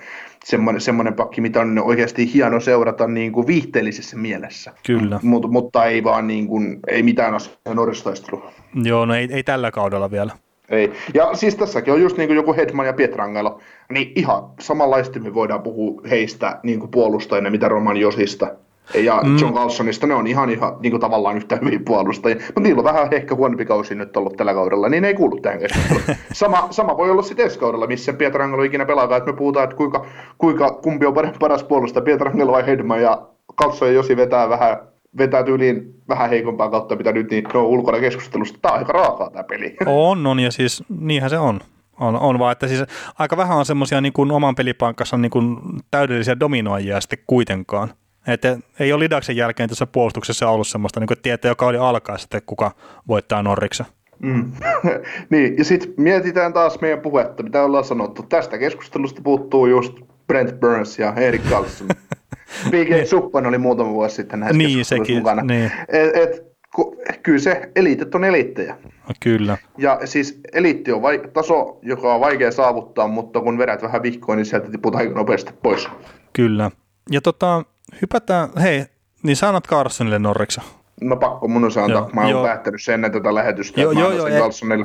semmoinen, 0.44 0.80
semmoinen 0.80 1.14
pakki, 1.14 1.40
mitä 1.40 1.60
on 1.60 1.78
oikeasti 1.78 2.34
hieno 2.34 2.60
seurata 2.60 3.06
niin 3.06 3.32
kuin 3.32 3.46
viihteellisessä 3.46 4.16
mielessä. 4.16 4.72
Kyllä. 4.86 5.20
Mut, 5.22 5.50
mutta 5.50 5.84
ei 5.84 6.04
vaan 6.04 6.26
niin 6.26 6.46
kuin, 6.46 6.80
ei 6.88 7.02
mitään 7.02 7.34
asiaa 7.34 7.74
norjastaistelua. 7.74 8.52
Joo, 8.84 9.06
no 9.06 9.14
ei, 9.14 9.28
ei 9.30 9.42
tällä 9.42 9.70
kaudella 9.70 10.10
vielä. 10.10 10.32
Ei. 10.70 10.92
Ja 11.14 11.34
siis 11.34 11.54
tässäkin 11.56 11.94
on 11.94 12.00
just 12.00 12.16
niin 12.16 12.28
kuin 12.28 12.36
joku 12.36 12.54
Hedman 12.54 12.86
ja 12.86 12.92
Pietrangelo, 12.92 13.58
niin 13.92 14.12
ihan 14.14 14.42
samanlaisesti 14.60 15.20
me 15.20 15.34
voidaan 15.34 15.62
puhua 15.62 16.02
heistä 16.10 16.60
niin 16.62 16.80
kuin 16.80 16.90
puolustajina, 16.90 17.50
mitä 17.50 17.68
Roman 17.68 17.96
Josista 17.96 18.54
ja 18.94 19.20
mm. 19.24 19.38
John 19.40 19.54
Carlsonista, 19.54 20.06
ne 20.06 20.14
on 20.14 20.26
ihan, 20.26 20.50
ihan 20.50 20.76
niin 20.80 20.90
kuin 20.90 21.00
tavallaan 21.00 21.36
yhtä 21.36 21.56
hyviä 21.56 21.80
puolustajia, 21.84 22.36
mutta 22.46 22.60
niillä 22.60 22.80
on 22.80 22.84
vähän 22.84 23.08
ehkä 23.10 23.34
huonompi 23.34 23.64
kausi 23.64 23.94
nyt 23.94 24.16
ollut 24.16 24.36
tällä 24.36 24.54
kaudella, 24.54 24.88
niin 24.88 25.02
ne 25.02 25.08
ei 25.08 25.14
kuulu 25.14 25.40
tähän 25.40 25.58
keskusteluun. 25.58 26.02
Sama, 26.32 26.68
sama 26.70 26.96
voi 26.96 27.10
olla 27.10 27.22
sitten 27.22 27.44
ensi 27.44 27.58
kaudella, 27.58 27.86
missä 27.86 28.12
Pietrangelo 28.12 28.62
ikinä 28.62 28.86
pelaa, 28.86 29.16
että 29.16 29.32
me 29.32 29.36
puhutaan, 29.36 29.64
että 29.64 29.76
kuinka, 29.76 30.06
kuinka 30.38 30.70
kumpi 30.70 31.06
on 31.06 31.14
paras 31.40 31.64
puolustaja, 31.64 32.04
Pietrangelo 32.04 32.52
vai 32.52 32.66
Hedman, 32.66 33.02
ja 33.02 33.22
Carlson 33.60 33.88
ja 33.88 33.94
Josi 33.94 34.16
vetää 34.16 34.48
vähän 34.48 34.89
vetää 35.18 35.44
tyyliin 35.44 35.94
vähän 36.08 36.30
heikompaa 36.30 36.70
kautta, 36.70 36.96
mitä 36.96 37.12
nyt 37.12 37.30
niin 37.30 37.44
no, 37.54 37.64
ulkona 37.64 38.00
keskustelusta. 38.00 38.58
Tämä 38.62 38.72
on 38.72 38.78
aika 38.78 38.92
raakaa 38.92 39.30
tämä 39.30 39.44
peli. 39.44 39.76
On, 39.86 40.26
on 40.26 40.40
ja 40.40 40.50
siis 40.50 40.82
niinhän 40.88 41.30
se 41.30 41.38
on. 41.38 41.60
On, 42.00 42.16
on 42.16 42.38
vaan, 42.38 42.52
että 42.52 42.68
siis 42.68 42.84
aika 43.18 43.36
vähän 43.36 43.58
on 43.58 43.66
semmoisia 43.66 44.00
niin 44.00 44.12
kuin 44.12 44.30
oman 44.30 44.54
pelipankassa 44.54 45.16
niin 45.16 45.30
kuin 45.30 45.56
täydellisiä 45.90 46.40
dominoijia 46.40 47.00
sitten 47.00 47.18
kuitenkaan. 47.26 47.88
Että 48.26 48.58
ei 48.78 48.92
ole 48.92 49.04
Lidaksen 49.04 49.36
jälkeen 49.36 49.68
tässä 49.68 49.86
puolustuksessa 49.86 50.50
ollut 50.50 50.68
semmoista, 50.68 51.00
niin 51.00 51.06
kuin, 51.06 51.18
tietää 51.22 51.50
joka 51.50 51.66
oli 51.66 51.76
alkaa 51.76 52.18
sitten, 52.18 52.42
kuka 52.46 52.70
voittaa 53.08 53.42
Norriksen. 53.42 53.86
Mm. 54.18 54.52
niin, 55.30 55.58
ja 55.58 55.64
sitten 55.64 55.94
mietitään 55.96 56.52
taas 56.52 56.80
meidän 56.80 57.00
puhetta, 57.00 57.42
mitä 57.42 57.62
ollaan 57.62 57.84
sanottu. 57.84 58.22
Tästä 58.22 58.58
keskustelusta 58.58 59.22
puuttuu 59.24 59.66
just 59.66 59.92
Brent 60.26 60.60
Burns 60.60 60.98
ja 60.98 61.14
Erik 61.14 61.42
Carlson. 61.42 61.88
P.K. 62.70 63.06
Suppan 63.06 63.46
oli 63.46 63.58
muutama 63.58 63.90
vuosi 63.90 64.14
sitten 64.14 64.40
näissä 64.40 64.58
niin, 64.58 64.84
sekin, 64.84 65.18
mukana. 65.18 65.42
Niin. 65.42 65.72
Et, 65.88 66.16
et, 66.16 66.50
ku, 66.74 66.96
kyllä 67.22 67.38
se 67.38 67.70
eliitit 67.76 68.14
on 68.14 68.24
eliittejä. 68.24 68.76
Kyllä. 69.20 69.58
Ja 69.78 70.00
siis 70.04 70.40
eliitti 70.52 70.92
on 70.92 71.02
vaik- 71.02 71.30
taso, 71.32 71.78
joka 71.82 72.14
on 72.14 72.20
vaikea 72.20 72.52
saavuttaa, 72.52 73.08
mutta 73.08 73.40
kun 73.40 73.58
vedät 73.58 73.82
vähän 73.82 74.02
vihkoon, 74.02 74.38
niin 74.38 74.46
sieltä 74.46 74.70
tiputaan 74.70 75.14
nopeasti 75.14 75.52
pois. 75.62 75.88
Kyllä. 76.32 76.70
Ja 77.10 77.20
tota, 77.20 77.64
hypätään, 78.02 78.48
hei, 78.62 78.84
niin 79.22 79.36
sä 79.36 79.48
annat 79.48 79.66
Carsonille 79.66 80.18
Norriksa. 80.18 80.62
No 81.00 81.16
pakko 81.16 81.48
mun 81.48 81.64
on 81.64 81.90
Joo, 81.90 82.10
mä 82.12 82.20
oon 82.20 82.30
joo. 82.30 82.44
päättänyt 82.44 82.82
sen 82.82 82.94
ennen 82.94 83.12
tätä 83.12 83.34
lähetystä, 83.34 83.80
Joo, 83.80 83.92
joo, 83.92 84.12
joo, 84.12 84.28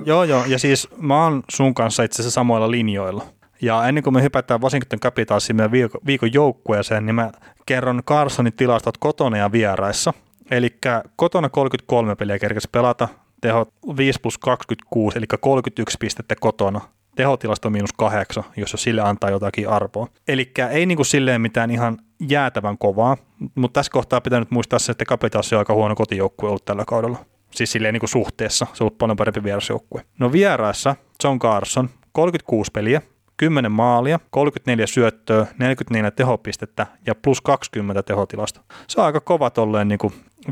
joo, 0.06 0.24
joo, 0.24 0.44
ja 0.48 0.60
siis 0.60 0.90
mä 0.98 1.24
oon 1.24 1.44
sun 1.52 1.74
kanssa 1.74 2.04
itse 2.04 2.22
asiassa 2.22 2.36
samoilla 2.36 2.72
linjoilla. 2.72 3.24
Ja 3.66 3.88
ennen 3.88 4.04
kuin 4.04 4.14
me 4.14 4.22
hypätään 4.22 4.62
Washington 4.62 5.00
Capitalsiin 5.00 5.56
meidän 5.56 5.72
viikon, 6.06 6.34
joukkueeseen, 6.34 7.06
niin 7.06 7.16
mä 7.16 7.32
kerron 7.66 8.04
Carsonin 8.04 8.54
tilastot 8.54 8.98
kotona 8.98 9.38
ja 9.38 9.52
vieraissa. 9.52 10.14
Eli 10.52 10.78
kotona 11.16 11.50
33 11.50 12.16
peliä 12.16 12.40
kerkesi 12.40 12.68
pelata, 12.72 13.08
tehot 13.42 13.74
5 13.98 14.20
plus 14.22 14.38
26, 14.38 15.18
eli 15.18 15.26
31 15.40 15.98
pistettä 16.00 16.36
kotona. 16.40 16.82
Tehotilasto 17.16 17.70
miinus 17.70 17.94
kahdeksan, 17.94 18.44
jos 18.58 18.72
jo 18.72 18.78
sille 18.78 19.02
antaa 19.02 19.30
jotakin 19.30 19.70
arvoa. 19.70 20.08
Eli 20.28 20.52
ei 20.72 20.86
niinku 20.86 21.04
silleen 21.04 21.42
mitään 21.42 21.72
ihan 21.72 21.98
jäätävän 22.30 22.78
kovaa, 22.78 23.18
mutta 23.56 23.80
tässä 23.80 23.92
kohtaa 23.92 24.22
pitää 24.22 24.40
nyt 24.40 24.52
muistaa 24.52 24.80
se, 24.80 24.92
että 24.92 25.06
Capitals 25.06 25.54
on 25.54 25.60
aika 25.60 25.74
huono 25.74 25.96
kotijoukkue 25.96 26.50
ollut 26.50 26.66
tällä 26.66 26.86
kaudella. 26.88 27.26
Siis 27.52 27.72
silleen 27.72 27.94
niin 27.94 28.00
kuin 28.00 28.10
suhteessa. 28.10 28.66
Se 28.74 28.84
on 28.84 28.86
ollut 28.86 28.98
paljon 28.98 29.18
parempi 29.18 29.44
vierasjoukkue. 29.44 30.06
No 30.20 30.32
vieraissa 30.32 30.96
John 31.24 31.40
Carson, 31.40 31.90
36 32.12 32.72
peliä, 32.72 33.02
10 33.38 33.72
maalia, 33.72 34.20
34 34.30 34.88
syöttöä, 34.88 35.46
44 35.60 36.12
tehopistettä 36.12 36.88
ja 37.08 37.16
plus 37.16 37.42
20 37.42 38.04
tehotilasta. 38.04 38.62
Se 38.88 39.02
on 39.02 39.06
aika 39.06 39.20
kova 39.20 39.50
tolleen 39.50 39.88
niin 39.88 40.00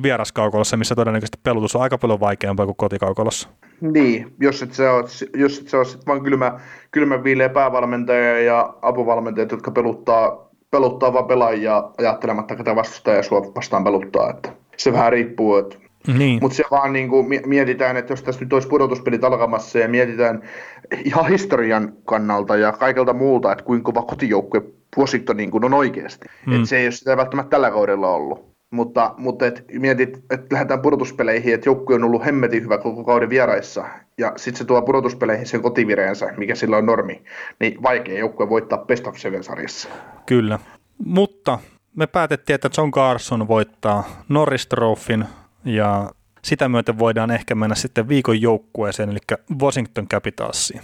vieraskaukolossa, 0.04 0.78
missä 0.78 0.96
todennäköisesti 0.96 1.40
pelutus 1.44 1.76
on 1.76 1.82
aika 1.82 1.98
paljon 1.98 2.20
vaikeampaa 2.20 2.66
kuin 2.66 2.76
kotikaukolossa. 2.76 3.50
Niin, 3.82 4.36
jos 4.40 4.62
et 4.64 4.74
sä 4.74 4.94
oot, 4.94 5.10
jos 5.36 5.60
et 5.60 5.68
sä 5.68 5.78
oot 5.78 5.88
sit 5.88 6.08
vaan 6.08 6.24
kylmä, 6.24 6.60
kylmä 6.92 7.24
viileä 7.24 7.50
päävalmentaja 7.50 8.42
ja 8.42 8.74
apuvalmentajat, 8.82 9.52
jotka 9.52 9.72
peluttaa, 9.72 10.50
peluttaa 10.72 11.14
vaan 11.14 11.28
pelaajia 11.28 11.84
ajattelematta, 11.98 12.56
ketä 12.56 12.76
vastustaja 12.76 13.24
sua 13.24 13.42
vastaan 13.56 13.84
peluttaa. 13.84 14.30
Että 14.30 14.50
se 14.78 14.94
vähän 14.94 15.12
riippuu, 15.12 15.56
että 15.56 15.78
Niin, 16.08 16.40
Mutta 16.42 16.56
se 16.56 16.64
vaan 16.72 16.94
niin 16.94 17.10
kuin 17.10 17.28
mietitään, 17.46 17.98
että 17.98 18.14
jos 18.14 18.24
tässä 18.24 18.42
nyt 18.42 18.54
olisi 18.54 18.68
pudotuspelit 18.68 19.24
alkamassa 19.24 19.80
ja 19.80 19.88
mietitään 19.88 20.42
ihan 21.06 21.28
historian 21.28 21.94
kannalta 22.06 22.56
ja 22.56 22.72
kaikelta 22.72 23.14
muulta, 23.14 23.52
että 23.52 23.64
kuinka 23.64 23.92
kova 23.92 24.06
kotijoukkue 24.06 24.62
Washington 24.98 25.38
niin 25.38 25.52
kuin 25.52 25.66
on 25.66 25.74
oikeasti. 25.74 26.28
Mm. 26.46 26.56
Että 26.56 26.68
se 26.68 26.78
ei 26.78 26.86
ole 26.86 26.92
sitä 26.92 27.18
välttämättä 27.18 27.50
tällä 27.50 27.72
kaudella 27.72 28.10
ollut. 28.10 28.54
Mutta, 28.72 29.14
mutta 29.18 29.46
et 29.46 29.66
mietit, 29.80 30.18
että 30.30 30.48
lähdetään 30.52 30.82
pudotuspeleihin, 30.82 31.54
että 31.54 31.70
joukkue 31.70 31.96
on 31.96 32.04
ollut 32.04 32.26
hemmetin 32.26 32.64
hyvä 32.64 32.78
koko 32.78 33.04
kauden 33.04 33.30
vieraissa, 33.30 33.86
ja 34.18 34.34
sitten 34.36 34.58
se 34.58 34.66
tuo 34.66 34.82
pudotuspeleihin 34.82 35.48
sen 35.48 35.62
kotivireensä, 35.62 36.34
mikä 36.38 36.56
sillä 36.56 36.78
on 36.78 36.86
normi, 36.86 37.22
niin 37.60 37.84
vaikea 37.84 38.20
joukkue 38.20 38.50
voittaa 38.50 38.78
Best 38.78 39.08
of 39.08 39.18
Seven 39.18 39.44
sarjassa. 39.44 39.90
Kyllä. 40.26 40.60
Mutta 41.06 41.60
me 41.96 42.08
päätettiin, 42.08 42.56
että 42.56 42.70
John 42.78 42.92
Carson 42.92 43.48
voittaa 43.48 44.04
Norris 44.30 44.68
Trophyn 44.68 45.26
ja 45.66 46.12
sitä 46.44 46.70
myöten 46.70 47.00
voidaan 47.00 47.32
ehkä 47.32 47.56
mennä 47.56 47.76
sitten 47.76 48.08
viikon 48.08 48.42
joukkueeseen, 48.42 49.10
eli 49.10 49.20
Washington 49.62 50.08
Capitalsiin. 50.08 50.82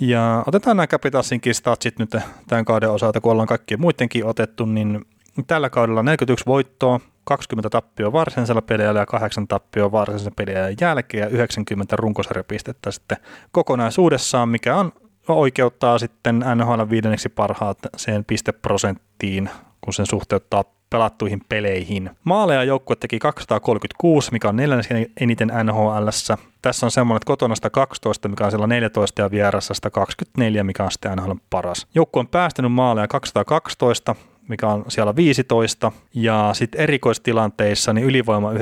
Ja 0.00 0.42
otetaan 0.46 0.76
nämä 0.76 0.86
Capitalsinkin 0.86 1.54
statsit 1.54 1.98
nyt 1.98 2.16
tämän 2.48 2.64
kauden 2.64 2.90
osalta, 2.90 3.20
kun 3.20 3.32
ollaan 3.32 3.48
kaikkien 3.48 3.80
muidenkin 3.80 4.26
otettu, 4.26 4.64
niin 4.64 5.04
tällä 5.46 5.70
kaudella 5.70 6.02
41 6.02 6.46
voittoa, 6.46 7.00
20 7.24 7.70
tappioa 7.70 8.12
varsinaisella 8.12 8.62
peliajalla 8.62 9.00
ja 9.00 9.06
8 9.06 9.48
tappioa 9.48 9.92
varsinaisen 9.92 10.32
peliajan 10.36 10.74
jälkeen 10.80 11.20
ja 11.20 11.28
90 11.28 11.96
runkosarjapistettä 11.96 12.90
sitten 12.90 13.16
kokonaisuudessaan, 13.52 14.48
mikä 14.48 14.76
on 14.76 14.92
oikeuttaa 15.28 15.98
sitten 15.98 16.44
NHL 16.54 16.90
viidenneksi 16.90 17.28
parhaaseen 17.28 18.24
pisteprosenttiin, 18.24 19.50
kun 19.84 19.94
sen 19.94 20.06
suhteuttaa 20.06 20.64
pelattuihin 20.90 21.40
peleihin. 21.48 22.10
Maaleja 22.24 22.64
joukkue 22.64 22.96
teki 22.96 23.18
236, 23.18 24.32
mikä 24.32 24.48
on 24.48 24.56
neljänneksi 24.56 24.94
eniten 25.20 25.52
NHLssä. 25.64 26.38
Tässä 26.62 26.86
on 26.86 26.90
semmoinen, 26.90 27.16
että 27.16 27.26
kotona 27.26 27.54
112, 27.54 28.28
mikä 28.28 28.44
on 28.44 28.50
siellä 28.50 28.66
14 28.66 29.22
ja 29.22 29.30
vieressä 29.30 29.74
124, 29.74 30.64
mikä 30.64 30.84
on 30.84 30.92
sitten 30.92 31.12
NHL 31.16 31.32
paras. 31.50 31.86
Joukkue 31.94 32.20
on 32.20 32.28
päästänyt 32.28 32.72
maaleja 32.72 33.08
212, 33.08 34.14
mikä 34.48 34.68
on 34.68 34.84
siellä 34.88 35.16
15, 35.16 35.92
ja 36.14 36.50
sitten 36.52 36.80
erikoistilanteissa 36.80 37.92
niin 37.92 38.06
ylivoima 38.06 38.52
19,4 38.52 38.56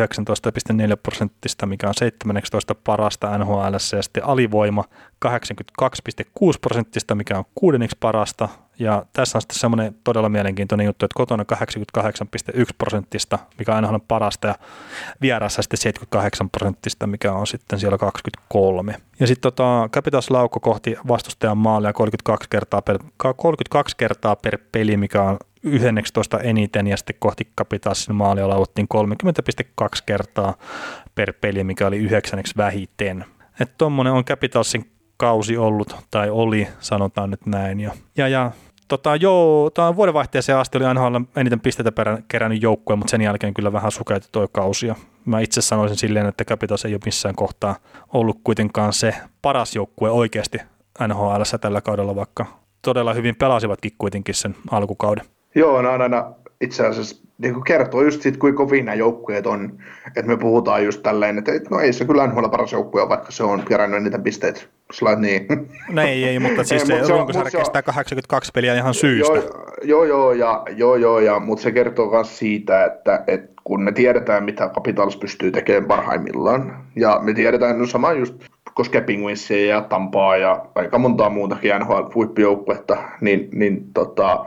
prosenttista, 1.03 1.66
mikä 1.66 1.89
on 1.89 1.95
17 1.95 2.74
parasta 2.74 3.39
NHL, 3.39 3.72
ja 3.72 4.03
sitten 4.03 4.24
alivoima 4.24 4.85
82,6 5.24 5.89
prosenttista, 6.61 7.14
mikä 7.14 7.39
on 7.39 7.45
kuudenneksi 7.55 7.97
parasta, 8.01 8.49
ja 8.78 9.07
tässä 9.12 9.39
on 9.39 9.43
sitten 9.43 9.59
semmoinen 9.59 9.95
todella 10.05 10.28
mielenkiintoinen 10.28 10.87
juttu, 10.87 11.05
että 11.05 11.16
kotona 11.16 11.45
88,1 11.99 12.64
prosenttista, 12.78 13.39
mikä 13.59 13.76
on 13.76 13.85
NHL 13.85 13.97
parasta, 14.09 14.49
ja 14.49 14.55
vieressä 15.20 15.62
sitten 15.62 15.78
78 15.78 16.51
prosenttista, 16.51 17.07
mikä 17.07 17.33
on 17.33 17.47
sitten 17.47 17.78
siellä 17.78 17.99
23. 17.99 18.97
Ja 19.20 19.26
sitten 19.26 19.43
tota, 19.43 19.89
Capitals 19.93 20.30
laukko 20.30 20.61
kohti 20.61 20.97
vastustajan 21.09 21.59
maalia 21.59 21.93
32 21.93 22.51
kertaa 22.51 22.83
per, 22.83 22.99
32 23.37 23.97
kertaa 23.97 24.37
per 24.37 24.59
peli, 24.72 24.97
mikä 24.97 25.22
on 25.22 25.39
11 25.62 26.40
eniten, 26.40 26.86
ja 26.86 26.96
sitten 26.96 27.16
kohti 27.18 27.48
Capitalsin 27.58 28.14
maalia 28.14 28.48
laukuttiin 28.48 28.88
30,2 29.82 29.88
kertaa 30.06 30.54
per 31.14 31.32
peli, 31.32 31.64
mikä 31.64 31.86
oli 31.86 31.98
yhdeksänneksi 31.98 32.54
vähiten. 32.56 33.24
Että 33.60 33.74
tuommoinen 33.78 34.12
on 34.12 34.24
Capitalsin 34.24 34.90
kausi 35.16 35.56
ollut, 35.56 35.96
tai 36.10 36.30
oli, 36.30 36.68
sanotaan 36.80 37.30
nyt 37.30 37.46
näin. 37.46 37.80
Ja, 37.80 37.92
ja, 38.16 38.28
ja 38.28 38.50
tota, 38.88 39.16
joo, 39.16 39.70
tämä 39.70 39.96
vuodenvaihteeseen 39.96 40.58
asti 40.58 40.78
oli 40.78 40.84
aina 40.84 41.22
eniten 41.36 41.60
pisteitä 41.60 41.92
perä, 41.92 42.18
kerännyt 42.28 42.62
joukkue, 42.62 42.96
mutta 42.96 43.10
sen 43.10 43.20
jälkeen 43.20 43.54
kyllä 43.54 43.72
vähän 43.72 43.92
sukeutti 43.92 44.28
tuo 44.32 44.48
kausi. 44.48 44.86
Ja 44.86 44.94
mä 45.24 45.40
itse 45.40 45.60
sanoisin 45.60 45.98
silleen, 45.98 46.26
että 46.26 46.44
Capitals 46.44 46.84
ei 46.84 46.94
ole 46.94 47.00
missään 47.04 47.34
kohtaa 47.34 47.76
ollut 48.12 48.40
kuitenkaan 48.44 48.92
se 48.92 49.14
paras 49.42 49.76
joukkue 49.76 50.10
oikeasti 50.10 50.58
NHL 51.08 51.42
tällä 51.60 51.80
kaudella, 51.80 52.16
vaikka 52.16 52.46
todella 52.82 53.14
hyvin 53.14 53.36
pelasivatkin 53.36 53.92
kuitenkin 53.98 54.34
sen 54.34 54.56
alkukauden. 54.70 55.24
Joo, 55.55 55.82
no 55.82 55.92
on 55.92 56.03
aina 56.03 56.32
itse 56.61 56.86
asiassa 56.86 57.22
niin 57.38 57.55
kuin 57.55 57.64
kertoo 57.64 58.03
just 58.03 58.22
siitä, 58.22 58.38
kuinka 58.38 58.57
kovin 58.57 58.84
nämä 58.84 58.94
joukkueet 58.94 59.46
on. 59.46 59.78
Että 60.07 60.22
me 60.22 60.36
puhutaan 60.36 60.84
just 60.84 61.03
tälleen, 61.03 61.38
että 61.38 61.53
et, 61.53 61.70
no 61.70 61.80
ei 61.80 61.92
se 61.92 62.05
kyllä 62.05 62.26
NHL 62.26 62.48
paras 62.48 62.72
joukkue 62.72 63.09
vaikka 63.09 63.32
se 63.32 63.44
on 63.44 63.62
kerännyt 63.68 64.00
eniten 64.00 64.22
pisteitä. 64.22 64.61
Sillä 64.92 65.16
niin. 65.16 65.46
No 65.90 66.03
ei, 66.03 66.24
ei, 66.24 66.38
mutta 66.38 66.64
siis 66.64 66.90
Ei, 66.90 66.98
se 66.98 67.05
se 67.05 67.12
runkosarja 67.12 67.50
kestää 67.50 67.82
82 67.82 68.53
peliä 68.55 68.74
ihan 68.74 68.94
syystä. 68.94 69.34
Joo, 69.34 69.44
joo, 69.82 70.05
joo, 70.05 70.32
ja, 70.32 70.62
joo, 70.76 70.96
joo 70.96 71.20
ja, 71.20 71.40
mutta 71.40 71.62
se 71.62 71.72
kertoo 71.72 72.11
myös 72.11 72.38
siitä, 72.38 72.84
että, 72.84 73.24
että 73.26 73.53
kun 73.64 73.82
me 73.82 73.92
tiedetään, 73.92 74.44
mitä 74.44 74.70
Capitals 74.74 75.16
pystyy 75.16 75.50
tekemään 75.50 75.84
parhaimmillaan, 75.84 76.84
ja 76.96 77.20
me 77.22 77.34
tiedetään 77.34 77.78
no 77.78 77.86
sama 77.86 78.12
just 78.12 78.34
koskee 78.74 79.00
Penguinsia 79.00 79.66
ja 79.66 79.80
Tampaa 79.80 80.36
ja 80.36 80.66
aika 80.74 80.98
montaa 80.98 81.30
muutakin 81.30 81.70
NHL-huippujoukkuetta, 81.80 82.96
niin, 83.20 83.48
niin 83.53 83.92
tota, 83.94 84.46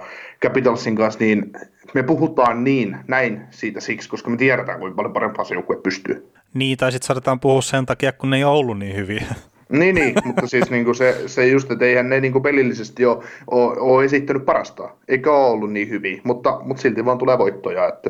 Capitalsin 0.49 0.95
kanssa, 0.95 1.19
niin 1.19 1.53
me 1.93 2.03
puhutaan 2.03 2.63
niin 2.63 2.97
näin 3.07 3.41
siitä 3.51 3.79
siksi, 3.79 4.09
koska 4.09 4.29
me 4.29 4.37
tiedetään, 4.37 4.79
kuinka 4.79 4.95
paljon 4.95 5.13
parempaa 5.13 5.45
se 5.45 5.53
joukkue 5.53 5.75
pystyy. 5.83 6.31
Niin, 6.53 6.77
tai 6.77 6.91
sitten 6.91 7.07
saatetaan 7.07 7.39
puhua 7.39 7.61
sen 7.61 7.85
takia, 7.85 8.11
kun 8.11 8.29
ne 8.29 8.37
ei 8.37 8.43
ole 8.43 8.57
ollut 8.57 8.79
niin 8.79 8.95
hyviä. 8.95 9.25
Niin, 9.69 9.95
niin 9.95 10.13
mutta 10.25 10.47
siis 10.47 10.71
niinku 10.71 10.93
se, 10.93 11.23
se 11.25 11.47
just, 11.47 11.71
että 11.71 11.85
eihän 11.85 12.09
ne 12.09 12.19
niinku 12.19 12.41
pelillisesti 12.41 13.05
ole, 13.05 13.23
ole, 13.47 13.79
ole 13.79 14.05
esittänyt 14.05 14.45
parasta, 14.45 14.89
eikä 15.07 15.31
ole 15.31 15.49
ollut 15.49 15.71
niin 15.71 15.89
hyviä, 15.89 16.21
mutta, 16.23 16.59
mutta 16.63 16.81
silti 16.81 17.05
vaan 17.05 17.17
tulee 17.17 17.37
voittoja, 17.37 17.87
että, 17.87 18.09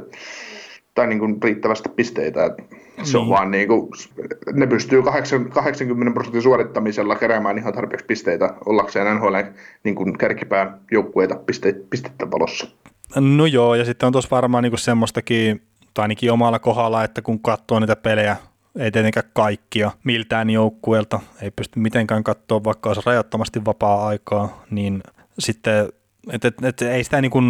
tai 0.94 1.08
niinku 1.08 1.28
riittävästi 1.44 1.90
pisteitä, 1.90 2.46
että 2.46 2.64
se 3.04 3.18
on 3.18 3.24
Niin. 3.24 3.30
vaan 3.30 3.52
niinku, 3.52 3.92
ne 4.54 4.68
pystyy 4.68 5.04
8, 5.04 5.50
80 5.50 6.14
prosentin 6.14 6.42
suorittamisella 6.42 7.16
keräämään 7.16 7.58
ihan 7.58 7.74
tarpeeksi 7.74 8.06
pisteitä 8.06 8.54
ollakseen 8.66 9.16
NHL 9.16 9.36
niin 9.84 9.96
kuin 9.96 10.18
kärkipään 10.18 10.80
joukkueita 10.92 11.36
piste, 11.36 11.76
pistettä 11.90 12.32
valossa. 12.32 12.68
No 13.16 13.46
joo, 13.46 13.76
ja 13.76 13.86
sitten 13.86 14.08
on 14.08 14.14
tuossa 14.14 14.36
varmaan 14.36 14.64
niinku 14.64 14.78
semmoistakin, 14.78 15.62
tai 15.94 16.04
ainakin 16.04 16.32
omalla 16.32 16.60
kohdalla, 16.60 17.04
että 17.04 17.22
kun 17.22 17.40
katsoo 17.40 17.80
niitä 17.80 17.96
pelejä, 17.96 18.38
ei 18.80 18.92
tietenkään 18.92 19.30
kaikkia 19.34 19.92
miltään 20.04 20.50
joukkueelta, 20.50 21.20
ei 21.42 21.52
pysty 21.52 21.80
mitenkään 21.80 22.24
katsoa, 22.24 22.64
vaikka 22.64 22.90
olisi 22.90 23.02
rajattomasti 23.06 23.66
vapaa-aikaa, 23.66 24.64
niin 24.70 25.04
sitten, 25.40 25.90
et, 26.32 26.46
et, 26.46 26.64
et, 26.64 26.82
ei 26.82 27.04
sitä 27.04 27.22
niinku 27.22 27.42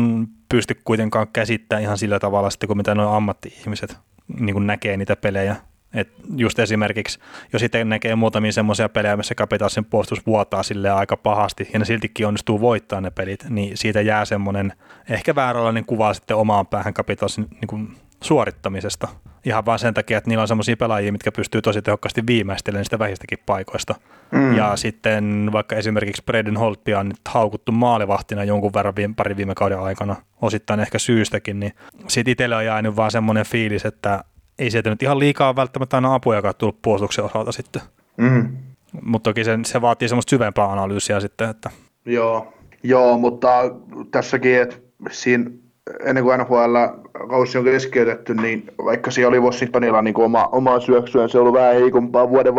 pysty 0.49 0.77
kuitenkaan 0.85 1.27
käsittämään 1.33 1.83
ihan 1.83 1.97
sillä 1.97 2.19
tavalla 2.19 2.49
sitten, 2.49 2.67
kun 2.67 2.77
mitä 2.77 2.95
nuo 2.95 3.13
ammatti-ihmiset 3.13 3.97
niinku 4.39 4.59
näkee 4.59 4.97
niitä 4.97 5.15
pelejä. 5.15 5.55
Et 5.93 6.09
just 6.35 6.59
esimerkiksi, 6.59 7.19
jos 7.53 7.59
sitten 7.59 7.89
näkee 7.89 8.15
muutamia 8.15 8.51
semmoisia 8.51 8.89
pelejä, 8.89 9.17
missä 9.17 9.35
Capitalsin 9.35 9.85
puolustus 9.85 10.25
vuotaa 10.25 10.63
sille 10.63 10.91
aika 10.91 11.17
pahasti, 11.17 11.69
ja 11.73 11.79
ne 11.79 11.85
siltikin 11.85 12.27
onnistuu 12.27 12.61
voittaa 12.61 13.01
ne 13.01 13.11
pelit, 13.11 13.45
niin 13.49 13.77
siitä 13.77 14.01
jää 14.01 14.25
semmoinen 14.25 14.73
ehkä 15.09 15.35
vääränlainen 15.35 15.85
kuva 15.85 16.13
sitten 16.13 16.37
omaan 16.37 16.67
päähän 16.67 16.93
Capitalsin 16.93 17.47
niin 17.51 17.67
kuin 17.67 17.97
suorittamisesta. 18.23 19.07
Ihan 19.45 19.65
vaan 19.65 19.79
sen 19.79 19.93
takia, 19.93 20.17
että 20.17 20.29
niillä 20.29 20.41
on 20.41 20.47
semmoisia 20.47 20.77
pelaajia, 20.77 21.11
mitkä 21.11 21.31
pystyy 21.31 21.61
tosi 21.61 21.81
tehokkaasti 21.81 22.23
viimeistelemään 22.27 22.85
sitä 22.85 22.99
vähistäkin 22.99 23.37
paikoista. 23.45 23.95
Mm. 24.31 24.57
Ja 24.57 24.75
sitten 24.75 25.49
vaikka 25.51 25.75
esimerkiksi 25.75 26.23
Braden 26.25 26.57
Holtia 26.57 26.99
on 26.99 27.09
nyt 27.09 27.19
haukuttu 27.27 27.71
maalivahtina 27.71 28.43
jonkun 28.43 28.73
verran 28.73 28.95
viime, 28.95 29.13
pari 29.17 29.37
viime 29.37 29.55
kauden 29.55 29.79
aikana, 29.79 30.15
osittain 30.41 30.79
ehkä 30.79 30.99
syystäkin, 30.99 31.59
niin 31.59 31.73
siitä 32.07 32.31
itselle 32.31 32.55
on 32.55 32.65
jäänyt 32.65 32.95
vaan 32.95 33.11
semmoinen 33.11 33.45
fiilis, 33.45 33.85
että 33.85 34.23
ei 34.59 34.71
sieltä 34.71 34.89
nyt 34.89 35.03
ihan 35.03 35.19
liikaa 35.19 35.55
välttämättä 35.55 35.97
aina 35.97 36.13
apuja 36.13 36.53
tullut 36.53 36.81
puolustuksen 36.81 37.25
osalta 37.25 37.51
sitten. 37.51 37.81
Mm. 38.17 38.57
Mutta 39.01 39.29
toki 39.29 39.43
se, 39.43 39.59
se 39.65 39.81
vaatii 39.81 40.09
semmoista 40.09 40.29
syvempää 40.29 40.71
analyysiä 40.71 41.19
sitten, 41.19 41.49
että 41.49 41.69
Joo, 42.05 42.53
Joo 42.83 43.17
mutta 43.17 43.49
tässäkin, 44.11 44.61
että 44.61 44.75
siinä 45.11 45.51
ennen 46.05 46.23
kuin 46.23 46.39
NHL-kausi 46.39 47.57
on 47.57 47.63
keskeytetty, 47.63 48.35
niin 48.35 48.63
vaikka 48.85 49.11
siellä 49.11 49.29
oli 49.29 49.39
Washingtonilla 49.39 50.01
niin 50.01 50.19
oma, 50.19 50.49
omaa 50.51 50.79
syöksyä, 50.79 51.27
se 51.27 51.37
on 51.37 51.41
ollut 51.41 51.59
vähän 51.59 51.75
heikompaa 51.75 52.29
vuoden 52.29 52.55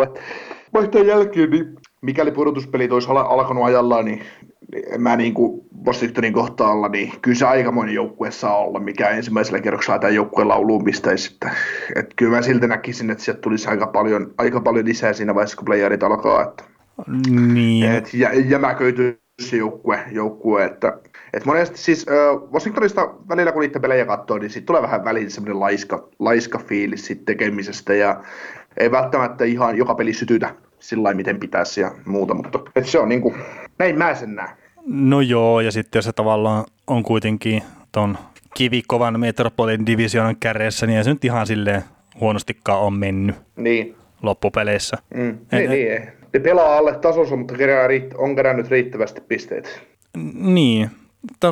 vaihteen 0.73 1.07
jälkeen, 1.07 1.49
niin 1.49 1.75
mikäli 2.01 2.31
pudotuspelit 2.31 2.91
olisi 2.91 3.09
alkanut 3.09 3.65
ajallaan, 3.65 4.05
niin 4.05 4.21
mä 4.97 5.15
niin 5.15 5.33
kuin 5.33 5.61
Washingtonin 5.85 6.33
kohtaalla, 6.33 6.87
niin 6.87 7.11
kyllä 7.21 7.37
se 7.37 7.45
aikamoinen 7.45 7.95
joukkue 7.95 8.31
saa 8.31 8.57
olla, 8.57 8.79
mikä 8.79 9.09
ensimmäisellä 9.09 9.59
kerroksella 9.59 9.99
tämä 9.99 10.11
joukkue 10.11 10.43
lauluun 10.43 10.83
pistäisi. 10.83 11.33
Että, 11.33 11.51
että 11.95 12.13
kyllä 12.15 12.35
mä 12.35 12.41
silti 12.41 12.67
näkisin, 12.67 13.09
että 13.09 13.23
sieltä 13.23 13.41
tulisi 13.41 13.69
aika 13.69 13.87
paljon, 13.87 14.33
aika 14.37 14.61
paljon 14.61 14.85
lisää 14.85 15.13
siinä 15.13 15.35
vaiheessa, 15.35 15.57
kun 15.57 15.65
playerit 15.65 16.03
alkaa. 16.03 16.41
Että, 16.43 16.63
niin. 17.53 17.91
et, 17.91 18.13
ja, 18.13 18.29
jämäköityy 18.33 19.21
se 19.41 19.57
joukkue, 19.57 19.99
joukkue 20.11 20.65
että, 20.65 20.99
että 21.37 21.49
monesti 21.49 21.77
siis 21.77 22.05
äh, 22.07 22.51
Washingtonista 22.53 23.13
välillä 23.29 23.51
kun 23.51 23.61
niitä 23.61 23.79
pelejä 23.79 24.05
katsoo, 24.05 24.37
niin 24.37 24.49
siitä 24.49 24.65
tulee 24.65 24.81
vähän 24.81 25.05
väliin 25.05 25.31
semmoinen 25.31 25.59
laiska, 25.59 26.07
laiska 26.19 26.59
fiilis 26.59 27.05
siitä 27.05 27.21
tekemisestä 27.25 27.93
ja 27.93 28.23
ei 28.77 28.91
välttämättä 28.91 29.45
ihan 29.45 29.77
joka 29.77 29.95
peli 29.95 30.13
sytytä 30.13 30.55
sillä 30.79 31.13
miten 31.13 31.39
pitäisi 31.39 31.81
ja 31.81 31.91
muuta, 32.05 32.33
mutta 32.33 32.59
että 32.75 32.91
se 32.91 32.99
on 32.99 33.09
niin 33.09 33.21
kuin, 33.21 33.35
näin 33.79 33.97
mä 33.97 34.15
sen 34.15 34.35
näen. 34.35 34.57
No 34.85 35.21
joo, 35.21 35.61
ja 35.61 35.71
sitten 35.71 35.97
jos 35.97 36.05
se 36.05 36.13
tavallaan 36.13 36.65
on 36.87 37.03
kuitenkin 37.03 37.63
ton 37.91 38.17
kivikovan 38.53 39.19
metropolin 39.19 39.85
divisioonan 39.85 40.35
kärjessä, 40.39 40.87
niin 40.87 40.97
ei 40.97 41.03
se 41.03 41.09
nyt 41.09 41.25
ihan 41.25 41.47
silleen 41.47 41.83
huonostikaan 42.19 42.81
on 42.81 42.93
mennyt 42.93 43.35
niin. 43.55 43.95
loppupeleissä. 44.21 44.97
Mm. 45.13 45.29
Et, 45.29 45.37
niin, 45.51 45.69
niin, 45.69 45.91
ei. 45.91 45.99
Ne 46.33 46.39
pelaa 46.39 46.77
alle 46.77 46.95
tasossa, 46.95 47.35
mutta 47.35 47.53
on 48.17 48.35
kerännyt 48.35 48.69
riittävästi 48.69 49.21
pisteitä. 49.21 49.69
Niin. 50.33 50.89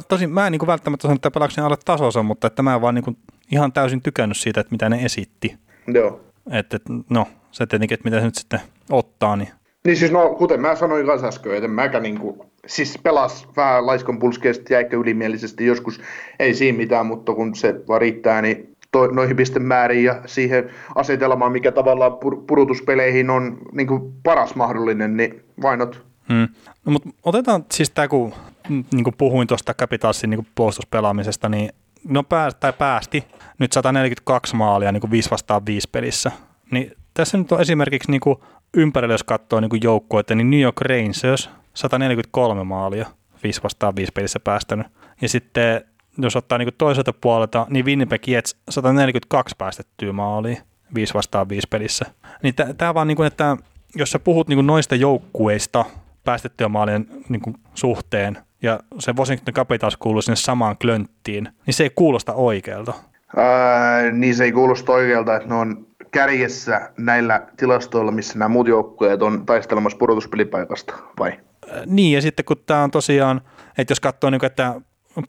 Tosin 0.07 0.29
mä 0.29 0.45
en 0.47 0.51
niin 0.51 0.67
välttämättä 0.67 1.01
sano, 1.01 1.15
että 1.15 1.31
pelaako 1.31 1.53
alle 1.61 1.77
tasossa, 1.85 2.23
mutta 2.23 2.47
että 2.47 2.63
mä 2.63 2.75
en 2.75 2.81
vaan 2.81 2.95
niin 2.95 3.17
ihan 3.51 3.71
täysin 3.71 4.01
tykännyt 4.01 4.37
siitä, 4.37 4.61
että 4.61 4.71
mitä 4.71 4.89
ne 4.89 5.05
esitti. 5.05 5.57
Joo. 5.87 6.21
Että, 6.51 6.79
no, 7.09 7.27
se 7.51 7.65
tietenkin, 7.65 7.93
että 7.93 8.09
mitä 8.09 8.19
se 8.19 8.25
nyt 8.25 8.35
sitten 8.35 8.59
ottaa, 8.89 9.35
niin 9.35 9.49
niin 9.85 9.97
siis 9.97 10.11
no, 10.11 10.29
kuten 10.29 10.61
mä 10.61 10.75
sanoin 10.75 11.05
kanssa 11.05 11.27
äsken, 11.27 11.55
että 11.55 11.67
mäkä 11.67 11.99
niinku, 11.99 12.45
siis 12.67 12.99
pelas 13.03 13.47
vähän 13.57 13.85
laiskon 13.85 14.19
pulskeesti 14.19 14.73
ja 14.73 14.79
ehkä 14.79 14.97
ylimielisesti 14.97 15.65
joskus, 15.65 16.01
ei 16.39 16.53
siinä 16.53 16.77
mitään, 16.77 17.05
mutta 17.05 17.33
kun 17.33 17.55
se 17.55 17.75
vaan 17.87 18.01
riittää, 18.01 18.41
niin 18.41 18.75
to, 18.91 19.07
noihin 19.07 19.35
pistemääriin 19.35 20.03
ja 20.03 20.21
siihen 20.25 20.69
asetelmaan, 20.95 21.51
mikä 21.51 21.71
tavallaan 21.71 22.17
pur, 22.17 22.43
purutuspeleihin 22.47 23.29
on 23.29 23.57
niin 23.71 23.87
kuin 23.87 24.13
paras 24.23 24.55
mahdollinen, 24.55 25.17
niin 25.17 25.43
vainot. 25.61 26.05
Hmm. 26.29 26.47
No, 26.85 26.91
mutta 26.91 27.09
otetaan 27.23 27.65
siis 27.71 27.89
tämä, 27.89 28.07
kun 28.07 28.33
niin 28.69 29.03
kuin 29.03 29.15
puhuin 29.17 29.47
tuosta 29.47 29.73
Capitalsin 29.73 30.29
niin 30.29 30.47
puolustuspelaamisesta, 30.55 31.49
niin 31.49 31.69
no 32.07 32.23
päästi, 32.23 32.59
tai 32.59 32.73
päästi 32.73 33.23
nyt 33.59 33.73
142 33.73 34.55
maalia 34.55 34.91
niin 34.91 35.01
kuin 35.01 35.11
5 35.11 35.31
vastaan 35.31 35.65
5 35.65 35.89
pelissä. 35.91 36.31
Niin 36.71 36.91
tässä 37.13 37.37
nyt 37.37 37.51
on 37.51 37.61
esimerkiksi 37.61 38.11
niin 38.11 38.21
kuin 38.21 38.39
ympärillä, 38.73 39.13
jos 39.13 39.23
katsoo 39.23 39.59
niin 39.59 39.83
joukkoita, 39.83 40.35
niin 40.35 40.49
New 40.49 40.59
York 40.59 40.81
Rangers 40.81 41.49
143 41.73 42.63
maalia 42.63 43.05
5 43.43 43.63
vastaan 43.63 43.95
5 43.95 44.11
pelissä 44.11 44.39
päästänyt. 44.39 44.87
Ja 45.21 45.29
sitten 45.29 45.81
jos 46.17 46.35
ottaa 46.35 46.57
niin 46.57 46.69
toiselta 46.77 47.13
puolelta, 47.13 47.67
niin 47.69 47.85
Winnipeg 47.85 48.27
Jets 48.27 48.55
142 48.69 49.55
päästettyä 49.57 50.11
maalia 50.13 50.61
5 50.95 51.13
vastaan 51.13 51.49
5 51.49 51.67
pelissä. 51.69 52.05
Niin 52.43 52.53
tämä 52.77 52.93
vaan, 52.93 53.07
niin 53.07 53.15
kuin, 53.15 53.27
että 53.27 53.57
jos 53.95 54.11
sä 54.11 54.19
puhut 54.19 54.47
niin 54.47 54.67
noista 54.67 54.95
joukkueista 54.95 55.85
päästettyä 56.23 56.69
maalien 56.69 57.07
niin 57.29 57.41
suhteen, 57.73 58.37
ja 58.65 58.79
se 58.99 59.13
Washington 59.17 59.53
Capitals 59.53 59.97
kuuluu 59.97 60.21
sinne 60.21 60.35
samaan 60.35 60.77
klönttiin, 60.77 61.49
niin 61.65 61.73
se 61.73 61.83
ei 61.83 61.91
kuulosta 61.95 62.33
oikealta. 62.33 62.93
Ää, 63.37 64.11
niin 64.11 64.35
se 64.35 64.43
ei 64.43 64.51
kuulosta 64.51 64.91
oikealta, 64.91 65.35
että 65.35 65.49
ne 65.49 65.55
on 65.55 65.87
kärjessä 66.11 66.89
näillä 66.97 67.47
tilastoilla, 67.57 68.11
missä 68.11 68.39
nämä 68.39 68.49
muut 68.49 68.67
joukkueet 68.67 69.21
on 69.21 69.45
taistelemassa 69.45 69.97
pudotuspelipaikasta, 69.97 70.93
vai? 71.19 71.39
Niin, 71.85 72.15
ja 72.15 72.21
sitten 72.21 72.45
kun 72.45 72.57
tämä 72.65 72.83
on 72.83 72.91
tosiaan, 72.91 73.41
että 73.77 73.91
jos 73.91 73.99
katsoo, 73.99 74.29
niin 74.29 74.45
että 74.45 74.81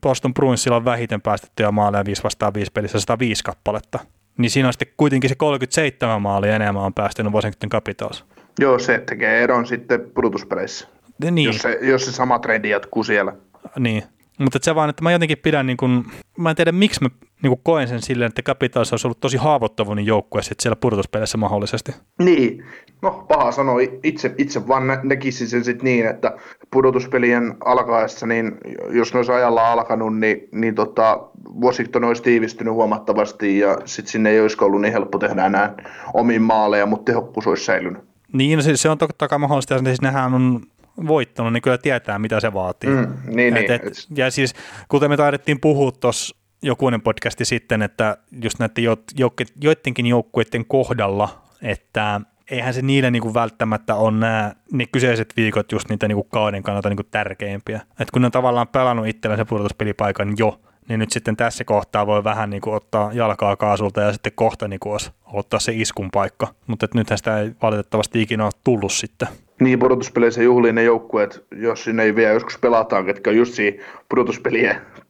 Boston 0.03 0.35
Bruinsilla 0.35 0.77
on 0.77 0.85
vähiten 0.85 1.23
päästettyjä 1.23 1.71
maaleja 1.71 2.05
5 2.05 2.23
vastaan 2.25 2.55
5 2.55 2.73
pelissä 2.73 3.01
105 3.01 3.45
kappaletta, 3.45 3.99
niin 4.39 4.51
siinä 4.51 4.69
on 4.69 4.73
sitten 4.73 4.89
kuitenkin 4.97 5.31
se 5.31 5.35
37 5.35 6.23
maalia 6.23 6.57
enemmän 6.57 6.83
on 6.83 6.95
päästänyt 6.95 7.33
Washington 7.33 7.71
Capitals. 7.71 8.25
Joo, 8.59 8.79
se 8.79 8.99
tekee 8.99 9.43
eron 9.43 9.67
sitten 9.67 10.01
pudotuspeleissä, 10.15 10.89
niin. 11.31 11.47
jos, 11.47 11.59
se, 11.59 11.79
jos 11.83 12.05
se 12.05 12.13
sama 12.13 12.39
trendi 12.39 12.71
jatkuu 12.71 13.05
siellä. 13.05 13.33
Niin, 13.79 14.03
mutta 14.39 14.59
se 14.63 14.75
vaan, 14.75 14.91
että 14.91 15.03
mä 15.03 15.13
jotenkin 15.13 15.39
pidän, 15.39 15.67
niin 15.67 15.77
kun, 15.77 16.05
mä 16.39 16.51
en 16.51 16.57
tiedä 16.57 16.73
miksi 16.73 17.03
mä 17.03 17.09
niin 17.43 17.51
kuin 17.51 17.61
koen 17.63 17.89
sen 17.89 18.03
silleen, 18.03 18.29
että 18.29 18.43
Capitals 18.43 18.93
olisi 18.93 19.07
ollut 19.07 19.21
tosi 19.21 19.37
haavoittuvainen 19.37 20.07
joukkue 20.07 20.43
sitten 20.43 20.63
siellä 20.63 20.77
pudotuspeleissä 20.77 21.39
mahdollisesti. 21.39 21.93
Niin, 22.19 22.65
no 23.03 23.27
paha 23.29 23.53
sanoi, 23.53 24.01
itse, 24.03 24.35
itse 24.39 24.69
vaan 24.69 24.87
nä- 24.87 25.01
näkisin 25.03 25.49
sen 25.49 25.65
sitten 25.65 25.85
niin, 25.85 26.07
että 26.07 26.37
pudotuspelien 26.71 27.55
alkaessa, 27.65 28.27
niin 28.27 28.59
jos 28.91 29.13
ne 29.13 29.19
olisi 29.19 29.33
ajalla 29.33 29.73
alkanut, 29.73 30.19
niin, 30.19 30.49
niin 30.53 30.75
tota, 30.75 31.29
Washington 31.61 32.05
olisi 32.05 32.23
tiivistynyt 32.23 32.75
huomattavasti 32.75 33.59
ja 33.59 33.79
sitten 33.85 34.13
sinne 34.13 34.31
ei 34.31 34.41
olisi 34.41 34.57
ollut 34.61 34.81
niin 34.81 34.93
helppo 34.93 35.19
tehdä 35.19 35.47
enää 35.47 35.75
omiin 36.15 36.43
maaleja, 36.43 36.87
mutta 36.87 37.13
tehokkuus 37.13 37.47
olisi 37.47 37.65
säilynyt. 37.65 38.03
Niin, 38.33 38.57
no 38.57 38.63
siis 38.63 38.83
se 38.83 38.89
on 38.89 38.99
totta 38.99 39.29
kai 39.29 39.39
mahdollista, 39.39 39.75
ja 39.75 39.81
siis 39.85 40.03
nehän 40.03 40.35
on 40.35 40.61
voittanut, 41.07 41.53
niin 41.53 41.63
kyllä 41.63 41.79
tietää, 41.79 42.19
mitä 42.19 42.41
se 42.41 42.53
vaatii. 42.53 42.91
Mm, 42.91 43.17
niin, 43.37 43.57
et, 43.57 43.69
niin. 43.69 43.73
Et, 43.73 44.07
ja 44.17 44.31
siis, 44.31 44.55
kuten 44.89 45.11
me 45.11 45.17
taidettiin 45.17 45.61
puhua 45.61 45.93
tuossa 45.93 46.37
jokunen 46.63 47.03
podcasti 47.03 47.45
sitten, 47.45 47.83
että 47.83 48.17
just 48.43 48.59
näiden 48.59 48.85
jo, 48.85 48.97
jo, 49.17 49.31
joidenkin 49.61 50.07
joukkueiden 50.07 50.65
kohdalla, 50.67 51.43
että 51.63 52.21
eihän 52.51 52.75
se 52.75 52.83
niille 52.83 53.11
niin 53.11 53.23
kuin 53.23 53.35
välttämättä 53.35 53.95
ole 53.95 54.11
nämä 54.11 54.53
ne 54.73 54.87
kyseiset 54.87 55.33
viikot 55.37 55.73
just 55.73 55.89
niitä 55.89 56.09
niin 56.09 56.17
kuin 56.17 56.29
kauden 56.33 56.63
kannalta 56.63 56.89
niin 56.89 56.97
kuin 56.97 57.09
tärkeimpiä. 57.11 57.81
Et 58.01 58.11
kun 58.11 58.23
ne 58.23 58.27
on 58.27 58.33
tavallaan 58.33 58.69
pelannut 58.69 59.07
itsellensä 59.07 59.45
pudotuspelipaikan 59.45 60.35
jo, 60.39 60.61
niin 60.89 61.01
nyt 61.01 61.13
sitten 61.13 61.37
tässä 61.37 61.65
kohtaa 61.65 62.07
voi 62.07 62.25
vähän 62.25 62.51
niin 62.51 62.61
kuin 62.61 62.77
ottaa 62.77 63.13
jalkaa 63.13 63.57
kaasulta 63.57 64.01
ja 64.01 64.13
sitten 64.13 64.33
kohta 64.35 64.69
niin 64.69 64.81
kuin 64.81 65.01
ottaa 65.33 65.61
se 65.61 65.73
iskun 65.75 66.11
paikka. 66.13 66.49
Mutta 66.67 66.89
nythän 66.95 67.19
sitä 67.19 67.39
ei 67.39 67.51
valitettavasti 67.63 68.23
ikinä 68.23 68.45
ole 68.45 68.53
tullut 68.65 68.93
sitten. 68.93 69.29
Niin, 69.61 69.79
pudotuspeleissä 69.79 70.43
juhliin 70.43 70.75
ne 70.75 70.83
joukkueet, 70.83 71.45
jos 71.57 71.85
sinne 71.85 72.03
ei 72.03 72.15
vielä 72.15 72.33
joskus 72.33 72.59
pelataan, 72.59 73.07
ketkä 73.07 73.31
on 73.31 73.37
just 73.37 73.55
siinä 73.55 73.83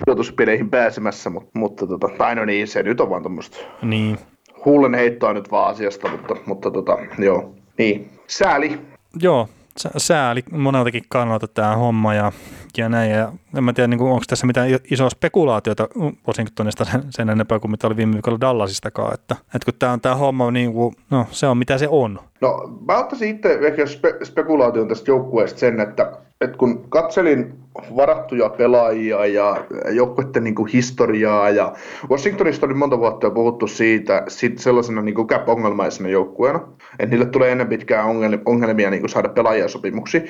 pudotuspeleihin 0.05 0.71
pääsemässä, 0.71 1.31
mutta, 1.31 1.51
mutta 1.55 1.87
tota, 1.87 2.09
tai 2.19 2.35
no 2.35 2.45
niin, 2.45 2.69
se 2.69 2.83
nyt 2.83 3.01
on 3.01 3.11
vaan 3.11 3.23
tämmöistä 3.23 3.57
niin. 3.83 4.19
hullen 4.65 4.95
heittoa 4.95 5.33
nyt 5.33 5.51
vaan 5.51 5.71
asiasta, 5.71 6.09
mutta, 6.09 6.37
mutta 6.47 6.71
tota, 6.71 6.99
joo, 7.19 7.55
niin, 7.79 8.11
sääli. 8.27 8.79
Joo, 9.23 9.49
sääli 9.97 10.43
moneltakin 10.51 11.05
kannalta 11.09 11.49
tämä 11.49 11.77
homma 11.77 12.15
ja, 12.15 12.33
ja 12.79 12.89
näin. 12.89 13.11
Ja 13.11 13.33
en 13.57 13.65
mä 13.65 13.73
tiedä, 13.73 13.87
niin 13.89 14.01
onko 14.01 14.25
tässä 14.27 14.47
mitään 14.47 14.69
isoa 14.91 15.11
spekulaatiota 15.11 15.89
Washingtonista 16.27 16.85
sen, 16.85 17.03
sen 17.11 17.31
enempää 17.31 17.59
kuin 17.59 17.71
mitä 17.71 17.87
oli 17.87 17.97
viime 17.97 18.15
viikolla 18.15 18.41
Dallasistakaan. 18.41 19.15
Että, 19.15 19.37
että 19.55 19.65
kun 19.65 19.75
tämä 19.79 19.93
on 19.93 20.01
tämä 20.01 20.15
homma, 20.15 20.51
niin 20.51 20.73
kuin, 20.73 20.95
no 21.11 21.27
se 21.31 21.47
on 21.47 21.59
mitä 21.59 21.79
se 21.79 21.89
on. 21.91 22.19
No 22.41 22.79
mä 22.89 22.99
ottaisin 22.99 23.37
itse 23.37 23.59
ehkä 23.63 23.85
spe- 23.85 24.25
spekulaation 24.25 24.89
tästä 24.89 25.11
joukkueesta 25.11 25.59
sen, 25.59 25.81
että, 25.81 26.13
että 26.41 26.57
kun 26.57 26.89
katselin 26.89 27.55
varattuja 27.97 28.49
pelaajia 28.49 29.27
ja 29.27 29.65
joukkueiden 29.91 30.45
niin 30.45 30.55
kuin 30.55 30.73
historiaa 30.73 31.51
ja 31.51 31.73
Washingtonista 32.11 32.67
oli 32.67 32.75
monta 32.75 32.99
vuotta 32.99 33.27
jo 33.27 33.31
puhuttu 33.31 33.67
siitä 33.67 34.23
sit 34.29 34.59
sellaisena 34.59 35.03
niin 35.03 35.15
kuin 35.15 35.29
cap-ongelmaisena 35.29 36.09
joukkueena, 36.09 36.61
että 36.99 37.07
niille 37.07 37.27
tulee 37.27 37.53
ennen 37.53 37.69
pitkään 37.69 38.07
ongelmia 38.47 38.91
niin 38.91 39.01
kuin 39.01 39.11
saada 39.11 39.29
pelaajia 39.29 39.69
sopimuksia, 39.69 40.21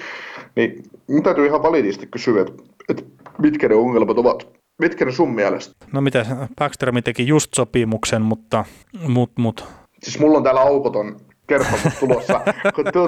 niin 0.57 0.83
mun 1.09 1.23
täytyy 1.23 1.47
ihan 1.47 1.63
validisti 1.63 2.07
kysyä, 2.07 2.41
että, 2.41 2.63
että 2.89 3.03
mitkä 3.39 3.69
ne 3.69 3.75
ongelmat 3.75 4.19
ovat. 4.19 4.49
Mitkä 4.79 5.05
ne 5.05 5.13
sun 5.13 5.35
mielestä? 5.35 5.75
No 5.93 6.01
mitä, 6.01 6.27
Backström 6.59 7.03
teki 7.03 7.27
just 7.27 7.55
sopimuksen, 7.55 8.23
mutta 8.23 8.65
mut, 9.09 9.31
mut. 9.39 9.65
Siis 10.03 10.19
mulla 10.19 10.37
on 10.39 10.45
täällä 10.45 10.61
aukoton 10.61 11.17
kertomus 11.47 11.99
tulossa, 12.01 12.41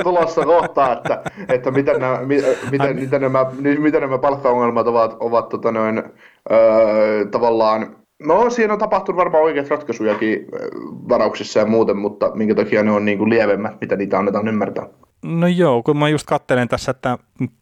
tulossa 0.03 0.45
kohtaa, 0.45 0.93
että, 0.93 1.23
että 1.49 1.71
miten, 1.71 2.01
nämä, 2.01 2.21
miten, 2.71 2.97
miten, 3.01 3.21
nämä, 3.21 3.47
miten 3.79 4.01
nämä 4.01 4.19
palkkaongelmat 4.19 4.87
ovat, 4.87 5.17
ovat 5.21 5.49
tota 5.49 5.73
noin, 5.73 6.03
öö, 6.51 7.25
tavallaan 7.31 7.97
No, 8.23 8.51
siinä 8.51 8.73
on 8.73 8.79
tapahtunut 8.79 9.17
varmaan 9.17 9.45
oikeat 9.45 9.69
ratkaisujakin 9.69 10.47
varauksissa 11.09 11.61
ja 11.61 11.67
muuten, 11.67 11.97
mutta 11.97 12.31
minkä 12.35 12.55
takia 12.55 12.83
ne 12.83 12.91
on 12.91 13.05
niin 13.05 13.19
kuin 13.19 13.31
lievemmät, 13.31 13.81
mitä 13.81 13.97
niitä 13.97 14.19
annetaan 14.19 14.49
ymmärtää. 14.49 14.87
No 15.23 15.47
joo, 15.47 15.83
kun 15.83 15.97
mä 15.97 16.09
just 16.09 16.27
katselen 16.27 16.69
tässä, 16.69 16.91
että 16.91 17.19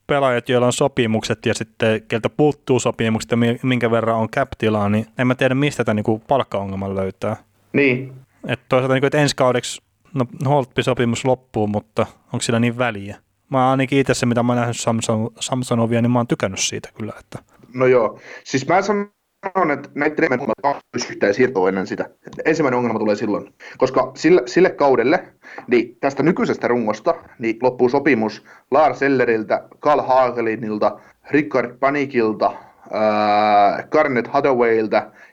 pelaajat, 0.07 0.48
joilla 0.48 0.66
on 0.66 0.73
sopimukset 0.73 1.47
ja 1.47 1.55
sitten 1.55 2.03
keltä 2.09 2.31
puuttuu 2.31 2.81
sopimukset 2.81 3.31
ja 3.31 3.36
minkä 3.62 3.90
verran 3.90 4.16
on 4.16 4.28
cap 4.28 4.48
niin 4.90 5.07
en 5.19 5.27
mä 5.27 5.35
tiedä, 5.35 5.55
mistä 5.55 5.85
tämä 5.85 5.94
niin 5.94 6.20
palkkaongelman 6.28 6.97
löytää. 6.97 7.36
Niin, 7.73 8.12
Että 8.48 8.66
toisaalta 8.69 8.94
niin 8.94 9.01
kuin, 9.01 9.07
että 9.09 9.19
ensi 9.19 9.36
kaudeksi 9.36 9.82
no, 10.16 10.26
Holtby-sopimus 10.51 11.24
loppuu, 11.24 11.66
mutta 11.66 12.06
onko 12.32 12.40
sillä 12.40 12.60
niin 12.60 12.78
väliä? 12.78 13.16
Mä 13.51 13.70
ainakin 13.70 13.98
itse 13.98 14.14
se, 14.14 14.26
mitä 14.26 14.43
mä 14.43 14.52
oon 14.52 14.59
nähnyt 14.59 14.80
Samson, 14.80 15.30
Samsonovia, 15.40 16.02
niin 16.02 16.10
mä 16.10 16.18
oon 16.18 16.26
tykännyt 16.26 16.60
siitä 16.60 16.88
kyllä. 16.98 17.12
Että. 17.20 17.38
No 17.74 17.86
joo, 17.86 18.20
siis 18.44 18.68
mä 18.68 18.82
sanon, 18.82 19.70
että 19.70 19.88
näitä 19.94 20.22
on 20.62 20.74
yhtään 21.10 21.34
siirtoa 21.34 21.68
ennen 21.68 21.86
sitä. 21.86 22.10
Ensimmäinen 22.44 22.78
ongelma 22.78 22.98
tulee 22.98 23.16
silloin, 23.16 23.55
koska 23.78 24.12
sille, 24.14 24.43
sille 24.47 24.70
kaudelle, 24.70 25.34
niin 25.66 25.97
tästä 26.01 26.22
nykyisestä 26.22 26.68
rungosta, 26.68 27.14
niin 27.38 27.56
loppuu 27.62 27.88
sopimus 27.88 28.44
Lars 28.70 28.98
Selleriltä, 28.98 29.68
Karl 29.80 30.01
Hagelinilta, 30.01 31.01
Rickard 31.30 31.78
Panikilta, 31.78 32.47
äh, 32.47 33.88
Garnet 33.90 34.30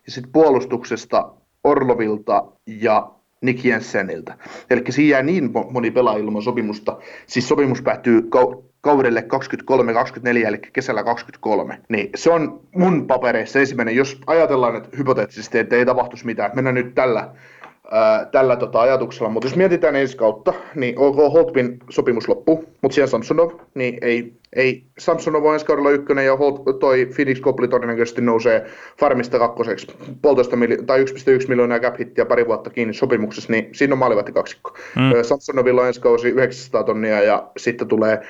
ja 0.06 0.12
sitten 0.12 0.32
puolustuksesta 0.32 1.34
Orlovilta 1.64 2.46
ja 2.68 3.12
Nick 3.44 3.66
Jenseniltä. 3.66 4.38
Eli 4.70 4.84
siinä 4.90 5.12
jää 5.12 5.24
niin 5.24 5.52
moni 5.72 5.92
pelaaja 5.92 6.20
ilman 6.20 6.42
sopimusta. 6.42 6.98
Siis 7.28 7.48
sopimus 7.48 7.82
päättyy 7.82 8.30
kaudelle 8.82 9.24
23-24, 10.44 10.48
eli 10.48 10.58
kesällä 10.74 11.04
23. 11.04 11.80
Niin 11.90 12.10
se 12.16 12.32
on 12.32 12.62
mun 12.76 13.08
papereissa 13.08 13.60
ensimmäinen, 13.60 13.96
jos 13.96 14.22
ajatellaan, 14.28 14.76
että 14.76 14.98
hypoteettisesti, 14.98 15.58
että 15.58 15.76
ei 15.76 15.86
tapahtuisi 15.86 16.26
mitään. 16.26 16.52
Mennään 16.56 16.76
nyt 16.76 16.96
tällä 16.96 17.30
ää, 17.94 18.26
tällä 18.26 18.56
tota, 18.56 18.82
ajatuksella. 18.82 19.30
Mutta 19.30 19.48
jos 19.48 19.56
mietitään 19.56 19.96
ensi 19.96 20.18
kautta, 20.18 20.54
niin 20.76 21.00
OK, 21.00 21.16
Holtbin 21.34 21.80
sopimus 21.90 22.28
loppuu, 22.28 22.66
mutta 22.82 22.96
siellä 22.96 23.10
Samsonov, 23.10 23.52
niin 23.76 23.98
ei, 24.02 24.34
ei 24.56 24.84
Samsonov 25.00 25.46
on 25.46 25.54
ensi 25.54 25.66
kaudella 25.66 25.90
ykkönen 25.90 26.26
ja 26.26 26.36
Holt, 26.36 26.80
toi 26.80 27.06
Phoenix 27.16 27.42
Copley 27.42 27.68
todennäköisesti 27.68 28.22
nousee 28.22 28.66
farmista 29.00 29.40
kakkoseksi. 29.40 29.88
Puolitoista 30.22 30.56
miljo- 30.56 30.84
tai 30.86 31.00
1,1 31.00 31.48
miljoonaa 31.48 31.80
cap 31.80 32.00
hittiä 32.00 32.26
pari 32.26 32.48
vuotta 32.48 32.70
kiinni 32.70 32.94
sopimuksessa, 32.94 33.52
niin 33.52 33.70
siinä 33.72 33.94
on 33.94 34.00
maalivahti 34.00 34.32
kaksikko. 34.32 34.78
Mm. 34.96 35.24
Samsonovilla 35.24 35.82
on 35.82 35.88
ensi 35.88 36.02
kausi 36.02 36.30
900 36.30 36.84
tonnia 36.84 37.22
ja 37.22 37.48
sitten 37.58 37.88
tulee 37.88 38.22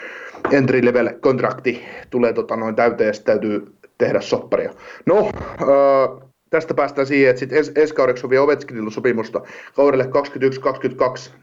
entry 0.52 0.85
level 0.85 1.10
kontrakti 1.22 1.85
tulee 2.10 2.34
tota, 2.34 2.56
noin 2.56 2.76
täyteen 2.76 3.07
ja 3.07 3.14
täytyy 3.26 3.65
tehdä 3.98 4.22
sopparia. 4.22 4.73
No, 5.06 5.30
äh, 5.61 6.22
tästä 6.53 6.73
päästään 6.73 7.07
siihen, 7.07 7.30
että 7.30 7.39
sitten 7.39 7.57
ensi 7.75 7.93
kaudeksi 7.93 8.25
on 8.25 8.30
vielä 8.30 8.43
Ovechkinilla 8.43 8.91
sopimusta 8.91 9.41
kaudelle 9.75 10.03
21-22, 10.03 10.07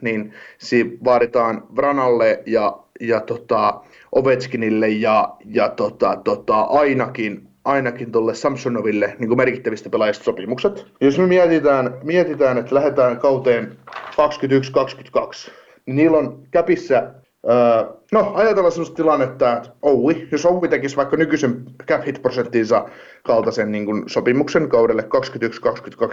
niin 0.00 0.34
siinä 0.58 0.90
vaaditaan 1.04 1.62
Vranalle 1.76 2.42
ja, 2.46 2.78
ja 3.00 3.20
tota, 3.20 3.80
Ovechkinille 4.12 4.88
ja, 4.88 5.36
ja 5.44 5.68
tota, 5.68 6.16
tota, 6.24 6.60
ainakin 6.60 7.46
ainakin 7.64 8.12
tuolle 8.12 8.34
Samsonoville 8.34 9.16
niin 9.18 9.36
merkittävistä 9.36 9.90
pelaajista 9.90 10.24
sopimukset. 10.24 10.86
Jos 11.00 11.18
me 11.18 11.26
mietitään, 11.26 11.94
mietitään 12.02 12.58
että 12.58 12.74
lähdetään 12.74 13.18
kauteen 13.18 13.76
21-22, 13.90 15.50
niin 15.86 15.96
niillä 15.96 16.18
on 16.18 16.42
käpissä 16.50 17.14
Öö, 17.48 17.99
no, 18.12 18.32
ajatellaan 18.34 18.72
sellaista 18.72 18.96
tilannetta, 18.96 19.56
että 19.56 19.70
Oui, 19.84 20.28
jos 20.32 20.46
Oui 20.46 20.68
tekisi 20.68 20.96
vaikka 20.96 21.16
nykyisen 21.16 21.64
cap 21.86 22.06
hit 22.06 22.22
prosenttinsa 22.22 22.88
kaltaisen 23.22 23.72
niin 23.72 23.86
kuin 23.86 24.02
sopimuksen 24.06 24.68
kaudelle 24.68 25.02
21-22, 25.02 25.06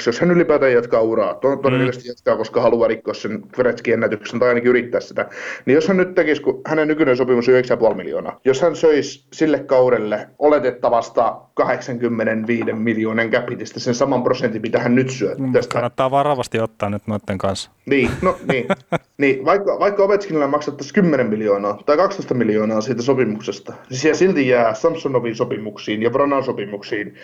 jos 0.05 0.19
hän 0.19 0.31
ylipäätään 0.31 0.73
jatkaa 0.73 1.01
uraa, 1.01 1.33
to- 1.33 1.55
todennäköisesti 1.55 2.09
mm. 2.09 2.11
jatkaa, 2.11 2.37
koska 2.37 2.61
haluaa 2.61 2.87
rikkoa 2.87 3.13
sen 3.13 3.43
Gretzkin 3.53 3.93
ennätyksen 3.93 4.39
tai 4.39 4.49
ainakin 4.49 4.69
yrittää 4.69 5.01
sitä, 5.01 5.29
niin 5.65 5.75
jos 5.75 5.87
hän 5.87 5.97
nyt 5.97 6.15
tekisi, 6.15 6.41
kun 6.41 6.61
hänen 6.65 6.87
nykyinen 6.87 7.17
sopimus 7.17 7.47
on 7.47 7.89
9,5 7.89 7.95
miljoonaa, 7.95 8.39
jos 8.45 8.61
hän 8.61 8.75
söisi 8.75 9.27
sille 9.33 9.59
kaudelle 9.59 10.27
oletettavasta 10.39 11.41
85 11.53 12.73
miljoonan 12.73 13.29
capitista 13.29 13.79
sen 13.79 13.95
saman 13.95 14.23
prosentin, 14.23 14.61
mitä 14.61 14.79
hän 14.79 14.95
nyt 14.95 15.09
syö. 15.09 15.35
Mm, 15.37 15.51
tästä. 15.51 15.73
Kannattaa 15.73 16.11
varovasti 16.11 16.59
ottaa 16.59 16.89
nyt 16.89 17.07
noiden 17.07 17.37
kanssa. 17.37 17.71
Niin, 17.85 18.09
no 18.21 18.37
niin. 18.51 18.65
niin 19.17 19.45
vaikka, 19.45 19.79
vaikka 19.79 20.03
Ovechkinille 20.03 20.47
maksattaisiin 20.47 20.93
10 20.93 21.27
miljoonaa 21.27 21.79
tai 21.87 21.97
12 21.97 22.33
miljoonaa 22.33 22.81
siitä 22.81 23.01
sopimuksesta, 23.01 23.73
niin 23.89 23.97
siellä 23.97 24.17
silti 24.17 24.47
jää 24.47 24.73
Samsonovin 24.73 25.35
sopimuksiin 25.35 26.01
ja 26.01 26.09
Branan 26.09 26.43
sopimuksiin 26.43 27.15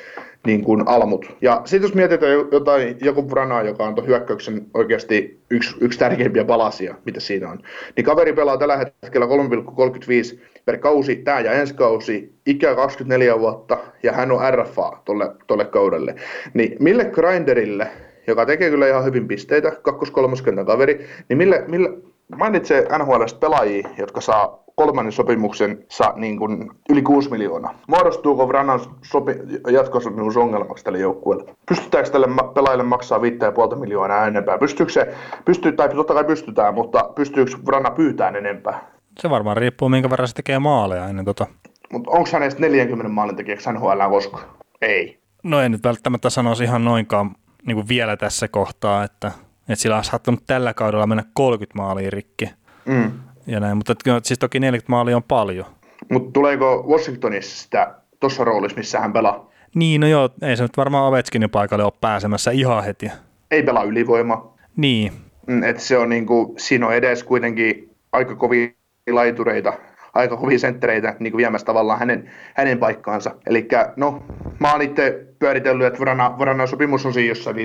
niin 0.45 0.63
kuin 0.63 0.87
almut. 0.87 1.25
Ja 1.41 1.61
sitten 1.65 1.87
jos 1.87 1.95
mietitään 1.95 2.31
jotain, 2.51 2.97
joku 3.01 3.23
Brana, 3.23 3.61
joka 3.61 3.83
on 3.83 4.07
hyökkäyksen 4.07 4.65
oikeasti 4.73 5.39
yksi, 5.49 5.75
yksi 5.81 5.99
tärkeimpiä 5.99 6.45
palasia, 6.45 6.95
mitä 7.05 7.19
siinä 7.19 7.49
on, 7.49 7.59
niin 7.95 8.05
kaveri 8.05 8.33
pelaa 8.33 8.57
tällä 8.57 8.77
hetkellä 8.77 9.25
3,35 9.25 10.39
per 10.65 10.77
kausi, 10.77 11.15
tämä 11.15 11.39
ja 11.39 11.51
ensi 11.51 11.73
kausi, 11.73 12.33
ikä 12.45 12.75
24 12.75 13.39
vuotta, 13.39 13.77
ja 14.03 14.11
hän 14.11 14.31
on 14.31 14.53
RFA 14.53 15.01
tolle, 15.05 15.31
tolle 15.47 15.65
kaudelle. 15.65 16.15
Niin 16.53 16.75
mille 16.79 17.05
grinderille, 17.05 17.87
joka 18.27 18.45
tekee 18.45 18.69
kyllä 18.69 18.87
ihan 18.87 19.05
hyvin 19.05 19.27
pisteitä, 19.27 19.71
kakkos-kolmoskentän 19.81 20.65
kaveri, 20.65 21.07
niin 21.29 21.37
mille, 21.37 21.63
mille 21.67 21.89
mainitsee 22.37 22.87
NHL 22.97 23.23
pelaajia, 23.39 23.89
jotka 23.97 24.21
saa 24.21 24.63
kolmannen 24.75 25.11
sopimuksensa 25.11 26.13
niin 26.15 26.37
kuin 26.37 26.71
yli 26.89 27.01
6 27.01 27.29
miljoonaa. 27.29 27.79
Muodostuuko 27.87 28.47
Vrannan 28.47 28.79
sopi- 29.01 29.39
jatkosopimus 29.71 30.37
ongelmaksi 30.37 30.83
tälle 30.83 30.99
joukkueelle? 30.99 31.55
Pystytäänkö 31.69 32.09
tälle 32.09 32.27
pelaajalle 32.53 32.83
maksaa 32.83 33.17
5,5 33.17 33.75
miljoonaa 33.75 34.27
enempää? 34.27 34.57
Pystyykö 34.57 34.91
se, 34.91 35.13
pystyy, 35.45 35.71
tai 35.71 35.89
totta 35.89 36.13
kai 36.13 36.23
pystytään, 36.23 36.73
mutta 36.73 37.09
pystyykö 37.15 37.51
Vranna 37.65 37.91
pyytämään 37.91 38.35
enempää? 38.35 38.91
Se 39.19 39.29
varmaan 39.29 39.57
riippuu, 39.57 39.89
minkä 39.89 40.09
verran 40.09 40.27
se 40.27 40.33
tekee 40.33 40.59
maaleja 40.59 41.07
ennen 41.07 41.25
tota. 41.25 41.47
Mutta 41.91 42.11
onko 42.11 42.29
hänestä 42.33 42.61
40 42.61 43.09
maalin 43.13 43.35
tekijäksi 43.35 43.71
NHL 43.71 44.09
koskaan? 44.09 44.43
Ei. 44.81 45.19
No 45.43 45.61
en 45.61 45.71
nyt 45.71 45.83
välttämättä 45.83 46.29
sanoisi 46.29 46.63
ihan 46.63 46.85
noinkaan 46.85 47.35
niin 47.65 47.75
kuin 47.75 47.87
vielä 47.87 48.17
tässä 48.17 48.47
kohtaa, 48.47 49.03
että, 49.03 49.31
että 49.69 49.75
sillä 49.75 49.97
on 49.97 50.03
saattanut 50.03 50.43
tällä 50.47 50.73
kaudella 50.73 51.07
mennä 51.07 51.23
30 51.33 51.77
maalia 51.77 52.09
rikki. 52.09 52.49
Mm 52.85 53.11
ja 53.47 53.59
näin, 53.59 53.77
mutta 53.77 53.95
siis 54.23 54.39
toki 54.39 54.59
40 54.59 54.91
maalia 54.91 55.17
on 55.17 55.23
paljon. 55.23 55.65
Mutta 56.11 56.31
tuleeko 56.31 56.85
Washingtonissa 56.89 57.63
sitä 57.63 57.95
tuossa 58.19 58.43
roolissa, 58.43 58.77
missä 58.77 58.99
hän 58.99 59.13
pelaa? 59.13 59.49
Niin, 59.75 60.01
no 60.01 60.07
joo, 60.07 60.29
ei 60.41 60.57
se 60.57 60.63
nyt 60.63 60.77
varmaan 60.77 61.07
Ovechkinin 61.07 61.49
paikalle 61.49 61.83
ole 61.83 61.93
pääsemässä 62.01 62.51
ihan 62.51 62.83
heti. 62.83 63.11
Ei 63.51 63.63
pelaa 63.63 63.83
ylivoima. 63.83 64.53
Niin. 64.77 65.11
Mm, 65.47 65.63
et 65.63 65.79
se 65.79 65.97
on 65.97 66.09
niinku, 66.09 66.55
siinä 66.57 66.87
on 66.87 66.93
edes 66.93 67.23
kuitenkin 67.23 67.89
aika 68.11 68.35
kovia 68.35 68.67
laitureita, 69.11 69.73
aika 70.13 70.37
kovia 70.37 70.59
senttereitä 70.59 71.15
niin 71.19 71.37
viemässä 71.37 71.65
tavallaan 71.65 71.99
hänen, 71.99 72.31
hänen 72.55 72.77
paikkaansa. 72.77 73.35
Eli 73.45 73.67
no, 73.95 74.23
mä 74.59 74.71
oon 74.71 74.81
itse 74.81 75.27
pyöritellyt, 75.43 75.87
että 75.87 75.99
Vrana, 75.99 76.39
Vranan 76.39 76.67
sopimus 76.67 77.05
on 77.05 77.13
siinä 77.13 77.29
jossain 77.29 77.55
5-6 77.55 77.59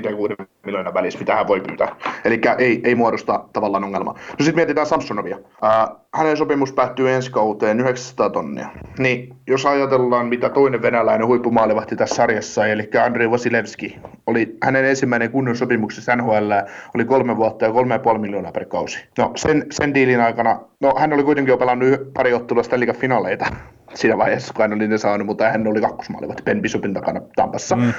miljoonan 0.65 0.93
välissä, 0.93 1.19
mitä 1.19 1.35
hän 1.35 1.47
voi 1.47 1.61
pyytää. 1.61 1.95
Eli 2.25 2.41
ei, 2.57 2.81
ei 2.83 2.95
muodosta 2.95 3.45
tavallaan 3.53 3.83
ongelmaa. 3.83 4.13
No 4.13 4.19
sitten 4.37 4.55
mietitään 4.55 4.87
Samsonovia. 4.87 5.37
Ää, 5.61 5.87
hänen 6.13 6.37
sopimus 6.37 6.73
päättyy 6.73 7.11
ensi 7.11 7.31
kauteen 7.31 7.79
900 7.79 8.29
tonnia. 8.29 8.69
Niin 8.97 9.35
jos 9.47 9.65
ajatellaan, 9.65 10.27
mitä 10.27 10.49
toinen 10.49 10.81
venäläinen 10.81 11.27
huippumaalivahti 11.27 11.95
tässä 11.95 12.15
sarjassa, 12.15 12.67
eli 12.67 12.89
Andrei 13.05 13.31
Vasilevski, 13.31 13.99
oli 14.27 14.57
hänen 14.63 14.85
ensimmäinen 14.85 15.31
kunnon 15.31 15.55
sopimuksessa 15.55 16.15
NHL, 16.15 16.51
oli 16.95 17.05
kolme 17.05 17.37
vuotta 17.37 17.65
ja 17.65 17.71
kolme 17.71 17.95
ja 17.95 17.99
puoli 17.99 18.19
miljoonaa 18.19 18.51
per 18.51 18.65
kausi. 18.65 19.05
No 19.17 19.31
sen, 19.35 19.65
sen 19.71 19.93
diilin 19.93 20.21
aikana, 20.21 20.59
no 20.79 20.93
hän 20.97 21.13
oli 21.13 21.23
kuitenkin 21.23 21.51
jo 21.51 21.57
pelannut 21.57 22.13
pari 22.13 22.33
ottelua 22.33 22.63
Stanley 22.63 22.93
finaaleita 22.93 23.45
siinä 23.93 24.17
vaiheessa, 24.17 24.53
kun 24.53 24.61
hän 24.61 24.73
oli 24.73 24.87
ne 24.87 24.97
saanut, 24.97 25.27
mutta 25.27 25.49
hän 25.49 25.67
oli 25.67 25.81
kakkosmaalivahti 25.81 26.43
Ben 26.43 26.61
Bishopin 26.61 26.93
takana 26.93 27.21
Tampassa. 27.35 27.75
Mm. 27.75 27.93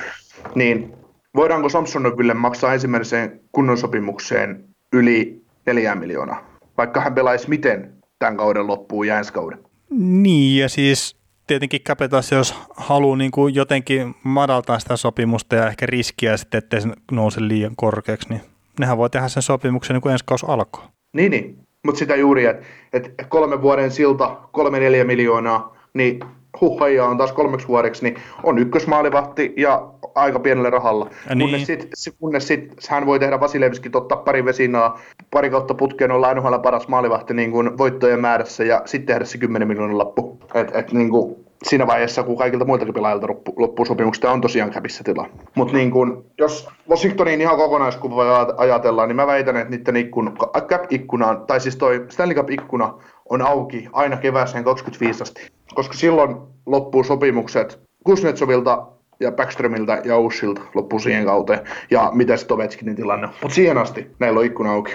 Niin 0.54 0.92
voidaanko 1.36 1.68
Samsonoville 1.68 2.34
maksaa 2.34 2.72
ensimmäiseen 2.74 3.40
kunnon 3.52 3.78
sopimukseen 3.78 4.64
yli 4.92 5.42
neljää 5.66 5.94
miljoonaa, 5.94 6.44
vaikka 6.78 7.00
hän 7.00 7.14
pelaisi 7.14 7.48
miten 7.48 7.92
tämän 8.18 8.36
kauden 8.36 8.66
loppuun 8.66 9.06
ja 9.06 9.18
ensi 9.18 9.32
kauden? 9.32 9.58
Niin, 9.90 10.62
ja 10.62 10.68
siis 10.68 11.16
tietenkin 11.46 11.80
Capetas, 11.80 12.32
jos 12.32 12.54
haluaa 12.76 13.16
niin 13.16 13.30
kuin 13.30 13.54
jotenkin 13.54 14.14
madaltaa 14.22 14.78
sitä 14.78 14.96
sopimusta 14.96 15.56
ja 15.56 15.68
ehkä 15.68 15.86
riskiä 15.86 16.36
sitten, 16.36 16.58
ettei 16.58 16.80
se 16.80 16.88
nouse 17.12 17.40
liian 17.48 17.76
korkeaksi, 17.76 18.28
niin 18.28 18.40
nehän 18.80 18.98
voi 18.98 19.10
tehdä 19.10 19.28
sen 19.28 19.42
sopimuksen 19.42 19.94
niin 19.94 20.02
kuin 20.02 20.12
ensi 20.12 20.24
kausi 20.24 20.46
alkoi. 20.48 20.84
Niin, 21.12 21.30
niin. 21.30 21.58
mutta 21.84 21.98
sitä 21.98 22.16
juuri, 22.16 22.44
että 22.44 22.64
et 22.92 23.26
kolme 23.28 23.62
vuoden 23.62 23.90
silta, 23.90 24.36
kolme 24.52 24.80
neljä 24.80 25.04
miljoonaa, 25.04 25.76
niin 25.94 26.20
huhhaja 26.60 27.04
on 27.04 27.18
taas 27.18 27.32
kolmeksi 27.32 27.68
vuodeksi, 27.68 28.02
niin 28.04 28.16
on 28.42 28.58
ykkösmaalivahti 28.58 29.54
ja 29.56 29.88
aika 30.14 30.38
pienellä 30.38 30.70
rahalla. 30.70 31.10
Niin. 31.28 31.38
Kunnes 31.38 31.66
sitten 31.66 32.12
kunnes 32.18 32.48
sit, 32.48 32.74
hän 32.88 33.06
voi 33.06 33.18
tehdä 33.18 33.40
Vasilevski 33.40 33.90
ottaa 33.94 34.18
pari 34.18 34.44
vesinaa, 34.44 35.00
pari 35.30 35.50
kautta 35.50 35.74
putkeen 35.74 36.10
olla 36.10 36.34
NHL 36.34 36.58
paras 36.62 36.88
maalivahti 36.88 37.34
niin 37.34 37.50
kuin 37.50 37.78
voittojen 37.78 38.20
määrässä 38.20 38.64
ja 38.64 38.82
sitten 38.84 39.06
tehdä 39.06 39.24
se 39.24 39.38
10 39.38 39.68
miljoonan 39.68 39.98
lappu. 39.98 40.38
Et, 40.54 40.76
et, 40.76 40.92
niin 40.92 41.10
kuin, 41.10 41.36
siinä 41.62 41.86
vaiheessa, 41.86 42.22
kun 42.22 42.36
kaikilta 42.36 42.64
muiltakin 42.64 42.94
pelaajilta 42.94 43.26
loppuu 43.56 43.84
sopimuksia, 43.84 44.30
on 44.30 44.40
tosiaan 44.40 44.70
käpissä 44.70 45.04
tila. 45.04 45.26
Mutta 45.54 45.76
niin 45.76 45.90
kun, 45.90 46.24
jos 46.38 46.68
Washingtonin 46.90 47.40
ihan 47.40 47.56
kokonaiskuva 47.56 48.46
ajatellaan, 48.56 49.08
niin 49.08 49.16
mä 49.16 49.26
väitän, 49.26 49.56
että 49.56 49.70
niiden 49.70 49.96
ikkun, 49.96 50.36
cap-ikkuna, 50.56 51.34
tai 51.46 51.60
siis 51.60 51.76
toi 51.76 52.06
Stanley 52.08 52.36
Cup-ikkuna 52.36 52.94
on 53.30 53.42
auki 53.42 53.88
aina 53.92 54.16
kevääseen 54.16 54.64
25 54.64 55.22
asti, 55.22 55.50
koska 55.74 55.94
silloin 55.94 56.36
loppuu 56.66 57.04
sopimukset 57.04 57.80
Kuznetsovilta 58.04 58.86
ja 59.20 59.32
Backströmiltä 59.32 60.02
ja 60.04 60.18
Ussilta 60.18 60.60
loppu 60.74 60.98
siihen 60.98 61.24
kauteen. 61.24 61.60
Ja 61.90 62.10
mitä 62.14 62.36
sitten 62.36 62.54
Ovechkinin 62.54 62.96
tilanne 62.96 63.26
on. 63.26 63.32
Mutta 63.42 63.54
siihen 63.54 63.78
asti 63.78 64.06
näillä 64.18 64.40
on 64.40 64.46
ikkuna 64.46 64.72
auki. 64.72 64.92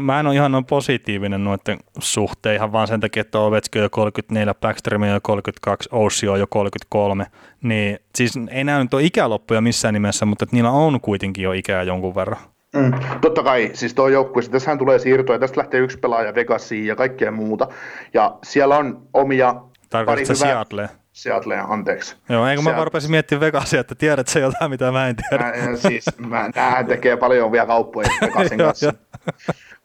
Mä 0.00 0.20
en 0.20 0.26
ole 0.26 0.34
ihan 0.34 0.52
noin 0.52 0.64
positiivinen 0.64 1.44
noiden 1.44 1.78
suhteen 1.98 2.54
ihan 2.54 2.72
vaan 2.72 2.86
sen 2.88 3.00
takia, 3.00 3.20
että 3.20 3.38
Ovechkin 3.38 3.80
on 3.80 3.84
jo 3.84 3.90
34, 3.90 4.54
Backstrom 4.54 5.02
on 5.02 5.08
jo 5.08 5.18
32, 5.22 5.88
Oussi 5.92 6.28
on 6.28 6.40
jo 6.40 6.46
33. 6.46 7.26
Niin 7.62 7.98
siis 8.14 8.32
ei 8.50 8.64
näy 8.64 8.82
nyt 8.82 8.94
ole 8.94 9.02
ikäloppuja 9.02 9.60
missään 9.60 9.94
nimessä, 9.94 10.26
mutta 10.26 10.46
niillä 10.52 10.70
on 10.70 11.00
kuitenkin 11.00 11.44
jo 11.44 11.52
ikää 11.52 11.82
jonkun 11.82 12.14
verran. 12.14 12.38
Mm, 12.76 12.92
totta 13.20 13.42
kai, 13.42 13.70
siis 13.74 13.94
tuo 13.94 14.08
joukkue, 14.08 14.42
tässähän 14.42 14.78
tulee 14.78 14.98
siirtoja, 14.98 15.38
tästä 15.38 15.58
lähtee 15.60 15.80
yksi 15.80 15.98
pelaaja 15.98 16.34
Vegasiin 16.34 16.86
ja 16.86 16.96
kaikkea 16.96 17.30
muuta. 17.30 17.68
Ja 18.14 18.38
siellä 18.42 18.78
on 18.78 19.02
omia... 19.14 19.54
Tarkoitatko 19.90 20.34
Seattle? 20.34 20.88
Seattle, 21.12 21.58
anteeksi. 21.68 22.16
Joo, 22.28 22.46
eikö 22.46 22.62
mä 22.62 22.72
vaan 22.72 22.84
rupesin 22.86 23.10
miettimään 23.10 23.40
Vegasia, 23.40 23.80
että 23.80 23.94
tiedät 23.94 24.28
se 24.28 24.40
jotain, 24.40 24.70
mitä 24.70 24.92
mä 24.92 25.08
en 25.08 25.16
tiedä. 25.16 25.44
Mä, 25.44 25.76
siis, 25.76 26.04
mä, 26.18 26.50
näähän 26.54 26.86
tekee 26.86 27.16
paljon 27.16 27.52
vielä 27.52 27.66
kauppoja 27.66 28.08
Vegasin 28.20 28.58
kanssa. 28.66 28.94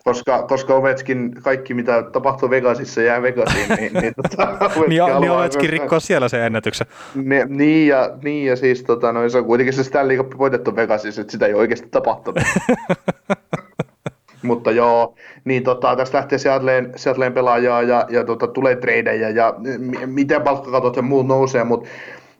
Koska, 0.07 0.43
koska 0.43 0.75
Ovechkin, 0.75 1.31
kaikki 1.43 1.73
mitä 1.73 2.03
tapahtuu 2.03 2.49
Vegasissa 2.49 3.01
jää 3.01 3.21
Vegasiin, 3.21 3.69
niin, 3.69 3.93
niin, 3.93 4.13
tota, 4.15 4.47
niin, 4.87 5.01
niin 5.19 5.31
Ovechkin 5.31 5.69
rikkoo 5.69 5.99
siellä 5.99 6.29
sen 6.29 6.41
ennätyksen. 6.41 6.87
Ne, 7.15 7.45
niin, 7.49 7.87
ja, 7.87 8.09
niin, 8.23 8.47
ja 8.47 8.55
siis 8.55 8.83
tota, 8.83 9.11
no, 9.11 9.29
se 9.29 9.37
on 9.37 9.45
kuitenkin 9.45 9.73
se 9.73 9.83
Stanley 9.83 10.17
Cup 10.17 10.37
voitettu 10.37 10.75
Vegasissa, 10.75 11.21
että 11.21 11.31
sitä 11.31 11.45
ei 11.45 11.53
oikeasti 11.53 11.87
tapahtunut. 11.91 12.43
Mutta 14.41 14.71
joo, 14.71 15.15
niin 15.45 15.63
tota, 15.63 15.95
tästä 15.95 16.17
lähtee 16.17 16.37
Seattleen, 16.37 16.91
Seattleen 16.95 17.33
pelaajaa 17.33 17.81
ja, 17.81 18.05
ja 18.09 18.23
tota, 18.23 18.47
tulee 18.47 18.75
tradeja 18.75 19.29
ja 19.29 19.53
m- 19.79 20.09
miten 20.09 20.41
palkkakatot 20.41 20.95
ja 20.95 21.01
muut 21.01 21.27
nousee, 21.27 21.63
mutta 21.63 21.89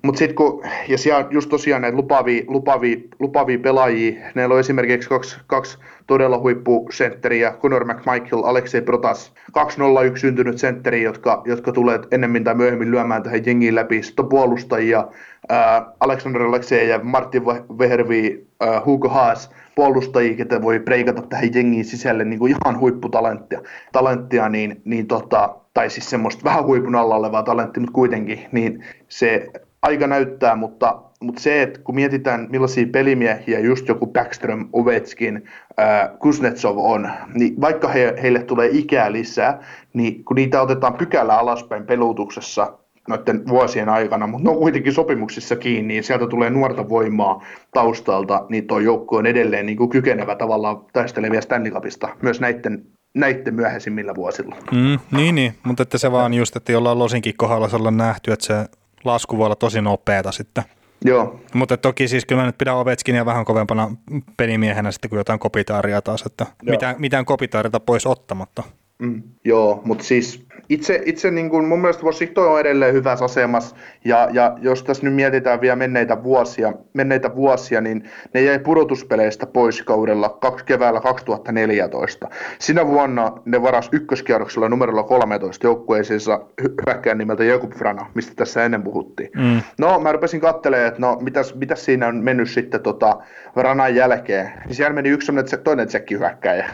mutta 0.04 0.20
sitten 0.20 0.36
kun, 0.36 0.64
ja 0.88 0.98
siellä 0.98 1.28
just 1.30 1.50
tosiaan 1.50 1.82
näitä 1.82 1.98
lupavia, 1.98 2.44
lupavia, 2.48 2.98
lupavia 3.20 3.60
pelaajia, 3.60 4.32
neillä 4.36 4.54
on 4.54 4.60
esimerkiksi 4.60 5.10
kaksi, 5.10 5.38
kaksi 5.48 5.78
todella 6.08 6.40
huippusentteriä, 6.40 7.54
Conor 7.62 7.86
McMichael, 7.86 8.44
Alexei 8.44 8.82
Protas, 8.82 9.34
201 9.54 10.22
syntynyt 10.22 10.58
sentteri, 10.58 11.04
jotka, 11.04 11.42
jotka 11.46 11.72
tulee 11.72 12.00
ennemmin 12.12 12.44
tai 12.44 12.56
myöhemmin 12.56 12.92
lyömään 12.92 13.24
tähän 13.24 13.46
jengiin 13.46 13.76
läpi. 13.76 14.04
Sitten 14.04 14.26
on 14.26 14.30
puolustajia, 14.30 15.08
äh, 15.52 15.84
Alexander 16.00 16.42
Alexei 16.42 16.90
ja 16.90 17.00
Martin 17.04 17.46
Vehervi, 17.80 18.48
äh, 18.64 18.86
Hugo 18.86 19.10
Haas, 19.10 19.52
puolustajia, 19.76 20.38
ketä 20.38 20.62
voi 20.62 20.80
breikata 20.80 21.22
tähän 21.22 21.54
jengiin 21.54 21.86
sisälle 21.86 22.24
niin 22.24 22.40
kuin 22.40 22.56
ihan 22.64 22.80
huipputalenttia, 22.80 23.62
talenttia, 23.92 24.50
niin, 24.50 24.82
niin 24.86 25.08
tota, 25.08 25.56
tai 25.74 25.90
siis 25.90 26.10
semmoista 26.10 26.44
vähän 26.44 26.66
huipun 26.66 26.96
alla 26.96 27.16
olevaa 27.16 27.44
talenttia, 27.44 27.82
mutta 27.82 27.94
kuitenkin, 27.94 28.46
niin 28.52 28.84
se 29.08 29.48
aika 29.88 30.08
näyttää, 30.08 30.56
mutta, 30.56 31.02
mutta 31.22 31.42
se, 31.42 31.62
että 31.62 31.80
kun 31.80 31.96
mietitään 31.96 32.48
millaisia 32.50 32.88
pelimiehiä 32.92 33.60
just 33.60 33.88
joku 33.88 34.08
Backström, 34.08 34.70
Ovechkin, 34.74 35.44
äh, 35.80 36.20
Kuznetsov 36.20 36.78
on, 36.78 37.10
niin 37.34 37.62
vaikka 37.62 37.88
he, 37.88 38.16
heille 38.22 38.44
tulee 38.44 38.70
ikää 38.72 39.12
lisää, 39.12 39.60
niin 39.94 40.26
kun 40.26 40.36
niitä 40.36 40.62
otetaan 40.62 40.94
pykälä 40.94 41.38
alaspäin 41.38 41.86
pelutuksessa 41.86 42.78
noiden 43.08 43.48
vuosien 43.48 43.90
aikana, 43.90 44.28
mutta 44.28 44.44
ne 44.44 44.50
on 44.50 44.58
kuitenkin 44.58 44.94
sopimuksissa 44.94 45.56
kiinni, 45.56 45.94
niin 45.94 46.04
sieltä 46.04 46.28
tulee 46.28 46.50
nuorta 46.50 46.90
voimaa 46.90 47.44
taustalta, 47.74 48.46
niin 48.50 48.68
tuo 48.68 48.80
joukko 48.80 49.18
on 49.18 49.26
edelleen 49.26 49.66
niin 49.66 49.78
kuin 49.78 49.90
kykenevä 49.90 50.36
tavallaan 50.36 50.86
taistelevia 50.94 51.42
Stanley 51.42 51.72
Cupista 51.72 52.10
myös 52.22 52.42
näiden 52.42 52.86
näiden 53.14 53.56
myöhäisimmillä 53.56 54.16
vuosilla. 54.16 54.56
Mm, 54.72 55.00
niin, 55.18 55.36
niin, 55.36 55.54
mutta 55.64 55.84
että 55.84 55.98
se 55.98 56.12
vaan 56.12 56.34
just, 56.34 56.56
että 56.56 56.72
jollain 56.72 57.00
losinkin 57.00 57.34
kohdalla 57.38 57.70
se 57.70 57.76
on 57.76 57.98
nähty, 57.98 58.32
että 58.32 58.46
se 58.46 58.54
lasku 59.04 59.38
voi 59.38 59.46
olla 59.46 59.56
tosi 59.56 59.82
nopeata 59.82 60.32
sitten. 60.32 60.64
Joo. 61.06 61.40
Mutta 61.54 61.78
toki 61.78 62.08
siis 62.08 62.26
kyllä 62.26 62.42
mä 62.42 62.46
nyt 62.46 62.58
pidän 62.58 62.76
Ovechkinia 62.76 63.26
vähän 63.26 63.46
kovempana 63.46 63.92
pelimiehenä 64.38 64.92
sitten 64.92 65.10
kuin 65.10 65.18
jotain 65.18 65.40
kopitaaria 65.40 66.02
taas, 66.02 66.22
että 66.26 66.46
mitään, 66.64 66.96
mitään 67.00 67.26
kopitaarita 67.26 67.80
pois 67.80 68.06
ottamatta. 68.06 68.64
Mm, 69.00 69.24
joo, 69.46 69.82
mutta 69.86 70.04
siis 70.04 70.48
itse, 70.70 71.02
itse 71.06 71.32
niin 71.32 71.50
kuin 71.50 71.66
mun 71.66 71.82
mielestä 71.82 72.04
Washington 72.04 72.52
on 72.52 72.60
edelleen 72.60 72.94
hyvässä 72.94 73.26
asemassa, 73.26 73.76
ja, 74.06 74.30
ja 74.32 74.58
jos 74.62 74.84
tässä 74.84 75.04
nyt 75.04 75.16
mietitään 75.16 75.62
vielä 75.62 75.76
menneitä 75.76 76.24
vuosia, 76.24 76.74
menneitä 76.94 77.36
vuosia, 77.36 77.82
niin 77.82 78.10
ne 78.34 78.42
jäi 78.42 78.60
pudotuspeleistä 78.60 79.46
pois 79.46 79.82
kaudella 79.82 80.30
kaksi, 80.30 80.66
keväällä 80.66 81.02
2014. 81.02 82.30
Sinä 82.60 82.88
vuonna 82.88 83.32
ne 83.46 83.62
varas 83.62 83.90
ykköskierroksella 83.92 84.70
numerolla 84.70 85.04
13 85.04 85.68
joukkueisiinsa 85.68 86.42
hyökkään 86.62 87.18
nimeltä 87.18 87.44
Jakub 87.44 87.74
Frana, 87.74 88.06
mistä 88.14 88.34
tässä 88.36 88.66
ennen 88.66 88.84
puhuttiin. 88.84 89.30
Mm. 89.36 89.62
No, 89.78 90.00
mä 90.00 90.12
rupesin 90.12 90.42
katselemaan, 90.42 90.88
että 90.88 91.02
no, 91.02 91.18
mitäs, 91.22 91.56
mitäs 91.56 91.86
siinä 91.86 92.08
on 92.08 92.16
mennyt 92.24 92.50
sitten 92.50 92.82
tota, 92.82 93.18
Franan 93.54 93.96
jälkeen. 93.96 94.52
Niin 94.66 94.76
siellä 94.76 94.94
meni 94.94 95.10
yksi 95.10 95.32
toinen 95.64 95.88
tsekki 95.88 96.16
hyökkäjä 96.16 96.70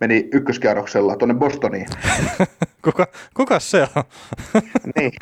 meni 0.00 0.28
ykköskierroksella 0.32 1.16
tuonne 1.16 1.34
Bostoniin. 1.34 1.86
kuka, 2.84 3.06
kuka 3.34 3.60
se 3.60 3.82
on? 3.82 4.04
niin. 4.96 5.12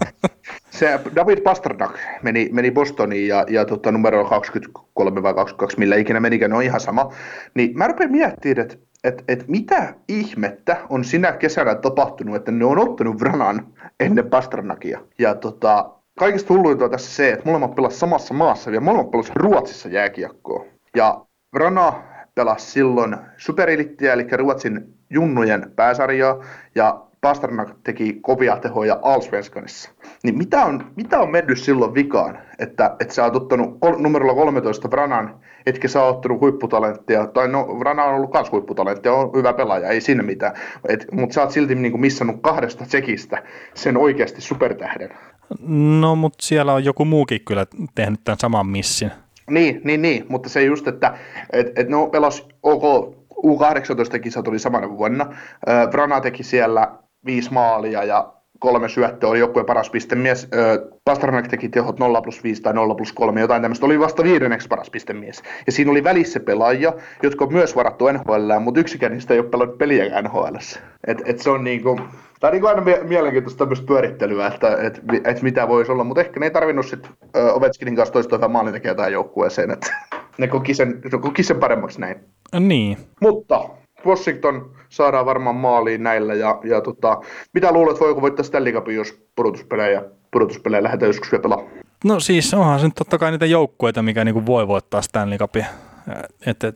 Se 0.70 1.01
David 1.15 1.40
Pasternak 1.40 1.98
meni, 2.23 2.48
meni 2.52 2.70
Bostoniin 2.70 3.28
ja, 3.28 3.44
ja 3.48 3.65
tota, 3.65 3.93
numero 3.93 4.24
23 4.24 5.23
vai 5.23 5.35
22, 5.35 5.78
millä 5.78 5.97
ikinä 5.97 6.20
menikään, 6.20 6.52
on 6.52 6.62
ihan 6.62 6.81
sama. 6.81 7.12
Niin 7.55 7.78
mä 7.78 7.89
rupean 7.89 8.10
miettimään, 8.10 8.60
että 8.60 8.77
et, 9.05 9.24
et 9.28 9.48
mitä 9.48 9.94
ihmettä 10.09 10.77
on 10.89 11.05
sinä 11.05 11.32
kesänä 11.32 11.74
tapahtunut, 11.74 12.36
että 12.36 12.52
ne 12.52 12.65
on 12.65 12.78
ottanut 12.78 13.20
Vranan 13.20 13.66
ennen 14.01 14.31
Pasternakia. 14.31 15.01
Ja 15.19 15.35
tota, 15.35 15.90
kaikista 16.19 16.55
hulluinta 16.55 16.85
on 16.85 16.90
tässä 16.90 17.15
se, 17.15 17.32
että 17.32 17.47
molemmat 17.47 17.74
pelas 17.74 18.01
samassa 18.01 18.35
maassa 18.35 18.70
ja 18.70 18.81
molemmat 18.81 19.10
pelas 19.10 19.31
Ruotsissa 19.35 19.89
jääkiekkoa. 19.89 20.65
Ja 20.97 21.24
Vrana 21.55 22.02
pelasi 22.39 22.70
silloin 22.70 23.16
superilittiä, 23.36 24.12
eli 24.12 24.27
Ruotsin 24.32 24.94
junnujen 25.10 25.73
pääsarjaa, 25.77 26.44
ja 26.74 27.01
Pasternak 27.20 27.69
teki 27.85 28.19
kovia 28.23 28.56
tehoja 28.56 28.98
Allsvenskanissa. 29.02 29.90
Niin 30.23 30.39
mitä 30.39 30.65
on, 30.65 30.86
mitä 30.97 31.20
on 31.20 31.31
mennyt 31.31 31.59
silloin 31.59 31.94
vikaan, 31.94 32.39
että, 32.59 32.97
että 33.01 33.15
sä 33.15 33.24
oot 33.24 33.36
ottanut 33.36 33.78
numerolla 33.98 34.35
13 34.35 34.90
Vranan, 34.90 35.40
etkä 35.66 35.89
sä 35.89 36.02
oot 36.02 36.16
ottanut 36.16 36.40
huipputalenttia, 36.40 37.27
tai 37.27 37.48
no 37.48 37.78
Vrana 37.78 38.05
on 38.05 38.15
ollut 38.15 38.32
myös 38.32 38.52
huipputalenttia, 38.52 39.12
on 39.12 39.31
hyvä 39.36 39.52
pelaaja, 39.52 39.89
ei 39.89 40.01
sinne 40.01 40.23
mitään, 40.23 40.55
mutta 41.12 41.35
sä 41.35 41.43
oot 41.43 41.51
silti 41.51 41.74
niin 41.74 42.01
missannut 42.01 42.36
kahdesta 42.40 42.85
tsekistä 42.85 43.43
sen 43.74 43.97
oikeasti 43.97 44.40
supertähden. 44.40 45.10
No, 46.01 46.16
mutta 46.16 46.39
siellä 46.47 46.73
on 46.73 46.85
joku 46.85 47.05
muukin 47.05 47.40
kyllä 47.47 47.66
tehnyt 47.94 48.20
tämän 48.24 48.39
saman 48.39 48.66
missin. 48.66 49.10
Niin, 49.49 49.81
niin, 49.85 50.03
niin, 50.03 50.27
mutta 50.29 50.49
se 50.49 50.62
just, 50.62 50.89
että 50.89 51.19
et, 51.53 51.79
et 51.79 51.89
no 51.89 52.07
pelas 52.07 52.49
OK 52.62 53.15
U18-kisa 53.39 54.43
tuli 54.43 54.59
samana 54.59 54.99
vuonna. 54.99 55.27
Vrana 55.93 56.20
teki 56.20 56.43
siellä 56.43 56.99
viisi 57.27 57.53
maalia 57.53 58.05
ja 58.05 58.33
kolme 58.59 58.89
syöttöä, 58.89 59.30
oli 59.30 59.39
joukkueen 59.39 59.66
paras 59.66 59.90
pistemies. 59.90 60.48
Pasternak 61.05 61.48
teki 61.48 61.68
tehot 61.68 61.98
0 61.98 62.22
plus 62.22 62.44
5 62.44 62.62
tai 62.62 62.74
0 62.74 62.94
plus 62.94 63.12
3, 63.12 63.40
jotain 63.40 63.62
tämmöistä. 63.62 63.86
Oli 63.86 64.01
vasta 64.01 64.22
viidenneksi 64.22 64.68
paras 64.68 64.90
pistemies. 64.90 65.43
Ja 65.66 65.72
siinä 65.72 65.90
oli 65.90 66.05
välissä 66.05 66.40
pelaajia, 66.40 66.93
jotka 67.22 67.44
on 67.44 67.52
myös 67.52 67.76
varattu 67.76 68.12
NHL, 68.12 68.59
mutta 68.60 68.80
yksikään 68.80 69.12
niistä 69.12 69.35
ei 69.35 69.40
ole 69.40 69.48
pelannut 69.48 69.78
peliä 69.78 70.22
NHL. 70.22 70.56
Et, 71.06 71.22
et 71.24 71.39
se 71.39 71.51
on 71.51 71.64
niinku, 71.64 72.01
Tämä 72.40 72.51
on 72.51 72.55
niin 72.55 72.66
aina 72.66 73.05
mielenkiintoista 73.05 73.59
tämmöistä 73.59 73.86
pyörittelyä, 73.86 74.47
että, 74.47 74.78
että, 74.82 75.01
että 75.24 75.43
mitä 75.43 75.68
voisi 75.68 75.93
olla, 75.93 76.05
mutta 76.05 76.20
ehkä 76.20 76.40
ne 76.40 76.47
ei 76.47 76.51
tarvinnut 76.51 76.86
sitten 76.86 77.10
Ovechkinin 77.52 77.97
kanssa 77.97 78.12
toista 78.12 78.36
hyvää 78.36 78.48
maalintekijää 78.48 78.94
tähän 78.94 79.12
joukkueeseen, 79.12 79.70
että 79.70 79.94
ne 80.39 80.48
koki 80.48 80.74
sen, 80.74 81.01
ne 81.12 81.18
koki 81.18 81.43
sen 81.43 81.60
paremmaksi 81.60 82.01
näin. 82.01 82.16
Niin. 82.60 82.98
Mutta 83.20 83.68
Washington 84.07 84.70
saadaan 84.89 85.27
varmaan 85.27 85.57
maaliin 85.57 86.03
näillä, 86.03 86.35
ja, 86.35 86.61
ja 86.65 86.81
tota, 86.81 87.20
mitä 87.55 87.73
luulet, 87.73 88.01
voiko 88.01 88.23
voittaa 88.23 88.45
Stanley 88.45 88.73
Cupin, 88.73 88.97
jos 88.97 89.20
pudotuspelejä, 89.37 90.03
pudotuspelejä 90.31 90.83
lähdetään 90.83 91.09
joskus 91.09 91.33
vielä 91.33 91.43
pelaamaan? 91.43 91.70
No 92.05 92.20
siis 92.20 92.55
onhan 92.55 92.81
se 92.81 92.87
nyt 92.87 92.95
totta 92.95 93.19
kai 93.19 93.31
niitä 93.31 93.47
joukkueita, 93.47 94.03
mikä 94.03 94.25
niinku 94.25 94.47
voi 94.47 94.69
voittaa 94.69 95.03
Stanley 95.03 95.39
Cupia, 95.39 95.66
et, 96.47 96.65
et, 96.65 96.75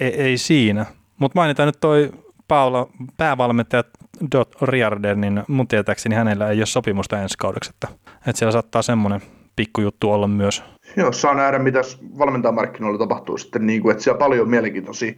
ei, 0.00 0.22
ei 0.22 0.38
siinä. 0.38 0.86
Mutta 1.18 1.38
mainitaan 1.38 1.66
nyt 1.66 1.80
toi 1.80 2.10
Paula, 2.48 2.88
päävalmentaja 3.16 3.84
Dot 4.32 4.62
Riarder, 4.62 5.16
niin 5.16 5.42
mun 5.48 5.68
tietääkseni 5.68 6.14
hänellä 6.14 6.50
ei 6.50 6.58
ole 6.58 6.66
sopimusta 6.66 7.22
ensi 7.22 7.38
kaudeksi, 7.38 7.70
että, 7.70 7.88
että 8.26 8.38
siellä 8.38 8.52
saattaa 8.52 8.82
semmoinen 8.82 9.20
pikkujuttu 9.56 10.12
olla 10.12 10.28
myös. 10.28 10.62
Joo, 10.96 11.12
saa 11.12 11.34
nähdä, 11.34 11.58
mitä 11.58 11.80
valmentajamarkkinoilla 12.18 12.98
tapahtuu 12.98 13.38
sitten, 13.38 13.66
niin 13.66 13.82
kuin, 13.82 13.92
että 13.92 14.04
siellä 14.04 14.16
on 14.16 14.18
paljon 14.18 14.48
mielenkiintoisia 14.48 15.12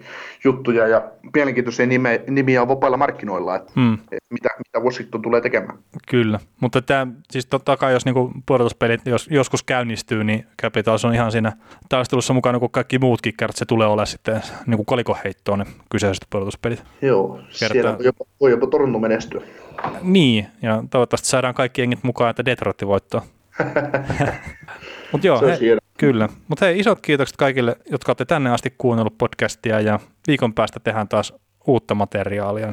juttuja 0.45 0.87
ja 0.87 1.03
mielenkiintoisia 1.35 1.87
nime, 1.87 2.21
nimiä 2.29 2.63
on 2.63 2.69
vapailla 2.69 2.97
markkinoilla, 2.97 3.57
että, 3.57 3.73
hmm. 3.77 3.99
mitä, 4.31 4.49
mitä 4.59 4.81
Washington 4.81 5.23
tulee 5.23 5.41
tekemään. 5.41 5.79
Kyllä, 6.09 6.41
mutta 6.61 6.83
tämä, 6.83 7.07
siis 7.31 7.47
totta 7.47 7.77
kai 7.77 7.93
jos 7.93 8.05
niinku 8.05 8.33
pudotuspelit 8.47 9.01
jos, 9.07 9.29
joskus 9.31 9.63
käynnistyy, 9.63 10.25
niin 10.25 10.47
Capitals 10.63 11.05
on 11.05 11.15
ihan 11.15 11.33
siinä 11.33 11.53
taistelussa 11.89 12.35
mukana 12.35 12.59
kuin 12.59 12.71
kaikki 12.71 12.99
muutkin 12.99 13.35
kerrat, 13.39 13.57
se 13.57 13.65
tulee 13.65 13.87
olemaan 13.87 14.07
sitten 14.07 14.43
niin 14.67 14.77
kuin 14.77 14.87
kolikoheittoon 14.87 15.59
ne 15.59 15.67
kyseiset 15.91 16.27
pudotuspelit. 16.31 16.85
Joo, 17.03 17.29
Kertaa. 17.29 17.69
siellä 17.69 17.97
voi 17.99 18.05
jopa, 18.05 18.25
voi 18.41 18.51
jopa 18.51 18.67
Toronto 18.67 18.99
menestyä. 18.99 19.43
Niin, 20.03 20.47
ja 20.63 20.85
toivottavasti 20.91 21.29
saadaan 21.29 21.55
kaikki 21.55 21.81
jengit 21.81 22.05
mukaan, 22.05 22.31
että 22.31 22.45
Detroit 22.45 22.83
voittaa. 22.87 23.23
Mut 25.13 25.25
joo, 25.25 25.41
he, 25.41 25.59
hieno. 25.61 25.79
kyllä. 25.99 26.29
Mutta 26.49 26.65
hei, 26.65 26.79
isot 26.79 27.01
kiitokset 27.01 27.37
kaikille, 27.37 27.77
jotka 27.91 28.11
olette 28.11 28.25
tänne 28.25 28.51
asti 28.51 28.75
kuunnellut 28.79 29.19
podcastia 29.19 29.81
ja 29.81 30.01
viikon 30.27 30.55
päästä 30.55 30.81
tehdään 30.81 31.09
taas 31.09 31.33
uutta 31.67 31.95
materiaalia 31.95 32.73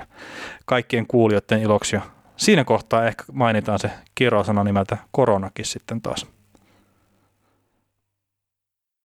kaikkien 0.65 1.07
kuulijoiden 1.07 1.61
iloksi. 1.61 1.95
Ja 1.95 2.01
siinä 2.38 2.64
kohtaa 2.64 3.07
ehkä 3.07 3.23
mainitaan 3.31 3.80
se 3.80 3.89
kirosana 4.15 4.64
nimeltä 4.64 4.97
koronakin 5.11 5.65
sitten 5.65 6.01
taas. 6.01 6.27